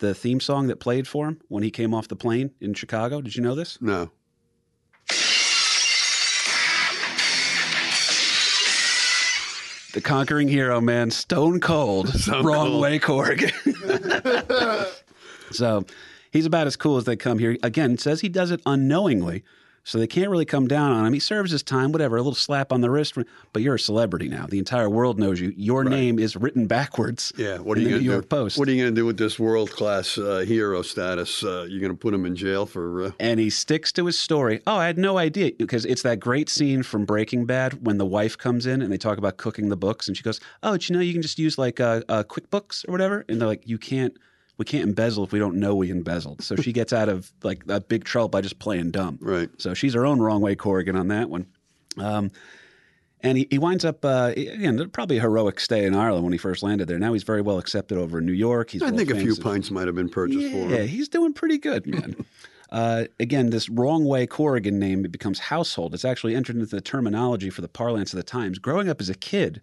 the 0.00 0.14
theme 0.14 0.40
song 0.40 0.66
that 0.66 0.80
played 0.80 1.06
for 1.06 1.28
him 1.28 1.40
when 1.48 1.62
he 1.62 1.70
came 1.70 1.94
off 1.94 2.08
the 2.08 2.16
plane 2.16 2.50
in 2.60 2.74
Chicago. 2.74 3.20
Did 3.20 3.36
you 3.36 3.42
know 3.42 3.54
this? 3.54 3.80
No. 3.80 4.10
The 9.92 10.00
conquering 10.00 10.46
hero, 10.48 10.80
man, 10.80 11.10
stone 11.10 11.58
cold, 11.58 12.08
Stone 12.14 12.44
wrong 12.44 12.68
cold. 12.68 12.82
way, 12.82 12.98
Korg. 13.00 13.50
so 15.50 15.84
he's 16.30 16.46
about 16.46 16.66
as 16.68 16.76
cool 16.76 16.96
as 16.96 17.04
they 17.04 17.16
come 17.16 17.38
here. 17.40 17.56
Again, 17.62 17.98
says 17.98 18.20
he 18.20 18.28
does 18.28 18.52
it 18.52 18.60
unknowingly, 18.66 19.42
so 19.84 19.98
they 19.98 20.06
can't 20.06 20.30
really 20.30 20.44
come 20.44 20.68
down 20.68 20.92
on 20.92 21.06
him. 21.06 21.12
He 21.12 21.20
serves 21.20 21.50
his 21.50 21.62
time, 21.62 21.92
whatever, 21.92 22.16
a 22.16 22.20
little 22.20 22.34
slap 22.34 22.72
on 22.72 22.80
the 22.80 22.90
wrist. 22.90 23.14
But 23.52 23.62
you're 23.62 23.76
a 23.76 23.78
celebrity 23.78 24.28
now. 24.28 24.46
The 24.46 24.58
entire 24.58 24.88
world 24.88 25.18
knows 25.18 25.40
you. 25.40 25.52
Your 25.56 25.84
name 25.84 26.18
is 26.18 26.36
written 26.36 26.66
backwards. 26.66 27.32
Yeah, 27.36 27.58
what 27.58 27.78
are 27.78 27.80
in 27.80 27.86
you 27.86 27.90
going 27.94 28.04
to 28.04 28.20
do? 28.20 28.26
Post? 28.26 28.58
What 28.58 28.68
are 28.68 28.72
you 28.72 28.82
going 28.82 28.94
to 28.94 29.00
do 29.00 29.06
with 29.06 29.16
this 29.16 29.38
world 29.38 29.70
class 29.70 30.18
uh, 30.18 30.38
hero 30.40 30.82
status? 30.82 31.42
Uh, 31.42 31.66
you're 31.68 31.80
going 31.80 31.92
to 31.92 31.98
put 31.98 32.14
him 32.14 32.26
in 32.26 32.36
jail 32.36 32.66
for? 32.66 33.04
Uh, 33.04 33.10
and 33.18 33.40
he 33.40 33.50
sticks 33.50 33.90
to 33.92 34.06
his 34.06 34.18
story. 34.18 34.60
Oh, 34.66 34.76
I 34.76 34.86
had 34.86 34.98
no 34.98 35.18
idea 35.18 35.52
because 35.58 35.84
it's 35.84 36.02
that 36.02 36.20
great 36.20 36.48
scene 36.48 36.82
from 36.82 37.04
Breaking 37.04 37.46
Bad 37.46 37.84
when 37.84 37.98
the 37.98 38.06
wife 38.06 38.36
comes 38.36 38.66
in 38.66 38.82
and 38.82 38.92
they 38.92 38.98
talk 38.98 39.18
about 39.18 39.38
cooking 39.38 39.68
the 39.68 39.76
books, 39.76 40.08
and 40.08 40.16
she 40.16 40.22
goes, 40.22 40.40
"Oh, 40.62 40.74
you 40.80 40.94
know 40.94 41.00
you 41.00 41.12
can 41.12 41.22
just 41.22 41.38
use 41.38 41.58
like 41.58 41.80
uh, 41.80 42.02
uh, 42.08 42.22
QuickBooks 42.24 42.86
or 42.88 42.92
whatever?" 42.92 43.24
And 43.28 43.40
they're 43.40 43.48
like, 43.48 43.66
"You 43.66 43.78
can't." 43.78 44.16
We 44.60 44.66
can't 44.66 44.84
embezzle 44.84 45.24
if 45.24 45.32
we 45.32 45.38
don't 45.38 45.56
know 45.56 45.74
we 45.74 45.90
embezzled. 45.90 46.42
So 46.42 46.54
she 46.54 46.74
gets 46.74 46.92
out 46.92 47.08
of 47.08 47.32
like 47.42 47.62
a 47.66 47.80
big 47.80 48.04
trouble 48.04 48.28
by 48.28 48.42
just 48.42 48.58
playing 48.58 48.90
dumb. 48.90 49.18
Right. 49.22 49.48
So 49.56 49.72
she's 49.72 49.94
her 49.94 50.04
own 50.04 50.20
wrong 50.20 50.42
way 50.42 50.54
Corrigan 50.54 50.96
on 50.96 51.08
that 51.08 51.30
one. 51.30 51.46
Um, 51.96 52.30
And 53.22 53.38
he, 53.38 53.46
he 53.50 53.56
winds 53.56 53.86
up, 53.86 54.04
uh, 54.04 54.32
again, 54.36 54.90
probably 54.90 55.16
a 55.16 55.22
heroic 55.22 55.60
stay 55.60 55.86
in 55.86 55.94
Ireland 55.94 56.24
when 56.24 56.32
he 56.32 56.38
first 56.38 56.62
landed 56.62 56.88
there. 56.88 56.98
Now 56.98 57.14
he's 57.14 57.22
very 57.22 57.40
well 57.40 57.58
accepted 57.58 57.96
over 57.96 58.18
in 58.18 58.26
New 58.26 58.32
York. 58.32 58.68
He's 58.68 58.82
I 58.82 58.90
think 58.90 59.10
a 59.10 59.18
few 59.18 59.34
pints 59.34 59.70
might 59.70 59.86
have 59.86 59.94
been 59.94 60.10
purchased 60.10 60.52
for 60.52 60.68
Yeah, 60.68 60.82
he's 60.82 61.08
doing 61.08 61.32
pretty 61.32 61.56
good, 61.56 61.86
man. 61.86 62.16
uh, 62.70 63.04
again, 63.18 63.48
this 63.48 63.70
wrong 63.70 64.04
way 64.04 64.26
Corrigan 64.26 64.78
name 64.78 65.06
it 65.06 65.12
becomes 65.12 65.38
household. 65.38 65.94
It's 65.94 66.04
actually 66.04 66.34
entered 66.34 66.56
into 66.56 66.66
the 66.66 66.82
terminology 66.82 67.48
for 67.48 67.62
the 67.62 67.68
parlance 67.68 68.12
of 68.12 68.18
the 68.18 68.22
times. 68.22 68.58
Growing 68.58 68.90
up 68.90 69.00
as 69.00 69.08
a 69.08 69.14
kid, 69.14 69.62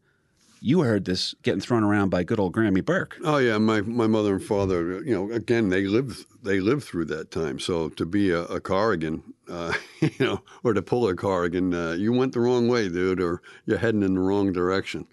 you 0.62 0.82
heard 0.82 1.06
this 1.06 1.36
getting 1.44 1.62
thrown 1.62 1.84
around 1.84 2.10
by 2.10 2.24
good 2.24 2.40
old 2.40 2.54
Grammy 2.54 2.84
Burke. 2.84 3.18
Oh 3.24 3.38
yeah, 3.38 3.58
my, 3.58 3.82
my 3.82 4.08
mother 4.08 4.36
and 4.36 4.44
father, 4.44 5.04
you 5.04 5.14
know, 5.14 5.32
again 5.32 5.70
they 5.70 5.86
lived 5.86 6.26
they 6.44 6.60
lived 6.60 6.84
through 6.84 7.06
that 7.06 7.32
time. 7.32 7.60
So 7.60 7.90
to 7.90 8.06
be 8.06 8.32
a, 8.32 8.44
a 8.44 8.60
Corrigan, 8.60 9.22
uh, 9.50 9.74
you 10.02 10.12
know, 10.20 10.42
or 10.64 10.74
to 10.74 10.82
pull 10.82 11.08
a 11.08 11.16
Corrigan, 11.16 11.74
uh, 11.74 11.92
you 11.92 12.14
went 12.14 12.34
the 12.34 12.40
wrong 12.40 12.68
way, 12.68 12.90
dude, 12.90 13.22
or 13.22 13.42
you're 13.66 13.78
heading 13.78 14.04
in 14.04 14.16
the 14.16 14.22
wrong 14.22 14.52
direction. 14.54 15.08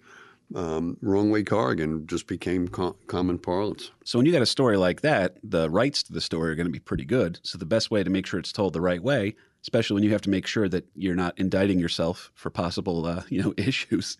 Um, 0.53 0.97
wrong 1.01 1.31
way 1.31 1.43
Corrigan 1.43 2.05
just 2.05 2.27
became 2.27 2.67
co- 2.67 2.95
common 3.07 3.39
parlance. 3.39 3.91
So 4.03 4.19
when 4.19 4.25
you 4.25 4.31
got 4.31 4.43
a 4.43 4.47
story 4.47 4.77
like 4.77 5.01
that, 5.01 5.37
the 5.43 5.69
rights 5.69 6.03
to 6.03 6.13
the 6.13 6.21
story 6.21 6.51
are 6.51 6.55
going 6.55 6.67
to 6.67 6.71
be 6.71 6.79
pretty 6.79 7.05
good. 7.05 7.39
So 7.41 7.57
the 7.57 7.65
best 7.65 7.89
way 7.89 8.03
to 8.03 8.09
make 8.09 8.27
sure 8.27 8.39
it's 8.39 8.51
told 8.51 8.73
the 8.73 8.81
right 8.81 9.01
way, 9.01 9.35
especially 9.63 9.95
when 9.95 10.03
you 10.03 10.11
have 10.11 10.21
to 10.21 10.29
make 10.29 10.45
sure 10.45 10.69
that 10.69 10.85
you're 10.95 11.15
not 11.15 11.37
indicting 11.39 11.79
yourself 11.79 12.31
for 12.35 12.51
possible, 12.51 13.05
uh, 13.05 13.23
you 13.29 13.41
know, 13.41 13.53
issues. 13.57 14.17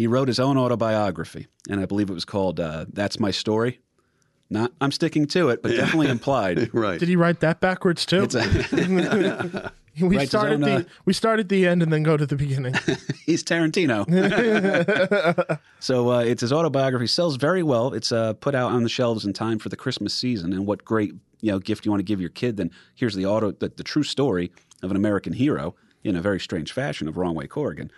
He 0.00 0.06
wrote 0.06 0.28
his 0.28 0.40
own 0.40 0.56
autobiography, 0.56 1.46
and 1.68 1.78
I 1.78 1.84
believe 1.84 2.08
it 2.08 2.14
was 2.14 2.24
called 2.24 2.58
uh, 2.58 2.86
"That's 2.90 3.20
My 3.20 3.30
Story." 3.30 3.80
Not, 4.48 4.72
I'm 4.80 4.92
sticking 4.92 5.26
to 5.26 5.50
it, 5.50 5.62
but 5.62 5.72
definitely 5.72 6.08
implied. 6.08 6.70
Right. 6.72 6.98
Did 6.98 7.10
he 7.10 7.16
write 7.16 7.40
that 7.40 7.60
backwards 7.60 8.06
too? 8.06 8.22
It's 8.22 8.34
a, 8.34 9.72
we 10.00 10.16
writes 10.16 10.30
start 10.30 10.46
at 10.46 10.54
own, 10.54 10.60
the 10.62 10.76
uh, 10.76 10.82
we 11.04 11.12
start 11.12 11.38
at 11.38 11.50
the 11.50 11.66
end 11.66 11.82
and 11.82 11.92
then 11.92 12.02
go 12.02 12.16
to 12.16 12.24
the 12.24 12.34
beginning. 12.34 12.72
he's 13.26 13.44
Tarantino. 13.44 14.06
so 15.80 16.12
uh, 16.12 16.20
it's 16.20 16.40
his 16.40 16.50
autobiography. 16.50 17.06
Sells 17.06 17.36
very 17.36 17.62
well. 17.62 17.92
It's 17.92 18.10
uh, 18.10 18.32
put 18.32 18.54
out 18.54 18.72
on 18.72 18.82
the 18.82 18.88
shelves 18.88 19.26
in 19.26 19.34
time 19.34 19.58
for 19.58 19.68
the 19.68 19.76
Christmas 19.76 20.14
season. 20.14 20.54
And 20.54 20.66
what 20.66 20.82
great 20.82 21.12
you 21.42 21.52
know 21.52 21.58
gift 21.58 21.84
you 21.84 21.90
want 21.90 22.00
to 22.00 22.04
give 22.04 22.22
your 22.22 22.30
kid? 22.30 22.56
Then 22.56 22.70
here's 22.94 23.14
the 23.14 23.26
auto 23.26 23.52
the, 23.52 23.68
the 23.68 23.84
true 23.84 24.04
story 24.04 24.50
of 24.82 24.90
an 24.90 24.96
American 24.96 25.34
hero 25.34 25.74
in 26.04 26.16
a 26.16 26.22
very 26.22 26.40
strange 26.40 26.72
fashion 26.72 27.06
of 27.06 27.18
Wrong 27.18 27.34
Way 27.34 27.46
Corrigan. 27.46 27.90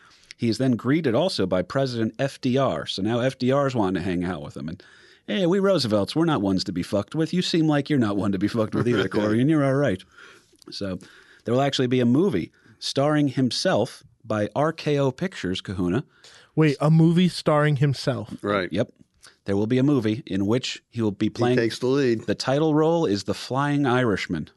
He 0.42 0.48
is 0.48 0.58
then 0.58 0.72
greeted 0.72 1.14
also 1.14 1.46
by 1.46 1.62
President 1.62 2.16
FDR. 2.18 2.88
So 2.88 3.00
now 3.00 3.18
FDR's 3.18 3.76
wanting 3.76 4.02
to 4.02 4.08
hang 4.10 4.24
out 4.24 4.42
with 4.42 4.56
him 4.56 4.68
and. 4.68 4.82
Hey, 5.28 5.46
we 5.46 5.60
Roosevelts, 5.60 6.16
we're 6.16 6.24
not 6.24 6.42
ones 6.42 6.64
to 6.64 6.72
be 6.72 6.82
fucked 6.82 7.14
with. 7.14 7.32
You 7.32 7.42
seem 7.42 7.68
like 7.68 7.88
you're 7.88 8.00
not 8.00 8.16
one 8.16 8.32
to 8.32 8.40
be 8.40 8.48
fucked 8.48 8.74
with 8.74 8.88
either, 8.88 9.08
Corrigan. 9.16 9.48
You're 9.48 9.64
all 9.64 9.74
right. 9.74 10.02
So 10.72 10.98
there 11.44 11.54
will 11.54 11.60
actually 11.62 11.86
be 11.86 12.00
a 12.00 12.04
movie 12.04 12.50
starring 12.80 13.28
himself 13.28 14.02
by 14.24 14.48
RKO 14.48 15.16
Pictures, 15.16 15.60
Kahuna. 15.60 16.04
Wait, 16.56 16.76
a 16.80 16.90
movie 16.90 17.28
starring 17.28 17.76
himself. 17.76 18.34
right. 18.42 18.68
Yep. 18.72 18.88
There 19.44 19.56
will 19.56 19.68
be 19.68 19.78
a 19.78 19.84
movie 19.84 20.24
in 20.26 20.44
which 20.46 20.82
he 20.90 21.00
will 21.00 21.12
be 21.12 21.26
He 21.26 21.30
playing. 21.30 21.56
takes 21.56 21.78
the 21.78 21.86
lead. 21.86 22.22
the 22.26 22.34
title 22.34 22.74
role 22.74 23.06
is 23.06 23.22
The 23.22 23.32
Flying 23.34 23.86
Irishman. 23.86 24.50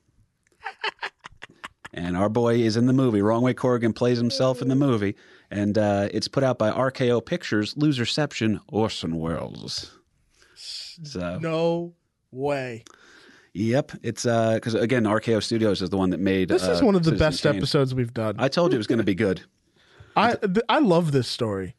And 1.95 2.15
our 2.15 2.29
boy 2.29 2.55
is 2.57 2.77
in 2.77 2.85
the 2.85 2.93
movie. 2.93 3.21
Wrong 3.23 3.41
Way 3.41 3.53
Corrigan 3.55 3.93
plays 3.93 4.19
himself 4.19 4.61
in 4.61 4.67
the 4.67 4.75
movie. 4.75 5.15
And 5.49 5.77
uh, 5.77 6.09
it's 6.11 6.27
put 6.27 6.43
out 6.43 6.57
by 6.59 6.69
RKO 6.71 7.25
Pictures, 7.25 7.73
Loserception, 7.75 8.59
Orson 8.69 9.17
Welles. 9.17 9.91
So, 10.55 11.39
No 11.41 11.93
way. 12.31 12.83
yep. 13.53 13.91
It's 14.03 14.23
because, 14.23 14.73
again, 14.75 15.03
RKO 15.03 15.41
Studios 15.43 15.81
is 15.81 15.89
the 15.89 15.97
one 15.97 16.09
that 16.11 16.19
made. 16.19 16.49
This 16.49 16.63
is 16.67 16.81
uh, 16.81 16.85
one 16.85 16.95
of 16.95 17.03
the 17.03 17.11
Citizen 17.11 17.27
best 17.27 17.43
Kane. 17.43 17.55
episodes 17.55 17.93
we've 17.95 18.13
done. 18.13 18.35
I 18.39 18.47
told 18.47 18.71
you 18.71 18.75
it 18.75 18.79
was 18.79 18.87
going 18.87 18.97
to 18.99 19.03
be 19.05 19.15
good. 19.15 19.43
I 20.15 20.35
th- 20.35 20.65
I 20.69 20.79
love 20.79 21.11
this 21.11 21.27
story. 21.27 21.75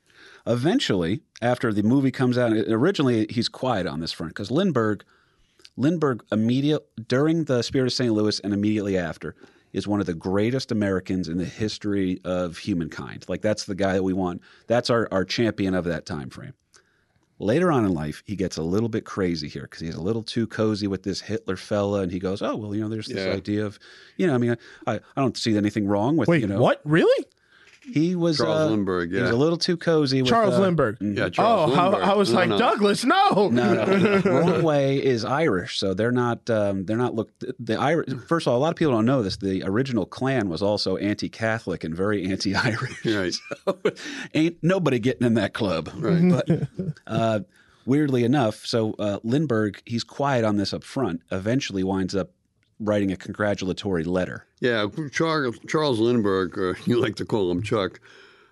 eventually, 0.46 1.22
after 1.42 1.72
the 1.72 1.82
movie 1.82 2.10
comes 2.10 2.36
out, 2.38 2.52
originally 2.52 3.26
he's 3.30 3.48
quiet 3.48 3.86
on 3.86 4.00
this 4.00 4.12
front 4.12 4.30
because 4.34 4.50
Lindbergh, 4.50 5.02
Lindbergh, 5.76 6.22
immediate 6.30 6.86
during 7.08 7.44
the 7.44 7.62
Spirit 7.62 7.86
of 7.86 7.92
St. 7.94 8.12
Louis 8.12 8.38
and 8.40 8.52
immediately 8.52 8.96
after, 8.98 9.34
is 9.76 9.86
one 9.86 10.00
of 10.00 10.06
the 10.06 10.14
greatest 10.14 10.72
Americans 10.72 11.28
in 11.28 11.36
the 11.36 11.44
history 11.44 12.18
of 12.24 12.56
humankind. 12.56 13.26
Like 13.28 13.42
that's 13.42 13.64
the 13.66 13.74
guy 13.74 13.92
that 13.92 14.02
we 14.02 14.14
want. 14.14 14.40
That's 14.66 14.88
our 14.88 15.06
our 15.12 15.24
champion 15.24 15.74
of 15.74 15.84
that 15.84 16.06
time 16.06 16.30
frame. 16.30 16.54
Later 17.38 17.70
on 17.70 17.84
in 17.84 17.92
life, 17.92 18.22
he 18.24 18.34
gets 18.34 18.56
a 18.56 18.62
little 18.62 18.88
bit 18.88 19.04
crazy 19.04 19.46
here 19.46 19.62
because 19.64 19.80
he's 19.80 19.94
a 19.94 20.00
little 20.00 20.22
too 20.22 20.46
cozy 20.46 20.86
with 20.86 21.02
this 21.02 21.20
Hitler 21.20 21.56
fella, 21.58 22.00
and 22.00 22.10
he 22.10 22.18
goes, 22.18 22.40
"Oh 22.40 22.56
well, 22.56 22.74
you 22.74 22.80
know, 22.80 22.88
there's 22.88 23.08
this 23.08 23.26
Yeah. 23.26 23.34
idea 23.34 23.66
of, 23.66 23.78
you 24.16 24.26
know, 24.26 24.34
I 24.34 24.38
mean, 24.38 24.56
I, 24.86 24.94
I 24.94 25.20
don't 25.20 25.36
see 25.36 25.54
anything 25.54 25.86
wrong 25.86 26.16
with, 26.16 26.30
Wait, 26.30 26.40
you 26.40 26.46
know, 26.46 26.58
what? 26.58 26.80
Really? 26.84 27.26
He 27.92 28.16
was 28.16 28.38
Charles 28.38 28.60
uh, 28.60 28.66
Lindbergh, 28.70 29.12
He 29.12 29.20
was 29.20 29.30
a 29.30 29.36
little 29.36 29.56
too 29.58 29.76
cozy. 29.76 30.22
With, 30.22 30.30
Charles 30.30 30.54
uh, 30.54 30.60
Lindbergh. 30.60 30.96
Yeah, 31.00 31.24
Oh, 31.24 31.28
Charles 31.30 31.74
how, 31.74 31.90
Lindbergh. 31.90 32.08
I 32.08 32.14
was 32.14 32.30
No, 32.32 32.36
like, 32.38 32.48
no. 32.48 32.58
Douglas, 32.58 33.04
no. 33.04 33.48
No, 33.50 33.84
no. 33.84 34.18
Wrong 34.24 34.62
Way 34.62 35.04
is 35.04 35.24
Irish, 35.24 35.78
so 35.78 35.94
they're 35.94 36.12
not. 36.12 36.48
Um, 36.50 36.84
they're 36.84 36.96
not. 36.96 37.14
Look, 37.14 37.38
the, 37.38 37.54
the 37.60 37.80
Irish. 37.80 38.08
First 38.28 38.46
of 38.46 38.52
all, 38.52 38.58
a 38.58 38.62
lot 38.62 38.70
of 38.70 38.76
people 38.76 38.92
don't 38.94 39.06
know 39.06 39.22
this. 39.22 39.36
The 39.36 39.62
original 39.64 40.04
Klan 40.06 40.48
was 40.48 40.62
also 40.62 40.96
anti-Catholic 40.96 41.84
and 41.84 41.94
very 41.94 42.24
anti-Irish. 42.24 43.04
Right. 43.06 43.32
So, 43.66 43.78
ain't 44.34 44.56
nobody 44.62 44.98
getting 44.98 45.26
in 45.26 45.34
that 45.34 45.52
club. 45.54 45.90
Right. 45.96 46.22
But 46.30 46.68
uh, 47.06 47.40
weirdly 47.84 48.24
enough, 48.24 48.64
so 48.66 48.94
uh, 48.98 49.18
Lindbergh, 49.22 49.80
he's 49.84 50.04
quiet 50.04 50.44
on 50.44 50.56
this 50.56 50.72
up 50.72 50.84
front. 50.84 51.22
Eventually, 51.30 51.82
winds 51.84 52.14
up 52.14 52.30
writing 52.80 53.12
a 53.12 53.16
congratulatory 53.16 54.04
letter. 54.04 54.46
Yeah, 54.60 54.86
Charles, 55.12 55.58
Charles 55.66 55.98
Lindbergh, 55.98 56.56
or 56.58 56.78
you 56.86 57.00
like 57.00 57.16
to 57.16 57.24
call 57.24 57.50
him 57.50 57.62
Chuck, 57.62 58.00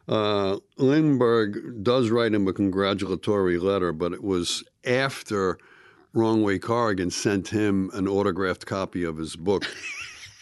uh, 0.09 0.59
Lindbergh 0.77 1.83
does 1.83 2.11
write 2.11 2.35
him 2.35 2.47
a 2.47 2.53
congratulatory 2.53 3.59
letter, 3.59 3.93
but 3.93 4.12
it 4.12 4.22
was 4.22 4.62
after 4.85 5.59
Wrong 6.12 6.43
Way 6.43 6.59
Corrigan 6.59 7.11
sent 7.11 7.49
him 7.49 7.91
an 7.95 8.07
autographed 8.07 8.66
copy 8.66 9.05
of 9.05 9.16
his 9.16 9.37
book. 9.37 9.64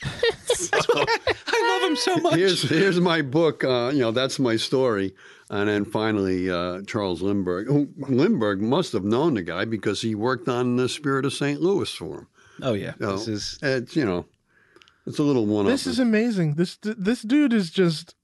I 0.72 1.78
love 1.80 1.91
him 1.91 1.97
so 1.97 2.16
much. 2.16 2.35
here's 2.35 2.68
here's 2.68 3.01
my 3.01 3.22
book. 3.22 3.62
Uh, 3.62 3.91
you 3.93 4.01
know, 4.01 4.11
that's 4.11 4.39
my 4.39 4.57
story. 4.57 5.14
And 5.49 5.68
then 5.68 5.85
finally, 5.85 6.51
uh, 6.51 6.83
Charles 6.87 7.22
Lindbergh. 7.22 7.68
Lindbergh 8.09 8.61
must 8.61 8.93
have 8.95 9.05
known 9.05 9.35
the 9.35 9.43
guy 9.43 9.64
because 9.64 10.01
he 10.01 10.14
worked 10.14 10.49
on 10.49 10.76
the 10.76 10.89
Spirit 10.89 11.24
of 11.24 11.35
St. 11.35 11.61
Louis 11.61 11.91
for 11.93 12.20
him. 12.20 12.26
Oh 12.62 12.72
yeah, 12.74 12.94
You 12.98 13.06
know, 13.06 13.12
this 13.16 13.28
is 13.28 13.58
it's 13.62 13.94
you 13.96 14.04
know, 14.04 14.24
it's 15.06 15.18
a 15.18 15.22
little 15.22 15.46
one. 15.46 15.66
Off. 15.66 15.72
This 15.72 15.86
is 15.86 15.98
amazing. 15.98 16.54
This 16.54 16.78
this 16.82 17.22
dude 17.22 17.52
is 17.52 17.70
just. 17.70 18.14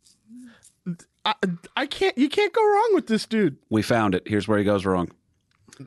I, 1.25 1.35
I 1.77 1.87
can't. 1.87 2.17
You 2.17 2.29
can't 2.29 2.53
go 2.53 2.63
wrong 2.65 2.91
with 2.95 3.07
this 3.07 3.27
dude. 3.27 3.57
we 3.69 3.83
found 3.83 4.15
it. 4.15 4.23
Here's 4.27 4.49
where 4.49 4.59
he 4.59 4.65
goes 4.65 4.87
wrong. 4.87 5.11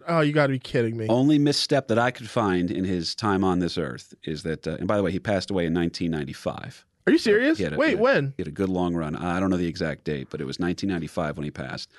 Oh, 0.07 0.21
you 0.21 0.31
got 0.33 0.47
to 0.47 0.53
be 0.53 0.59
kidding 0.59 0.95
me. 0.95 1.07
Only 1.09 1.37
misstep 1.39 1.87
that 1.89 1.97
I 1.99 2.11
could 2.11 2.29
find 2.29 2.69
in 2.71 2.85
his 2.85 3.13
time 3.15 3.43
on 3.43 3.59
this 3.59 3.77
earth 3.77 4.13
is 4.23 4.43
that, 4.43 4.65
uh, 4.65 4.77
and 4.79 4.87
by 4.87 4.95
the 4.95 5.03
way, 5.03 5.11
he 5.11 5.19
passed 5.19 5.49
away 5.51 5.65
in 5.65 5.73
1995. 5.73 6.85
Are 7.07 7.11
you 7.11 7.17
serious? 7.17 7.57
He 7.57 7.63
had 7.65 7.73
a- 7.73 7.77
Wait, 7.77 7.87
he 7.87 7.91
had- 7.95 7.99
when? 7.99 8.33
He 8.37 8.41
had 8.41 8.47
a 8.47 8.51
good 8.51 8.69
long 8.69 8.93
run. 8.95 9.17
I 9.17 9.39
don't 9.41 9.49
know 9.49 9.57
the 9.57 9.67
exact 9.67 10.05
date, 10.05 10.27
but 10.29 10.39
it 10.39 10.45
was 10.45 10.59
1995 10.59 11.35
when 11.37 11.43
he 11.43 11.51
passed. 11.51 11.89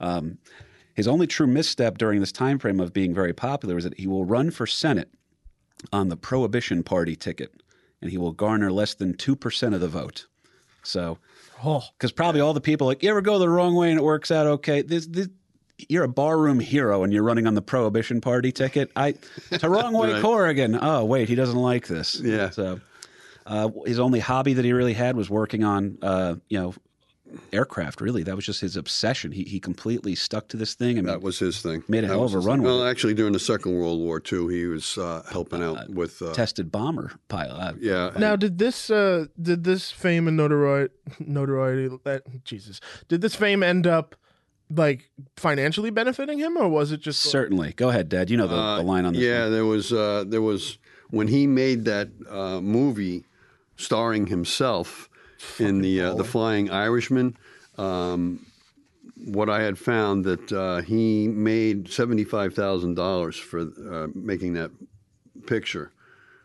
Um, 0.00 0.38
his 0.94 1.06
only 1.06 1.26
true 1.26 1.46
misstep 1.46 1.98
during 1.98 2.20
this 2.20 2.32
time 2.32 2.58
frame 2.58 2.80
of 2.80 2.92
being 2.94 3.12
very 3.12 3.34
popular 3.34 3.76
is 3.76 3.84
that 3.84 3.98
he 3.98 4.06
will 4.06 4.24
run 4.24 4.50
for 4.50 4.66
Senate 4.66 5.10
on 5.92 6.08
the 6.08 6.16
Prohibition 6.16 6.82
Party 6.82 7.16
ticket, 7.16 7.52
and 8.00 8.10
he 8.10 8.18
will 8.18 8.32
garner 8.32 8.70
less 8.70 8.94
than 8.94 9.14
two 9.14 9.34
percent 9.36 9.74
of 9.74 9.80
the 9.80 9.88
vote. 9.88 10.26
So, 10.82 11.18
Oh, 11.64 11.82
because 11.96 12.10
probably 12.12 12.40
all 12.40 12.54
the 12.54 12.60
people 12.60 12.86
like 12.88 13.02
you 13.02 13.10
ever 13.10 13.20
go 13.22 13.38
the 13.38 13.48
wrong 13.48 13.74
way 13.76 13.90
and 13.90 13.98
it 14.00 14.02
works 14.02 14.30
out 14.32 14.46
okay. 14.48 14.82
This, 14.82 15.06
this 15.06 15.28
you're 15.88 16.02
a 16.04 16.08
barroom 16.08 16.58
hero 16.60 17.02
and 17.04 17.12
you're 17.12 17.22
running 17.22 17.46
on 17.46 17.54
the 17.54 17.62
Prohibition 17.62 18.20
Party 18.20 18.50
ticket. 18.52 18.90
I 18.96 19.14
a 19.62 19.70
wrong 19.70 19.92
way, 19.92 20.12
Right. 20.14 20.22
Corrigan. 20.22 20.76
Oh 20.80 21.04
wait, 21.04 21.28
he 21.28 21.34
doesn't 21.36 21.58
like 21.58 21.86
this. 21.86 22.18
Yeah. 22.20 22.50
So 22.50 22.80
uh, 23.46 23.68
his 23.86 23.98
only 24.00 24.18
hobby 24.20 24.54
that 24.54 24.64
he 24.64 24.72
really 24.72 24.92
had 24.92 25.16
was 25.16 25.30
working 25.30 25.62
on 25.64 25.98
uh, 26.02 26.34
you 26.48 26.58
know 26.58 26.74
aircraft. 27.52 28.00
Really, 28.00 28.22
that 28.22 28.36
was 28.36 28.44
just 28.46 28.60
his 28.60 28.76
obsession. 28.76 29.32
He 29.32 29.44
he 29.44 29.60
completely 29.60 30.14
stuck 30.14 30.48
to 30.48 30.56
this 30.56 30.74
thing. 30.74 30.92
I 30.98 31.02
mean, 31.02 31.06
That 31.06 31.22
was 31.22 31.38
his 31.38 31.60
thing. 31.62 31.82
Made 31.88 31.98
a 32.04 32.08
That 32.08 32.14
hell 32.14 32.24
of 32.24 32.32
a 32.34 32.36
his 32.38 32.46
run 32.46 32.62
Well, 32.62 32.84
actually, 32.84 33.14
during 33.14 33.32
the 33.32 33.38
Second 33.38 33.74
World 33.74 34.00
War 34.00 34.20
too, 34.20 34.48
he 34.48 34.66
was 34.66 34.96
uh, 34.98 35.22
helping 35.30 35.62
out 35.62 35.90
with. 35.90 36.20
Uh, 36.22 36.32
tested 36.34 36.70
bomber 36.72 37.12
pilot. 37.28 37.58
Uh, 37.58 37.72
yeah. 37.80 38.10
now 38.18 38.36
did 38.36 38.58
this 38.58 38.90
uh 38.90 39.26
did 39.40 39.64
this 39.64 39.90
fame 39.90 40.26
and 40.28 40.36
notoriety 40.36 40.94
notoriety 41.20 41.88
that 42.04 42.44
Jesus 42.44 42.80
did 43.08 43.20
this 43.20 43.34
fame 43.34 43.62
end 43.62 43.86
up 43.86 44.16
like 44.74 45.10
financially 45.36 45.90
benefiting 45.90 46.38
him 46.38 46.56
or 46.56 46.68
was 46.68 46.92
it 46.92 47.00
just 47.00 47.20
Certainly. 47.22 47.72
Go 47.74 47.90
ahead, 47.90 48.08
Dad. 48.08 48.30
You 48.30 48.36
know 48.38 48.46
the, 48.46 48.54
Uh, 48.56 48.76
the 48.78 48.82
line 48.82 49.04
on 49.04 49.12
this. 49.12 49.22
yeah, 49.22 49.42
one. 49.44 49.52
there 49.52 49.66
was 49.66 49.92
uh, 49.92 50.24
there 50.26 50.40
was 50.42 50.78
when 51.10 51.28
he 51.28 51.46
made 51.46 51.84
that 51.84 52.08
uh, 52.30 52.60
movie 52.62 53.24
starring 53.76 54.26
himself 54.28 55.08
in 55.58 55.80
the 55.80 56.00
uh, 56.00 56.14
the 56.14 56.24
Flying 56.24 56.70
Irishman. 56.70 57.36
Um, 57.78 58.46
what 59.24 59.48
I 59.48 59.62
had 59.62 59.78
found 59.78 60.24
that 60.24 60.52
uh, 60.52 60.82
he 60.82 61.28
made 61.28 61.88
seventy 61.90 62.24
five 62.24 62.54
thousand 62.54 62.94
dollars 62.94 63.36
for 63.36 63.60
uh, 63.60 64.08
making 64.14 64.54
that 64.54 64.70
picture, 65.46 65.92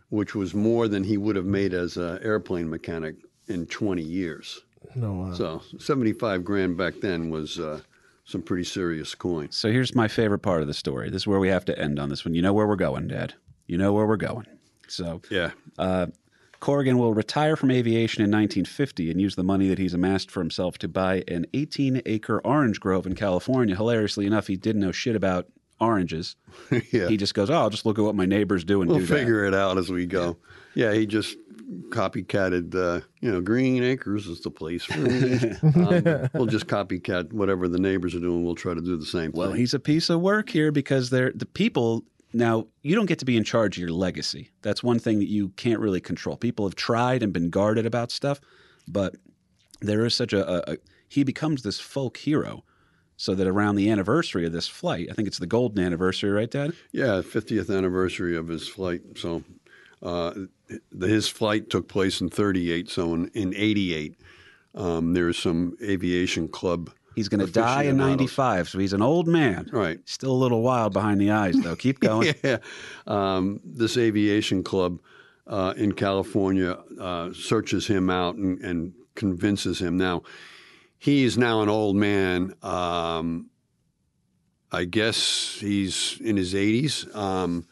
which 0.09 0.35
was 0.35 0.53
more 0.53 0.87
than 0.87 1.03
he 1.03 1.17
would 1.17 1.35
have 1.35 1.45
made 1.45 1.73
as 1.73 1.97
an 1.97 2.19
airplane 2.23 2.69
mechanic 2.69 3.15
in 3.47 3.65
twenty 3.65 4.03
years. 4.03 4.61
No, 4.95 5.13
wow. 5.13 5.33
So 5.33 5.61
75 5.79 6.45
grand 6.45 6.77
back 6.77 6.93
then 7.01 7.29
was 7.29 7.59
uh, 7.59 7.81
some 8.25 8.41
pretty 8.41 8.63
serious 8.63 9.13
coin. 9.15 9.51
So 9.51 9.71
here's 9.71 9.93
my 9.93 10.07
favorite 10.07 10.39
part 10.39 10.61
of 10.61 10.67
the 10.67 10.73
story. 10.73 11.09
This 11.09 11.23
is 11.23 11.27
where 11.27 11.39
we 11.39 11.49
have 11.49 11.65
to 11.65 11.77
end 11.77 11.99
on 11.99 12.09
this 12.09 12.23
one. 12.23 12.33
You 12.33 12.41
know 12.41 12.53
where 12.53 12.65
we're 12.67 12.77
going, 12.77 13.07
Dad. 13.07 13.33
You 13.67 13.77
know 13.77 13.91
where 13.91 14.05
we're 14.05 14.15
going. 14.17 14.45
So 14.87 15.21
Yeah. 15.29 15.51
Corrigan 16.59 16.97
will 16.97 17.13
retire 17.13 17.55
from 17.55 17.71
aviation 17.71 18.23
in 18.23 18.31
1950 18.31 19.11
and 19.11 19.21
use 19.21 19.35
the 19.35 19.43
money 19.43 19.67
that 19.69 19.77
he's 19.77 19.93
amassed 19.93 20.31
for 20.31 20.39
himself 20.39 20.77
to 20.79 20.87
buy 20.87 21.23
an 21.27 21.45
18 21.53 22.01
acre 22.05 22.39
orange 22.45 22.79
grove 22.79 23.05
in 23.05 23.15
California. 23.15 23.75
Hilariously 23.75 24.25
enough, 24.25 24.47
he 24.47 24.57
didn't 24.57 24.81
know 24.81 24.91
shit 24.91 25.15
about 25.15 25.47
oranges. 25.79 26.35
yeah. 26.91 27.07
He 27.07 27.17
just 27.17 27.33
goes, 27.33 27.49
Oh, 27.49 27.55
I'll 27.55 27.69
just 27.69 27.85
look 27.85 27.99
at 27.99 28.05
what 28.05 28.15
my 28.15 28.25
neighbors 28.25 28.63
do 28.63 28.81
and 28.81 28.89
we'll 28.89 28.99
do 28.99 29.05
figure 29.05 29.45
it 29.45 29.53
out 29.53 29.77
as 29.77 29.89
we 29.89 30.05
go. 30.05 30.37
Yeah, 30.73 30.93
he 30.93 31.05
just 31.05 31.37
copycatted, 31.89 32.75
uh, 32.75 33.01
you 33.19 33.31
know, 33.31 33.41
Green 33.41 33.83
Acres 33.83 34.27
is 34.27 34.41
the 34.41 34.51
place 34.51 34.83
for 34.83 34.97
me. 34.99 35.51
um, 35.63 36.29
we'll 36.33 36.45
just 36.45 36.67
copycat 36.67 37.33
whatever 37.33 37.67
the 37.67 37.79
neighbors 37.79 38.15
are 38.15 38.19
doing. 38.19 38.43
We'll 38.43 38.55
try 38.55 38.73
to 38.73 38.81
do 38.81 38.97
the 38.97 39.05
same. 39.05 39.31
Well, 39.33 39.49
thing. 39.49 39.57
he's 39.57 39.73
a 39.73 39.79
piece 39.79 40.09
of 40.09 40.21
work 40.21 40.49
here 40.49 40.71
because 40.71 41.09
they're 41.09 41.31
the 41.33 41.45
people. 41.45 42.03
Now, 42.33 42.67
you 42.81 42.95
don't 42.95 43.05
get 43.05 43.19
to 43.19 43.25
be 43.25 43.37
in 43.37 43.43
charge 43.43 43.77
of 43.77 43.81
your 43.81 43.91
legacy. 43.91 44.51
That's 44.61 44.83
one 44.83 44.99
thing 44.99 45.19
that 45.19 45.29
you 45.29 45.49
can't 45.49 45.79
really 45.79 46.01
control. 46.01 46.35
People 46.35 46.65
have 46.65 46.75
tried 46.75 47.23
and 47.23 47.31
been 47.31 47.49
guarded 47.49 47.85
about 47.85 48.11
stuff, 48.11 48.41
but 48.87 49.15
there 49.81 50.05
is 50.05 50.13
such 50.13 50.33
a, 50.33 50.71
a, 50.71 50.73
a 50.73 50.77
he 51.07 51.23
becomes 51.23 51.63
this 51.63 51.79
folk 51.79 52.17
hero 52.17 52.63
so 53.15 53.33
that 53.33 53.47
around 53.47 53.75
the 53.75 53.89
anniversary 53.89 54.45
of 54.45 54.51
this 54.51 54.67
flight, 54.67 55.07
I 55.09 55.13
think 55.13 55.27
it's 55.27 55.39
the 55.39 55.47
golden 55.47 55.83
anniversary, 55.83 56.29
right, 56.29 56.49
Dad? 56.49 56.73
Yeah, 56.91 57.21
50th 57.21 57.75
anniversary 57.75 58.37
of 58.37 58.47
his 58.47 58.67
flight. 58.67 59.01
So 59.15 59.43
uh, 60.03 60.33
his 60.99 61.27
flight 61.27 61.69
took 61.69 61.87
place 61.87 62.21
in 62.21 62.29
38. 62.29 62.89
So 62.89 63.13
in, 63.15 63.27
in 63.29 63.53
88, 63.55 64.15
um, 64.75 65.13
there's 65.13 65.39
some 65.39 65.75
aviation 65.81 66.47
club. 66.47 66.91
He's 67.17 67.29
going 67.29 67.43
to 67.43 67.51
die 67.51 67.85
in 67.85 67.99
Aficionados. 67.99 68.37
95, 68.37 68.69
so 68.69 68.77
he's 68.77 68.93
an 68.93 69.01
old 69.01 69.27
man. 69.27 69.67
Right. 69.73 69.99
Still 70.05 70.33
a 70.33 70.37
little 70.37 70.61
wild 70.61 70.93
behind 70.93 71.19
the 71.19 71.31
eyes, 71.31 71.59
though. 71.59 71.75
Keep 71.75 71.99
going. 72.01 72.35
yeah. 72.43 72.59
Um, 73.07 73.59
this 73.65 73.97
aviation 73.97 74.61
club 74.63 74.99
uh, 75.47 75.73
in 75.77 75.93
California 75.93 76.77
uh, 77.01 77.33
searches 77.33 77.87
him 77.87 78.11
out 78.11 78.35
and, 78.35 78.59
and 78.59 78.93
convinces 79.15 79.79
him. 79.79 79.97
Now, 79.97 80.21
he's 80.99 81.39
now 81.39 81.63
an 81.63 81.69
old 81.69 81.95
man. 81.95 82.53
Um, 82.61 83.49
I 84.71 84.85
guess 84.85 85.57
he's 85.59 86.21
in 86.23 86.37
his 86.37 86.53
80s. 86.53 87.15
Um, 87.15 87.65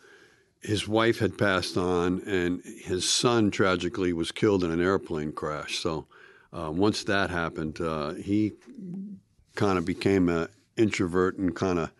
his 0.64 0.88
wife 0.88 1.20
had 1.20 1.38
passed 1.38 1.78
on, 1.78 2.22
and 2.22 2.64
his 2.64 3.08
son 3.08 3.52
tragically 3.52 4.12
was 4.12 4.32
killed 4.32 4.64
in 4.64 4.72
an 4.72 4.82
airplane 4.82 5.34
crash. 5.34 5.78
So 5.78 6.08
uh, 6.52 6.72
once 6.72 7.04
that 7.04 7.30
happened, 7.30 7.80
uh, 7.80 8.16
he 8.16 8.54
kind 9.56 9.78
of 9.78 9.86
became 9.86 10.30
an 10.30 10.48
introvert 10.78 11.38
and 11.38 11.56
kind 11.56 11.80
of 11.80 11.92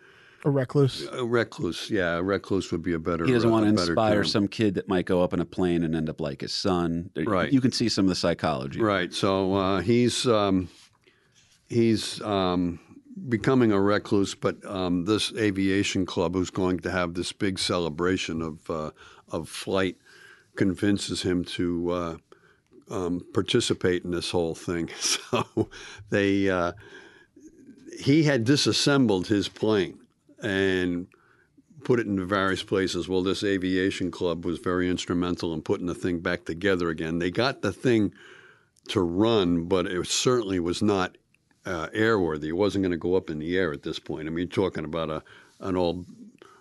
a 0.44 0.50
recluse. 0.50 1.08
a 1.10 1.24
recluse, 1.24 1.90
yeah, 1.90 2.16
a 2.16 2.22
recluse 2.22 2.70
would 2.70 2.82
be 2.82 2.92
a 2.92 2.98
better. 2.98 3.26
He 3.26 3.32
doesn't 3.32 3.48
uh, 3.48 3.52
want 3.52 3.64
to 3.64 3.70
inspire 3.70 4.16
term. 4.16 4.24
some 4.24 4.48
kid 4.48 4.74
that 4.74 4.88
might 4.88 5.04
go 5.04 5.22
up 5.22 5.32
in 5.32 5.40
a 5.40 5.44
plane 5.44 5.82
and 5.82 5.96
end 5.96 6.08
up 6.08 6.20
like 6.20 6.42
his 6.42 6.52
son. 6.52 7.10
Right. 7.16 7.52
You 7.52 7.60
can 7.60 7.72
see 7.72 7.88
some 7.88 8.04
of 8.04 8.10
the 8.10 8.14
psychology. 8.14 8.80
Right. 8.80 9.12
So 9.12 9.54
uh, 9.54 9.80
he's 9.80 10.24
um, 10.26 10.68
he's 11.68 12.20
um, 12.22 12.78
becoming 13.28 13.72
a 13.72 13.80
recluse, 13.80 14.36
but 14.36 14.64
um, 14.64 15.04
this 15.04 15.32
aviation 15.36 16.06
club, 16.06 16.34
who's 16.34 16.50
going 16.50 16.78
to 16.80 16.90
have 16.90 17.14
this 17.14 17.32
big 17.32 17.58
celebration 17.58 18.40
of 18.40 18.70
uh, 18.70 18.90
of 19.32 19.48
flight, 19.48 19.96
convinces 20.54 21.22
him 21.22 21.44
to 21.44 21.90
uh, 21.90 22.16
um, 22.90 23.26
participate 23.34 24.04
in 24.04 24.10
this 24.10 24.30
whole 24.30 24.54
thing. 24.54 24.90
So 25.00 25.70
they 26.10 26.48
uh, 26.48 26.72
he 27.98 28.24
had 28.24 28.44
disassembled 28.44 29.26
his 29.26 29.48
plane 29.48 29.98
and 30.42 31.06
put 31.84 32.00
it 32.00 32.06
into 32.06 32.24
various 32.24 32.62
places. 32.62 33.08
Well, 33.08 33.22
this 33.22 33.44
aviation 33.44 34.10
club 34.10 34.44
was 34.44 34.58
very 34.58 34.88
instrumental 34.88 35.54
in 35.54 35.62
putting 35.62 35.86
the 35.86 35.94
thing 35.94 36.18
back 36.20 36.44
together 36.44 36.90
again. 36.90 37.18
They 37.18 37.30
got 37.30 37.62
the 37.62 37.72
thing 37.72 38.12
to 38.88 39.00
run, 39.00 39.64
but 39.64 39.86
it 39.86 40.06
certainly 40.06 40.58
was 40.58 40.82
not 40.82 41.16
uh, 41.64 41.88
airworthy. 41.88 42.48
It 42.48 42.52
wasn't 42.52 42.82
going 42.82 42.92
to 42.92 42.98
go 42.98 43.14
up 43.14 43.30
in 43.30 43.38
the 43.38 43.56
air 43.56 43.72
at 43.72 43.82
this 43.82 43.98
point. 43.98 44.26
I 44.26 44.30
mean, 44.30 44.38
you're 44.38 44.64
talking 44.64 44.84
about 44.84 45.10
a 45.10 45.22
an 45.60 45.76
old 45.76 46.04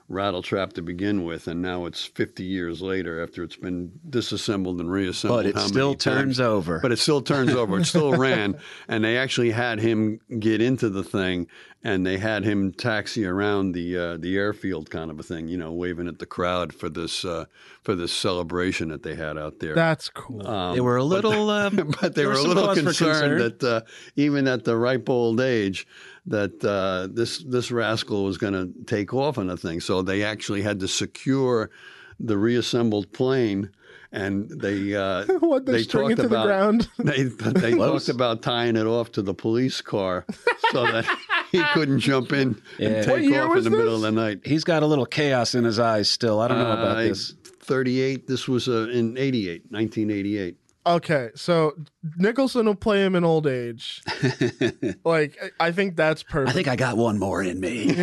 rattle 0.08 0.42
trap 0.42 0.74
to 0.74 0.82
begin 0.82 1.24
with, 1.24 1.48
and 1.48 1.62
now 1.62 1.86
it's 1.86 2.06
50 2.06 2.44
years 2.44 2.82
later 2.82 3.24
after 3.24 3.44
it's 3.44 3.56
been 3.56 3.92
disassembled 4.10 4.80
and 4.80 4.92
reassembled. 4.92 5.44
But 5.44 5.46
it 5.48 5.58
still 5.60 5.96
times. 5.96 6.04
turns 6.04 6.40
over. 6.40 6.80
But 6.80 6.92
it 6.92 7.00
still 7.00 7.22
turns 7.22 7.52
over. 7.54 7.80
It 7.80 7.86
still 7.86 8.14
ran, 8.18 8.60
and 8.88 9.04
they 9.04 9.18
actually 9.18 9.52
had 9.52 9.80
him 9.80 10.20
get 10.40 10.62
into 10.62 10.90
the 10.90 11.04
thing, 11.04 11.48
and 11.86 12.06
they 12.06 12.18
had 12.18 12.44
him 12.44 12.74
taxi 12.74 13.26
around 13.26 13.74
the 13.74 13.98
uh, 13.98 14.18
the 14.18 14.36
airfield, 14.36 14.90
kind 14.90 15.12
of 15.12 15.20
a 15.20 15.24
thing, 15.24 15.48
you 15.48 15.56
know, 15.56 15.72
waving 15.72 16.08
at 16.08 16.18
the 16.18 16.26
crowd 16.26 16.74
for 16.74 16.90
this 16.90 17.24
uh, 17.24 17.46
for 17.84 17.96
this 17.96 18.12
celebration 18.12 18.90
that 18.90 19.04
they 19.04 19.14
had 19.14 19.38
out 19.38 19.60
there. 19.60 19.76
That's 19.76 20.10
cool. 20.10 20.74
they 20.74 20.82
were 20.82 20.98
a 20.98 21.04
little. 21.04 21.50
um, 21.52 21.94
but 22.02 22.16
they 22.16 22.26
were 22.26 22.34
a 22.34 22.42
little 22.42 22.74
concerned 22.74 23.38
concern. 23.38 23.38
that 23.38 23.64
uh, 23.64 23.82
even 24.16 24.48
at 24.48 24.66
the 24.66 24.76
ripe 24.76 25.08
old 25.10 25.40
age, 25.40 25.88
that 26.26 26.64
uh, 26.66 27.08
this 27.14 27.44
this 27.44 27.72
rascal 27.72 28.24
was 28.24 28.38
going 28.38 28.54
to 28.54 28.74
take 28.86 29.14
off 29.14 29.38
on 29.38 29.50
a 29.50 29.58
thing. 29.58 29.80
So 29.80 30.02
they 30.02 30.24
actually 30.24 30.64
had 30.64 30.80
to 30.80 30.88
secure 30.88 31.70
the 32.20 32.38
reassembled 32.38 33.12
plane, 33.14 33.70
and 34.12 34.50
they 34.50 34.96
uh, 34.96 35.26
what 35.40 35.66
they, 35.66 35.74
they 35.74 35.84
talked 35.84 36.14
it 36.14 36.16
to 36.16 36.22
the 36.24 36.28
about 36.28 36.46
ground. 36.48 36.90
they 36.98 37.24
they 37.24 37.76
talked 37.76 38.10
about 38.10 38.42
tying 38.42 38.76
it 38.76 38.88
off 38.88 39.12
to 39.14 39.22
the 39.22 39.34
police 39.34 39.82
car 39.82 40.26
so 40.72 40.84
that 40.84 41.06
he 41.58 41.64
couldn't 41.74 42.00
jump 42.00 42.32
in 42.34 42.62
Yeah. 42.78 42.88
and 42.90 42.96
What 43.10 43.16
take 43.20 43.30
year 43.30 43.42
off 43.44 43.50
in 43.50 43.56
was 43.56 43.64
the 43.66 43.70
middle 43.72 43.96
of 43.96 44.02
the 44.02 44.12
night. 44.12 44.42
He's 44.46 44.64
got 44.64 44.84
a 44.84 44.86
little 44.86 45.06
chaos 45.06 45.56
in 45.56 45.64
his 45.64 45.80
eyes 45.80 46.10
still. 46.10 46.40
I 46.40 46.48
don't 46.48 46.58
know 46.60 46.72
about 46.72 46.98
Uh, 46.98 47.02
this. 47.04 47.34
38. 47.62 48.28
This 48.28 48.48
was 48.48 48.68
uh, 48.68 48.88
in 48.92 49.18
88, 49.18 49.64
1988. 49.72 50.58
Okay, 50.88 51.30
so 51.34 51.74
Nicholson 52.18 52.68
will 52.68 52.76
play 52.76 53.04
him 53.04 53.16
in 53.16 53.24
old 53.24 53.48
age. 53.48 54.04
like 55.04 55.36
I 55.60 55.68
I 55.68 55.72
think 55.72 55.96
that's 55.96 56.22
perfect. 56.22 56.36
I 56.50 56.52
perfect. 56.52 56.56
think 56.56 56.68
I 56.68 56.76
got 56.76 56.96
one 56.96 57.18
more 57.18 57.42
in 57.42 57.60
me. 57.60 57.86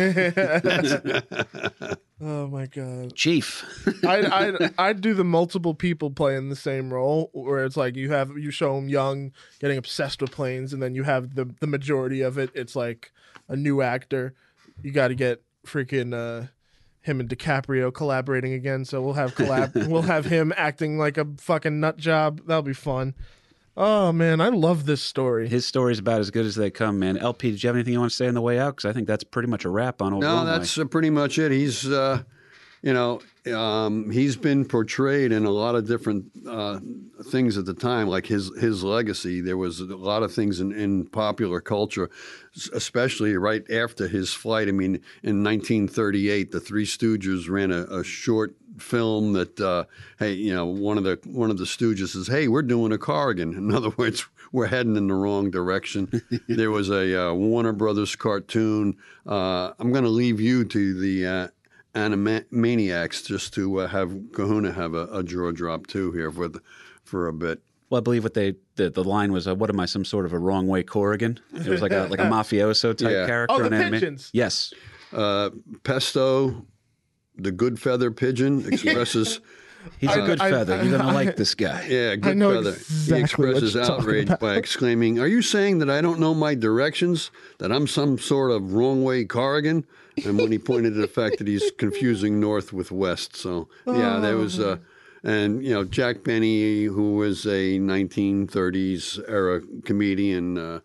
oh 2.23 2.47
my 2.47 2.65
god. 2.67 3.15
Chief. 3.15 3.63
I'd, 4.05 4.25
I'd 4.25 4.73
I'd 4.77 5.01
do 5.01 5.13
the 5.13 5.23
multiple 5.23 5.73
people 5.73 6.09
playing 6.09 6.49
the 6.49 6.55
same 6.55 6.93
role, 6.93 7.29
where 7.33 7.65
it's 7.65 7.77
like 7.77 7.95
you 7.95 8.11
have 8.11 8.37
you 8.37 8.51
show 8.51 8.75
them 8.75 8.89
young, 8.89 9.31
getting 9.59 9.77
obsessed 9.77 10.21
with 10.21 10.31
planes, 10.31 10.73
and 10.73 10.81
then 10.81 10.95
you 10.95 11.03
have 11.03 11.35
the 11.35 11.53
the 11.59 11.67
majority 11.67 12.21
of 12.21 12.37
it. 12.37 12.49
It's 12.53 12.75
like 12.75 13.11
a 13.47 13.55
new 13.55 13.81
actor. 13.81 14.33
You 14.81 14.91
got 14.91 15.09
to 15.09 15.15
get 15.15 15.43
freaking 15.65 16.13
uh, 16.13 16.47
him 17.01 17.19
and 17.19 17.29
DiCaprio 17.29 17.93
collaborating 17.93 18.53
again. 18.53 18.85
So 18.85 19.01
we'll 19.01 19.13
have 19.13 19.35
collab. 19.35 19.87
we'll 19.89 20.01
have 20.03 20.25
him 20.25 20.53
acting 20.57 20.97
like 20.97 21.17
a 21.17 21.27
fucking 21.37 21.79
nut 21.79 21.97
job. 21.97 22.41
That'll 22.47 22.63
be 22.63 22.73
fun. 22.73 23.13
Oh 23.75 24.11
man, 24.11 24.39
I 24.39 24.49
love 24.49 24.85
this 24.85 25.01
story. 25.01 25.47
His 25.49 25.65
story's 25.65 25.97
about 25.99 26.19
as 26.19 26.29
good 26.29 26.45
as 26.45 26.55
they 26.55 26.69
come, 26.69 26.99
man. 26.99 27.17
LP, 27.17 27.49
did 27.51 27.63
you 27.63 27.67
have 27.67 27.75
anything 27.75 27.93
you 27.93 27.99
want 27.99 28.11
to 28.11 28.15
say 28.15 28.27
on 28.27 28.35
the 28.35 28.41
way 28.41 28.59
out? 28.59 28.75
Because 28.75 28.89
I 28.89 28.93
think 28.93 29.07
that's 29.07 29.23
pretty 29.23 29.47
much 29.49 29.65
a 29.65 29.69
wrap 29.69 30.01
on 30.01 30.13
Old 30.13 30.21
No, 30.21 30.35
Runway. 30.35 30.51
that's 30.51 30.77
uh, 30.77 30.85
pretty 30.85 31.09
much 31.09 31.39
it. 31.39 31.51
He's, 31.51 31.87
uh, 31.89 32.21
you 32.83 32.93
know, 32.93 33.19
um, 33.51 34.11
he's 34.11 34.35
been 34.35 34.63
portrayed 34.65 35.31
in 35.31 35.45
a 35.45 35.49
lot 35.49 35.73
of 35.73 35.87
different 35.87 36.25
uh, 36.47 36.79
things 37.31 37.57
at 37.57 37.65
the 37.65 37.73
time, 37.73 38.07
like 38.07 38.27
his 38.27 38.51
his 38.59 38.83
legacy. 38.83 39.41
There 39.41 39.57
was 39.57 39.79
a 39.79 39.85
lot 39.85 40.21
of 40.21 40.31
things 40.31 40.59
in, 40.59 40.71
in 40.71 41.07
popular 41.07 41.59
culture, 41.59 42.11
especially 42.73 43.35
right 43.37 43.69
after 43.71 44.07
his 44.07 44.33
flight. 44.33 44.67
I 44.67 44.71
mean, 44.71 44.95
in 45.23 45.43
1938, 45.43 46.51
the 46.51 46.59
Three 46.59 46.85
Stooges 46.85 47.49
ran 47.49 47.71
a, 47.71 47.83
a 47.85 48.03
short 48.03 48.53
film 48.79 49.33
that, 49.33 49.59
uh, 49.59 49.85
hey, 50.19 50.33
you 50.33 50.53
know, 50.53 50.65
one 50.65 50.97
of 50.97 51.03
the 51.03 51.19
one 51.25 51.49
of 51.51 51.57
the 51.57 51.65
Stooges 51.65 52.09
says, 52.09 52.27
"Hey, 52.27 52.47
we're 52.47 52.61
doing 52.61 52.91
a 52.91 52.97
Corrigan." 52.97 53.53
In 53.57 53.73
other 53.73 53.89
words, 53.97 54.25
we're 54.51 54.67
heading 54.67 54.95
in 54.95 55.07
the 55.07 55.13
wrong 55.15 55.49
direction. 55.51 56.09
there 56.47 56.71
was 56.71 56.89
a 56.89 57.29
uh, 57.29 57.33
Warner 57.33 57.73
Brothers 57.73 58.15
cartoon. 58.15 58.95
Uh, 59.25 59.71
I'm 59.79 59.91
going 59.91 60.03
to 60.03 60.09
leave 60.09 60.39
you 60.39 60.63
to 60.65 60.99
the 60.99 61.25
uh, 61.25 61.47
Animaniacs 61.95 63.25
just 63.25 63.53
to 63.55 63.79
uh, 63.81 63.87
have 63.87 64.13
Kahuna 64.33 64.71
have 64.71 64.93
a, 64.93 65.07
a 65.11 65.23
jaw 65.23 65.51
drop 65.51 65.87
too 65.87 66.11
here 66.11 66.31
for 66.31 66.47
the, 66.47 66.61
for 67.03 67.27
a 67.27 67.33
bit. 67.33 67.61
Well, 67.89 67.99
I 67.99 68.03
believe 68.03 68.23
what 68.23 68.33
they 68.33 68.55
the, 68.75 68.89
the 68.89 69.03
line 69.03 69.31
was, 69.31 69.47
uh, 69.47 69.53
"What 69.55 69.69
am 69.69 69.79
I, 69.79 69.85
some 69.85 70.03
sort 70.05 70.25
of 70.25 70.33
a 70.33 70.39
wrong 70.39 70.67
way 70.67 70.81
Corrigan?" 70.83 71.39
It 71.53 71.67
was 71.67 71.81
like 71.81 71.91
a 71.91 72.07
like 72.09 72.19
a 72.19 72.23
mafioso 72.31 72.95
type 72.97 73.11
Yeah. 73.11 73.25
character. 73.27 73.55
Oh, 73.55 73.59
the 73.59 73.65
on 73.67 73.73
anime. 73.73 73.93
pigeons. 73.93 74.29
Yes, 74.33 74.73
Uh, 75.11 75.51
Pesto, 75.83 76.65
the 77.37 77.51
good 77.51 77.79
feather 77.79 78.11
pigeon, 78.11 78.65
expresses. 78.71 79.39
he's 79.99 80.11
a 80.15 80.21
good 80.21 80.39
I- 80.41 80.49
feather. 80.51 80.81
You're 80.83 80.97
gonna 80.97 81.09
I- 81.11 81.13
like 81.13 81.35
this 81.35 81.55
guy. 81.55 81.85
Yeah, 81.89 82.15
good 82.15 82.37
know 82.37 82.53
feather. 82.53 82.69
exactly 82.71 83.17
he 83.17 83.23
expresses 83.23 83.75
outrage 83.75 84.31
by 84.39 84.55
exclaiming, 84.55 85.19
"Are 85.19 85.27
you 85.27 85.41
saying 85.41 85.79
that 85.79 85.89
I 85.89 86.01
don't 86.01 86.19
know 86.19 86.33
my 86.33 86.55
directions? 86.55 87.31
That 87.59 87.71
I'm 87.71 87.87
some 87.87 88.17
sort 88.17 88.51
of 88.51 88.73
wrong 88.73 89.03
way 89.03 89.25
Corrigan?" 89.25 89.85
And 90.25 90.37
when 90.37 90.51
he 90.51 90.59
pointed 90.59 90.93
to 90.93 91.01
the 91.01 91.07
fact 91.07 91.39
that 91.39 91.47
he's 91.47 91.71
confusing 91.79 92.39
north 92.39 92.71
with 92.71 92.91
west, 92.91 93.35
so 93.35 93.67
yeah, 93.87 94.19
there 94.19 94.37
was 94.37 94.59
uh, 94.59 94.77
And 95.23 95.63
you 95.65 95.73
know, 95.73 95.83
Jack 95.83 96.23
Benny, 96.23 96.83
who 96.83 97.15
was 97.15 97.45
a 97.45 97.79
1930s 97.79 99.19
era 99.27 99.61
comedian, 99.85 100.57
uh, 100.57 100.79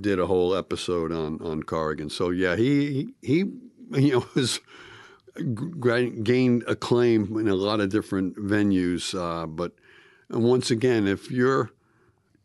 did 0.00 0.18
a 0.18 0.26
whole 0.26 0.54
episode 0.54 1.12
on 1.12 1.40
on 1.42 1.62
Corrigan. 1.62 2.10
So 2.10 2.30
yeah, 2.30 2.56
he 2.56 3.14
he 3.22 3.38
you 3.92 4.12
know 4.12 4.24
was 4.34 4.60
g- 5.44 6.10
gained 6.22 6.64
acclaim 6.66 7.38
in 7.38 7.48
a 7.48 7.54
lot 7.54 7.80
of 7.80 7.88
different 7.90 8.36
venues. 8.36 9.14
Uh, 9.14 9.46
but 9.46 9.72
once 10.30 10.70
again, 10.70 11.06
if 11.06 11.30
you're 11.30 11.70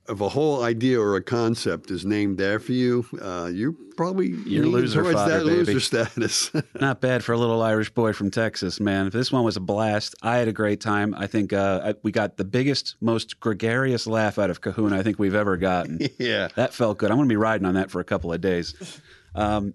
if 0.08 0.22
a 0.22 0.30
whole 0.30 0.64
idea 0.64 1.00
or 1.02 1.16
a 1.16 1.22
concept 1.22 1.90
is 1.90 2.06
named 2.06 2.40
after 2.40 2.72
you, 2.74 3.06
uh, 3.22 3.50
you 3.52 3.76
probably 3.98 4.28
You're 4.46 4.68
loser 4.68 5.02
towards 5.02 5.18
fodder, 5.18 5.40
that 5.40 5.46
baby. 5.46 5.56
loser 5.56 5.80
status. 5.80 6.52
Not 6.80 7.02
bad 7.02 7.24
for 7.24 7.34
a 7.34 7.38
little 7.38 7.62
Irish 7.64 7.90
boy 7.90 8.14
from 8.14 8.30
Texas, 8.30 8.80
man. 8.80 9.10
This 9.10 9.32
one 9.32 9.44
was 9.44 9.58
a 9.58 9.62
blast. 9.62 10.14
I 10.22 10.38
had 10.38 10.48
a 10.48 10.54
great 10.54 10.80
time. 10.80 11.16
I 11.18 11.26
think 11.26 11.54
uh, 11.54 11.82
I, 11.84 11.96
we 12.04 12.12
got 12.12 12.38
the 12.38 12.46
biggest, 12.46 12.98
most 13.02 13.40
gregarious 13.40 14.06
laugh 14.06 14.38
out 14.38 14.52
of 14.52 14.62
Kahuna 14.62 15.00
I 15.00 15.02
think 15.04 15.18
we've 15.18 15.34
ever 15.34 15.58
gotten. 15.58 16.00
yeah. 16.20 16.50
That 16.56 16.74
felt 16.74 17.00
good. 17.00 17.10
I'm 17.10 17.18
going 17.18 17.28
to 17.28 17.34
be 17.34 17.38
riding 17.38 17.66
on 17.66 17.74
that 17.74 17.90
for 17.90 18.00
a 18.00 18.06
couple 18.06 18.32
of 18.32 18.42
days. 18.42 19.02
Um, 19.34 19.74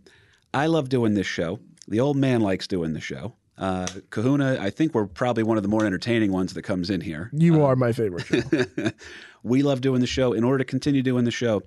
I 0.54 0.66
love 0.66 0.88
doing 0.88 1.14
this 1.14 1.26
show. 1.26 1.58
The 1.90 2.00
old 2.00 2.16
man 2.16 2.40
likes 2.40 2.66
doing 2.66 2.92
the 2.92 3.00
show. 3.00 3.34
Uh, 3.58 3.86
Kahuna, 4.08 4.58
I 4.58 4.70
think 4.70 4.94
we're 4.94 5.06
probably 5.06 5.42
one 5.42 5.58
of 5.58 5.62
the 5.62 5.68
more 5.68 5.84
entertaining 5.84 6.32
ones 6.32 6.54
that 6.54 6.62
comes 6.62 6.88
in 6.88 7.02
here. 7.02 7.28
You 7.32 7.62
are 7.62 7.76
my 7.76 7.92
favorite 7.92 8.24
show. 8.24 8.90
we 9.42 9.62
love 9.62 9.82
doing 9.82 10.00
the 10.00 10.06
show. 10.06 10.32
In 10.32 10.44
order 10.44 10.58
to 10.58 10.64
continue 10.64 11.02
doing 11.02 11.24
the 11.24 11.30
show, 11.30 11.62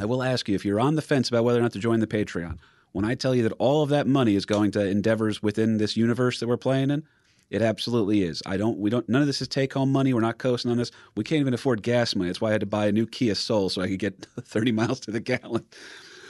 I 0.00 0.06
will 0.06 0.22
ask 0.22 0.48
you 0.48 0.54
if 0.54 0.64
you're 0.64 0.80
on 0.80 0.94
the 0.94 1.02
fence 1.02 1.28
about 1.28 1.44
whether 1.44 1.58
or 1.58 1.62
not 1.62 1.72
to 1.72 1.78
join 1.78 2.00
the 2.00 2.06
Patreon. 2.06 2.58
When 2.92 3.04
I 3.04 3.14
tell 3.14 3.34
you 3.34 3.42
that 3.42 3.52
all 3.58 3.82
of 3.82 3.90
that 3.90 4.06
money 4.06 4.36
is 4.36 4.46
going 4.46 4.70
to 4.70 4.86
endeavors 4.86 5.42
within 5.42 5.76
this 5.76 5.96
universe 5.96 6.40
that 6.40 6.46
we're 6.46 6.56
playing 6.56 6.90
in, 6.90 7.02
it 7.50 7.60
absolutely 7.60 8.22
is. 8.22 8.42
I 8.46 8.56
don't. 8.56 8.78
We 8.78 8.88
don't. 8.88 9.08
None 9.08 9.20
of 9.20 9.26
this 9.26 9.42
is 9.42 9.48
take 9.48 9.74
home 9.74 9.92
money. 9.92 10.14
We're 10.14 10.20
not 10.20 10.38
coasting 10.38 10.70
on 10.70 10.78
this. 10.78 10.90
We 11.16 11.24
can't 11.24 11.40
even 11.40 11.54
afford 11.54 11.82
gas 11.82 12.16
money. 12.16 12.28
That's 12.30 12.40
why 12.40 12.48
I 12.48 12.52
had 12.52 12.60
to 12.60 12.66
buy 12.66 12.86
a 12.86 12.92
new 12.92 13.06
Kia 13.06 13.34
Soul 13.34 13.68
so 13.68 13.82
I 13.82 13.88
could 13.88 13.98
get 13.98 14.26
30 14.40 14.72
miles 14.72 15.00
to 15.00 15.10
the 15.10 15.20
gallon. 15.20 15.64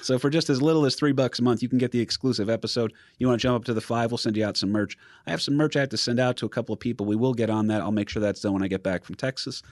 So 0.07 0.21
for 0.21 0.31
just 0.31 0.49
as 0.49 0.63
little 0.63 0.87
as 0.87 0.95
three 0.95 1.11
bucks 1.11 1.41
a 1.41 1.43
month, 1.43 1.65
you 1.65 1.69
can 1.69 1.79
get 1.79 1.91
the 1.91 2.01
exclusive 2.01 2.49
episode. 2.49 2.93
You 3.19 3.27
want 3.27 3.41
to 3.41 3.43
jump 3.43 3.57
up 3.57 3.65
to 3.65 3.75
the 3.75 3.81
five? 3.81 4.13
We'll 4.13 4.19
send 4.19 4.37
you 4.37 4.47
out 4.47 4.57
some 4.57 4.71
merch. 4.71 4.97
I 5.27 5.33
have 5.33 5.43
some 5.43 5.57
merch 5.57 5.75
I 5.75 5.81
have 5.81 5.89
to 5.89 5.97
send 5.97 6.21
out 6.21 6.37
to 6.37 6.47
a 6.47 6.49
couple 6.49 6.73
of 6.73 6.79
people. 6.79 7.07
We 7.07 7.17
will 7.17 7.35
get 7.35 7.51
on 7.51 7.67
that. 7.67 7.83
I'll 7.83 7.91
make 7.91 8.09
sure 8.09 8.23
that's 8.23 8.41
done 8.41 8.53
when 8.53 8.63
I 8.63 8.69
get 8.69 8.85
back 8.85 9.05
from 9.05 9.17
Texas. 9.17 9.65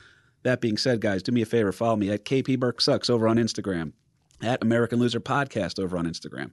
That 0.42 0.60
being 0.60 0.76
said, 0.76 1.00
guys, 1.00 1.22
do 1.22 1.30
me 1.30 1.42
a 1.42 1.46
favor. 1.46 1.70
Follow 1.70 1.94
me 1.94 2.10
at 2.10 2.24
KP 2.24 2.58
Burke 2.58 2.80
Sucks 2.80 3.08
over 3.08 3.28
on 3.28 3.36
Instagram, 3.36 3.92
at 4.42 4.60
American 4.60 4.98
Loser 4.98 5.20
Podcast 5.20 5.78
over 5.78 5.96
on 5.96 6.04
Instagram. 6.04 6.50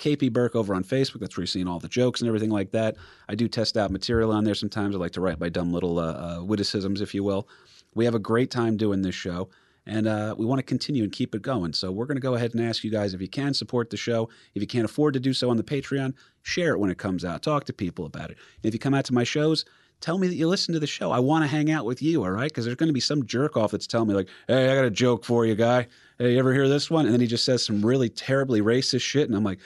KP 0.00 0.32
Burke 0.32 0.56
over 0.56 0.74
on 0.74 0.82
Facebook. 0.82 1.20
That's 1.20 1.36
where 1.36 1.42
you're 1.42 1.46
seeing 1.46 1.68
all 1.68 1.78
the 1.78 1.88
jokes 1.88 2.20
and 2.20 2.26
everything 2.26 2.50
like 2.50 2.72
that. 2.72 2.96
I 3.28 3.36
do 3.36 3.46
test 3.46 3.76
out 3.76 3.92
material 3.92 4.32
on 4.32 4.42
there 4.42 4.56
sometimes. 4.56 4.96
I 4.96 4.98
like 4.98 5.12
to 5.12 5.20
write 5.20 5.38
my 5.38 5.50
dumb 5.50 5.72
little 5.72 6.00
uh, 6.00 6.12
uh, 6.14 6.42
witticisms, 6.42 7.00
if 7.00 7.14
you 7.14 7.22
will. 7.22 7.48
We 7.94 8.06
have 8.06 8.16
a 8.16 8.20
great 8.20 8.50
time 8.50 8.76
doing 8.76 9.02
this 9.02 9.14
show, 9.14 9.50
and 9.86 10.06
uh, 10.06 10.34
we 10.38 10.46
want 10.46 10.58
to 10.58 10.62
continue 10.62 11.02
and 11.02 11.12
keep 11.12 11.34
it 11.34 11.42
going. 11.42 11.72
So 11.72 11.90
we're 11.90 12.06
going 12.06 12.16
to 12.16 12.22
go 12.22 12.34
ahead 12.34 12.54
and 12.54 12.62
ask 12.62 12.84
you 12.84 12.90
guys 12.90 13.14
if 13.14 13.20
you 13.20 13.28
can 13.28 13.54
support 13.54 13.90
the 13.90 13.96
show. 13.96 14.28
If 14.54 14.62
you 14.62 14.68
can't 14.68 14.84
afford 14.84 15.14
to 15.14 15.20
do 15.20 15.32
so 15.32 15.50
on 15.50 15.56
the 15.56 15.62
Patreon, 15.62 16.14
share 16.42 16.72
it 16.74 16.78
when 16.78 16.90
it 16.90 16.98
comes 16.98 17.24
out. 17.24 17.42
Talk 17.42 17.64
to 17.64 17.72
people 17.72 18.06
about 18.06 18.30
it. 18.30 18.38
And 18.62 18.64
if 18.64 18.74
you 18.74 18.78
come 18.78 18.94
out 18.94 19.04
to 19.06 19.14
my 19.14 19.24
shows, 19.24 19.64
tell 20.00 20.18
me 20.18 20.28
that 20.28 20.34
you 20.34 20.48
listen 20.48 20.74
to 20.74 20.80
the 20.80 20.86
show. 20.86 21.10
I 21.10 21.18
want 21.18 21.44
to 21.44 21.48
hang 21.48 21.70
out 21.70 21.84
with 21.84 22.02
you, 22.02 22.24
all 22.24 22.30
right? 22.30 22.50
Because 22.50 22.64
there's 22.64 22.76
going 22.76 22.88
to 22.88 22.94
be 22.94 23.00
some 23.00 23.26
jerk 23.26 23.56
off 23.56 23.72
that's 23.72 23.86
telling 23.86 24.08
me, 24.08 24.14
like, 24.14 24.28
hey, 24.48 24.70
I 24.70 24.74
got 24.74 24.84
a 24.84 24.90
joke 24.90 25.24
for 25.24 25.44
you, 25.44 25.54
guy. 25.54 25.86
Hey, 26.18 26.32
you 26.32 26.38
ever 26.38 26.52
hear 26.52 26.68
this 26.68 26.90
one? 26.90 27.04
And 27.04 27.14
then 27.14 27.20
he 27.20 27.26
just 27.26 27.44
says 27.44 27.64
some 27.64 27.84
really 27.84 28.08
terribly 28.08 28.60
racist 28.60 29.02
shit. 29.02 29.28
And 29.28 29.36
I'm 29.36 29.44
like, 29.44 29.58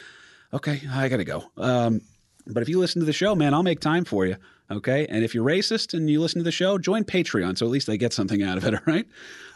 okay, 0.52 0.80
I 0.90 1.08
got 1.08 1.18
to 1.18 1.24
go. 1.24 1.44
Um, 1.56 2.00
but 2.46 2.62
if 2.62 2.68
you 2.68 2.78
listen 2.78 3.00
to 3.00 3.06
the 3.06 3.12
show, 3.12 3.34
man, 3.34 3.54
I'll 3.54 3.62
make 3.62 3.80
time 3.80 4.04
for 4.04 4.26
you. 4.26 4.36
Okay. 4.70 5.06
And 5.08 5.24
if 5.24 5.34
you're 5.34 5.44
racist 5.44 5.94
and 5.94 6.08
you 6.08 6.20
listen 6.20 6.40
to 6.40 6.44
the 6.44 6.52
show, 6.52 6.78
join 6.78 7.04
Patreon. 7.04 7.58
So 7.58 7.66
at 7.66 7.72
least 7.72 7.86
they 7.86 7.98
get 7.98 8.12
something 8.12 8.42
out 8.42 8.56
of 8.56 8.64
it. 8.64 8.74
All 8.74 8.80
right. 8.86 9.06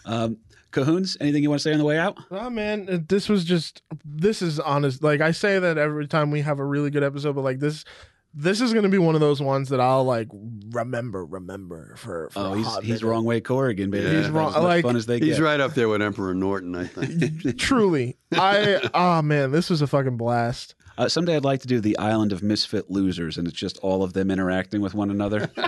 Um, 0.05 0.39
Cahoons, 0.71 1.17
anything 1.21 1.43
you 1.43 1.49
want 1.49 1.61
to 1.61 1.63
say 1.65 1.73
on 1.73 1.79
the 1.79 1.85
way 1.85 1.99
out? 1.99 2.19
Oh 2.31 2.51
man, 2.51 2.89
uh, 2.91 2.99
this 3.09 3.29
was 3.29 3.45
just 3.45 3.83
this 4.05 4.43
is 4.43 4.61
honest. 4.61 5.03
Like 5.03 5.21
I 5.21 5.31
say 5.33 5.59
that 5.59 5.79
every 5.79 6.07
time 6.07 6.31
we 6.31 6.41
have 6.43 6.59
a 6.59 6.65
really 6.65 6.91
good 6.91 7.03
episode, 7.03 7.35
but 7.35 7.43
like 7.43 7.59
this 7.61 7.85
this 8.35 8.61
is 8.61 8.75
gonna 8.75 8.91
be 8.91 8.99
one 8.99 9.15
of 9.15 9.21
those 9.23 9.41
ones 9.41 9.71
that 9.71 9.81
I'll 9.81 10.05
like 10.05 10.29
remember, 10.71 11.25
remember 11.25 11.95
for. 11.97 12.29
for 12.31 12.39
Oh, 12.39 12.53
he's 12.55 12.67
hot 12.67 12.83
he's 12.85 13.01
minute. 13.03 13.11
wrong 13.11 13.25
way 13.25 13.41
Corrigan, 13.41 13.91
baby. 13.91 14.05
He's 14.07 14.15
That's 14.25 14.29
wrong. 14.29 14.55
As 14.55 14.63
Like, 14.63 14.85
fun 14.85 14.97
as 14.97 15.07
they 15.07 15.19
He's 15.19 15.39
get. 15.39 15.43
right 15.45 15.59
up 15.61 15.75
there 15.75 15.89
with 15.89 16.03
Emperor 16.03 16.35
Norton, 16.35 16.75
I 16.77 16.85
think. 16.87 17.59
Truly, 17.59 18.17
I 18.33 18.81
oh 18.95 19.23
man, 19.23 19.51
this 19.51 19.71
was 19.71 19.81
a 19.83 19.87
fucking 19.87 20.17
blast. 20.19 20.75
Uh, 20.99 21.09
someday 21.09 21.37
I'd 21.37 21.45
like 21.45 21.61
to 21.63 21.69
do 21.69 21.81
the 21.81 21.97
Island 21.97 22.33
of 22.33 22.43
Misfit 22.43 22.91
Losers, 22.91 23.39
and 23.39 23.47
it's 23.47 23.57
just 23.57 23.79
all 23.79 24.03
of 24.03 24.13
them 24.15 24.31
interacting 24.33 24.81
with 24.81 24.95
one 24.95 25.11
another. 25.11 25.49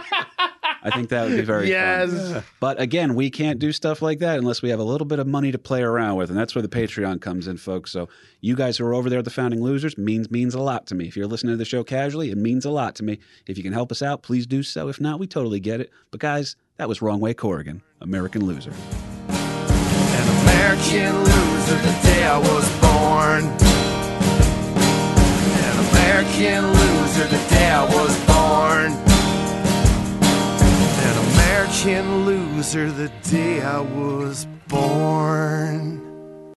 I 0.83 0.91
think 0.91 1.11
that 1.11 1.29
would 1.29 1.37
be 1.37 1.43
very 1.43 1.69
yes, 1.69 2.11
fun. 2.11 2.43
But 2.59 2.81
again, 2.81 3.15
we 3.15 3.31
can't 3.31 3.59
do 3.59 3.71
stuff 3.73 4.01
like 4.01 4.21
that 4.21 4.39
unless 4.39 4.63
we 4.63 4.71
have 4.71 4.81
a 4.81 4.85
little 4.85 5.07
bit 5.07 5.19
of 5.19 5.27
money 5.27 5.53
to 5.53 5.59
play 5.59 5.83
around 5.83 6.17
with, 6.17 6.31
and 6.31 6.39
that's 6.39 6.55
where 6.55 6.63
the 6.63 6.69
Patreon 6.69 7.21
comes 7.21 7.47
in, 7.47 7.59
folks. 7.59 7.91
So 7.91 8.09
you 8.41 8.57
guys 8.57 8.79
who 8.79 8.87
are 8.87 8.95
over 8.95 9.11
there 9.11 9.19
at 9.19 9.25
the 9.25 9.31
Founding 9.31 9.63
Losers 9.63 9.99
means 9.99 10.31
means 10.31 10.55
a 10.55 10.61
lot 10.61 10.87
to 10.87 10.95
me. 10.95 11.07
If 11.07 11.17
you're 11.17 11.27
listening 11.27 11.53
to 11.53 11.59
the 11.59 11.65
show 11.65 11.85
casually, 11.85 12.31
it 12.31 12.39
means 12.39 12.65
a 12.65 12.71
lot 12.71 12.95
to 12.97 13.03
me. 13.03 13.19
If 13.47 13.59
you 13.59 13.63
can 13.63 13.73
help 13.73 13.93
us 13.93 14.01
out, 14.03 14.23
please 14.23 14.47
do 14.47 14.63
so. 14.63 14.89
If 14.89 15.01
not, 15.01 15.19
we 15.19 15.27
totally 15.27 15.61
get 15.61 15.81
it. 15.81 15.91
But 16.11 16.21
guys, 16.21 16.57
that 16.79 16.89
was 16.89 17.03
Wrong 17.03 17.21
Way 17.21 17.35
Corrigan, 17.35 17.83
American 18.01 18.47
Loser. 18.47 18.73
An 19.29 20.29
American 20.43 21.19
loser 21.19 21.77
the 21.77 21.99
day 22.03 22.25
I 22.25 22.39
was 22.39 22.69
born. 22.81 23.45
An 25.61 25.79
American 25.91 26.67
loser 26.73 27.27
the 27.27 27.49
day 27.51 27.71
I 27.71 27.85
was 27.85 28.17
born. 28.25 29.10
An 31.71 31.77
American 31.77 32.27
loser 32.27 32.91
the 32.91 33.09
day 33.23 33.63
I 33.63 33.79
was 33.79 34.45
born. 34.67 36.10